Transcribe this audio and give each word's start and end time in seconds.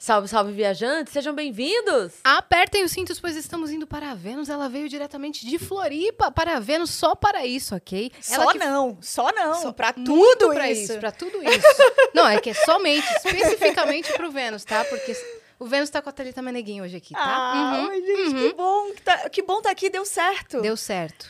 Salve, 0.00 0.28
salve, 0.28 0.52
viajantes, 0.52 1.12
sejam 1.12 1.34
bem-vindos! 1.34 2.12
Apertem 2.22 2.84
os 2.84 2.92
cintos, 2.92 3.18
pois 3.18 3.34
estamos 3.34 3.72
indo 3.72 3.84
para 3.84 4.12
a 4.12 4.14
Vênus. 4.14 4.48
Ela 4.48 4.68
veio 4.68 4.88
diretamente 4.88 5.44
de 5.44 5.58
Floripa 5.58 6.30
para 6.30 6.56
a 6.56 6.60
Vênus 6.60 6.90
só 6.90 7.16
para 7.16 7.44
isso, 7.44 7.74
ok? 7.74 8.12
Só 8.20 8.34
Ela 8.42 8.52
que- 8.52 8.58
não, 8.60 8.96
só 9.00 9.28
não, 9.34 9.54
Só- 9.54 9.72
pra 9.72 9.92
muito 9.96 10.06
tudo 10.12 10.54
pra 10.54 10.70
isso. 10.70 10.92
isso, 10.92 11.00
pra 11.00 11.10
tudo 11.10 11.42
isso. 11.42 11.66
Não, 12.14 12.28
é 12.28 12.40
que 12.40 12.50
é 12.50 12.54
somente, 12.54 13.06
especificamente 13.16 14.12
pro 14.12 14.30
Vênus, 14.30 14.64
tá? 14.64 14.84
Porque 14.84 15.14
o 15.58 15.66
Vênus 15.66 15.90
tá 15.90 16.00
com 16.00 16.08
a 16.08 16.12
Thalita 16.12 16.40
Meneguinho 16.42 16.84
hoje 16.84 16.96
aqui, 16.96 17.12
tá? 17.14 17.20
Ah, 17.20 17.78
Uhum, 17.82 17.90
ai, 17.90 18.00
gente, 18.00 18.34
que 18.34 18.54
bom 18.54 18.90
que, 18.92 19.02
tá, 19.02 19.28
que 19.28 19.42
bom 19.42 19.60
tá 19.60 19.70
aqui, 19.70 19.90
deu 19.90 20.04
certo. 20.04 20.60
Deu 20.60 20.76
certo. 20.76 21.28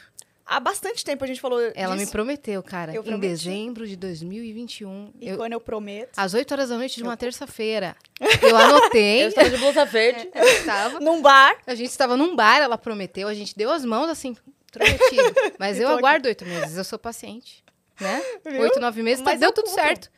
Há 0.48 0.58
bastante 0.60 1.04
tempo 1.04 1.22
a 1.22 1.26
gente 1.26 1.40
falou 1.40 1.60
Ela 1.74 1.92
me 1.94 2.00
disso. 2.00 2.12
prometeu, 2.12 2.62
cara, 2.62 2.92
Eu 2.94 3.02
em 3.02 3.04
prometi. 3.04 3.28
dezembro 3.28 3.86
de 3.86 3.96
2021. 3.96 5.12
E 5.20 5.28
eu- 5.28 5.36
quando 5.36 5.52
eu 5.52 5.60
prometo. 5.60 6.10
às 6.16 6.32
8 6.34 6.52
horas 6.52 6.70
da 6.70 6.76
noite 6.76 6.96
de 6.96 7.02
uma 7.02 7.16
terça-feira. 7.16 7.94
Eu 8.40 8.56
anotei. 8.56 9.24
Eu 9.24 9.28
estou 9.28 9.44
de 9.48 9.56
blusa 9.58 9.84
verde. 9.84 10.28
eu 10.34 10.44
estava. 10.44 11.00
Num 11.00 11.20
bar. 11.20 11.56
A 11.66 11.74
gente 11.74 11.90
estava 11.90 12.16
num 12.16 12.34
bar, 12.34 12.58
ela 12.60 12.78
prometeu, 12.78 13.28
a 13.28 13.34
gente 13.34 13.54
deu 13.56 13.70
as 13.70 13.84
mãos 13.84 14.08
assim, 14.08 14.36
prometido. 14.72 15.34
Mas 15.58 15.76
E 15.78 15.82
eu 15.82 15.88
aguardo 15.88 16.26
oito 16.28 16.44
meses, 16.46 16.76
eu 16.76 16.84
sou 16.84 16.98
paciente. 16.98 17.62
Né? 18.00 18.22
Viu? 18.46 18.60
Oito, 18.62 18.78
nove 18.80 19.02
meses, 19.02 19.22
tá- 19.24 19.32
Mas 19.32 19.40
deu 19.40 19.48
eu 19.48 19.52
tudo 19.52 19.66
cumpro. 19.66 19.82
certo. 19.82 20.10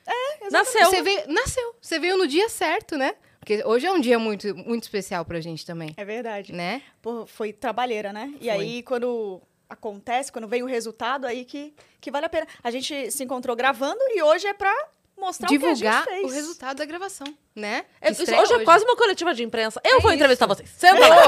Nasceu. 0.51 0.85
Você 0.91 1.03
veio, 1.03 1.23
nasceu. 1.29 1.75
Você 1.81 1.99
veio 1.99 2.17
no 2.19 2.27
dia 2.27 2.49
certo, 2.49 2.97
né? 2.97 3.15
Porque 3.39 3.63
hoje 3.65 3.87
é 3.87 3.91
um 3.91 3.99
dia 3.99 4.19
muito, 4.19 4.55
muito 4.55 4.83
especial 4.83 5.25
pra 5.25 5.41
gente 5.41 5.65
também, 5.65 5.95
É 5.97 6.05
verdade. 6.05 6.53
né? 6.53 6.83
Pô, 7.01 7.25
foi 7.27 7.55
trabalheira, 7.55 8.13
né? 8.13 8.35
E 8.39 8.45
Foi. 8.45 8.51
aí, 8.51 8.83
quando 8.83 9.41
acontece, 9.71 10.31
quando 10.33 10.47
vem 10.49 10.63
o 10.63 10.67
resultado, 10.67 11.27
aí 11.27 11.45
que, 11.45 11.73
que 12.01 12.11
vale 12.11 12.27
a 12.27 12.29
pena. 12.29 12.47
A 12.63 12.71
gente 12.71 13.11
se 13.11 13.23
encontrou 13.25 13.55
gravando 13.57 14.01
e 14.11 14.23
hoje 14.23 14.47
é 14.47 14.53
pra 14.53 14.75
mostrar 15.17 15.49
Divulgar 15.49 16.03
o 16.03 16.05
que 16.07 16.11
a 16.11 16.15
gente 16.17 16.21
fez. 16.23 16.33
o 16.33 16.35
resultado 16.35 16.77
da 16.79 16.85
gravação, 16.85 17.27
né? 17.55 17.85
É, 18.01 18.11
estreia 18.11 18.41
hoje 18.43 18.55
é 18.55 18.65
quase 18.65 18.85
uma 18.85 18.97
coletiva 18.97 19.35
de 19.35 19.43
imprensa. 19.45 19.81
Eu 19.85 19.99
É 19.99 20.01
vou 20.01 20.13
entrevistar 20.13 20.47
isso. 20.47 20.55
vocês. 20.57 20.71
Senta 20.77 21.07
lá. 21.09 21.23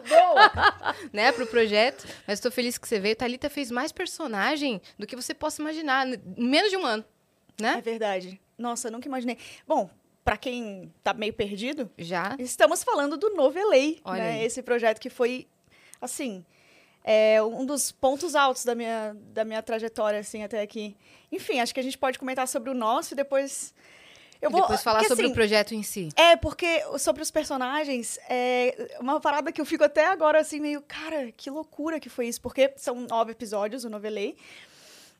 né, 1.12 1.32
pro 1.32 1.46
projeto. 1.46 2.06
Mas 2.26 2.38
estou 2.38 2.50
feliz 2.52 2.78
que 2.78 2.86
você 2.88 2.98
veio. 3.00 3.16
Thalita 3.16 3.48
fez 3.50 3.70
mais 3.70 3.92
personagem 3.92 4.80
do 4.98 5.06
que 5.06 5.16
você 5.16 5.34
possa 5.34 5.60
imaginar, 5.62 6.06
em 6.06 6.18
menos 6.36 6.70
de 6.70 6.76
um 6.76 6.84
ano, 6.84 7.04
É 7.58 7.62
né? 7.62 7.80
verdade. 7.82 8.40
Nossa, 8.58 8.88
eu 8.88 8.92
nunca 8.92 9.08
imaginei. 9.08 9.38
Bom, 9.66 9.88
pra 10.24 10.36
quem 10.36 10.92
tá 11.02 11.14
meio 11.14 11.32
perdido, 11.32 11.90
Já. 11.96 12.36
Estamos 12.38 12.82
falando 12.84 13.16
do 13.16 13.30
Novelei, 13.30 14.00
Olha 14.04 14.22
né? 14.22 14.30
aí. 14.32 14.44
Esse 14.44 14.62
projeto 14.62 15.00
que 15.00 15.08
foi, 15.08 15.46
assim, 16.00 16.44
é 17.04 17.42
um 17.42 17.64
dos 17.64 17.90
pontos 17.92 18.34
altos 18.34 18.64
da 18.64 18.74
minha, 18.74 19.16
da 19.32 19.44
minha 19.44 19.62
trajetória, 19.62 20.18
assim, 20.20 20.42
até 20.42 20.60
aqui. 20.60 20.96
Enfim, 21.32 21.60
acho 21.60 21.72
que 21.72 21.80
a 21.80 21.82
gente 21.82 21.96
pode 21.98 22.18
comentar 22.18 22.46
sobre 22.48 22.70
o 22.70 22.74
nosso 22.74 23.14
e 23.14 23.16
depois... 23.16 23.72
Eu 24.42 24.48
E 24.48 24.52
vou, 24.52 24.62
depois 24.62 24.82
falar 24.82 25.00
porque, 25.00 25.08
sobre 25.08 25.24
assim, 25.24 25.32
o 25.32 25.34
projeto 25.34 25.74
em 25.74 25.82
si. 25.82 26.08
É, 26.16 26.34
porque 26.34 26.82
sobre 26.98 27.22
os 27.22 27.30
personagens, 27.30 28.18
é 28.28 28.96
uma 28.98 29.20
parada 29.20 29.52
que 29.52 29.60
eu 29.60 29.66
fico 29.66 29.84
até 29.84 30.06
agora, 30.06 30.40
assim, 30.40 30.58
meio... 30.60 30.80
Cara, 30.82 31.30
que 31.32 31.50
loucura 31.50 32.00
que 32.00 32.08
foi 32.08 32.26
isso. 32.26 32.40
Porque 32.40 32.72
são 32.76 33.02
nove 33.02 33.32
episódios, 33.32 33.84
o 33.84 33.90
Novelei. 33.90 34.36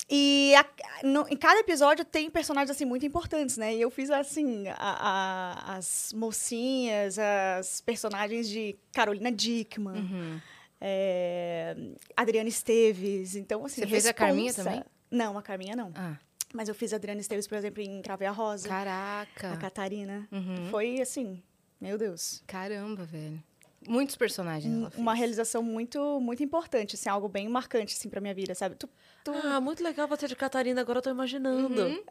E 0.08 0.54
a- 0.56 0.66
no- 1.04 1.26
em 1.28 1.36
cada 1.36 1.60
episódio 1.60 2.04
tem 2.04 2.30
personagens 2.30 2.70
assim 2.74 2.84
muito 2.84 3.04
importantes, 3.06 3.56
né? 3.56 3.74
E 3.74 3.80
eu 3.80 3.90
fiz 3.90 4.10
assim 4.10 4.66
a- 4.68 4.74
a- 4.78 5.76
as 5.76 6.12
mocinhas, 6.14 7.16
as 7.18 7.80
personagens 7.82 8.48
de 8.48 8.74
Carolina 8.92 9.30
Dickman, 9.30 9.98
Uhum. 10.00 10.40
É, 10.80 11.76
Adriana 12.16 12.48
Esteves. 12.48 13.36
Então 13.36 13.64
assim, 13.64 13.80
Você 13.82 13.86
fez 13.86 14.06
a 14.06 14.12
Carminha 14.12 14.46
responsa- 14.46 14.70
também? 14.70 14.84
Não, 15.10 15.36
a 15.38 15.42
Carminha 15.42 15.74
não. 15.76 15.92
Ah, 15.94 16.16
Mas 16.54 16.68
eu 16.68 16.74
fiz 16.74 16.92
a 16.92 16.96
Adriana 16.96 17.20
Esteves, 17.20 17.46
por 17.46 17.56
exemplo, 17.58 17.82
em 17.82 18.00
Crave 18.02 18.24
a 18.26 18.30
Rosa, 18.32 18.68
caraca. 18.68 19.52
a 19.52 19.56
Catarina. 19.56 20.26
Uhum. 20.32 20.68
Foi 20.70 21.00
assim, 21.00 21.42
meu 21.80 21.96
Deus, 21.98 22.42
Caramba, 22.46 23.04
velho. 23.04 23.42
Muitos 23.88 24.14
personagens 24.14 24.74
ela 24.76 24.90
fez. 24.90 25.00
uma 25.00 25.14
realização 25.14 25.62
muito 25.62 26.20
muito 26.20 26.42
importante, 26.42 26.96
assim, 26.96 27.08
algo 27.08 27.28
bem 27.28 27.48
marcante 27.48 27.94
assim 27.96 28.10
para 28.10 28.20
minha 28.20 28.34
vida, 28.34 28.54
sabe? 28.54 28.74
Tu- 28.74 28.88
tu- 29.24 29.32
Ah, 29.32 29.58
muito 29.60 29.82
legal 29.82 30.06
você 30.06 30.26
de 30.28 30.36
Catarina, 30.36 30.80
agora 30.82 30.98
eu 30.98 31.02
tô 31.02 31.10
imaginando. 31.10 31.82
Uhum. 31.82 32.02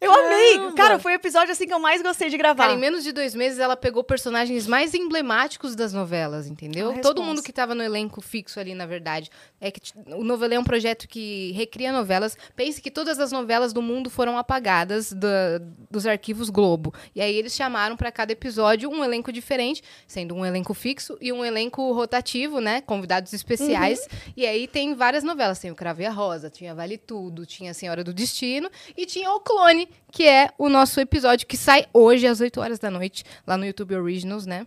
Eu 0.00 0.12
amei, 0.12 0.72
cara, 0.76 0.98
foi 0.98 1.12
o 1.12 1.14
episódio 1.16 1.52
assim 1.52 1.66
que 1.66 1.72
eu 1.74 1.78
mais 1.78 2.00
gostei 2.02 2.30
de 2.30 2.36
gravar. 2.38 2.64
Cara, 2.64 2.72
em 2.74 2.78
menos 2.80 3.04
de 3.04 3.12
dois 3.12 3.34
meses 3.34 3.58
ela 3.58 3.76
pegou 3.76 4.02
personagens 4.02 4.66
mais 4.66 4.94
emblemáticos 4.94 5.76
das 5.76 5.92
novelas, 5.92 6.46
entendeu? 6.46 6.90
Uma 6.90 7.00
Todo 7.02 7.22
mundo 7.22 7.42
que 7.42 7.52
tava 7.52 7.74
no 7.74 7.82
elenco 7.82 8.20
fixo 8.20 8.58
ali, 8.58 8.74
na 8.74 8.86
verdade. 8.86 9.30
É 9.60 9.70
que 9.70 9.80
o 10.06 10.24
Novelê 10.24 10.54
é 10.56 10.58
um 10.58 10.64
projeto 10.64 11.06
que 11.06 11.52
recria 11.52 11.92
novelas. 11.92 12.36
Pense 12.56 12.80
que 12.80 12.90
todas 12.90 13.18
as 13.18 13.30
novelas 13.30 13.72
do 13.74 13.82
mundo 13.82 14.08
foram 14.08 14.38
apagadas 14.38 15.12
da- 15.12 15.58
dos 15.90 16.06
arquivos 16.06 16.48
Globo. 16.48 16.94
E 17.14 17.20
aí 17.20 17.34
eles 17.36 17.54
chamaram 17.54 17.96
pra 17.96 18.10
cada 18.10 18.32
episódio 18.32 18.88
um 18.90 19.04
elenco 19.04 19.30
diferente, 19.30 19.82
sendo 20.06 20.34
um 20.34 20.46
elenco 20.46 20.72
fixo 20.72 21.18
e 21.20 21.30
um 21.32 21.44
elenco 21.44 21.92
rotativo, 21.92 22.58
né? 22.60 22.80
Convidados 22.80 23.32
especiais. 23.34 24.08
E 24.36 24.46
aí 24.46 24.66
tem 24.66 24.94
várias 24.94 25.22
novelas. 25.22 25.58
Tem 25.58 25.70
o 25.70 25.74
Crave 25.74 26.06
a 26.06 26.10
Rosa, 26.10 26.48
tinha 26.48 26.74
Vale 26.74 26.96
Tudo, 26.96 27.44
tinha 27.44 27.72
a 27.72 27.74
Senhora 27.74 28.02
do 28.02 28.14
Destino 28.14 28.70
e 28.96 29.04
tinha 29.04 29.30
o 29.32 29.40
Clone, 29.40 29.89
que 30.10 30.26
é 30.26 30.50
o 30.58 30.68
nosso 30.68 31.00
episódio 31.00 31.46
que 31.46 31.56
sai 31.56 31.86
hoje 31.92 32.26
às 32.26 32.40
8 32.40 32.60
horas 32.60 32.78
da 32.78 32.90
noite, 32.90 33.24
lá 33.46 33.56
no 33.56 33.64
YouTube 33.64 33.94
Originals, 33.96 34.46
né? 34.46 34.66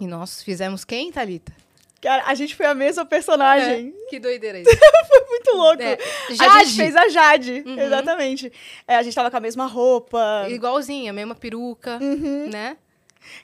E 0.00 0.06
nós 0.06 0.42
fizemos 0.42 0.84
quem, 0.84 1.12
Thalita? 1.12 1.52
Cara, 2.00 2.24
a 2.26 2.34
gente 2.34 2.56
foi 2.56 2.66
a 2.66 2.74
mesma 2.74 3.04
personagem. 3.06 3.94
Que 4.08 4.18
doideira 4.18 4.58
isso. 4.58 4.68
Muito 5.28 5.50
louco. 5.56 5.82
É. 5.82 5.96
A 6.30 6.34
Jade. 6.34 6.64
gente 6.70 6.76
fez 6.76 6.96
a 6.96 7.08
Jade, 7.08 7.62
Uhum. 7.64 7.78
exatamente. 7.78 8.52
É, 8.88 8.96
a 8.96 9.02
gente 9.04 9.14
tava 9.14 9.30
com 9.30 9.36
a 9.36 9.40
mesma 9.40 9.66
roupa. 9.66 10.46
Igualzinha, 10.48 11.12
mesma 11.12 11.34
peruca, 11.36 11.98
Uhum. 12.02 12.48
né? 12.50 12.76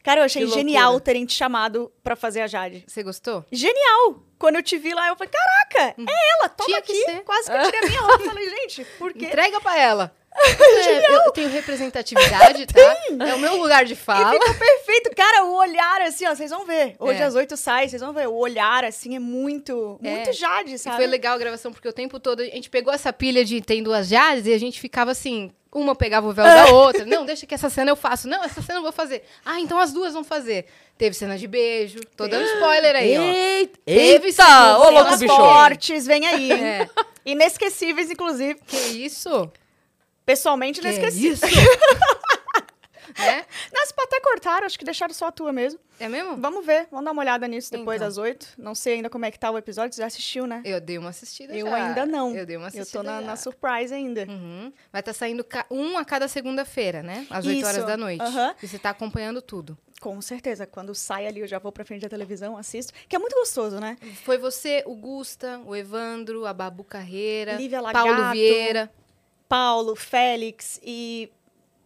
Cara, 0.02 0.20
eu 0.20 0.24
achei 0.24 0.42
Que 0.42 0.46
loucura. 0.46 0.60
genial 0.66 0.98
terem 1.00 1.24
te 1.24 1.34
chamado 1.34 1.92
pra 2.02 2.16
fazer 2.16 2.40
a 2.40 2.48
Jade. 2.48 2.82
Você 2.88 3.00
gostou? 3.04 3.44
Genial! 3.52 4.24
Quando 4.36 4.56
eu 4.56 4.62
te 4.62 4.76
vi 4.76 4.92
lá, 4.92 5.06
eu 5.06 5.14
falei, 5.16 5.30
caraca, 5.32 5.94
é 5.96 6.04
ela, 6.40 6.48
toma 6.48 6.66
Tinha 6.66 6.82
que 6.82 6.90
aqui. 6.92 7.04
ser. 7.04 7.20
Quase 7.22 7.48
que 7.48 7.56
eu 7.56 7.62
tirei 7.62 7.78
a 7.80 7.86
minha 7.86 8.00
roupa. 8.00 8.24
Falei, 8.24 8.50
gente, 8.50 8.84
por 8.98 9.12
quê? 9.12 9.26
Entrega 9.26 9.60
pra 9.60 9.78
ela. 9.78 10.12
É, 10.88 11.16
eu 11.16 11.30
tenho 11.32 11.48
representatividade, 11.50 12.66
tá? 12.66 12.80
É 13.26 13.34
o 13.34 13.38
meu 13.38 13.56
lugar 13.56 13.84
de 13.84 13.92
E 13.92 13.96
fala. 13.96 14.32
ficou 14.32 14.54
perfeito. 14.54 15.10
Cara, 15.14 15.44
o 15.44 15.54
olhar, 15.56 16.02
assim, 16.02 16.26
ó, 16.26 16.34
vocês 16.34 16.50
vão 16.50 16.64
ver. 16.64 16.94
Hoje 16.98 17.20
É. 17.20 17.24
às 17.24 17.34
oito 17.34 17.56
sai, 17.56 17.88
vocês 17.88 18.00
vão 18.00 18.12
ver. 18.12 18.28
O 18.28 18.34
olhar, 18.34 18.84
assim, 18.84 19.16
é 19.16 19.18
muito, 19.18 19.98
É. 20.02 20.10
muito 20.16 20.32
Jade, 20.32 20.74
E 20.74 20.78
sabe? 20.78 20.96
foi 20.96 21.06
legal 21.06 21.34
a 21.34 21.38
gravação, 21.38 21.72
porque 21.72 21.88
o 21.88 21.92
tempo 21.92 22.18
todo 22.20 22.40
a 22.40 22.44
gente 22.44 22.70
pegou 22.70 22.92
essa 22.92 23.12
pilha 23.12 23.44
de 23.44 23.60
tem 23.60 23.82
duas 23.82 24.08
Jades 24.08 24.46
e 24.46 24.52
a 24.52 24.58
gente 24.58 24.80
ficava 24.80 25.10
assim. 25.10 25.50
Uma 25.70 25.94
pegava 25.94 26.26
o 26.26 26.32
véu 26.32 26.46
da 26.46 26.66
outra. 26.72 27.04
Não, 27.04 27.26
deixa 27.26 27.44
que 27.46 27.54
essa 27.54 27.68
cena 27.68 27.90
eu 27.90 27.96
faço. 27.96 28.26
Não, 28.26 28.42
essa 28.42 28.62
cena 28.62 28.78
eu 28.78 28.82
vou 28.82 28.92
fazer. 28.92 29.22
Ah, 29.44 29.60
então 29.60 29.78
as 29.78 29.92
duas 29.92 30.14
vão 30.14 30.24
fazer. 30.24 30.64
Teve 30.96 31.14
cena 31.14 31.36
de 31.36 31.46
beijo. 31.46 31.98
Tô 32.16 32.26
dando 32.26 32.44
spoiler 32.56 32.96
aí, 32.96 33.18
ó. 33.18 33.22
Eita! 33.22 33.78
Teve 33.84 34.26
Eita! 34.28 34.78
Ô, 34.78 34.90
louco, 34.90 35.16
bicho! 35.18 35.36
fortes, 35.36 36.06
vem 36.06 36.26
aí. 36.26 36.52
É. 36.52 36.88
Inesquecíveis, 37.26 38.10
inclusive. 38.10 38.58
Que 38.66 38.76
isso? 39.04 39.50
Pessoalmente, 40.28 40.80
Que 40.80 40.86
inesquecíveis. 40.86 41.42
isso? 41.42 41.46
né? 43.18 43.44
Nas 43.72 43.92
até 43.98 44.20
cortaram, 44.20 44.64
acho 44.66 44.78
que 44.78 44.84
deixaram 44.84 45.12
só 45.12 45.26
a 45.26 45.32
tua 45.32 45.52
mesmo. 45.52 45.78
É 46.00 46.08
mesmo? 46.08 46.36
Vamos 46.36 46.64
ver, 46.64 46.86
vamos 46.90 47.04
dar 47.04 47.12
uma 47.12 47.20
olhada 47.22 47.46
nisso 47.48 47.70
depois 47.70 47.96
Então. 47.96 48.08
das 48.08 48.16
oito. 48.16 48.48
Não 48.56 48.74
sei 48.74 48.94
ainda 48.94 49.10
como 49.10 49.24
é 49.24 49.30
que 49.30 49.38
tá 49.38 49.50
o 49.50 49.58
episódio, 49.58 49.94
você 49.94 50.00
já 50.02 50.06
assistiu, 50.06 50.46
né? 50.46 50.62
Eu 50.64 50.80
dei 50.80 50.96
uma 50.98 51.10
assistida 51.10 51.52
Eu 51.54 51.66
já. 51.66 51.74
ainda 51.74 52.06
não. 52.06 52.34
Eu 52.34 52.46
dei 52.46 52.56
uma 52.56 52.64
Eu 52.66 52.68
assistida 52.68 53.00
tô 53.00 53.02
na, 53.02 53.20
na 53.20 53.36
surprise 53.36 53.92
ainda. 53.92 54.24
Uhum. 54.28 54.72
Vai 54.92 55.00
estar 55.00 55.12
saindo 55.12 55.42
ca- 55.44 55.66
um 55.70 55.98
a 55.98 56.04
cada 56.04 56.28
segunda-feira, 56.28 57.02
né? 57.02 57.26
Às 57.28 57.44
8 57.44 57.66
horas 57.66 57.84
da 57.84 57.96
noite. 57.96 58.22
Aham. 58.22 58.54
E 58.62 58.68
você 58.68 58.78
tá 58.78 58.90
acompanhando 58.90 59.42
tudo. 59.42 59.76
Com 60.00 60.20
certeza, 60.22 60.64
quando 60.64 60.94
sai 60.94 61.26
ali 61.26 61.40
eu 61.40 61.46
já 61.48 61.58
vou 61.58 61.72
pra 61.72 61.84
frente 61.84 62.02
da 62.02 62.08
televisão, 62.08 62.56
assisto. 62.56 62.92
Que 63.08 63.16
é 63.16 63.18
muito 63.18 63.34
gostoso, 63.34 63.80
né? 63.80 63.96
Foi 64.24 64.38
você, 64.38 64.82
o 64.86 64.94
Gusta, 64.94 65.60
o 65.66 65.74
Evandro, 65.74 66.46
a 66.46 66.52
Babu 66.54 66.84
Carreira, 66.84 67.54
Lívia 67.54 67.80
Lagato. 67.80 68.06
Paulo 68.06 68.30
Vieira. 68.30 68.90
Paulo, 69.48 69.94
Félix 69.96 70.80
e 70.84 71.30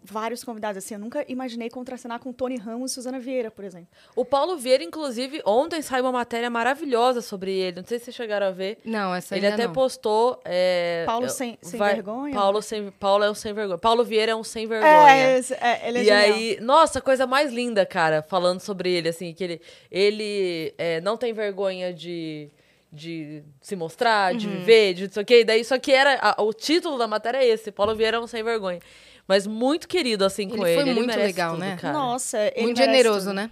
vários 0.05 0.43
convidados. 0.43 0.79
Assim, 0.85 0.94
eu 0.94 0.99
nunca 1.00 1.25
imaginei 1.29 1.70
contracenar 1.70 2.19
com 2.19 2.32
Tony 2.32 2.56
Ramos 2.56 2.91
e 2.91 2.94
Suzana 2.94 3.20
Vieira, 3.20 3.53
por 3.53 3.64
exemplo. 3.64 3.87
O 4.17 4.25
Paulo 4.25 4.56
Vieira, 4.56 4.82
inclusive, 4.82 5.41
ontem 5.47 5.81
saiu 5.81 6.05
uma 6.05 6.11
matéria 6.11 6.50
maravilhosa 6.50 7.20
sobre 7.20 7.53
ele. 7.53 7.76
Não 7.82 7.87
sei 7.87 8.00
se 8.00 8.06
vocês 8.06 8.17
chegaram 8.17 8.49
a 8.49 8.50
ver. 8.50 8.79
Não, 8.85 9.14
essa 9.14 9.37
Ele 9.37 9.47
ainda 9.47 9.55
até 9.55 9.67
não. 9.69 9.73
postou. 9.73 10.41
é, 10.44 11.05
Paulo 11.06 11.26
eu- 11.26 11.31
sem- 11.31 11.56
sem 11.62 11.79
vai- 11.79 11.94
vergonha? 11.94 12.35
Paulo, 12.35 12.61
sem, 12.61 12.91
Paulo 12.91 13.23
é 13.23 13.31
um 13.31 13.35
sem 13.35 13.53
vergonha. 13.53 13.79
Paulo 13.79 14.03
Vieira 14.05 14.32
é 14.32 14.35
um 14.35 14.43
sem 14.43 14.67
vergonha. 14.67 14.91
É, 14.91 15.38
é, 15.38 15.88
ele 15.88 15.99
é 15.99 16.03
e 16.03 16.05
genial. 16.05 16.37
aí, 16.37 16.59
nossa, 16.61 17.00
coisa 17.00 17.25
mais 17.25 17.53
linda, 17.53 17.87
cara, 17.87 18.23
falando 18.23 18.59
sobre 18.59 18.91
ele, 18.91 19.09
assim, 19.09 19.32
que 19.32 19.44
ele, 19.44 19.61
ele 19.88 20.75
é, 20.79 21.00
não 21.00 21.17
tem 21.17 21.32
vergonha 21.32 21.94
de, 21.94 22.50
de 22.92 23.42
se 23.60 23.74
mostrar, 23.74 24.32
Uhum. 24.32 24.38
de 24.38 24.48
viver, 24.48 24.94
de 24.94 25.04
não 25.06 25.12
sei 25.12 25.22
o 25.22 25.26
quê. 25.26 25.40
E 25.40 25.44
daí, 25.44 25.64
só 25.64 25.78
que 25.78 25.90
era, 25.92 26.18
a- 26.20 26.42
o 26.42 26.52
título 26.52 26.98
da 26.98 27.08
matéria 27.08 27.38
é 27.38 27.46
esse, 27.46 27.72
Paulo 27.72 27.94
Vieira 27.96 28.18
é 28.18 28.20
um 28.20 28.26
sem 28.26 28.42
vergonha. 28.42 28.80
Mas 29.26 29.46
muito 29.46 29.86
querido, 29.88 30.24
assim, 30.24 30.48
com 30.48 30.56
Ele 30.66 30.74
ele. 30.74 30.82
foi 30.82 30.94
muito 30.94 31.06
merece 31.06 31.26
legal, 31.26 31.52
tudo, 31.52 31.60
né? 31.60 31.78
cara. 31.80 31.94
Nossa, 31.94 32.38
ele 32.54 32.62
Muito 32.64 32.76
generoso, 32.76 33.26
tudo. 33.26 33.34
né? 33.34 33.50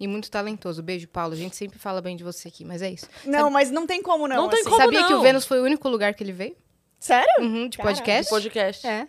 E 0.00 0.08
muito 0.08 0.28
talentoso. 0.30 0.82
Beijo, 0.82 1.06
Paulo. 1.06 1.34
A 1.34 1.36
gente 1.36 1.54
sempre 1.54 1.78
fala 1.78 2.00
bem 2.02 2.16
de 2.16 2.24
você 2.24 2.48
aqui, 2.48 2.64
mas 2.64 2.82
é 2.82 2.90
isso. 2.90 3.06
Não, 3.24 3.48
mas 3.50 3.70
não 3.70 3.86
tem 3.86 4.02
como 4.02 4.26
não. 4.26 4.34
Não 4.36 4.48
tem 4.48 4.60
assim. 4.60 4.70
como 4.70 4.82
Sabia 4.82 5.04
que 5.04 5.12
não? 5.12 5.20
o 5.20 5.22
Vênus 5.22 5.44
foi 5.46 5.60
o 5.60 5.64
único 5.64 5.88
lugar 5.88 6.12
que 6.14 6.24
ele 6.24 6.32
veio? 6.32 6.56
Sério? 6.98 7.28
Uhum, 7.38 7.68
de 7.68 7.78
podcast? 7.78 8.30
Podcast. 8.30 8.84
É. 8.86 9.06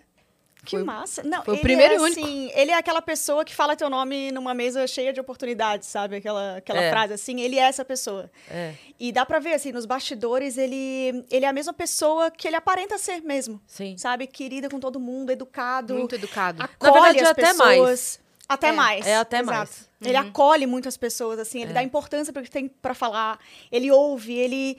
Que 0.65 0.77
Foi- 0.77 0.83
massa. 0.83 1.21
Não, 1.23 1.44
foi 1.44 1.56
o 1.56 1.62
primeiro 1.62 1.94
é, 1.94 1.97
e 1.97 2.00
único. 2.00 2.19
assim, 2.25 2.51
ele 2.56 2.71
é 2.71 2.75
aquela 2.77 3.01
pessoa 3.01 3.45
que 3.45 3.53
fala 3.53 3.75
teu 3.75 3.89
nome 3.89 4.31
numa 4.31 4.53
mesa 4.53 4.88
cheia 4.88 5.13
de 5.13 5.19
oportunidades, 5.21 5.88
sabe? 5.88 6.15
Aquela, 6.17 6.57
aquela 6.57 6.81
É. 6.81 6.89
frase 6.89 7.13
assim, 7.13 7.39
ele 7.41 7.57
é 7.59 7.63
essa 7.63 7.85
pessoa. 7.85 8.29
É. 8.50 8.73
E 9.00 9.12
dá 9.12 9.25
pra 9.25 9.39
ver, 9.39 9.53
assim, 9.53 9.71
nos 9.71 9.85
bastidores, 9.85 10.57
ele, 10.57 11.23
ele 11.29 11.45
é 11.45 11.47
a 11.47 11.53
mesma 11.53 11.71
pessoa 11.73 12.31
que 12.31 12.47
ele 12.47 12.56
aparenta 12.56 12.97
ser 12.97 13.21
mesmo. 13.21 13.62
Sim. 13.67 13.95
Sabe? 13.97 14.25
Querida 14.27 14.67
com 14.69 14.79
todo 14.79 15.00
mundo, 15.00 15.29
educado. 15.31 15.94
Muito 15.94 16.15
educado. 16.15 16.63
acolhe 16.63 16.91
Na 16.94 17.01
verdade, 17.01 17.19
as 17.23 17.29
até 17.29 17.41
pessoas. 17.44 17.59
mais. 17.77 18.19
Até 18.47 18.67
É, 18.67 18.71
mais. 18.71 19.07
é 19.07 19.15
até 19.17 19.39
exato. 19.39 19.57
mais. 19.57 19.89
Uhum. 20.01 20.07
Ele 20.07 20.17
acolhe 20.17 20.65
muitas 20.67 20.95
pessoas, 20.97 21.39
assim, 21.39 21.62
ele 21.63 21.73
dá 21.73 21.81
importância 21.81 22.31
para 22.31 22.41
o 22.41 22.44
que 22.45 22.51
tem 22.51 22.67
pra 22.67 22.94
falar. 22.94 23.39
Ele 23.71 23.89
ouve, 23.91 24.33
ele, 24.38 24.77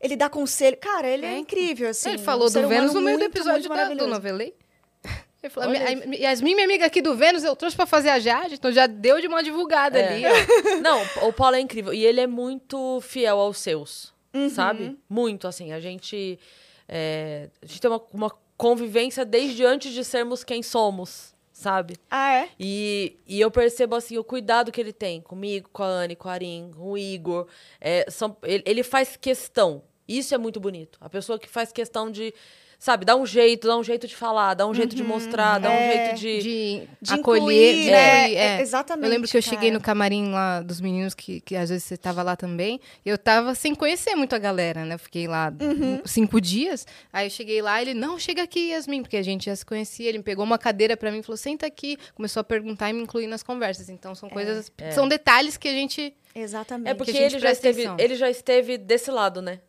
ele 0.00 0.16
dá 0.16 0.28
conselho. 0.28 0.76
Cara, 0.76 1.06
ele 1.06 1.24
é, 1.24 1.34
É, 1.34 1.38
incrível, 1.38 1.90
assim. 1.90 2.08
ele 2.10 2.18
um 2.18 2.24
falou 2.24 2.48
ser 2.48 2.62
do 2.62 2.68
Vênus 2.68 2.92
no 2.92 3.00
meio 3.00 3.16
do 3.18 3.24
episódio 3.24 3.68
da- 3.68 3.94
do. 3.94 4.06
Novelei. 4.08 4.52
Ele 5.46 5.52
falou, 5.52 5.68
Olha 5.70 5.88
"A 5.88 5.94
mi- 6.06 6.16
a 6.16 6.30
Yasmin, 6.30 6.54
minha 6.54 6.64
amiga 6.66 6.86
aqui 6.86 7.00
do 7.02 7.14
Vênus, 7.16 7.44
eu 7.44 7.54
trouxe 7.54 7.76
pra 7.76 7.86
fazer 7.86 8.08
a 8.10 8.18
Jade, 8.18 8.54
então 8.54 8.72
já 8.72 8.86
deu 8.86 9.20
de 9.20 9.26
uma 9.26 9.42
divulgada 9.42 9.98
É. 9.98 10.08
ali. 10.08 10.24
ó. 10.26 10.30
Não, 10.82 11.28
o 11.28 11.32
Paulo 11.32 11.56
é 11.56 11.60
incrível. 11.60 11.92
E 11.92 12.04
ele 12.04 12.20
é 12.20 12.26
muito 12.26 13.00
fiel 13.02 13.38
aos 13.38 13.58
seus, 13.58 14.12
Uhum. 14.32 14.48
sabe? 14.48 14.98
Muito, 15.08 15.46
assim. 15.46 15.72
A 15.72 15.80
gente, 15.80 16.38
é, 16.88 17.48
a 17.62 17.66
gente 17.66 17.80
tem 17.80 17.90
uma, 17.90 18.02
uma 18.12 18.30
convivência 18.56 19.24
desde 19.24 19.64
antes 19.64 19.92
de 19.92 20.04
sermos 20.04 20.42
quem 20.44 20.62
somos, 20.62 21.34
sabe? 21.52 21.96
Ah, 22.10 22.32
é? 22.34 22.48
E, 22.58 23.16
e 23.26 23.40
eu 23.40 23.50
percebo, 23.50 23.94
assim, 23.96 24.16
o 24.18 24.24
cuidado 24.24 24.72
que 24.72 24.80
ele 24.80 24.92
tem 24.92 25.20
comigo, 25.20 25.68
com 25.72 25.82
a 25.82 25.86
Anne, 25.86 26.16
com 26.16 26.28
a 26.28 26.32
Arin, 26.32 26.70
com 26.76 26.92
o 26.92 26.98
Igor. 26.98 27.46
É, 27.80 28.06
são, 28.10 28.36
ele, 28.42 28.62
ele 28.66 28.82
faz 28.82 29.16
questão. 29.16 29.82
Isso 30.06 30.34
é 30.34 30.38
muito 30.38 30.58
bonito. 30.60 30.98
A 31.00 31.08
pessoa 31.08 31.38
que 31.38 31.48
faz 31.48 31.72
questão 31.72 32.10
de, 32.10 32.32
sabe, 32.84 33.06
dar 33.06 33.16
um 33.16 33.24
jeito, 33.24 33.66
dar 33.66 33.78
um 33.78 33.82
jeito 33.82 34.06
de 34.06 34.14
falar, 34.14 34.52
dar 34.52 34.66
um 34.66 34.74
jeito 34.74 34.94
de 34.94 35.02
mostrar, 35.02 35.58
dar 35.58 35.70
um 35.70 35.72
É, 35.72 35.92
jeito 36.14 36.20
de... 36.20 36.42
De, 36.42 36.88
De 37.00 37.14
acolher, 37.14 37.40
incluir, 37.40 37.90
né? 37.90 38.32
é. 38.32 38.34
É, 38.34 38.60
exatamente, 38.60 39.06
Eu 39.06 39.10
lembro 39.10 39.26
que 39.30 39.38
eu 39.38 39.42
cara. 39.42 39.54
cheguei 39.54 39.70
no 39.70 39.80
camarim 39.80 40.30
lá 40.32 40.60
dos 40.60 40.82
meninos, 40.82 41.14
que, 41.14 41.40
que 41.40 41.56
às 41.56 41.70
vezes 41.70 41.84
você 41.84 41.96
tava 41.96 42.22
lá 42.22 42.36
também. 42.36 42.78
E 43.02 43.08
eu 43.08 43.16
tava 43.16 43.54
sem 43.54 43.74
conhecer 43.74 44.14
muito 44.14 44.34
a 44.34 44.38
galera, 44.38 44.84
né? 44.84 44.96
Eu 44.96 44.98
fiquei 44.98 45.26
lá 45.26 45.50
Uhum. 45.58 46.02
cinco 46.04 46.38
dias. 46.42 46.86
Aí 47.10 47.26
eu 47.26 47.30
cheguei 47.30 47.62
lá, 47.62 47.80
ele, 47.80 47.94
não, 47.94 48.18
chega 48.18 48.42
aqui, 48.42 48.68
Yasmin, 48.72 49.00
porque 49.00 49.16
a 49.16 49.22
gente 49.22 49.46
já 49.46 49.56
se 49.56 49.64
conhecia. 49.64 50.06
Ele 50.10 50.18
me 50.18 50.24
pegou 50.24 50.44
uma 50.44 50.58
cadeira 50.58 50.94
pra 50.94 51.10
mim 51.10 51.20
e 51.20 51.22
falou, 51.22 51.38
senta 51.38 51.66
aqui. 51.66 51.96
Começou 52.14 52.42
a 52.42 52.44
perguntar 52.44 52.90
e 52.90 52.92
me 52.92 53.00
incluir 53.02 53.26
nas 53.26 53.42
conversas. 53.42 53.88
Então 53.88 54.14
são 54.14 54.28
coisas, 54.28 54.70
são 54.94 55.08
detalhes 55.08 55.56
que 55.56 55.68
a 55.68 55.72
gente... 55.72 56.14
Exatamente. 56.34 56.90
É 56.90 56.94
porque 56.94 57.16
ele 57.16 57.38
já, 57.38 57.50
esteve. 57.50 57.86
Uhum. 57.88 57.96
ele 57.98 58.14
já 58.14 58.28
esteve 58.28 58.76
desse 58.76 59.10
lado, 59.10 59.40
né? 59.40 59.60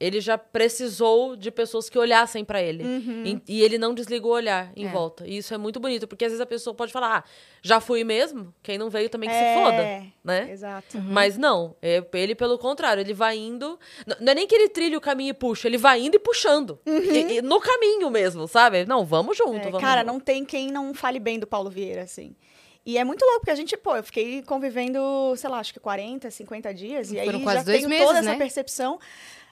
Ele 0.00 0.20
já 0.20 0.36
precisou 0.36 1.36
de 1.36 1.50
pessoas 1.52 1.88
que 1.88 1.96
olhassem 1.98 2.44
pra 2.44 2.60
ele. 2.60 2.82
Uhum. 2.82 3.22
E, 3.24 3.42
e 3.58 3.62
ele 3.62 3.78
não 3.78 3.94
desliga 3.94 4.26
o 4.26 4.30
olhar 4.30 4.72
em 4.76 4.86
É. 4.86 4.90
volta. 4.90 5.24
E 5.26 5.36
isso 5.36 5.54
é 5.54 5.56
muito 5.58 5.78
bonito, 5.78 6.06
porque 6.08 6.24
às 6.24 6.32
vezes 6.32 6.40
a 6.40 6.46
pessoa 6.46 6.74
pode 6.74 6.92
falar, 6.92 7.18
ah, 7.18 7.24
já 7.62 7.80
fui 7.80 8.02
mesmo, 8.02 8.52
quem 8.62 8.76
não 8.76 8.90
veio 8.90 9.08
também 9.08 9.28
que 9.28 9.34
É, 9.34 9.54
se 9.54 9.62
foda, 9.62 10.04
né? 10.24 10.50
Exato. 10.50 10.98
Mas 11.00 11.38
não, 11.38 11.76
é, 11.80 12.04
ele 12.14 12.34
pelo 12.34 12.58
contrário, 12.58 13.00
ele 13.00 13.14
vai 13.14 13.36
indo. 13.38 13.78
Não 14.20 14.32
é 14.32 14.34
nem 14.34 14.46
que 14.48 14.54
ele 14.54 14.68
trilha 14.68 14.98
o 14.98 15.00
caminho 15.00 15.30
e 15.30 15.34
puxa, 15.34 15.68
ele 15.68 15.78
vai 15.78 16.00
indo 16.02 16.16
e 16.16 16.18
puxando. 16.18 16.78
E- 16.84 17.38
e 17.38 17.42
no 17.42 17.60
caminho 17.60 18.10
mesmo, 18.10 18.48
sabe? 18.48 18.84
Não, 18.84 19.04
vamos 19.04 19.36
junto, 19.38 19.56
É, 19.68 19.70
vamos 19.70 19.80
cara, 19.80 20.00
junto. 20.00 20.12
não 20.12 20.18
tem 20.20 20.44
quem 20.44 20.68
não 20.72 20.92
fale 20.92 21.20
bem 21.20 21.38
do 21.38 21.46
Paulo 21.46 21.70
Vieira, 21.70 22.02
assim. 22.02 22.34
E 22.86 22.98
é 22.98 23.04
muito 23.04 23.22
louco, 23.24 23.38
porque 23.40 23.50
a 23.50 23.54
gente, 23.54 23.74
pô, 23.78 23.96
eu 23.96 24.02
fiquei 24.02 24.42
convivendo, 24.42 25.00
sei 25.36 25.48
lá, 25.48 25.58
acho 25.58 25.72
que 25.72 25.80
40, 25.80 26.30
50 26.30 26.74
dias. 26.74 27.10
E 27.10 27.16
Foram 27.24 27.38
aí 27.38 27.42
quase 27.44 27.58
já 27.60 27.64
dois 27.64 27.78
tenho 27.78 27.88
meses, 27.88 28.06
toda 28.06 28.20
né? 28.20 28.28
essa 28.30 28.38
percepção. 28.38 28.98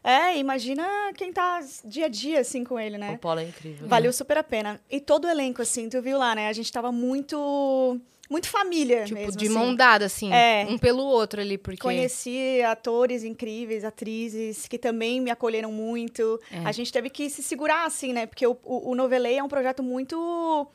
É, 0.05 0.37
imagina 0.37 0.85
quem 1.17 1.33
tá 1.33 1.61
dia 1.85 2.07
a 2.07 2.09
dia, 2.09 2.41
assim, 2.41 2.65
com 2.65 2.79
ele, 2.79 2.99
né? 2.99 3.13
O 3.13 3.19
Paulo 3.19 3.41
é 3.41 3.45
incrível. 3.45 3.87
Valeu 3.87 4.13
super 4.13 4.37
a 4.39 4.43
pena. 4.43 4.81
E 4.91 5.01
todo 5.01 5.27
o 5.27 5.29
elenco, 5.29 5.63
assim, 5.63 5.89
tu 5.89 6.03
viu 6.03 6.19
lá, 6.19 6.35
né? 6.35 6.49
A 6.49 6.53
gente 6.53 6.71
tava 6.73 6.91
muito. 6.91 8.01
Muito 8.31 8.49
família 8.49 9.05
Tipo, 9.05 9.21
mesmo. 9.21 9.37
de 9.37 9.45
assim. 9.45 9.55
mão 9.55 9.75
dada, 9.75 10.07
assim. 10.07 10.33
É. 10.33 10.67
Um 10.67 10.79
pelo 10.79 11.03
outro 11.05 11.39
ali, 11.43 11.59
porque... 11.59 11.83
Conheci 11.83 12.63
atores 12.63 13.25
incríveis, 13.25 13.85
atrizes 13.85 14.67
que 14.67 14.79
também 14.79 15.21
me 15.21 15.31
acolheram 15.31 15.71
muito. 15.71 16.41
É. 16.51 16.61
A 16.65 16.73
gente 16.73 16.91
teve 16.91 17.11
que 17.11 17.29
se 17.29 17.43
segurar, 17.43 17.85
assim, 17.85 18.11
né? 18.15 18.25
Porque 18.25 18.47
o, 18.47 18.57
o, 18.65 18.93
o 18.93 18.95
Novelei 18.95 19.37
é 19.37 19.43
um 19.45 19.49
projeto 19.49 19.83
muito 19.83 20.67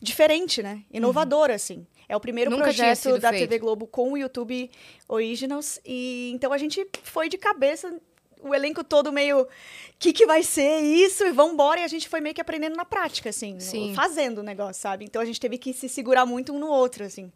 diferente, 0.00 0.62
né? 0.62 0.82
Inovador, 0.92 1.50
assim. 1.50 1.84
É 2.08 2.16
o 2.16 2.20
primeiro 2.20 2.50
Uhum. 2.50 2.58
Nunca 2.58 2.72
projeto 2.72 3.18
da 3.18 3.30
feito. 3.30 3.42
TV 3.42 3.58
Globo 3.58 3.88
com 3.88 4.12
o 4.12 4.16
YouTube 4.16 4.70
Originals. 5.08 5.80
E 5.84 6.30
então 6.32 6.52
a 6.52 6.58
gente 6.58 6.86
foi 7.02 7.28
de 7.28 7.38
cabeça, 7.38 7.92
o 8.42 8.54
elenco 8.54 8.82
todo 8.84 9.12
meio. 9.12 9.42
O 9.42 9.48
que, 9.98 10.12
que 10.12 10.26
vai 10.26 10.42
ser 10.42 10.80
isso? 10.80 11.24
E 11.24 11.32
vambora. 11.32 11.80
E 11.80 11.84
a 11.84 11.88
gente 11.88 12.08
foi 12.08 12.20
meio 12.20 12.34
que 12.34 12.40
aprendendo 12.40 12.76
na 12.76 12.84
prática, 12.84 13.30
assim. 13.30 13.58
Sim. 13.60 13.92
Fazendo 13.94 14.38
o 14.38 14.42
negócio, 14.42 14.80
sabe? 14.80 15.04
Então 15.04 15.20
a 15.20 15.24
gente 15.24 15.40
teve 15.40 15.58
que 15.58 15.72
se 15.72 15.88
segurar 15.88 16.24
muito 16.26 16.52
um 16.54 16.58
no 16.58 16.68
outro, 16.68 17.04
assim. 17.04 17.30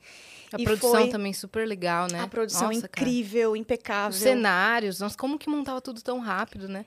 A 0.52 0.56
E 0.60 0.64
produção 0.64 0.90
foi- 0.92 1.08
também 1.08 1.32
super 1.32 1.66
legal, 1.66 2.06
né? 2.12 2.20
A 2.20 2.28
produção 2.28 2.68
Nossa, 2.68 2.88
cara. 2.88 3.06
incrível, 3.06 3.56
impecável. 3.56 4.10
Os 4.10 4.16
cenários, 4.22 5.00
nossa, 5.00 5.16
como 5.16 5.38
que 5.38 5.48
montava 5.50 5.80
tudo 5.80 6.00
tão 6.02 6.20
rápido, 6.20 6.68
né? 6.68 6.84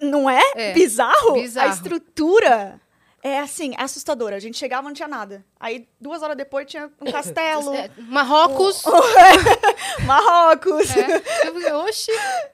Não 0.00 0.28
é? 0.28 0.40
É. 0.56 0.72
Bizarro? 0.74 1.34
Bizarro. 1.34 1.70
A 1.70 1.72
estrutura 1.72 2.80
é 3.22 3.38
assim, 3.38 3.72
assustadora. 3.78 4.36
A 4.36 4.38
gente 4.40 4.58
chegava 4.58 4.86
e 4.86 4.88
não 4.88 4.94
tinha 4.94 5.08
nada. 5.08 5.44
Aí, 5.58 5.88
duas 6.00 6.22
horas 6.22 6.36
depois, 6.36 6.66
tinha 6.66 6.90
um 7.00 7.06
castelo, 7.10 7.72
É, 7.74 7.90
Marrocos. 7.96 8.82
Marrocos. 10.06 10.90
É. 10.96 11.16
Eu 11.48 11.52
falei, 11.54 11.72
Oxi. 11.72 12.12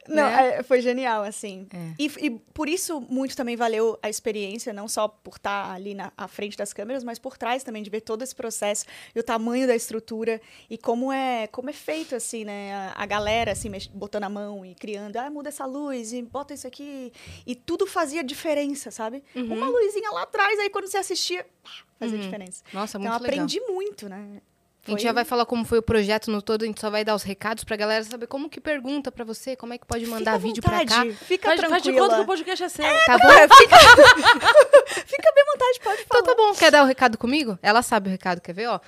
Não, 0.08 0.22
né? 0.24 0.58
é, 0.58 0.62
foi 0.62 0.80
genial, 0.80 1.22
assim. 1.22 1.66
É. 1.72 1.94
E, 1.98 2.26
e 2.26 2.30
por 2.30 2.68
isso, 2.68 3.00
muito 3.08 3.36
também 3.36 3.56
valeu 3.56 3.98
a 4.02 4.08
experiência, 4.08 4.72
não 4.72 4.88
só 4.88 5.08
por 5.08 5.36
estar 5.36 5.70
ali 5.72 5.94
na 5.94 6.12
à 6.16 6.28
frente 6.28 6.56
das 6.56 6.72
câmeras, 6.72 7.02
mas 7.04 7.19
por 7.19 7.36
trás 7.38 7.62
também, 7.64 7.82
de 7.82 7.90
ver 7.90 8.00
todo 8.00 8.22
esse 8.22 8.34
processo 8.34 8.84
e 9.14 9.19
o 9.19 9.22
tamanho 9.22 9.66
da 9.66 9.74
estrutura 9.74 10.40
e 10.69 10.76
como 10.78 11.12
é, 11.12 11.46
como 11.48 11.70
é 11.70 11.72
feito, 11.72 12.14
assim, 12.14 12.44
né? 12.44 12.72
A, 12.74 13.02
a 13.02 13.06
galera, 13.06 13.52
assim, 13.52 13.70
botando 13.92 14.24
a 14.24 14.28
mão 14.28 14.64
e 14.64 14.74
criando, 14.74 15.16
ah, 15.16 15.31
muda 15.31 15.48
essa 15.48 15.64
luz 15.66 16.12
e 16.12 16.22
bota 16.22 16.54
isso 16.54 16.66
aqui. 16.66 17.12
E 17.46 17.54
tudo 17.54 17.86
fazia 17.86 18.22
diferença, 18.22 18.90
sabe? 18.90 19.22
Uhum. 19.34 19.54
Uma 19.54 19.69
luzinha 19.69 20.10
lá 20.12 20.22
atrás, 20.22 20.58
aí 20.58 20.70
quando 20.70 20.86
você 20.86 20.98
assistia, 20.98 21.44
pá, 21.62 21.70
fazia 21.98 22.19
diferença. 22.19 22.62
Nossa, 22.72 22.98
Então, 22.98 23.10
Uhum. 23.12 23.19
muito 23.19 23.22
legal. 23.22 23.44
aprendi 23.44 23.60
muito, 23.72 24.08
né? 24.08 24.40
A 24.84 24.91
gente 24.91 25.03
já 25.05 25.12
vai 25.12 25.24
falar 25.24 25.46
como 25.46 25.65
foi 25.65 25.79
o 25.79 25.82
projeto 25.82 26.29
no 26.29 26.43
todo, 26.43 26.65
a 26.65 26.67
gente 26.67 26.81
só 26.81 26.91
vai 26.91 27.05
dar 27.05 27.15
os 27.15 27.22
recados 27.22 27.62
pra 27.62 27.77
galera 27.77 28.03
saber 28.03 28.27
como 28.27 28.51
que 28.51 28.60
pergunta 28.60 29.12
pra 29.12 29.24
você, 29.24 29.55
como 29.55 29.72
é 29.72 29.79
que 29.79 29.86
pode 29.86 30.05
mandar 30.06 30.39
vídeo 30.39 30.60
pra 30.60 30.84
cá. 30.84 31.05
vontade, 31.05 31.12
Fica 31.24 31.48
Faz, 31.48 31.60
faz 31.60 31.82
de 31.82 31.91
tranquila. 31.93 32.06
conta 32.08 32.17
que 32.17 32.22
o 32.22 32.27
podcast 32.27 32.65
é 32.65 32.69
seu. 32.69 32.84
Tá 33.06 33.17
bom? 33.17 33.56
fica... 33.56 33.77
fica 35.06 35.32
bem 35.32 35.44
à 35.44 35.53
vontade, 35.53 35.81
pode 35.84 36.05
falar. 36.05 36.20
Então 36.20 36.22
tá 36.22 36.34
bom, 36.34 36.53
quer 36.55 36.70
dar 36.72 36.82
o 36.82 36.86
recado 36.86 37.17
comigo? 37.17 37.56
Ela 37.62 37.81
sabe 37.81 38.08
o 38.08 38.10
recado, 38.10 38.41
quer 38.41 38.55
ver, 38.55 38.67
ó? 38.67 38.81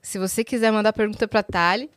Se 0.00 0.18
você 0.18 0.42
quiser 0.42 0.72
mandar 0.72 0.94
pergunta 0.94 1.28
pra 1.28 1.42
Thali, 1.42 1.90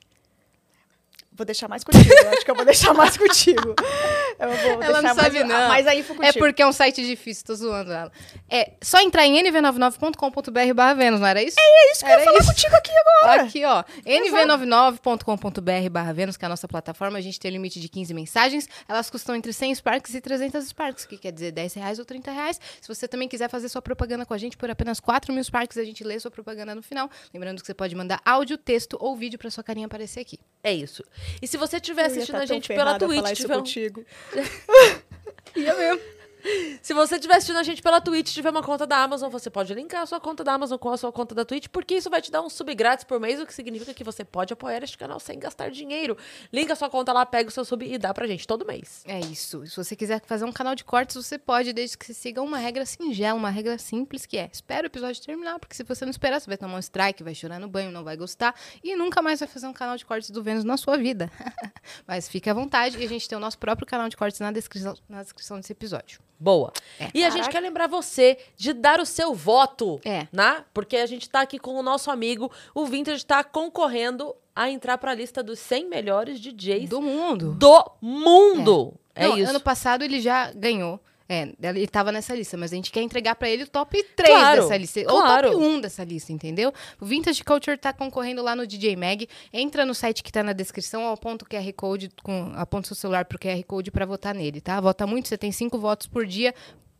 Vou 1.34 1.46
deixar 1.46 1.68
mais 1.70 1.84
contigo. 1.84 2.14
Eu 2.24 2.30
acho 2.30 2.46
que 2.46 2.52
eu 2.52 2.56
vou 2.56 2.66
deixar 2.66 2.94
mais 2.94 3.18
contigo. 3.18 3.74
Ela 4.42 5.02
não 5.02 5.16
sabe, 5.16 5.40
mais, 5.40 5.48
não. 5.50 5.68
mais 5.68 5.88
a 5.88 5.96
info 5.96 6.16
contigo. 6.16 6.26
É 6.38 6.40
porque 6.40 6.62
é 6.62 6.68
um 6.68 6.72
site 6.72 7.06
difícil, 7.06 7.46
tô 7.46 7.56
zoando 7.56 7.92
ela. 7.92 8.12
É 8.50 8.74
só 8.82 9.00
entrar 9.02 9.26
em 9.26 9.42
nv99.com.br 9.44 10.74
barra 10.74 10.94
Vênus, 10.94 11.20
não 11.20 11.28
era 11.28 11.42
isso? 11.44 11.58
É 11.60 11.92
isso 11.92 12.06
Eu 12.06 12.10
ia 12.10 12.26
falar 12.26 12.46
contigo 12.46 12.76
aqui 12.76 12.92
agora. 13.22 13.44
Aqui, 13.44 13.66
ó. 13.66 13.84
nv99.com.br 14.06 15.90
barra 15.92 16.14
Vênus, 16.14 16.38
que 16.38 16.46
é 16.46 16.48
a 16.48 16.50
nossa 16.50 16.68
plataforma. 16.68 17.18
A 17.18 17.22
gente 17.22 17.40
tem 17.40 17.52
limite 17.52 17.80
de 17.80 17.88
15 17.88 18.14
mensagens. 18.14 18.68
Elas 18.88 19.10
custam 19.10 19.36
entre 19.36 19.54
100 19.54 19.76
Sparks 19.76 20.14
e 20.14 20.22
300 20.22 20.68
Sparks, 20.68 21.06
que 21.06 21.18
quer 21.18 21.32
dizer 21.32 21.52
10 21.52 21.74
reais 21.76 22.00
ou 22.00 22.06
30 22.06 22.32
reais. 22.32 22.60
Se 22.82 22.88
você 22.88 23.08
também 23.08 23.28
quiser 23.28 23.50
fazer 23.50 23.70
sua 23.70 23.82
propaganda 23.82 24.26
com 24.26 24.34
a 24.34 24.38
gente 24.38 24.58
por 24.58 24.70
apenas 24.70 25.00
4 25.00 25.34
mil 25.34 25.44
Sparks, 25.44 25.78
a 25.78 25.84
gente 25.84 26.04
lê 26.04 26.20
sua 26.20 26.32
propaganda 26.32 26.74
no 26.76 26.82
final. 26.82 27.10
Lembrando 27.34 27.62
que 27.62 27.68
você 27.68 27.74
pode 27.74 27.96
mandar 27.96 28.22
áudio, 28.26 28.58
texto 28.58 28.98
ou 29.00 29.16
vídeo 29.16 29.38
pra 29.38 29.50
sua 29.50 29.64
carinha 29.64 29.86
aparecer 29.86 30.20
aqui. 30.20 30.40
É 30.64 30.72
isso. 30.74 31.04
E 31.42 31.48
se 31.48 31.58
você 31.58 31.78
estiver 31.78 32.06
assistindo 32.06 32.36
tá 32.36 32.44
a 32.44 32.46
gente 32.46 32.68
pela 32.68 32.98
Twitch, 33.00 33.26
isso 33.26 33.36
tiver 33.36 33.56
um- 33.56 33.60
contigo. 33.60 34.06
Ia 35.56 35.76
mesmo. 35.76 36.21
Se 36.82 36.94
você 36.94 37.16
estiver 37.16 37.36
assistindo 37.36 37.58
a 37.58 37.64
gente 37.64 37.82
pela 37.82 38.02
Twitch 38.02 38.34
tiver 38.34 38.50
uma 38.50 38.64
conta 38.64 38.86
da 38.86 38.98
Amazon, 38.98 39.30
você 39.30 39.50
pode 39.50 39.74
linkar 39.74 40.02
a 40.02 40.06
sua 40.06 40.20
conta 40.20 40.44
da 40.44 40.54
Amazon 40.54 40.78
com 40.78 40.90
a 40.90 40.98
sua 40.98 41.12
conta 41.12 41.36
da 41.36 41.46
Twitch, 41.46 41.68
porque 41.68 41.96
isso 41.96 42.10
vai 42.10 42.22
te 42.22 42.32
dar 42.32 42.42
um 42.42 42.50
sub 42.50 42.74
grátis 42.74 43.04
por 43.04 43.20
mês, 43.20 43.40
o 43.40 43.46
que 43.46 43.54
significa 43.54 43.94
que 43.94 44.04
você 44.04 44.24
pode 44.24 44.54
apoiar 44.54 44.84
este 44.84 44.98
canal 44.98 45.20
sem 45.20 45.38
gastar 45.40 45.70
dinheiro. 45.70 46.18
Linka 46.52 46.74
a 46.74 46.76
sua 46.76 46.90
conta 46.90 47.14
lá, 47.14 47.26
pega 47.26 47.50
o 47.50 47.52
seu 47.52 47.66
sub 47.66 47.86
e 47.86 47.98
dá 47.98 48.14
pra 48.14 48.28
gente 48.28 48.48
todo 48.48 48.66
mês. 48.66 49.04
É 49.06 49.20
isso. 49.20 49.66
Se 49.66 49.76
você 49.76 49.96
quiser 49.96 50.22
fazer 50.26 50.46
um 50.46 50.52
canal 50.52 50.76
de 50.76 50.84
cortes, 50.84 51.16
você 51.16 51.38
pode, 51.38 51.74
desde 51.74 51.98
que 51.98 52.06
você 52.06 52.14
siga 52.14 52.42
uma 52.42 52.58
regra 52.58 52.86
singela, 52.86 53.38
uma 53.38 53.50
regra 53.50 53.78
simples, 53.78 54.26
que 54.26 54.38
é 54.38 54.50
espera 54.52 54.84
o 54.84 54.88
episódio 54.88 55.22
terminar, 55.22 55.60
porque 55.60 55.76
se 55.76 55.84
você 55.84 56.06
não 56.06 56.12
esperar, 56.12 56.40
você 56.40 56.48
vai 56.48 56.58
tomar 56.58 56.76
um 56.76 56.80
strike, 56.80 57.24
vai 57.24 57.36
chorar 57.36 57.60
no 57.60 57.68
banho, 57.68 57.92
não 57.92 58.04
vai 58.04 58.18
gostar 58.18 58.56
e 58.84 58.96
nunca 58.96 59.22
mais 59.22 59.40
vai 59.40 59.48
fazer 59.48 59.68
um 59.68 59.74
canal 59.74 59.98
de 59.98 60.06
cortes 60.06 60.30
do 60.30 60.42
Vênus 60.42 60.64
na 60.64 60.78
sua 60.78 60.98
vida. 60.98 61.32
Mas 62.08 62.28
fique 62.28 62.50
à 62.50 62.54
vontade 62.54 62.98
e 62.98 63.06
a 63.06 63.08
gente 63.08 63.28
tem 63.28 63.38
o 63.38 63.42
nosso 63.42 63.58
próprio 63.58 63.86
canal 63.86 64.10
de 64.10 64.18
cortes 64.18 64.40
na 64.40 64.52
descrição, 64.52 64.96
na 65.08 65.22
descrição 65.22 65.58
desse 65.58 65.72
episódio. 65.72 66.31
Boa. 66.42 66.74
É. 67.00 67.10
E 67.14 67.24
a 67.24 67.30
gente 67.30 67.48
quer 67.50 67.60
lembrar 67.60 67.86
você 67.88 68.36
de 68.58 68.74
dar 68.74 69.00
o 69.00 69.06
seu 69.06 69.36
voto, 69.36 70.02
É. 70.04 70.28
né? 70.34 70.66
Porque 70.74 70.98
a 70.98 71.06
gente 71.06 71.30
tá 71.30 71.42
aqui 71.42 71.60
com 71.60 71.76
o 71.76 71.84
nosso 71.84 72.10
amigo, 72.10 72.52
o 72.74 72.84
Vintage 72.84 73.24
tá 73.24 73.44
concorrendo 73.44 74.36
a 74.56 74.68
entrar 74.68 74.98
pra 74.98 75.14
lista 75.14 75.44
dos 75.44 75.60
100 75.60 75.88
melhores 75.88 76.40
DJs 76.40 76.90
do, 76.90 76.96
Do 77.00 77.02
mundo. 77.02 77.58
mundo. 78.02 78.94
É, 79.14 79.28
Não, 79.28 79.38
isso. 79.38 79.50
Ano 79.52 79.60
passado 79.60 80.04
ele 80.04 80.20
já 80.20 80.52
ganhou. 80.52 81.00
É, 81.30 81.48
ele 81.64 81.88
tava 81.88 82.12
nessa 82.12 82.36
lista, 82.36 82.58
mas 82.58 82.74
a 82.74 82.76
gente 82.76 82.92
quer 82.92 83.02
entregar 83.02 83.36
pra 83.36 83.50
ele 83.50 83.64
o 83.64 83.68
top 83.68 84.04
3 84.16 84.30
Claro, 84.30 84.62
dessa 84.64 84.78
lista. 84.78 85.04
claro. 85.04 85.50
Ou 85.50 85.56
o 85.56 85.60
top 85.60 85.66
1 85.78 85.82
dessa 85.82 86.04
lista, 86.04 86.34
entendeu? 86.34 86.74
O 87.00 87.06
Vintage 87.06 87.44
Culture 87.44 87.78
tá 87.78 87.94
concorrendo 87.94 88.42
lá 88.44 88.56
no 88.56 88.68
DJ 88.68 88.96
Mag. 88.98 89.28
Entra 89.54 89.86
no 89.86 89.96
site 89.96 90.22
que 90.24 90.32
tá 90.32 90.44
na 90.44 90.52
descrição, 90.54 91.10
aponta 91.10 91.46
o 91.46 91.48
QR 91.48 91.72
Code, 91.74 92.12
com, 92.22 92.52
aponta 92.56 92.86
o 92.86 92.88
seu 92.88 92.96
celular 92.96 93.24
pro 93.26 93.40
QR 93.40 93.64
Code 93.64 93.92
pra 93.92 94.06
votar 94.06 94.36
nele, 94.36 94.60
tá? 94.60 94.80
Vota 94.82 95.08
muito, 95.08 95.28
você 95.30 95.38
tem 95.38 95.52
cinco 95.52 95.78
votos 95.80 96.06
por 96.08 96.26
dia 96.26 96.54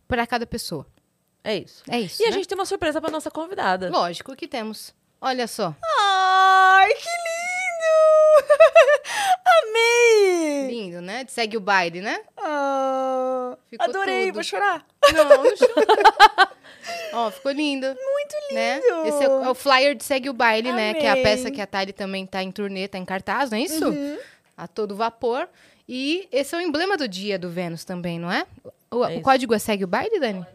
pra 0.08 0.26
cada 0.26 0.46
pessoa. 0.46 0.86
É 1.44 1.58
isso. 1.58 1.84
É 1.90 2.00
isso. 2.00 2.22
E 2.22 2.26
a 2.26 2.30
né? 2.30 2.36
gente 2.38 2.48
tem 2.48 2.58
uma 2.58 2.66
surpresa 2.66 3.02
pra 3.02 3.10
nossa 3.12 3.30
convidada. 3.32 3.90
Lógico 3.90 4.36
que 4.36 4.48
temos. 4.48 4.94
Olha 5.20 5.48
só. 5.48 5.76
Ai, 6.00 6.90
que 6.94 7.10
lindo! 7.10 7.41
Amei! 9.64 10.68
Lindo, 10.70 11.02
né? 11.02 11.26
Segue 11.28 11.58
o 11.58 11.62
baile, 11.62 12.02
né? 12.02 12.20
Ficou 13.70 13.86
adorei, 13.90 14.26
tudo. 14.26 14.34
vou 14.36 14.44
chorar. 14.44 14.86
Não, 15.14 15.24
não 15.26 15.44
chora. 15.58 16.52
Ó, 17.14 17.30
ficou 17.32 17.52
lindo. 17.52 17.86
Muito 17.88 18.36
lindo. 18.50 18.54
né? 18.56 18.82
Esse 19.08 19.24
é 19.24 19.30
o, 19.30 19.44
é 19.44 19.50
o 19.50 19.54
flyer 19.56 19.96
de 19.96 20.04
Segue 20.04 20.30
o 20.30 20.34
Baile, 20.34 20.72
né? 20.72 20.94
Que 20.94 21.06
é 21.06 21.10
a 21.10 21.14
Amei. 21.14 21.24
peça 21.24 21.52
que 21.52 21.62
a 21.62 21.68
Tali 21.68 21.94
também 21.94 22.26
tá 22.26 22.42
em 22.42 22.52
turnê, 22.52 22.88
tá 22.88 22.98
em 22.98 23.06
cartaz, 23.06 23.52
não 23.52 23.58
é 23.58 23.62
isso? 23.62 23.88
Uhum. 23.88 24.18
A 24.58 24.68
todo 24.68 24.96
vapor. 24.96 25.48
E 25.88 26.28
esse 26.32 26.56
é 26.56 26.58
o 26.58 26.62
emblema 26.62 26.98
do 26.98 27.08
dia 27.08 27.38
do 27.38 27.50
Vênus 27.50 27.84
também, 27.84 28.18
não 28.20 28.32
é? 28.32 28.46
O, 28.90 29.06
É 29.06 29.18
o 29.18 29.22
código 29.22 29.54
é 29.54 29.60
Segue 29.60 29.84
o 29.84 29.88
Baile, 29.88 30.20
Dani? 30.20 30.46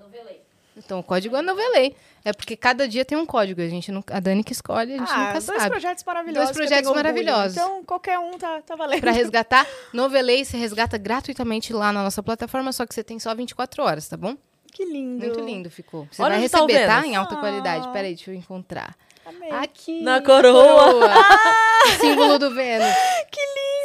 Então, 0.77 0.99
o 0.99 1.03
código 1.03 1.37
é 1.37 1.43
novelei. 1.43 1.97
É 2.29 2.33
porque 2.33 2.57
cada 2.57 2.89
dia 2.89 3.05
tem 3.05 3.17
um 3.17 3.25
código. 3.25 3.61
A 3.61 3.69
gente 3.69 3.93
não, 3.93 4.03
a 4.11 4.19
Dani 4.19 4.43
que 4.43 4.53
escolhe, 4.53 4.95
a 4.95 4.99
gente 4.99 5.09
Ah, 5.13 5.19
nunca 5.29 5.33
dois 5.41 5.45
sabe. 5.45 5.71
projetos 5.71 6.03
maravilhosos. 6.05 6.45
Dois 6.45 6.51
que 6.51 6.57
projetos 6.57 6.89
orgulho. 6.91 7.05
maravilhosos. 7.05 7.57
Então, 7.57 7.85
qualquer 7.85 8.19
um 8.19 8.33
tá, 8.37 8.61
tá 8.63 8.75
valendo. 8.75 9.01
Pra 9.01 9.13
resgatar, 9.13 9.65
novelei, 9.93 10.45
você 10.45 10.57
resgata 10.57 10.99
gratuitamente 10.99 11.73
lá 11.73 11.93
na 11.93 12.03
nossa 12.03 12.23
plataforma, 12.25 12.73
só 12.73 12.85
que 12.85 12.93
você 12.93 13.05
tem 13.05 13.21
só 13.21 13.33
24 13.33 13.81
horas, 13.85 14.09
tá 14.09 14.17
bom? 14.17 14.37
Que 14.73 14.85
lindo. 14.85 15.25
Muito 15.25 15.41
lindo 15.41 15.71
ficou. 15.71 16.09
Você 16.11 16.21
Olha 16.21 16.37
vai 16.39 16.49
tá 16.49 16.59
receber, 16.59 16.87
tá? 16.87 17.07
Em 17.07 17.15
alta 17.15 17.35
Ah. 17.37 17.39
qualidade. 17.39 17.89
Peraí, 17.93 18.15
deixa 18.17 18.31
eu 18.33 18.35
encontrar. 18.35 18.97
Amei. 19.25 19.51
Aqui. 19.53 20.03
Na 20.03 20.21
coroa. 20.21 20.95
O 20.97 21.89
símbolo 22.01 22.39
do 22.41 22.53
Vênus. 22.53 22.87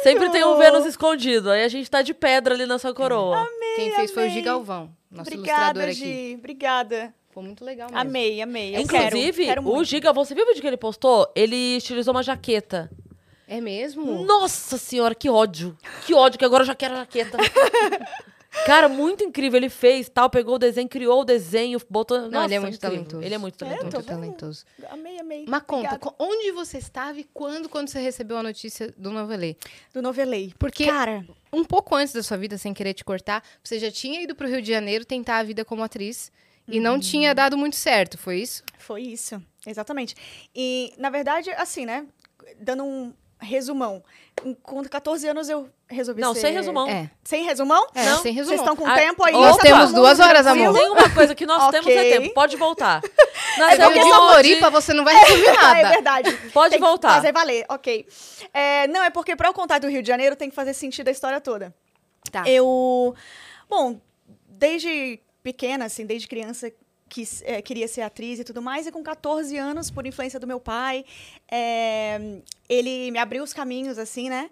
Sempre 0.02 0.30
tem 0.30 0.44
um 0.44 0.56
Vênus 0.58 0.84
escondido. 0.84 1.48
Aí 1.50 1.62
a 1.64 1.68
gente 1.68 1.88
tá 1.88 2.02
de 2.02 2.12
pedra 2.12 2.54
ali 2.54 2.66
na 2.66 2.78
sua 2.78 2.92
coroa. 2.92 3.46
Quem 3.76 3.94
fez 3.94 4.10
foi 4.10 4.24
o 4.24 4.26
amei. 4.26 4.34
Gigalvão, 4.36 4.90
nosso 5.10 5.32
ilustrador 5.32 5.70
Obrigada, 5.70 5.84
aqui. 5.84 5.94
Gi. 5.94 6.34
Obrigada. 6.38 7.14
Ficou 7.32 7.42
muito 7.42 7.64
legal 7.64 7.88
mesmo. 7.88 7.98
Amei, 7.98 8.42
amei. 8.42 8.76
Eu 8.76 8.86
quero, 8.86 9.06
Inclusive, 9.16 9.46
quero 9.46 9.62
o 9.62 9.64
muito. 9.64 9.84
Giga, 9.84 10.12
você 10.12 10.34
viu 10.34 10.44
o 10.44 10.48
vídeo 10.48 10.60
que 10.60 10.66
ele 10.66 10.76
postou? 10.76 11.32
Ele 11.34 11.78
estilizou 11.78 12.12
uma 12.12 12.22
jaqueta. 12.22 12.90
É 13.48 13.58
mesmo? 13.58 14.22
Nossa 14.26 14.76
senhora, 14.76 15.14
que 15.14 15.30
ódio. 15.30 15.74
Que 16.04 16.12
ódio, 16.12 16.38
que 16.38 16.44
agora 16.44 16.60
eu 16.62 16.66
já 16.66 16.74
quero 16.74 16.92
a 16.92 16.98
jaqueta. 16.98 17.38
Cara, 18.66 18.86
muito 18.86 19.24
incrível. 19.24 19.56
Ele 19.56 19.70
fez 19.70 20.10
tal, 20.10 20.28
pegou 20.28 20.56
o 20.56 20.58
desenho, 20.58 20.86
criou 20.86 21.22
o 21.22 21.24
desenho, 21.24 21.80
botou. 21.88 22.20
Não, 22.20 22.30
Nossa, 22.30 22.44
ele 22.44 22.54
é 22.54 22.60
muito 22.60 22.74
incrível. 22.74 22.96
talentoso. 22.98 23.22
Ele 23.24 23.34
é 23.34 23.38
muito 23.38 23.54
É, 23.54 23.58
talentoso. 23.66 23.90
tô 23.90 23.96
Muito 23.96 24.06
talentoso. 24.06 24.64
Amei, 24.90 25.18
amei. 25.18 25.44
Mas 25.48 25.62
conta, 25.62 25.94
Obrigada. 25.94 26.14
onde 26.18 26.52
você 26.52 26.76
estava 26.76 27.18
e 27.18 27.24
quando, 27.32 27.66
quando 27.66 27.88
você 27.88 27.98
recebeu 27.98 28.36
a 28.36 28.42
notícia 28.42 28.92
do 28.98 29.10
Novelê? 29.10 29.56
Do 29.94 30.02
Novelei. 30.02 30.52
Porque 30.58 30.84
Cara, 30.84 31.24
um 31.50 31.64
pouco 31.64 31.94
antes 31.96 32.12
da 32.12 32.22
sua 32.22 32.36
vida, 32.36 32.58
sem 32.58 32.74
querer 32.74 32.92
te 32.92 33.02
cortar, 33.02 33.42
você 33.64 33.78
já 33.78 33.90
tinha 33.90 34.20
ido 34.20 34.34
pro 34.34 34.46
Rio 34.46 34.60
de 34.60 34.70
Janeiro 34.70 35.06
tentar 35.06 35.38
a 35.38 35.42
vida 35.42 35.64
como 35.64 35.82
atriz 35.82 36.30
e 36.68 36.80
não 36.80 36.98
tinha 36.98 37.34
dado 37.34 37.56
muito 37.56 37.76
certo, 37.76 38.16
foi 38.18 38.38
isso? 38.40 38.62
foi 38.78 39.02
isso. 39.02 39.40
Exatamente. 39.66 40.14
E, 40.54 40.92
na 40.98 41.08
verdade, 41.08 41.50
assim, 41.52 41.86
né? 41.86 42.04
Dando 42.60 42.82
um 42.84 43.14
resumão. 43.40 44.02
Com 44.62 44.82
14 44.84 45.28
anos 45.28 45.48
eu 45.48 45.68
resolvi 45.88 46.20
Não, 46.20 46.32
ser... 46.34 46.40
sem 46.42 46.52
resumão. 46.52 46.88
É. 46.88 47.10
Sem 47.24 47.44
resumão? 47.44 47.86
É, 47.94 48.04
Não, 48.04 48.22
sem 48.22 48.34
Vocês 48.34 48.48
resumão. 48.48 48.72
estão 48.72 48.76
com 48.76 48.86
Ah, 48.86 48.94
tempo 48.96 49.24
aí? 49.24 49.32
nós 49.32 49.56
temos 49.58 49.92
duas 49.92 50.18
horas, 50.20 50.46
amor. 50.46 50.72
Tem 50.74 50.90
uma 50.90 51.10
coisa 51.10 51.34
que 51.34 51.44
nós 51.46 51.70
temos 51.70 51.86
é 51.92 52.18
tempo. 52.18 52.34
Pode 52.34 52.56
voltar. 52.56 53.00
Você 53.02 53.10
Nós 53.58 53.76
veio 53.78 53.92
de 54.04 54.10
Floripa, 54.10 54.70
você 54.70 54.92
não 54.92 55.04
vai 55.04 55.14
resumir 55.14 55.46
é 55.48 55.52
nada. 55.52 55.88
verdade. 55.90 56.32
Pode 56.52 56.70
Tem 56.70 56.80
voltar. 56.80 57.14
fazer 57.14 57.32
valer, 57.32 57.64
ok. 57.68 58.06
É, 58.54 58.86
não, 58.88 59.02
é 59.02 59.10
porque 59.10 59.36
pra 59.36 59.48
eu 59.48 59.52
contar 59.54 59.78
do 59.78 59.88
Rio 59.88 60.02
de 60.02 60.08
Janeiro 60.08 60.34
tem 60.36 60.48
que 60.48 60.54
fazer 60.56 60.72
sentido 60.74 61.08
a 61.08 61.10
história 61.10 61.40
toda. 61.40 61.74
Tá. 62.30 62.48
Eu. 62.48 63.14
Bom, 63.68 64.00
desde 64.48 65.20
pequena, 65.42 65.86
assim, 65.86 66.06
desde 66.06 66.28
criança, 66.28 66.72
quis, 67.08 67.42
é, 67.44 67.60
queria 67.60 67.86
ser 67.86 68.02
atriz 68.02 68.38
e 68.38 68.44
tudo 68.44 68.62
mais, 68.62 68.86
e 68.86 68.92
com 68.92 69.02
14 69.02 69.56
anos, 69.56 69.90
por 69.90 70.06
influência 70.06 70.40
do 70.40 70.46
meu 70.46 70.58
pai, 70.58 71.04
é, 71.50 72.40
ele 72.68 73.10
me 73.10 73.18
abriu 73.18 73.42
os 73.42 73.52
caminhos, 73.52 73.98
assim, 73.98 74.30
né? 74.30 74.50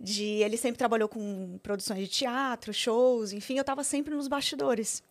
De, 0.00 0.24
ele 0.24 0.56
sempre 0.56 0.78
trabalhou 0.78 1.08
com 1.08 1.58
produções 1.62 2.00
de 2.00 2.08
teatro, 2.08 2.74
shows, 2.74 3.32
enfim, 3.32 3.54
eu 3.56 3.60
estava 3.60 3.84
sempre 3.84 4.14
nos 4.14 4.26
bastidores. 4.26 5.02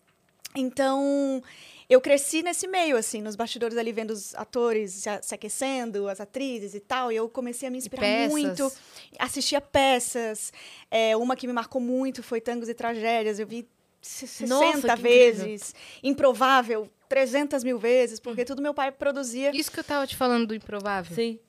Então, 0.54 1.42
eu 1.90 2.02
cresci 2.02 2.44
nesse 2.44 2.68
meio, 2.68 2.98
assim, 2.98 3.22
nos 3.22 3.36
bastidores 3.36 3.78
ali, 3.78 3.92
vendo 3.92 4.12
os 4.12 4.36
atores 4.36 5.08
se, 5.22 5.34
aquecendo, 5.34 6.10
as 6.10 6.20
atrizes 6.20 6.74
e 6.74 6.80
tal, 6.80 7.12
e 7.12 7.16
eu 7.16 7.30
comecei 7.30 7.68
a 7.68 7.72
me 7.72 7.78
inspirar 7.78 8.02
peças. 8.02 8.32
muito. 8.32 8.72
Assistia 9.18 9.62
peças. 9.62 10.52
É, 10.90 11.16
uma 11.16 11.36
que 11.36 11.48
me 11.48 11.54
marcou 11.54 11.82
muito 11.82 12.22
foi 12.22 12.42
Tangos 12.42 12.68
e 12.68 12.74
Tragédias. 12.74 13.40
Eu 13.40 13.48
vi 13.48 13.68
se- 14.02 14.46
Nossa, 14.46 14.74
60 14.78 14.96
que 14.98 15.02
vezes. 15.02 15.76
Improvável, 16.04 16.90
300 17.08 17.64
mil 17.64 17.78
vezes, 17.78 18.20
porque 18.20 18.44
tudo 18.46 18.62
meu 18.62 18.74
pai 18.74 18.92
produzia. 18.92 19.52
Isso 19.56 19.72
que 19.72 19.80
eu 19.80 19.84
tava 19.84 20.08
te 20.08 20.16
falando 20.16 20.48
do 20.48 20.56
improvável. 20.56 21.16
Sim. 21.16 21.40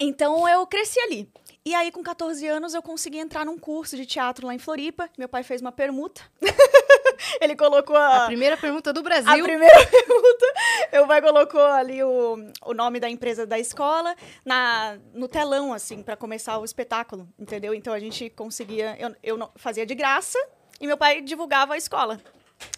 Então 0.00 0.48
eu 0.48 0.66
cresci 0.66 1.00
ali. 1.00 1.28
E 1.64 1.74
aí, 1.74 1.90
com 1.90 2.02
14 2.02 2.46
anos, 2.46 2.72
eu 2.72 2.80
consegui 2.80 3.18
entrar 3.18 3.44
num 3.44 3.58
curso 3.58 3.96
de 3.96 4.06
teatro 4.06 4.46
lá 4.46 4.54
em 4.54 4.58
Floripa. 4.58 5.10
Meu 5.18 5.28
pai 5.28 5.42
fez 5.42 5.60
uma 5.60 5.72
permuta. 5.72 6.22
Ele 7.40 7.56
colocou 7.56 7.96
A 7.96 8.24
a. 8.24 8.26
primeira 8.26 8.56
pergunta 8.56 8.92
do 8.92 9.02
Brasil. 9.02 9.28
A 9.30 9.42
primeira 9.42 9.74
pergunta, 9.86 10.46
meu 10.92 11.06
pai 11.06 11.20
colocou 11.20 11.60
ali 11.60 12.02
o, 12.02 12.36
o 12.64 12.72
nome 12.72 13.00
da 13.00 13.10
empresa 13.10 13.44
da 13.44 13.58
escola 13.58 14.14
na, 14.44 14.96
no 15.12 15.26
telão, 15.28 15.72
assim, 15.74 16.02
para 16.02 16.16
começar 16.16 16.58
o 16.58 16.64
espetáculo, 16.64 17.28
entendeu? 17.38 17.74
Então 17.74 17.92
a 17.92 17.98
gente 17.98 18.30
conseguia, 18.30 18.96
eu, 19.00 19.14
eu 19.22 19.36
não- 19.36 19.50
fazia 19.56 19.84
de 19.84 19.94
graça 19.96 20.38
e 20.80 20.86
meu 20.86 20.96
pai 20.96 21.20
divulgava 21.20 21.74
a 21.74 21.76
escola. 21.76 22.20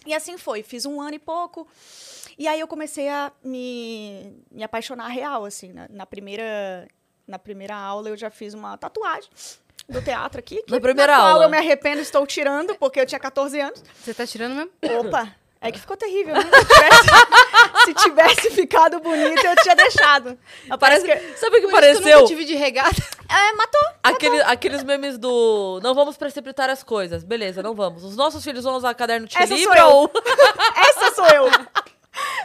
E 0.05 0.13
assim 0.13 0.37
foi, 0.37 0.63
fiz 0.63 0.85
um 0.85 1.01
ano 1.01 1.15
e 1.15 1.19
pouco. 1.19 1.67
E 2.37 2.47
aí 2.47 2.59
eu 2.59 2.67
comecei 2.67 3.09
a 3.09 3.31
me, 3.43 4.43
me 4.51 4.63
apaixonar 4.63 5.07
real, 5.07 5.45
assim, 5.45 5.71
na, 5.73 5.87
na 5.89 6.05
primeira 6.05 6.87
na 7.27 7.39
primeira 7.39 7.75
aula 7.75 8.09
eu 8.09 8.17
já 8.17 8.29
fiz 8.29 8.53
uma 8.53 8.77
tatuagem 8.77 9.29
do 9.87 10.01
teatro 10.01 10.39
aqui. 10.39 10.61
Que, 10.63 10.71
Na 10.71 10.79
primeira 10.81 11.15
qual 11.15 11.27
aula. 11.27 11.45
eu 11.45 11.49
me 11.49 11.57
arrependo, 11.57 12.01
estou 12.01 12.25
tirando, 12.27 12.75
porque 12.75 12.99
eu 12.99 13.05
tinha 13.05 13.19
14 13.19 13.59
anos. 13.59 13.83
Você 13.95 14.13
tá 14.13 14.25
tirando 14.27 14.53
mesmo? 14.55 14.71
Opa! 14.99 15.35
É 15.63 15.71
que 15.71 15.79
ficou 15.79 15.95
terrível, 15.95 16.33
né? 16.33 16.41
Se 16.43 16.65
tivesse, 16.65 17.05
se 17.85 17.93
tivesse 17.93 18.51
ficado 18.51 18.99
bonito, 18.99 19.45
eu 19.45 19.55
tinha 19.57 19.75
deixado. 19.75 20.35
Parece 20.79 21.05
que, 21.05 21.37
sabe 21.37 21.57
o 21.57 21.59
que 21.59 21.65
eu 21.67 21.69
pareceu? 21.69 22.17
nunca 22.17 22.27
tive 22.27 22.45
de 22.45 22.55
regata. 22.55 22.91
É, 23.33 23.53
matou. 23.53 23.81
Aquele, 24.03 24.41
aqueles 24.41 24.83
memes 24.83 25.17
do 25.17 25.79
não 25.81 25.95
vamos 25.95 26.17
precipitar 26.17 26.69
as 26.69 26.83
coisas. 26.83 27.23
Beleza, 27.23 27.63
não 27.63 27.73
vamos. 27.73 28.03
Os 28.03 28.17
nossos 28.17 28.43
filhos 28.43 28.65
vão 28.65 28.75
usar 28.75 28.93
caderno 28.93 29.25
de 29.25 29.37
Essa 29.37 29.55
sou 29.55 29.73
eu. 29.73 29.87
ou. 29.87 30.11
Essa 30.75 31.15
sou 31.15 31.25
eu. 31.27 31.45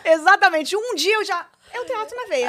Exatamente. 0.05 0.77
Um 0.77 0.95
dia 0.95 1.15
eu 1.17 1.25
já... 1.25 1.45
É 1.73 1.81
o 1.81 1.85
teatro 1.85 2.17
na 2.17 2.27
veia. 2.29 2.49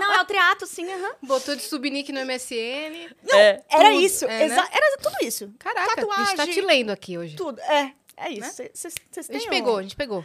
Não, 0.00 0.14
é 0.14 0.22
o 0.22 0.24
teatro, 0.24 0.66
sim, 0.66 0.90
aham. 0.90 1.10
Botou 1.22 1.54
de 1.54 1.60
subnick 1.62 2.10
no 2.10 2.24
MSN. 2.24 3.10
É. 3.32 3.62
Era 3.70 3.90
Tudo, 3.90 4.00
isso. 4.00 4.24
é, 4.24 4.48
né? 4.48 4.68
Era 4.72 4.96
tudo 5.02 5.16
isso. 5.22 5.52
Caraca, 5.58 5.80
a 5.80 6.00
gente 6.00 6.06
tá 6.06 6.16
Tatuagem. 6.36 6.54
te 6.54 6.60
lendo 6.62 6.90
aqui 6.90 7.18
hoje. 7.18 7.36
Tudo. 7.36 7.60
É, 7.60 7.92
é 8.20 8.30
isso. 8.32 8.62
Né? 8.62 8.70
Vocês 8.74 8.94
A 9.30 9.32
gente 9.32 9.48
pegou, 9.48 9.76
a 9.76 9.82
gente 9.82 9.96
pegou. 9.96 10.24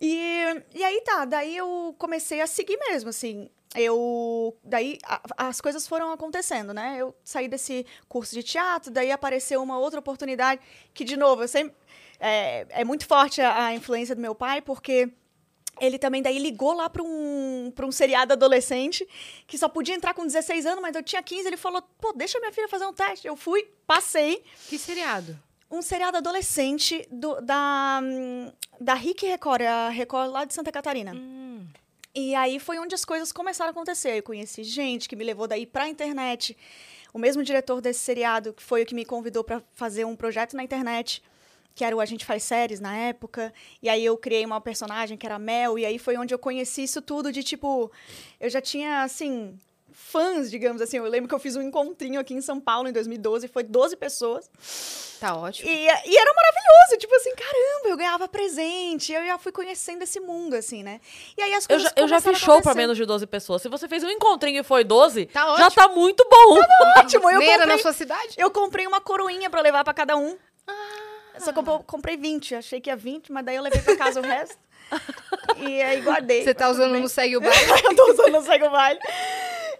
E, 0.00 0.62
e 0.74 0.84
aí 0.84 1.00
tá, 1.02 1.24
daí 1.24 1.56
eu 1.56 1.94
comecei 1.98 2.40
a 2.40 2.46
seguir 2.46 2.76
mesmo, 2.78 3.10
assim. 3.10 3.48
Eu. 3.74 4.56
Daí 4.62 4.98
a- 5.04 5.22
as 5.48 5.60
coisas 5.60 5.86
foram 5.88 6.10
acontecendo, 6.12 6.74
né? 6.74 6.96
Eu 6.98 7.14
saí 7.24 7.48
desse 7.48 7.86
curso 8.08 8.34
de 8.34 8.42
teatro, 8.42 8.90
daí 8.90 9.10
apareceu 9.10 9.62
uma 9.62 9.78
outra 9.78 9.98
oportunidade 9.98 10.60
que, 10.92 11.04
de 11.04 11.16
novo, 11.16 11.42
eu 11.44 11.48
sempre. 11.48 11.74
é, 12.20 12.66
é 12.70 12.84
muito 12.84 13.06
forte 13.06 13.40
a, 13.40 13.66
a 13.66 13.74
influência 13.74 14.14
do 14.14 14.20
meu 14.20 14.34
pai, 14.34 14.60
porque 14.60 15.08
ele 15.80 15.98
também 15.98 16.20
daí 16.22 16.38
ligou 16.38 16.74
lá 16.74 16.90
para 16.90 17.02
um, 17.02 17.72
pra 17.74 17.86
um 17.86 17.90
seriado 17.90 18.34
adolescente 18.34 19.08
que 19.46 19.56
só 19.56 19.68
podia 19.70 19.94
entrar 19.94 20.12
com 20.12 20.26
16 20.26 20.66
anos, 20.66 20.82
mas 20.82 20.94
eu 20.94 21.02
tinha 21.02 21.22
15. 21.22 21.46
Ele 21.46 21.56
falou: 21.56 21.82
pô, 21.98 22.12
deixa 22.12 22.38
minha 22.40 22.52
filha 22.52 22.68
fazer 22.68 22.84
um 22.84 22.92
teste. 22.92 23.26
Eu 23.26 23.36
fui, 23.36 23.66
passei. 23.86 24.44
Que 24.68 24.78
seriado? 24.78 25.36
Um 25.72 25.80
seriado 25.80 26.18
adolescente 26.18 27.08
do, 27.10 27.40
da, 27.40 27.98
hum, 28.02 28.52
da 28.78 28.92
Rick 28.92 29.24
Record, 29.26 29.62
a 29.62 29.88
Record 29.88 30.30
lá 30.30 30.44
de 30.44 30.52
Santa 30.52 30.70
Catarina. 30.70 31.14
Hum. 31.14 31.66
E 32.14 32.34
aí 32.34 32.60
foi 32.60 32.78
onde 32.78 32.94
as 32.94 33.06
coisas 33.06 33.32
começaram 33.32 33.70
a 33.70 33.72
acontecer. 33.72 34.18
Eu 34.18 34.22
conheci 34.22 34.62
gente 34.64 35.08
que 35.08 35.16
me 35.16 35.24
levou 35.24 35.48
daí 35.48 35.64
pra 35.64 35.88
internet. 35.88 36.54
O 37.14 37.18
mesmo 37.18 37.42
diretor 37.42 37.80
desse 37.80 38.00
seriado 38.00 38.52
que 38.52 38.62
foi 38.62 38.82
o 38.82 38.86
que 38.86 38.94
me 38.94 39.06
convidou 39.06 39.42
para 39.42 39.62
fazer 39.72 40.04
um 40.04 40.14
projeto 40.14 40.54
na 40.54 40.62
internet, 40.62 41.22
que 41.74 41.86
era 41.86 41.96
o 41.96 42.00
A 42.00 42.04
Gente 42.04 42.26
Faz 42.26 42.42
Séries 42.42 42.78
na 42.78 42.94
época. 42.94 43.50
E 43.80 43.88
aí 43.88 44.04
eu 44.04 44.18
criei 44.18 44.44
uma 44.44 44.60
personagem 44.60 45.16
que 45.16 45.24
era 45.24 45.36
a 45.36 45.38
Mel. 45.38 45.78
E 45.78 45.86
aí 45.86 45.98
foi 45.98 46.18
onde 46.18 46.34
eu 46.34 46.38
conheci 46.38 46.82
isso 46.82 47.00
tudo 47.00 47.32
de 47.32 47.42
tipo. 47.42 47.90
Eu 48.38 48.50
já 48.50 48.60
tinha, 48.60 49.02
assim. 49.04 49.58
Fãs, 49.92 50.50
digamos 50.50 50.80
assim. 50.82 50.96
Eu 50.98 51.04
lembro 51.04 51.28
que 51.28 51.34
eu 51.34 51.38
fiz 51.38 51.54
um 51.56 51.62
encontrinho 51.62 52.18
aqui 52.20 52.34
em 52.34 52.40
São 52.40 52.58
Paulo 52.60 52.88
em 52.88 52.92
2012, 52.92 53.48
foi 53.48 53.62
12 53.62 53.96
pessoas. 53.96 54.50
Tá 55.20 55.36
ótimo. 55.36 55.68
E, 55.68 55.72
e 55.84 55.86
era 56.18 56.32
maravilhoso, 56.34 56.98
tipo 56.98 57.14
assim, 57.14 57.30
caramba, 57.36 57.88
eu 57.88 57.96
ganhava 57.96 58.26
presente, 58.26 59.12
eu 59.12 59.24
já 59.24 59.38
fui 59.38 59.52
conhecendo 59.52 60.02
esse 60.02 60.18
mundo, 60.18 60.54
assim, 60.54 60.82
né? 60.82 61.00
E 61.38 61.42
aí 61.42 61.54
as 61.54 61.64
Eu 61.64 61.68
coisas 61.76 61.82
já, 61.84 62.02
eu 62.02 62.08
já 62.08 62.20
fiz 62.20 62.38
show 62.38 62.60
pra 62.60 62.74
menos 62.74 62.96
de 62.96 63.04
12 63.06 63.26
pessoas. 63.28 63.62
Se 63.62 63.68
você 63.68 63.86
fez 63.86 64.02
um 64.02 64.08
encontrinho 64.10 64.60
e 64.60 64.64
foi 64.64 64.82
12, 64.82 65.26
Tá 65.26 65.40
já 65.58 65.66
ótimo. 65.66 65.70
tá 65.70 65.88
muito 65.88 66.26
bom. 66.28 66.58
Ótimo, 66.98 67.30
eu 67.30 67.40
era 67.40 67.58
na 67.58 67.62
comprei, 67.74 67.78
sua 67.82 67.92
cidade? 67.92 68.34
eu 68.36 68.50
comprei 68.50 68.86
uma 68.86 69.00
coroinha 69.00 69.48
pra 69.48 69.60
levar 69.60 69.84
pra 69.84 69.94
cada 69.94 70.16
um. 70.16 70.36
Ah. 70.66 70.72
Só 71.38 71.52
que 71.52 71.58
eu 71.58 71.62
po- 71.62 71.82
comprei 71.84 72.16
20, 72.16 72.54
achei 72.56 72.80
que 72.80 72.90
ia 72.90 72.96
20, 72.96 73.32
mas 73.32 73.44
daí 73.44 73.56
eu 73.56 73.62
levei 73.62 73.80
pra 73.80 73.96
casa 73.96 74.20
o 74.20 74.22
resto. 74.22 74.58
e 75.56 75.80
aí 75.82 76.00
guardei. 76.02 76.42
Você 76.44 76.52
tá 76.52 76.68
usando 76.68 76.98
no 76.98 77.08
Segue 77.08 77.36
o 77.36 77.40
Baile? 77.42 77.70
eu 77.84 77.94
tô 77.96 78.10
usando 78.12 78.32
no 78.32 78.42
Segue 78.42 78.64
o 78.66 78.70
Baile. 78.70 79.00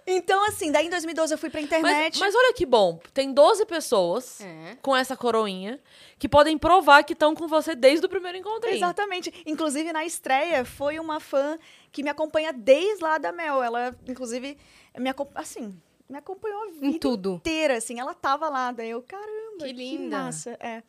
Então, 0.06 0.44
assim, 0.48 0.72
daí 0.72 0.86
em 0.86 0.90
2012 0.90 1.32
eu 1.34 1.38
fui 1.38 1.48
pra 1.48 1.60
Mas, 1.60 1.66
internet. 1.66 2.18
mas 2.18 2.34
olha 2.34 2.52
que 2.54 2.66
bom. 2.66 2.98
Tem 3.14 3.32
12 3.32 3.64
pessoas 3.66 4.40
É. 4.40 4.76
com 4.82 4.96
essa 4.96 5.16
coroinha 5.16 5.78
que 6.18 6.28
podem 6.28 6.58
provar 6.58 7.04
que 7.04 7.12
estão 7.12 7.34
com 7.34 7.46
você 7.46 7.74
desde 7.74 8.04
o 8.06 8.08
primeiro 8.08 8.36
encontrinho. 8.38 8.76
Exatamente. 8.76 9.32
Inclusive, 9.46 9.92
na 9.92 10.04
estreia, 10.04 10.64
foi 10.64 10.98
uma 10.98 11.20
fã 11.20 11.56
que 11.92 12.02
me 12.02 12.10
acompanha 12.10 12.52
desde 12.52 13.02
lá 13.02 13.18
da 13.18 13.30
Mel. 13.32 13.62
Ela, 13.62 13.96
inclusive, 14.08 14.58
me 14.98 15.08
acompanhou, 15.08 15.40
assim, 15.40 15.80
me 16.08 16.18
acompanhou 16.18 16.62
a 16.64 16.66
vida 16.72 16.86
Em 16.86 16.98
tudo. 16.98 17.34
inteira, 17.34 17.76
assim. 17.76 18.00
Ela 18.00 18.12
tava 18.14 18.48
lá, 18.48 18.72
daí 18.72 18.90
eu, 18.90 19.02
caramba, 19.02 19.32
Que 19.60 19.66
que, 19.66 19.72
linda. 19.72 20.18
massa. 20.18 20.56
É. 20.60 20.82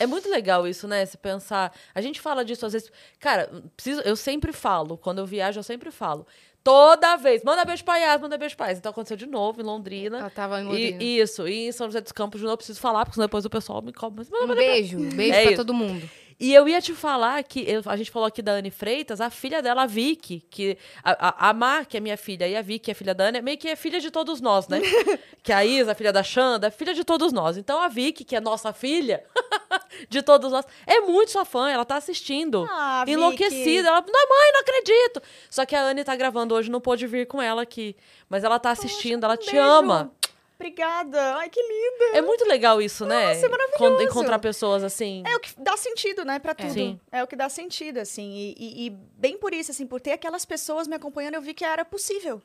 É 0.00 0.06
muito 0.06 0.28
legal 0.30 0.66
isso, 0.66 0.88
né? 0.88 1.04
Se 1.04 1.16
pensar. 1.18 1.72
A 1.94 2.00
gente 2.00 2.20
fala 2.20 2.44
disso 2.44 2.64
às 2.64 2.72
vezes. 2.72 2.90
Cara, 3.20 3.50
preciso, 3.76 4.00
eu 4.02 4.16
sempre 4.16 4.52
falo, 4.52 4.96
quando 4.96 5.18
eu 5.18 5.26
viajo, 5.26 5.58
eu 5.58 5.62
sempre 5.64 5.90
falo. 5.90 6.26
Toda 6.64 7.16
vez, 7.16 7.44
manda 7.44 7.62
beijo 7.64 7.84
pra 7.84 7.98
Yas, 7.98 8.18
manda 8.20 8.38
beijo 8.38 8.56
pra 8.56 8.68
Yas. 8.68 8.78
Então 8.78 8.90
aconteceu 8.90 9.18
de 9.18 9.26
novo 9.26 9.60
em 9.60 9.64
Londrina. 9.64 10.18
Ela 10.18 10.30
tava 10.30 10.58
em 10.60 10.62
E- 10.62 10.66
Londrina. 10.66 11.02
isso, 11.04 11.46
e 11.46 11.68
em 11.68 11.72
São 11.72 11.86
José 11.88 12.00
dos 12.00 12.10
Campos 12.10 12.40
de 12.40 12.44
novo, 12.46 12.56
preciso 12.56 12.80
falar, 12.80 13.04
porque 13.04 13.14
senão 13.16 13.26
depois 13.26 13.44
o 13.44 13.50
pessoal 13.50 13.82
me 13.82 13.92
cobra. 13.92 14.24
Mas 14.30 14.42
Um 14.42 14.46
pra- 14.46 14.56
beijo, 14.56 14.96
um 14.98 15.10
beijo 15.10 15.34
É 15.34 15.42
pra 15.42 15.52
isso. 15.52 15.60
todo 15.60 15.74
mundo. 15.74 16.08
E 16.38 16.52
eu 16.52 16.68
ia 16.68 16.80
te 16.80 16.92
falar 16.94 17.42
que 17.44 17.60
eu- 17.60 17.82
a 17.86 17.96
gente 17.96 18.10
falou 18.10 18.26
aqui 18.26 18.42
da 18.42 18.52
Anne 18.52 18.70
Freitas, 18.70 19.20
a 19.20 19.30
filha 19.30 19.62
dela, 19.62 19.82
a 19.82 19.86
Vicky, 19.86 20.44
que 20.50 20.76
a, 21.02 21.46
a, 21.46 21.50
a 21.50 21.54
Mar, 21.54 21.86
que 21.86 21.96
é 21.96 22.00
minha 22.00 22.16
filha, 22.16 22.46
e 22.48 22.56
a 22.56 22.62
Vicky, 22.62 22.90
a 22.90 22.94
filha 22.94 23.14
da 23.14 23.24
Anne, 23.26 23.40
meio 23.40 23.56
que 23.56 23.68
é 23.68 23.76
filha 23.76 24.00
de 24.00 24.10
todos 24.10 24.40
nós, 24.40 24.66
né? 24.68 24.80
que 25.42 25.52
a 25.52 25.64
Isa, 25.64 25.92
a 25.92 25.94
filha 25.94 26.12
da 26.12 26.22
Xanda, 26.22 26.66
é 26.66 26.70
filha 26.70 26.92
de 26.92 27.04
todos 27.04 27.32
nós. 27.32 27.56
Então 27.56 27.80
a 27.80 27.88
Vicky, 27.88 28.24
que 28.24 28.34
é 28.34 28.40
nossa 28.40 28.72
filha, 28.72 29.24
de 30.08 30.22
todos 30.22 30.50
nós, 30.50 30.64
é 30.86 31.00
muito 31.00 31.30
sua 31.30 31.44
fã, 31.44 31.70
ela 31.70 31.84
tá 31.84 31.96
assistindo. 31.96 32.66
Ah, 32.70 33.04
Vicky. 33.04 33.12
enlouquecida. 33.12 33.88
Ela, 33.88 34.00
não, 34.00 34.28
mãe, 34.28 34.52
não 34.52 34.60
acredito. 34.60 35.22
Só 35.48 35.64
que 35.64 35.76
a 35.76 35.82
Anne 35.82 36.02
tá 36.04 36.16
gravando 36.16 36.54
hoje, 36.54 36.70
não 36.70 36.80
pôde 36.80 37.06
vir 37.06 37.26
com 37.26 37.40
ela 37.40 37.62
aqui. 37.62 37.96
Mas 38.28 38.42
ela 38.42 38.58
tá 38.58 38.70
assistindo, 38.70 39.24
ela 39.24 39.34
Um 39.34 39.36
te 39.36 39.52
beijo. 39.52 39.60
ama. 39.66 40.12
Obrigada. 40.56 41.34
Ai, 41.36 41.50
que 41.50 41.60
linda. 41.60 42.16
É 42.18 42.22
muito 42.22 42.44
legal 42.46 42.80
isso, 42.80 43.04
né? 43.04 43.28
Nossa, 43.34 43.46
é 43.46 43.48
maravilhoso. 43.48 43.78
Quando 43.78 44.02
encontrar 44.02 44.38
pessoas 44.38 44.84
assim. 44.84 45.22
É 45.26 45.36
o 45.36 45.40
que 45.40 45.52
dá 45.60 45.76
sentido, 45.76 46.24
né, 46.24 46.38
pra 46.38 46.54
tudo. 46.54 46.72
Sim. 46.72 46.98
É 47.10 47.22
o 47.22 47.26
que 47.26 47.34
dá 47.34 47.48
sentido, 47.48 47.98
assim. 47.98 48.32
E, 48.32 48.54
e- 48.58 48.86
e 48.86 48.90
bem 48.90 49.36
por 49.36 49.52
isso, 49.52 49.72
assim, 49.72 49.86
por 49.86 50.00
ter 50.00 50.12
aquelas 50.12 50.44
pessoas 50.44 50.86
me 50.86 50.94
acompanhando, 50.94 51.34
eu 51.34 51.42
vi 51.42 51.54
que 51.54 51.64
era 51.64 51.84
possível. 51.84 52.40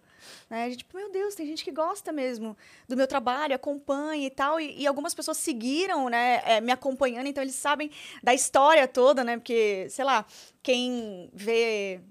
Né? 0.50 0.64
A 0.66 0.70
gente, 0.70 0.80
Tipo, 0.80 0.98
meu 0.98 1.12
Deus, 1.12 1.36
tem 1.36 1.46
gente 1.46 1.64
que 1.64 1.72
gosta 1.72 2.12
mesmo 2.12 2.58
do 2.88 2.98
meu 2.98 3.06
trabalho, 3.08 3.54
acompanha 3.56 4.26
e 4.26 4.32
tal. 4.32 4.60
E, 4.60 4.82
e 4.82 4.88
algumas 4.88 5.14
pessoas 5.14 5.38
seguiram, 5.38 6.10
né, 6.10 6.42
é, 6.46 6.60
me 6.62 6.72
acompanhando, 6.72 7.28
então 7.28 7.44
eles 7.44 7.56
sabem 7.56 7.92
da 8.24 8.34
história 8.34 8.88
toda, 8.88 9.24
né? 9.24 9.38
Porque, 9.38 9.88
sei 9.90 10.04
lá, 10.04 10.26
quem 10.64 11.30
vê 11.32 12.02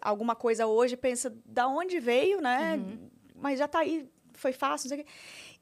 alguma 0.00 0.34
coisa 0.34 0.66
hoje 0.66 0.96
pensa 0.96 1.32
da 1.46 1.66
onde 1.68 1.98
veio, 2.00 2.40
né? 2.40 2.74
Uhum. 2.76 3.08
Mas 3.36 3.58
já 3.58 3.66
tá 3.66 3.80
aí, 3.80 4.08
foi 4.42 4.52
fácil, 4.52 4.88
não 4.90 4.96
sei 4.96 5.02
o 5.02 5.06
quê. 5.06 5.10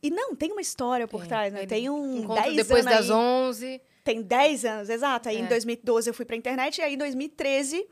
E 0.02 0.10
não, 0.10 0.34
tem 0.34 0.50
uma 0.50 0.60
história 0.60 1.06
por 1.06 1.20
Tem. 1.20 1.28
trás, 1.28 1.52
né? 1.52 1.66
Tem 1.66 1.88
um 1.90 2.18
Encontro 2.18 2.42
10 2.42 2.56
depois 2.56 2.86
anos 2.86 2.98
das 2.98 3.10
aí. 3.10 3.16
11. 3.16 3.80
Tem 4.02 4.22
10 4.22 4.64
anos, 4.64 4.88
exato. 4.88 5.28
Aí 5.28 5.36
É. 5.36 5.40
em 5.40 5.46
2012 5.46 6.08
eu 6.10 6.14
fui 6.14 6.24
pra 6.24 6.34
internet 6.34 6.78
e 6.78 6.82
aí 6.82 6.94
em 6.94 6.98
2013 6.98 7.86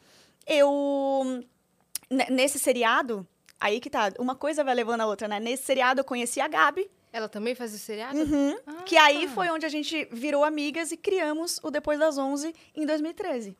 eu. 0.46 1.44
ne- 2.10 2.26
Nesse 2.30 2.58
seriado, 2.58 3.26
aí 3.60 3.80
que 3.80 3.90
tá, 3.90 4.12
uma 4.18 4.34
coisa 4.34 4.64
vai 4.64 4.74
levando 4.74 5.02
a 5.02 5.06
outra, 5.06 5.28
né? 5.28 5.38
Nesse 5.38 5.64
seriado 5.64 6.00
eu 6.00 6.04
conheci 6.04 6.40
a 6.40 6.48
Gabi, 6.48 6.90
Ela 7.12 7.28
também 7.28 7.54
faz 7.54 7.74
o 7.74 7.78
seriado? 7.78 8.18
uhum, 8.18 8.56
Ah. 8.66 8.82
que 8.84 8.96
aí 8.96 9.28
foi 9.28 9.48
onde 9.50 9.64
a 9.66 9.68
gente 9.68 10.06
virou 10.10 10.44
amigas 10.44 10.92
e 10.92 10.96
criamos 10.96 11.58
o 11.62 11.70
Depois 11.70 11.98
das 11.98 12.16
11 12.18 12.54
em 12.74 12.84
2013. 12.86 13.56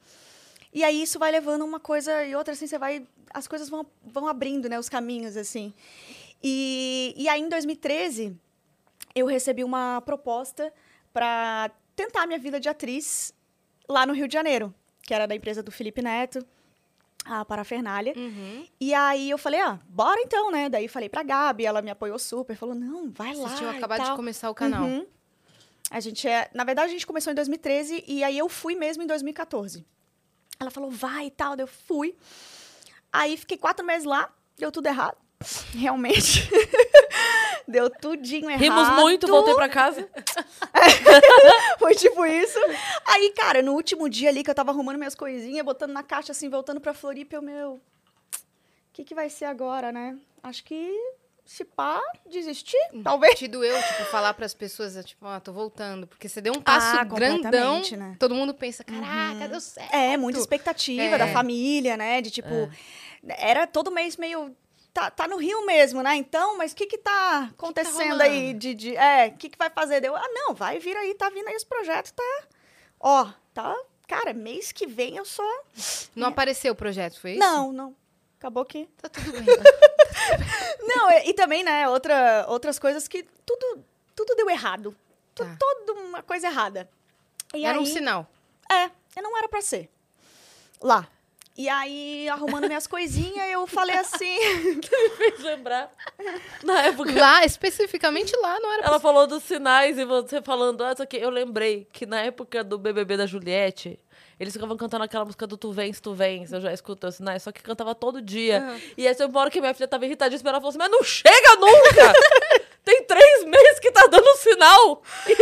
E 0.72 0.84
aí 0.84 1.02
isso 1.02 1.18
vai 1.18 1.30
levando 1.30 1.64
uma 1.64 1.80
coisa 1.80 2.24
e 2.24 2.34
outra, 2.34 2.52
assim, 2.52 2.66
você 2.66 2.78
vai. 2.78 3.02
As 3.32 3.46
coisas 3.48 3.68
vão, 3.70 3.86
vão 4.04 4.26
abrindo, 4.28 4.68
né? 4.68 4.78
Os 4.78 4.88
caminhos, 4.88 5.34
assim. 5.36 5.72
E, 6.42 7.14
e 7.16 7.29
aí 7.29 7.40
em 7.40 7.48
2013, 7.48 8.37
eu 9.14 9.27
recebi 9.27 9.64
uma 9.64 10.01
proposta 10.03 10.72
para 11.12 11.70
tentar 11.96 12.22
a 12.22 12.27
minha 12.27 12.38
vida 12.38 12.61
de 12.61 12.68
atriz 12.68 13.35
lá 13.88 14.07
no 14.07 14.12
Rio 14.12 14.29
de 14.29 14.35
Janeiro, 14.35 14.72
que 15.03 15.12
era 15.12 15.27
da 15.27 15.35
empresa 15.35 15.62
do 15.62 15.72
Felipe 15.72 16.03
Neto, 16.03 16.44
a 17.24 17.44
Parafernália. 17.44 18.14
Uhum. 18.16 18.66
E 18.81 18.94
aí 18.94 19.31
eu 19.31 19.38
falei, 19.38 19.61
ah, 19.61 19.79
bora 19.88 20.20
então, 20.20 20.51
né? 20.51 20.68
Daí 20.68 20.88
falei 20.88 21.09
pra 21.09 21.22
Gabi, 21.22 21.66
ela 21.66 21.83
me 21.83 21.90
apoiou 21.90 22.18
super, 22.18 22.57
falou, 22.57 22.74
não, 22.74 23.11
vai 23.11 23.35
lá. 23.35 23.48
Vocês 23.48 23.59
tinham 23.59 23.70
acabado 23.70 24.05
de 24.05 24.16
começar 24.16 24.51
o 24.51 24.55
canal. 24.55 24.85
Uhum. 24.85 25.07
A 25.90 26.01
gente 26.01 26.29
é. 26.29 26.51
Na 26.55 26.64
verdade, 26.64 26.88
a 26.88 26.92
gente 26.92 27.07
começou 27.07 27.31
em 27.33 27.35
2013 27.35 28.05
e 28.07 28.22
aí 28.22 28.37
eu 28.37 28.48
fui 28.48 28.74
mesmo 28.74 29.03
em 29.03 29.07
2014. 29.07 29.85
Ela 30.61 30.70
falou, 30.70 30.90
vai 30.90 31.27
e 31.27 31.31
tal, 31.31 31.57
daí 31.57 31.64
eu 31.64 31.68
fui. 31.68 32.16
Aí 33.12 33.37
fiquei 33.37 33.57
quatro 33.57 33.85
meses 33.87 34.05
lá, 34.05 34.31
deu 34.57 34.70
tudo 34.70 34.87
errado. 34.87 35.16
Realmente. 35.74 36.48
deu 37.68 37.88
tudinho 37.90 38.48
errado. 38.51 38.61
Rimos 38.61 38.88
muito, 39.01 39.27
voltei 39.27 39.55
pra 39.55 39.68
casa. 39.68 40.09
Foi 41.79 41.94
tipo 41.94 42.24
isso. 42.27 42.59
Aí, 43.07 43.33
cara, 43.37 43.62
no 43.62 43.72
último 43.74 44.09
dia 44.09 44.31
ali 44.31 44.42
que 44.42 44.51
eu 44.51 44.55
tava 44.55 44.70
arrumando 44.70 44.96
minhas 44.96 45.14
coisinhas, 45.14 45.64
botando 45.64 45.92
na 45.92 46.03
caixa 46.03 46.33
assim, 46.33 46.48
voltando 46.48 46.81
pra 46.81 46.94
Floripa, 46.94 47.37
eu, 47.37 47.42
meu. 47.42 47.72
O 47.74 47.81
que, 48.92 49.05
que 49.05 49.14
vai 49.14 49.31
ser 49.31 49.44
agora, 49.44 49.92
né? 49.92 50.16
Acho 50.42 50.64
que 50.64 50.92
se 51.44 51.64
pá, 51.64 52.01
desistir, 52.29 52.77
talvez. 53.05 53.38
Te 53.38 53.46
doeu, 53.46 53.77
tipo, 53.81 54.05
falar 54.11 54.35
pras 54.35 54.53
pessoas, 54.55 54.96
tipo, 55.05 55.24
ó, 55.24 55.38
tô 55.38 55.53
voltando. 55.53 56.07
Porque 56.07 56.29
você 56.29 56.40
deu 56.40 56.53
um 56.55 56.61
passo 56.61 56.96
Ah, 56.96 57.05
grandão. 57.05 57.37
completamente, 57.42 57.96
né? 57.96 58.16
Todo 58.18 58.35
mundo 58.35 58.53
pensa, 58.55 58.83
caraca, 58.83 59.46
deu 59.48 59.61
certo. 59.61 59.94
É, 59.94 60.16
muita 60.16 60.40
expectativa 60.40 61.14
É. 61.14 61.18
da 61.18 61.29
família, 61.29 61.96
né? 61.96 62.20
De 62.20 62.31
tipo, 62.31 62.68
era 63.29 63.66
todo 63.66 63.90
mês 63.92 64.16
meio. 64.16 64.55
Tá, 64.92 65.11
tá 65.11 65.29
no 65.29 65.37
Rio 65.37 65.64
mesmo, 65.64 66.03
né? 66.03 66.16
Então, 66.16 66.57
mas 66.59 66.72
o 66.72 66.77
que 66.77 66.87
que 66.87 66.98
tá 66.98 67.48
acontecendo 67.53 68.20
aí? 68.20 68.38
rolando? 68.46 68.59
De, 68.59 68.74
de, 68.74 68.96
é, 68.96 69.29
o 69.29 69.37
que 69.37 69.48
que 69.48 69.59
vai 69.59 69.70
fazer? 69.70 70.01
Deu, 70.01 70.16
ah, 70.16 70.29
não, 70.33 70.55
vai 70.55 70.79
vir 70.79 70.96
aí, 70.96 71.14
tá 71.14 71.31
vindo 71.31 71.46
aí 71.48 71.55
os 71.57 71.64
projetos, 71.64 72.11
tá. 72.11 72.42
Ó, 72.98 73.29
tá. 73.55 73.77
Cara, 74.09 74.33
mês 74.33 74.72
que 74.72 74.87
vem 74.87 75.16
eu 75.16 75.24
só. 75.24 75.44
Não 76.16 76.29
apareceu 76.29 76.72
o 76.72 76.77
projeto, 76.77 77.20
foi 77.20 77.33
isso? 77.33 77.40
Não, 77.40 77.72
não. 77.72 77.94
Acabou 78.38 78.64
que. 78.64 78.87
Tá 79.01 79.09
tudo 79.09 79.33
bem. 79.33 79.44
Não, 80.83 81.11
e, 81.11 81.31
e 81.31 81.35
também, 81.35 81.62
né, 81.62 81.88
outra, 81.88 82.44
outras 82.48 82.79
coisas 82.79 83.07
que 83.09 83.24
tudo, 83.44 83.85
tudo 84.14 84.35
deu 84.35 84.48
errado. 84.48 84.94
Tá. 85.35 85.57
Toda 85.59 85.92
uma 86.01 86.22
coisa 86.22 86.46
errada. 86.48 86.88
E 87.55 87.64
Era 87.64 87.79
um 87.79 87.83
aí- 87.83 87.87
sinal. 87.87 88.27
É, 88.70 88.85
eu 89.16 89.22
não 89.22 89.37
era 89.37 89.48
pra 89.48 89.61
ser. 89.61 89.90
Lá. 90.81 91.09
E 91.58 91.68
aí, 91.68 92.28
arrumando 92.28 92.68
minhas 92.68 92.86
coisinhas, 92.86 93.50
eu 93.50 93.66
falei 93.66 93.96
assim. 93.96 94.38
fez 95.18 95.40
lembrar. 95.40 95.90
Na 96.62 96.82
época. 96.82 97.12
Lá, 97.18 97.44
especificamente 97.44 98.32
lá, 98.40 98.60
não 98.60 98.72
era 98.74 98.86
Ela 98.86 99.00
falou 99.00 99.26
dos 99.26 99.42
sinais 99.42 99.98
e 99.98 100.04
você 100.04 100.40
falando, 100.40 100.84
ah, 100.84 100.92
isso 100.92 101.02
aqui. 101.02 101.16
Eu 101.16 101.30
lembrei 101.30 101.88
que 101.92 102.06
na 102.06 102.20
época 102.20 102.62
do 102.62 102.78
BBB 102.78 103.16
da 103.16 103.26
Juliette, 103.26 103.98
eles 104.38 104.53
ficavam 104.53 104.77
cantando 104.77 105.05
aquela 105.05 105.24
música 105.24 105.46
do 105.46 105.57
Tu 105.57 105.72
Vens, 105.72 106.01
Tu 106.01 106.12
Vens, 106.14 106.53
eu 106.53 106.61
já 106.61 106.72
escuto 106.72 107.07
os 107.07 107.16
sinais, 107.16 107.42
só 107.42 107.51
que 107.53 107.62
cantava 107.62 107.94
todo 107.94 108.20
dia. 108.22 108.62
E 108.96 109.07
aí, 109.07 109.14
uma 109.29 109.40
hora 109.40 109.51
que 109.51 109.61
minha 109.61 109.74
filha 109.74 109.88
tava 109.88 110.05
irritadíssima, 110.07 110.51
ela 110.51 110.59
falou 110.61 110.70
assim, 110.70 110.79
mas 110.79 110.90
não 110.90 111.03
chega 111.03 111.57
nunca! 111.57 112.12
Tem 112.85 113.03
três 113.05 113.44
meses 113.44 113.79
que 113.81 113.90
tá 113.92 114.07
dando 114.07 114.35
sinal! 114.38 115.03
E, 115.27 115.33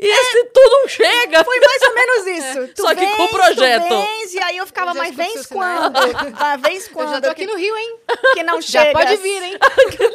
e 0.00 0.08
esse 0.08 0.44
tu 0.46 0.60
não 0.60 0.88
chega! 0.88 1.44
Foi 1.44 1.60
mais 1.60 1.82
ou 1.82 1.94
menos 1.94 2.26
isso. 2.26 2.68
Tu 2.74 2.82
Só 2.82 2.94
que 2.96 3.06
com 3.06 3.16
vens, 3.18 3.30
projeto. 3.30 3.88
Tu 3.88 3.96
vens, 4.02 4.34
e 4.34 4.38
aí 4.40 4.56
eu 4.56 4.66
ficava, 4.66 4.90
Eu 4.90 4.94
já 4.94 5.00
mas 5.02 5.14
vens 5.14 5.46
quando? 5.46 5.96
Ah, 6.36 6.56
vens 6.56 6.86
Eu 6.88 6.92
quando? 6.94 7.10
já 7.10 7.20
tô 7.20 7.28
aqui 7.28 7.46
que, 7.46 7.52
no 7.52 7.56
Rio, 7.56 7.76
hein? 7.76 7.98
que 8.34 8.42
não 8.42 8.60
Já 8.60 8.82
chega. 8.82 8.92
pode 8.98 9.16
vir, 9.18 9.40
hein? 9.42 9.56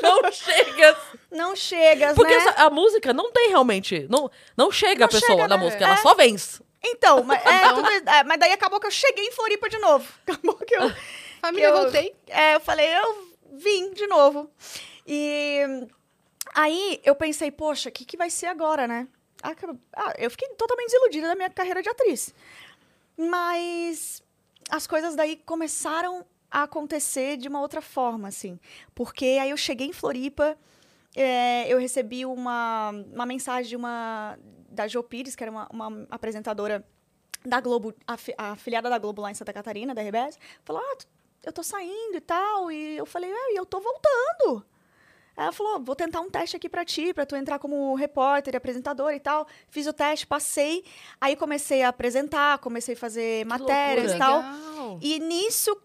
não 0.01 0.31
chega! 0.31 0.97
Não 1.31 1.55
chegas, 1.55 2.13
Porque 2.13 2.35
né? 2.35 2.41
essa- 2.45 2.63
a 2.65 2.69
música 2.69 3.13
não 3.13 3.31
tem 3.31 3.47
realmente. 3.49 4.05
Não, 4.09 4.29
não 4.57 4.69
chega 4.69 5.05
a 5.05 5.07
Não 5.07 5.13
pessoa 5.13 5.31
chega, 5.37 5.47
na 5.47 5.55
né? 5.55 5.63
música, 5.63 5.85
É. 5.85 5.87
ela 5.87 5.97
só 5.97 6.13
vence. 6.13 6.61
Então, 6.83 7.23
mas, 7.23 7.41
é, 7.45 7.73
tudo- 7.73 8.09
é, 8.09 8.23
mas 8.23 8.39
daí 8.39 8.51
acabou 8.51 8.79
que 8.79 8.87
eu 8.87 8.91
cheguei 8.91 9.25
em 9.27 9.31
Floripa 9.31 9.69
de 9.69 9.77
novo. 9.79 10.07
Acabou 10.27 10.55
que 10.55 10.75
eu... 10.75 10.81
Família, 11.41 11.71
que 11.71 11.75
eu- 11.77 11.81
voltei. 11.81 12.15
É, 12.27 12.55
eu 12.55 12.59
falei, 12.59 12.87
eu 12.87 13.27
vim 13.53 13.91
de 13.93 14.05
novo. 14.07 14.49
E 15.07 15.59
aí 16.53 17.01
eu 17.03 17.15
pensei, 17.15 17.49
poxa, 17.51 17.89
o 17.89 17.91
que, 17.91 18.05
que 18.05 18.15
vai 18.17 18.29
ser 18.29 18.45
agora, 18.47 18.87
né? 18.87 19.07
Ah, 19.41 19.55
ah, 19.95 20.13
eu 20.19 20.29
fiquei 20.29 20.47
totalmente 20.49 20.87
desiludida 20.91 21.27
da 21.27 21.35
minha 21.35 21.49
carreira 21.49 21.81
de 21.81 21.89
atriz. 21.89 22.33
Mas 23.17 24.21
as 24.69 24.85
coisas 24.87 25.15
daí 25.15 25.35
começaram 25.37 26.25
a 26.49 26.63
acontecer 26.63 27.37
de 27.37 27.47
uma 27.47 27.59
outra 27.61 27.81
forma, 27.81 28.27
assim. 28.27 28.59
Porque 28.93 29.25
aí 29.41 29.49
eu 29.49 29.57
cheguei 29.57 29.87
em 29.87 29.93
Floripa, 29.93 30.57
é, 31.15 31.67
eu 31.67 31.77
recebi 31.79 32.25
uma, 32.25 32.91
uma 33.13 33.25
mensagem 33.25 33.69
de 33.69 33.75
uma 33.75 34.37
da 34.69 34.87
Jo 34.87 35.03
Pires, 35.03 35.35
que 35.35 35.43
era 35.43 35.51
uma, 35.51 35.67
uma 35.71 36.07
apresentadora 36.09 36.85
da 37.45 37.59
Globo, 37.59 37.93
afi- 38.07 38.35
afiliada 38.37 38.89
da 38.89 38.97
Globo 38.97 39.21
lá 39.21 39.31
em 39.31 39.33
Santa 39.35 39.51
Catarina, 39.51 39.93
da 39.95 40.01
RBS, 40.01 40.37
falou: 40.63 40.81
Ah, 40.81 40.97
eu 41.43 41.51
tô 41.51 41.63
saindo 41.63 42.15
e 42.15 42.21
tal. 42.21 42.71
E 42.71 42.97
eu 42.97 43.05
falei: 43.05 43.31
É, 43.31 43.59
eu 43.59 43.65
tô 43.65 43.79
voltando. 43.81 44.65
Ela 45.35 45.51
falou: 45.51 45.79
Vou 45.81 45.95
tentar 45.95 46.21
um 46.21 46.29
teste 46.29 46.55
aqui 46.55 46.69
pra 46.69 46.85
ti, 46.85 47.13
pra 47.13 47.25
tu 47.25 47.35
entrar 47.35 47.57
como 47.59 47.95
repórter, 47.95 48.55
apresentadora 48.55 49.15
e 49.15 49.19
tal. 49.19 49.47
Fiz 49.69 49.87
o 49.87 49.93
teste, 49.93 50.27
passei. 50.27 50.83
Aí 51.19 51.35
comecei 51.35 51.81
a 51.83 51.89
apresentar, 51.89 52.59
comecei 52.59 52.93
a 52.93 52.97
fazer 52.97 53.45
matérias 53.45 54.11
e 54.13 54.17
tal. 54.19 54.37
Legal. 54.37 54.99
E 55.01 55.19
nisso 55.19 55.75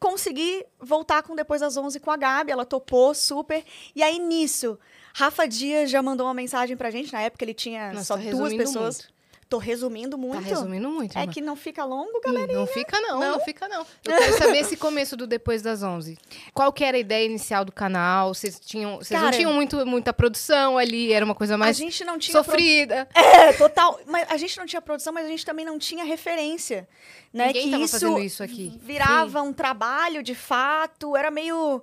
consegui 0.00 0.64
voltar 0.80 1.22
com 1.22 1.36
Depois 1.36 1.60
das 1.60 1.76
11 1.76 2.00
com 2.00 2.10
a 2.10 2.16
Gabi, 2.16 2.50
ela 2.50 2.64
topou 2.64 3.14
super. 3.14 3.62
E 3.94 4.02
aí 4.02 4.18
nisso, 4.18 4.78
Rafa 5.14 5.46
Dias 5.46 5.90
já 5.90 6.02
mandou 6.02 6.26
uma 6.26 6.34
mensagem 6.34 6.76
pra 6.76 6.90
gente, 6.90 7.12
na 7.12 7.20
época 7.20 7.44
ele 7.44 7.54
tinha 7.54 7.92
Nossa, 7.92 8.04
só 8.04 8.16
duas 8.16 8.54
pessoas. 8.54 9.02
muito. 9.02 9.19
Tô 9.50 9.58
resumindo 9.58 10.16
muito. 10.16 10.34
Tá 10.34 10.48
resumindo 10.48 10.88
muito. 10.88 11.18
É 11.18 11.22
irmã. 11.22 11.32
que 11.32 11.40
não 11.40 11.56
fica 11.56 11.84
longo, 11.84 12.20
galera. 12.20 12.52
Não 12.52 12.68
fica 12.68 13.00
não, 13.00 13.18
não, 13.18 13.32
Não? 13.32 13.40
fica 13.40 13.68
não. 13.68 13.80
Eu 14.04 14.16
quero 14.16 14.38
saber 14.38 14.58
esse 14.58 14.76
começo 14.76 15.16
do 15.16 15.26
Depois 15.26 15.60
das 15.60 15.82
11. 15.82 16.16
Qual 16.54 16.72
que 16.72 16.84
era 16.84 16.96
a 16.96 17.00
ideia 17.00 17.26
inicial 17.26 17.64
do 17.64 17.72
canal? 17.72 18.32
Vocês 18.32 18.60
tinham, 18.60 18.98
vocês 18.98 19.20
não 19.20 19.32
tinham 19.32 19.52
muito, 19.52 19.84
muita 19.84 20.12
produção 20.12 20.78
ali, 20.78 21.12
era 21.12 21.24
uma 21.24 21.34
coisa 21.34 21.54
A 21.54 21.58
mais 21.58 21.76
gente 21.76 22.04
não 22.04 22.16
tinha 22.16 22.32
sofrida. 22.32 23.08
É, 23.12 23.52
total. 23.54 23.98
Mas 24.06 24.30
a 24.30 24.36
gente 24.36 24.56
não 24.56 24.66
tinha 24.66 24.80
produção, 24.80 25.12
mas 25.12 25.26
a 25.26 25.28
gente 25.28 25.44
também 25.44 25.64
não 25.64 25.80
tinha 25.80 26.04
referência. 26.04 26.88
Né? 27.32 27.48
Ninguém 27.48 27.64
que 27.64 27.70
tava 27.72 27.82
isso 27.82 27.98
fazendo 27.98 28.20
isso 28.20 28.42
aqui. 28.44 28.78
virava 28.80 29.42
um 29.42 29.52
trabalho 29.52 30.22
de 30.22 30.36
fato, 30.36 31.16
era 31.16 31.28
meio. 31.28 31.82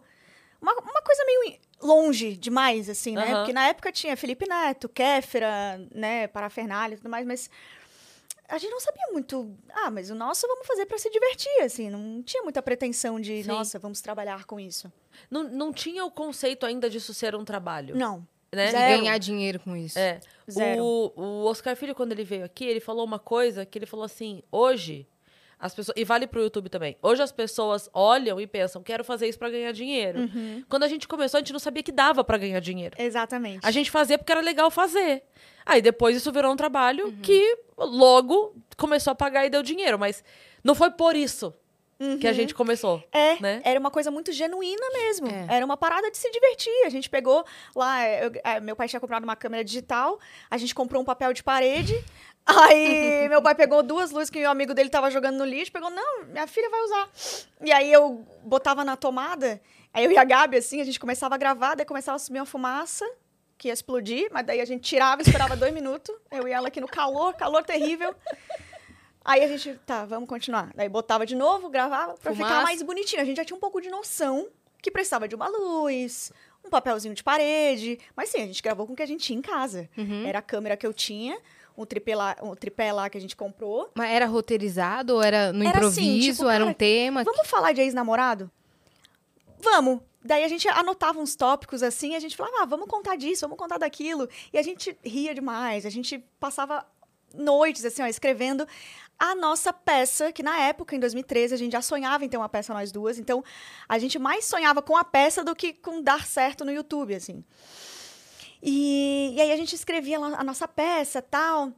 Uma, 0.62 0.72
uma 0.74 1.02
coisa 1.02 1.24
meio 1.26 1.60
longe 1.82 2.36
demais, 2.36 2.90
assim, 2.90 3.16
né? 3.16 3.24
Aham. 3.24 3.36
Porque 3.38 3.54
na 3.54 3.68
época 3.68 3.92
tinha 3.92 4.18
Felipe 4.18 4.48
Neto, 4.48 4.90
Kéfera, 4.90 5.80
né, 5.94 6.28
Parafernália 6.28 6.96
e 6.96 6.98
tudo 6.98 7.10
mais, 7.10 7.26
mas 7.26 7.50
a 8.48 8.58
gente 8.58 8.72
não 8.72 8.80
sabia 8.80 9.08
muito. 9.12 9.56
Ah, 9.74 9.92
mas 9.92 10.10
o 10.10 10.16
nosso 10.16 10.48
vamos 10.48 10.66
fazer 10.66 10.86
pra 10.86 10.98
se 10.98 11.10
divertir, 11.10 11.62
assim. 11.62 11.90
Não 11.90 12.24
tinha 12.24 12.44
muita 12.44 12.62
pretensão 12.62 13.20
de, 13.20 13.44
Sim. 13.44 13.50
nossa, 13.50 13.78
vamos 13.78 14.02
trabalhar 14.02 14.46
com 14.46 14.60
isso. 14.60 14.92
Não, 15.30 15.44
não 15.44 15.74
tinha 15.74 16.06
o 16.06 16.12
conceito 16.12 16.66
ainda 16.66 16.90
disso 16.90 17.14
ser 17.14 17.36
um 17.36 17.44
trabalho. 17.44 17.96
Não. 17.96 18.26
Né? 18.52 18.72
Zero. 18.72 19.02
ganhar 19.02 19.18
dinheiro 19.18 19.60
com 19.60 19.76
isso. 19.76 20.00
É. 20.00 20.22
Zero. 20.50 20.82
O, 20.82 21.14
o 21.16 21.46
Oscar 21.46 21.76
Filho, 21.76 21.94
quando 21.94 22.14
ele 22.14 22.24
veio 22.24 22.46
aqui, 22.46 22.66
ele 22.66 22.80
falou 22.80 23.04
uma 23.04 23.20
coisa 23.20 23.66
que 23.66 23.78
ele 23.78 23.86
falou 23.86 24.06
assim: 24.06 24.42
hoje, 24.50 25.06
as 25.60 25.74
pessoas. 25.74 25.96
E 25.98 26.04
vale 26.04 26.28
pro 26.28 26.42
YouTube 26.42 26.70
também. 26.70 26.96
Hoje 27.02 27.22
as 27.22 27.32
pessoas 27.32 27.90
olham 27.94 28.40
e 28.40 28.46
pensam, 28.48 28.84
quero 28.84 29.04
fazer 29.04 29.28
isso 29.28 29.40
pra 29.40 29.50
ganhar 29.50 29.72
dinheiro. 29.72 30.20
Uhum. 30.20 30.64
Quando 30.70 30.84
a 30.84 30.88
gente 30.88 31.08
começou, 31.08 31.38
a 31.38 31.42
gente 31.42 31.54
não 31.54 31.60
sabia 31.60 31.82
que 31.84 31.92
dava 31.92 32.24
pra 32.24 32.38
ganhar 32.38 32.60
dinheiro. 32.60 32.96
Exatamente. 33.00 33.66
A 33.66 33.72
gente 33.72 33.90
fazia 33.90 34.18
porque 34.18 34.32
era 34.32 34.42
legal 34.42 34.70
fazer. 34.70 35.24
Aí 35.66 35.82
depois 35.82 36.16
isso 36.16 36.32
virou 36.32 36.52
um 36.52 36.56
trabalho 36.56 37.06
Uhum. 37.08 37.18
que 37.22 37.58
logo 37.78 38.56
começou 38.78 39.12
a 39.12 39.16
pagar 39.16 39.46
e 39.46 39.50
deu 39.50 39.64
dinheiro. 39.64 39.98
Mas 39.98 40.24
não 40.64 40.76
foi 40.76 40.92
por 40.92 41.16
isso 41.16 41.54
que 42.20 42.28
a 42.28 42.32
gente 42.34 42.54
começou. 42.54 43.04
É, 43.12 43.42
né? 43.42 43.60
era 43.64 43.80
uma 43.80 43.90
coisa 43.90 44.12
muito 44.12 44.32
genuína 44.32 44.88
mesmo. 44.94 45.28
É. 45.30 45.56
Era 45.56 45.66
uma 45.66 45.76
parada 45.76 46.12
de 46.12 46.18
se 46.18 46.30
divertir. 46.30 46.86
A 46.86 46.90
gente 46.90 47.10
pegou 47.10 47.44
lá, 47.76 48.08
eu- 48.08 48.32
é, 48.44 48.60
meu 48.60 48.76
pai 48.76 48.88
tinha 48.88 49.00
comprado 49.00 49.24
uma 49.24 49.36
câmera 49.36 49.64
digital, 49.64 50.20
a 50.48 50.58
gente 50.58 50.76
comprou 50.76 51.02
um 51.02 51.06
papel 51.06 51.34
de 51.34 51.42
parede. 51.44 51.96
Aí 52.48 53.28
meu 53.28 53.42
pai 53.42 53.54
pegou 53.54 53.84
duas 53.84 54.12
luzes 54.12 54.30
que 54.30 54.42
o 54.42 54.50
amigo 54.50 54.74
dele 54.74 54.90
tava 54.90 55.12
jogando 55.12 55.38
no 55.38 55.46
lixo, 55.46 55.72
pegou, 55.72 55.90
não, 55.90 56.24
minha 56.26 56.48
filha 56.48 56.70
vai 56.70 56.82
usar. 56.82 57.10
E 57.62 57.72
aí 57.72 57.92
eu 57.92 58.26
botava 58.44 58.86
na 58.86 58.96
tomada, 58.96 59.62
aí 59.94 60.06
eu 60.06 60.12
e 60.12 60.18
a 60.18 60.24
Gabi, 60.24 60.58
assim, 60.58 60.80
a 60.80 60.86
gente 60.86 61.00
começava 61.00 61.36
a 61.36 61.38
gravar, 61.38 61.76
daí 61.76 61.86
começava 61.86 62.16
a 62.16 62.20
subir 62.20 62.40
uma 62.40 62.46
fumaça 62.46 63.06
que 63.58 63.68
ia 63.68 63.74
explodir, 63.74 64.30
mas 64.32 64.46
daí 64.46 64.62
a 64.62 64.66
gente 64.66 64.82
tirava, 64.82 65.22
esperava 65.22 65.56
dois 65.58 65.74
minutos, 65.74 66.16
eu 66.32 66.48
e 66.48 66.52
ela 66.52 66.70
aqui 66.70 66.80
no 66.80 66.88
calor, 66.88 67.34
calor 67.34 67.64
terrível. 67.64 68.16
Aí 69.26 69.44
a 69.44 69.48
gente, 69.48 69.78
tá, 69.86 70.06
vamos 70.06 70.30
continuar. 70.30 70.72
Daí 70.74 70.88
botava 70.88 71.26
de 71.26 71.36
novo, 71.36 71.70
gravava, 71.70 72.14
pra 72.14 72.32
ficar 72.32 72.48
Fumaça. 72.48 72.64
mais 72.64 72.82
bonitinho. 72.82 73.22
A 73.22 73.26
gente 73.26 73.36
já 73.36 73.44
tinha 73.44 73.58
um 73.58 73.60
pouco 73.60 73.82
de 73.82 73.90
noção 73.90 74.48
que 74.82 74.90
precisava 74.90 75.28
de 75.28 75.36
uma 75.36 75.50
luz, 75.50 76.32
um 76.64 76.70
papelzinho 76.70 77.14
de 77.14 77.24
parede. 77.24 78.00
Mas 78.16 78.30
sim, 78.30 78.42
a 78.42 78.46
gente 78.46 78.64
gravou 78.64 78.88
com 78.88 78.94
o 78.94 78.96
que 78.96 79.04
a 79.04 79.06
gente 79.06 79.26
tinha 79.26 79.38
em 79.38 79.42
casa. 79.42 79.90
Uhum. 79.98 80.26
Era 80.26 80.40
a 80.40 80.42
câmera 80.42 80.78
que 80.78 80.88
eu 80.88 80.94
tinha, 80.94 81.38
um 81.78 81.86
tripé 81.86 82.16
lá, 82.16 82.36
um 82.42 82.56
tripé 82.56 82.92
lá 82.92 83.10
que 83.10 83.18
a 83.18 83.22
gente 83.22 83.36
comprou. 83.36 83.92
Mas 83.94 84.10
era 84.10 84.26
roteirizado 84.26 85.16
ou 85.16 85.22
era 85.22 85.54
no 85.54 85.64
Era 85.64 85.88
assim, 85.88 86.02
improviso? 86.02 86.38
tipo, 86.40 86.50
era 86.50 86.64
um 86.64 86.68
cara, 86.68 86.78
tema? 86.78 87.24
Vamos 87.24 87.48
falar 87.48 87.72
de 87.72 87.82
ex-namorado? 87.82 88.50
Vamos. 89.60 90.02
Daí 90.24 90.44
a 90.44 90.48
gente 90.48 90.68
anotava 90.68 91.20
uns 91.20 91.36
tópicos 91.36 91.84
assim, 91.84 92.14
e 92.14 92.16
a 92.16 92.20
gente 92.20 92.36
falava, 92.36 92.64
ah, 92.64 92.66
vamos 92.66 92.88
contar 92.88 93.16
disso, 93.16 93.42
vamos 93.42 93.58
contar 93.58 93.78
daquilo. 93.78 94.28
E 94.52 94.58
a 94.58 94.62
gente 94.62 94.98
ria 95.06 95.34
demais, 95.34 95.86
a 95.86 95.90
gente 95.90 96.18
passava 96.40 96.86
noites, 97.34 97.86
assim, 97.86 98.02
ó, 98.02 98.08
escrevendo 98.08 98.68
a 99.20 99.36
nossa 99.36 99.72
peça, 99.72 100.32
que 100.32 100.44
na 100.44 100.60
época, 100.60 100.96
em 100.96 101.00
2013, 101.00 101.54
a 101.54 101.58
gente 101.58 101.72
já 101.72 101.82
sonhava 101.82 102.26
em 102.26 102.30
ter 102.30 102.38
uma 102.38 102.50
peça 102.50 102.74
nós 102.74 102.92
duas. 102.92 103.18
Então, 103.18 103.44
a 103.88 103.98
gente 103.98 104.20
mais 104.20 104.46
sonhava 104.46 104.82
com 104.82 104.96
a 104.96 105.04
peça 105.04 105.44
do 105.44 105.56
que 105.56 105.74
com 105.74 106.02
dar 106.02 106.26
certo 106.26 106.66
no 106.66 106.72
YouTube, 106.72 107.16
assim. 107.16 107.44
E, 108.62 109.34
e 109.36 109.42
aí 109.42 109.52
a 109.52 109.58
gente 109.58 109.74
escrevia 109.76 110.18
a 110.18 110.44
nossa 110.44 110.68
peça 110.68 111.22
tal. 111.22 111.72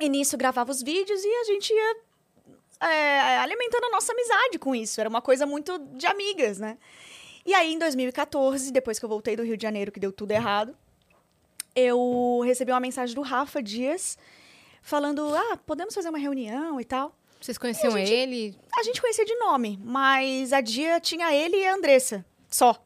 E 0.00 0.08
nisso 0.08 0.36
gravava 0.36 0.70
os 0.70 0.82
vídeos 0.82 1.22
e 1.22 1.28
a 1.28 1.44
gente 1.44 1.72
ia 1.72 1.96
é, 2.88 3.38
alimentando 3.38 3.84
a 3.84 3.90
nossa 3.90 4.12
amizade 4.12 4.58
com 4.58 4.74
isso. 4.74 5.00
Era 5.00 5.08
uma 5.08 5.20
coisa 5.22 5.46
muito 5.46 5.78
de 5.96 6.06
amigas, 6.06 6.58
né? 6.58 6.78
E 7.44 7.52
aí, 7.54 7.72
em 7.74 7.78
2014, 7.78 8.70
depois 8.72 8.98
que 8.98 9.04
eu 9.04 9.08
voltei 9.08 9.34
do 9.36 9.42
Rio 9.42 9.56
de 9.56 9.62
Janeiro, 9.62 9.90
que 9.90 9.98
deu 10.00 10.12
tudo 10.12 10.30
errado, 10.30 10.76
eu 11.74 12.40
recebi 12.44 12.70
uma 12.70 12.80
mensagem 12.80 13.14
do 13.14 13.20
Rafa 13.20 13.62
Dias 13.62 14.16
falando: 14.80 15.34
ah, 15.34 15.56
podemos 15.66 15.94
fazer 15.94 16.08
uma 16.08 16.18
reunião 16.18 16.80
e 16.80 16.84
tal. 16.84 17.14
Vocês 17.40 17.58
conheciam 17.58 17.92
gente- 17.92 18.12
ele? 18.12 18.56
A 18.78 18.82
gente 18.84 19.00
conhecia 19.00 19.24
de 19.24 19.34
nome, 19.36 19.78
mas 19.82 20.52
a 20.52 20.60
Dia 20.60 21.00
tinha 21.00 21.34
ele 21.34 21.56
e 21.56 21.66
a 21.66 21.74
Andressa, 21.74 22.24
só. 22.48 22.80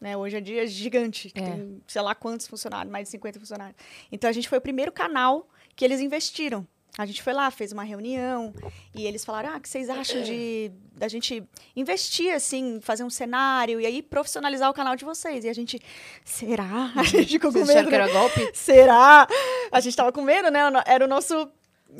Né? 0.00 0.16
Hoje 0.16 0.36
a 0.36 0.40
Dia 0.40 0.64
é 0.64 0.66
gigante, 0.66 1.32
É. 1.34 1.40
tem 1.40 1.82
sei 1.86 2.02
lá 2.02 2.14
quantos 2.14 2.46
funcionários, 2.46 2.90
mais 2.92 3.04
de 3.04 3.10
50 3.12 3.40
funcionários. 3.40 3.76
Então 4.12 4.28
a 4.28 4.32
gente 4.32 4.48
foi 4.48 4.58
o 4.58 4.60
primeiro 4.60 4.92
canal 4.92 5.48
que 5.74 5.84
eles 5.84 6.00
investiram. 6.00 6.66
A 6.98 7.04
gente 7.04 7.22
foi 7.22 7.34
lá, 7.34 7.50
fez 7.50 7.72
uma 7.72 7.82
reunião 7.82 8.54
e 8.94 9.04
eles 9.06 9.22
falaram: 9.22 9.50
ah, 9.50 9.56
o 9.58 9.60
que 9.60 9.68
vocês 9.68 9.90
acham 9.90 10.22
de 10.22 10.70
da 10.94 11.08
gente 11.08 11.44
investir 11.74 12.32
assim, 12.34 12.80
fazer 12.80 13.04
um 13.04 13.10
cenário 13.10 13.78
e 13.78 13.84
aí 13.84 14.00
profissionalizar 14.00 14.70
o 14.70 14.74
canal 14.74 14.96
de 14.96 15.04
vocês? 15.04 15.44
E 15.44 15.48
a 15.48 15.52
gente, 15.52 15.78
será? 16.24 16.92
A 16.96 17.02
gente 17.02 17.32
ficou 17.32 17.52
com 17.52 17.66
medo. 17.66 17.84
que 17.84 17.90
né? 17.90 17.96
era 17.96 18.08
golpe? 18.08 18.50
Será? 18.54 19.28
A 19.70 19.80
gente 19.80 19.94
tava 19.94 20.10
com 20.10 20.22
medo, 20.22 20.50
né? 20.50 20.60
Era 20.86 21.04
o 21.04 21.08
nosso 21.08 21.50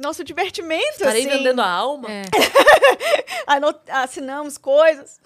nosso 0.01 0.23
divertimento, 0.25 0.85
Estarei 0.93 1.27
assim. 1.27 1.31
vendendo 1.39 1.61
a 1.61 1.69
alma. 1.69 2.09
É. 2.11 2.23
Assinamos 3.91 4.59
coisas 4.59 5.21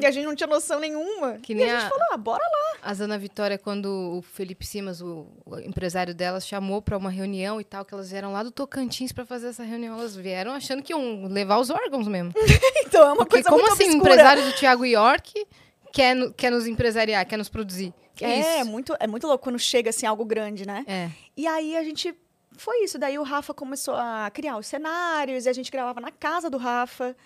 e 0.00 0.04
a 0.06 0.10
gente 0.10 0.24
não 0.26 0.34
tinha 0.34 0.46
noção 0.46 0.78
nenhuma. 0.78 1.32
Uhum. 1.32 1.40
Que 1.40 1.52
e 1.52 1.56
nem 1.56 1.70
a 1.70 1.74
gente 1.80 1.86
a- 1.86 1.90
falou, 1.90 2.06
ah, 2.12 2.16
bora 2.16 2.42
lá. 2.44 2.78
A 2.82 2.94
Zana 2.94 3.18
Vitória, 3.18 3.58
quando 3.58 3.86
o 4.18 4.22
Felipe 4.22 4.66
Simas, 4.66 5.00
o, 5.00 5.26
o 5.46 5.58
empresário 5.60 6.14
delas, 6.14 6.46
chamou 6.46 6.82
para 6.82 6.96
uma 6.96 7.10
reunião 7.10 7.60
e 7.60 7.64
tal, 7.64 7.84
que 7.84 7.94
elas 7.94 8.10
vieram 8.10 8.32
lá 8.32 8.42
do 8.42 8.50
Tocantins 8.50 9.12
para 9.12 9.24
fazer 9.24 9.48
essa 9.48 9.62
reunião. 9.62 9.98
Elas 9.98 10.14
vieram 10.16 10.52
achando 10.52 10.82
que 10.82 10.92
iam 10.92 11.26
levar 11.26 11.58
os 11.58 11.70
órgãos 11.70 12.06
mesmo. 12.08 12.32
Então 12.84 13.02
é 13.02 13.12
uma 13.12 13.16
Porque 13.24 13.36
coisa 13.36 13.48
como 13.48 13.62
muito 13.62 13.72
assim, 13.72 13.88
o 13.90 13.96
empresário 13.96 14.44
do 14.44 14.52
Thiago 14.52 14.84
York 14.84 15.46
quer, 15.92 16.14
no- 16.14 16.32
quer 16.32 16.50
nos 16.50 16.66
empresariar, 16.66 17.24
quer 17.26 17.38
nos 17.38 17.48
produzir? 17.48 17.94
Que 18.14 18.24
É, 18.24 18.60
isso? 18.60 18.70
muito, 18.70 18.94
é 19.00 19.06
muito 19.06 19.26
louco 19.26 19.42
quando 19.44 19.58
chega 19.58 19.88
assim 19.88 20.04
algo 20.04 20.24
grande, 20.26 20.66
né? 20.66 20.84
É. 20.86 21.08
E 21.34 21.46
aí 21.46 21.74
a 21.76 21.82
gente 21.82 22.14
foi 22.56 22.84
isso. 22.84 22.98
Daí 22.98 23.18
o 23.18 23.22
Rafa 23.22 23.52
começou 23.54 23.94
a 23.94 24.30
criar 24.30 24.56
os 24.56 24.66
cenários 24.66 25.46
e 25.46 25.48
a 25.48 25.52
gente 25.52 25.70
gravava 25.70 26.00
na 26.00 26.10
casa 26.10 26.48
do 26.48 26.58
Rafa. 26.58 27.16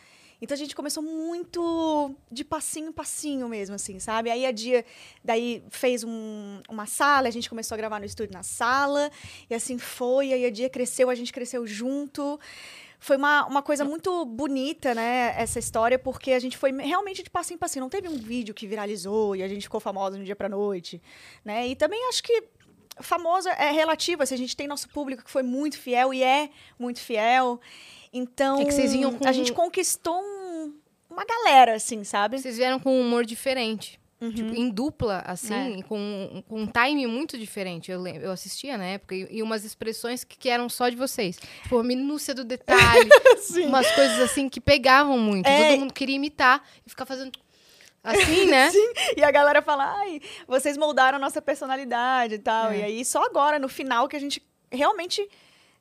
Então 0.41 0.55
a 0.55 0.59
gente 0.59 0.77
começou 0.77 1.03
muito 1.03 2.15
de 2.31 2.45
passinho 2.45 2.89
em 2.89 2.93
passinho 2.93 3.49
mesmo, 3.49 3.75
assim, 3.75 3.99
sabe? 3.99 4.31
Aí 4.31 4.45
a 4.45 4.53
dia 4.53 4.85
daí 5.25 5.63
fez 5.71 6.05
um, 6.05 6.61
uma 6.69 6.87
sala, 6.87 7.29
a 7.29 7.31
gente 7.31 7.49
começou 7.49 7.75
a 7.75 7.79
gravar 7.79 7.99
no 7.99 8.05
estúdio 8.05 8.35
na 8.35 8.43
sala, 8.43 9.11
e 9.49 9.55
assim 9.55 9.79
foi, 9.79 10.35
aí 10.35 10.45
a 10.45 10.51
dia 10.51 10.69
cresceu, 10.69 11.09
a 11.09 11.15
gente 11.15 11.33
cresceu 11.33 11.67
junto. 11.67 12.39
Foi 12.99 13.17
uma, 13.17 13.47
uma 13.47 13.63
coisa 13.63 13.85
muito 13.85 14.25
bonita, 14.25 14.95
né, 14.95 15.35
essa 15.37 15.59
história, 15.59 15.99
porque 15.99 16.33
a 16.33 16.39
gente 16.39 16.57
foi 16.57 16.73
realmente 16.73 17.23
de 17.23 17.31
passinho 17.31 17.57
em 17.57 17.59
passinho. 17.59 17.83
Não 17.83 17.91
teve 17.91 18.09
um 18.09 18.17
vídeo 18.17 18.55
que 18.55 18.67
viralizou 18.67 19.37
e 19.37 19.43
a 19.43 19.49
gente 19.49 19.63
ficou 19.63 19.81
famosa 19.81 20.19
no 20.19 20.25
dia 20.25 20.37
pra 20.37 20.49
noite, 20.49 21.01
né? 21.45 21.67
E 21.67 21.77
também 21.77 22.09
acho 22.09 22.23
que 22.23 22.43
famosa 23.01 23.51
é 23.51 23.71
relativa, 23.71 24.25
se 24.25 24.35
assim, 24.35 24.43
a 24.43 24.47
gente 24.47 24.57
tem 24.57 24.67
nosso 24.67 24.89
público 24.89 25.25
que 25.25 25.31
foi 25.31 25.43
muito 25.43 25.79
fiel 25.79 26.13
e 26.13 26.23
é 26.23 26.51
muito 26.79 27.01
fiel. 27.01 27.61
Então, 28.13 28.61
é 28.61 28.65
que 28.65 28.73
vocês 28.73 28.93
vinham 28.93 29.13
com... 29.13 29.29
a 29.29 29.33
gente 29.33 29.53
conquistou 29.53 30.21
um, 30.21 30.75
uma 31.11 31.25
galera, 31.25 31.75
assim, 31.75 32.03
sabe? 32.05 32.39
Vocês 32.39 32.57
vieram 32.57 32.79
com 32.79 32.91
um 32.91 33.01
humor 33.01 33.25
diferente. 33.25 34.01
Uhum. 34.19 34.33
Tipo, 34.33 34.55
em 34.55 34.71
dupla, 34.71 35.23
assim, 35.27 35.81
é. 35.81 35.83
com, 35.83 36.43
com 36.49 36.63
um 36.63 36.67
time 36.67 37.07
muito 37.07 37.37
diferente. 37.37 37.91
Eu, 37.91 38.07
eu 38.07 38.33
assistia 38.33 38.79
na 38.79 38.85
época, 38.85 39.15
e, 39.15 39.29
e 39.31 39.43
umas 39.43 39.63
expressões 39.63 40.25
que, 40.25 40.39
que, 40.39 40.49
eram 40.49 40.71
só 40.71 40.89
de 40.89 40.97
vocês. 40.97 41.37
Tipo, 41.63 41.79
a 41.79 41.85
minúcia 41.85 42.35
do 42.35 42.43
detalhe, 42.43 43.11
umas 43.67 43.91
coisas 43.91 44.19
assim 44.21 44.49
que 44.49 44.59
pegavam 44.59 45.19
muito. 45.19 45.47
É. 45.47 45.71
Todo 45.71 45.81
mundo 45.81 45.93
queria 45.93 46.17
imitar 46.17 46.67
e 46.87 46.89
ficar 46.89 47.05
fazendo 47.05 47.31
Assim, 48.07 48.47
né? 48.47 48.71
Sim. 48.73 48.93
E 49.17 49.25
a 49.25 49.31
galera 49.33 49.61
fala, 49.61 49.93
ai, 49.99 50.21
vocês 50.47 50.77
moldaram 50.77 51.17
a 51.17 51.21
nossa 51.21 51.43
personalidade 51.43 52.35
e 52.35 52.39
tal. 52.39 52.71
É. 52.71 52.79
E 52.79 52.83
aí, 52.83 53.05
só 53.05 53.25
agora, 53.25 53.59
no 53.59 53.69
final, 53.69 54.09
que 54.09 54.15
a 54.15 54.21
gente 54.21 54.41
realmente 54.71 55.29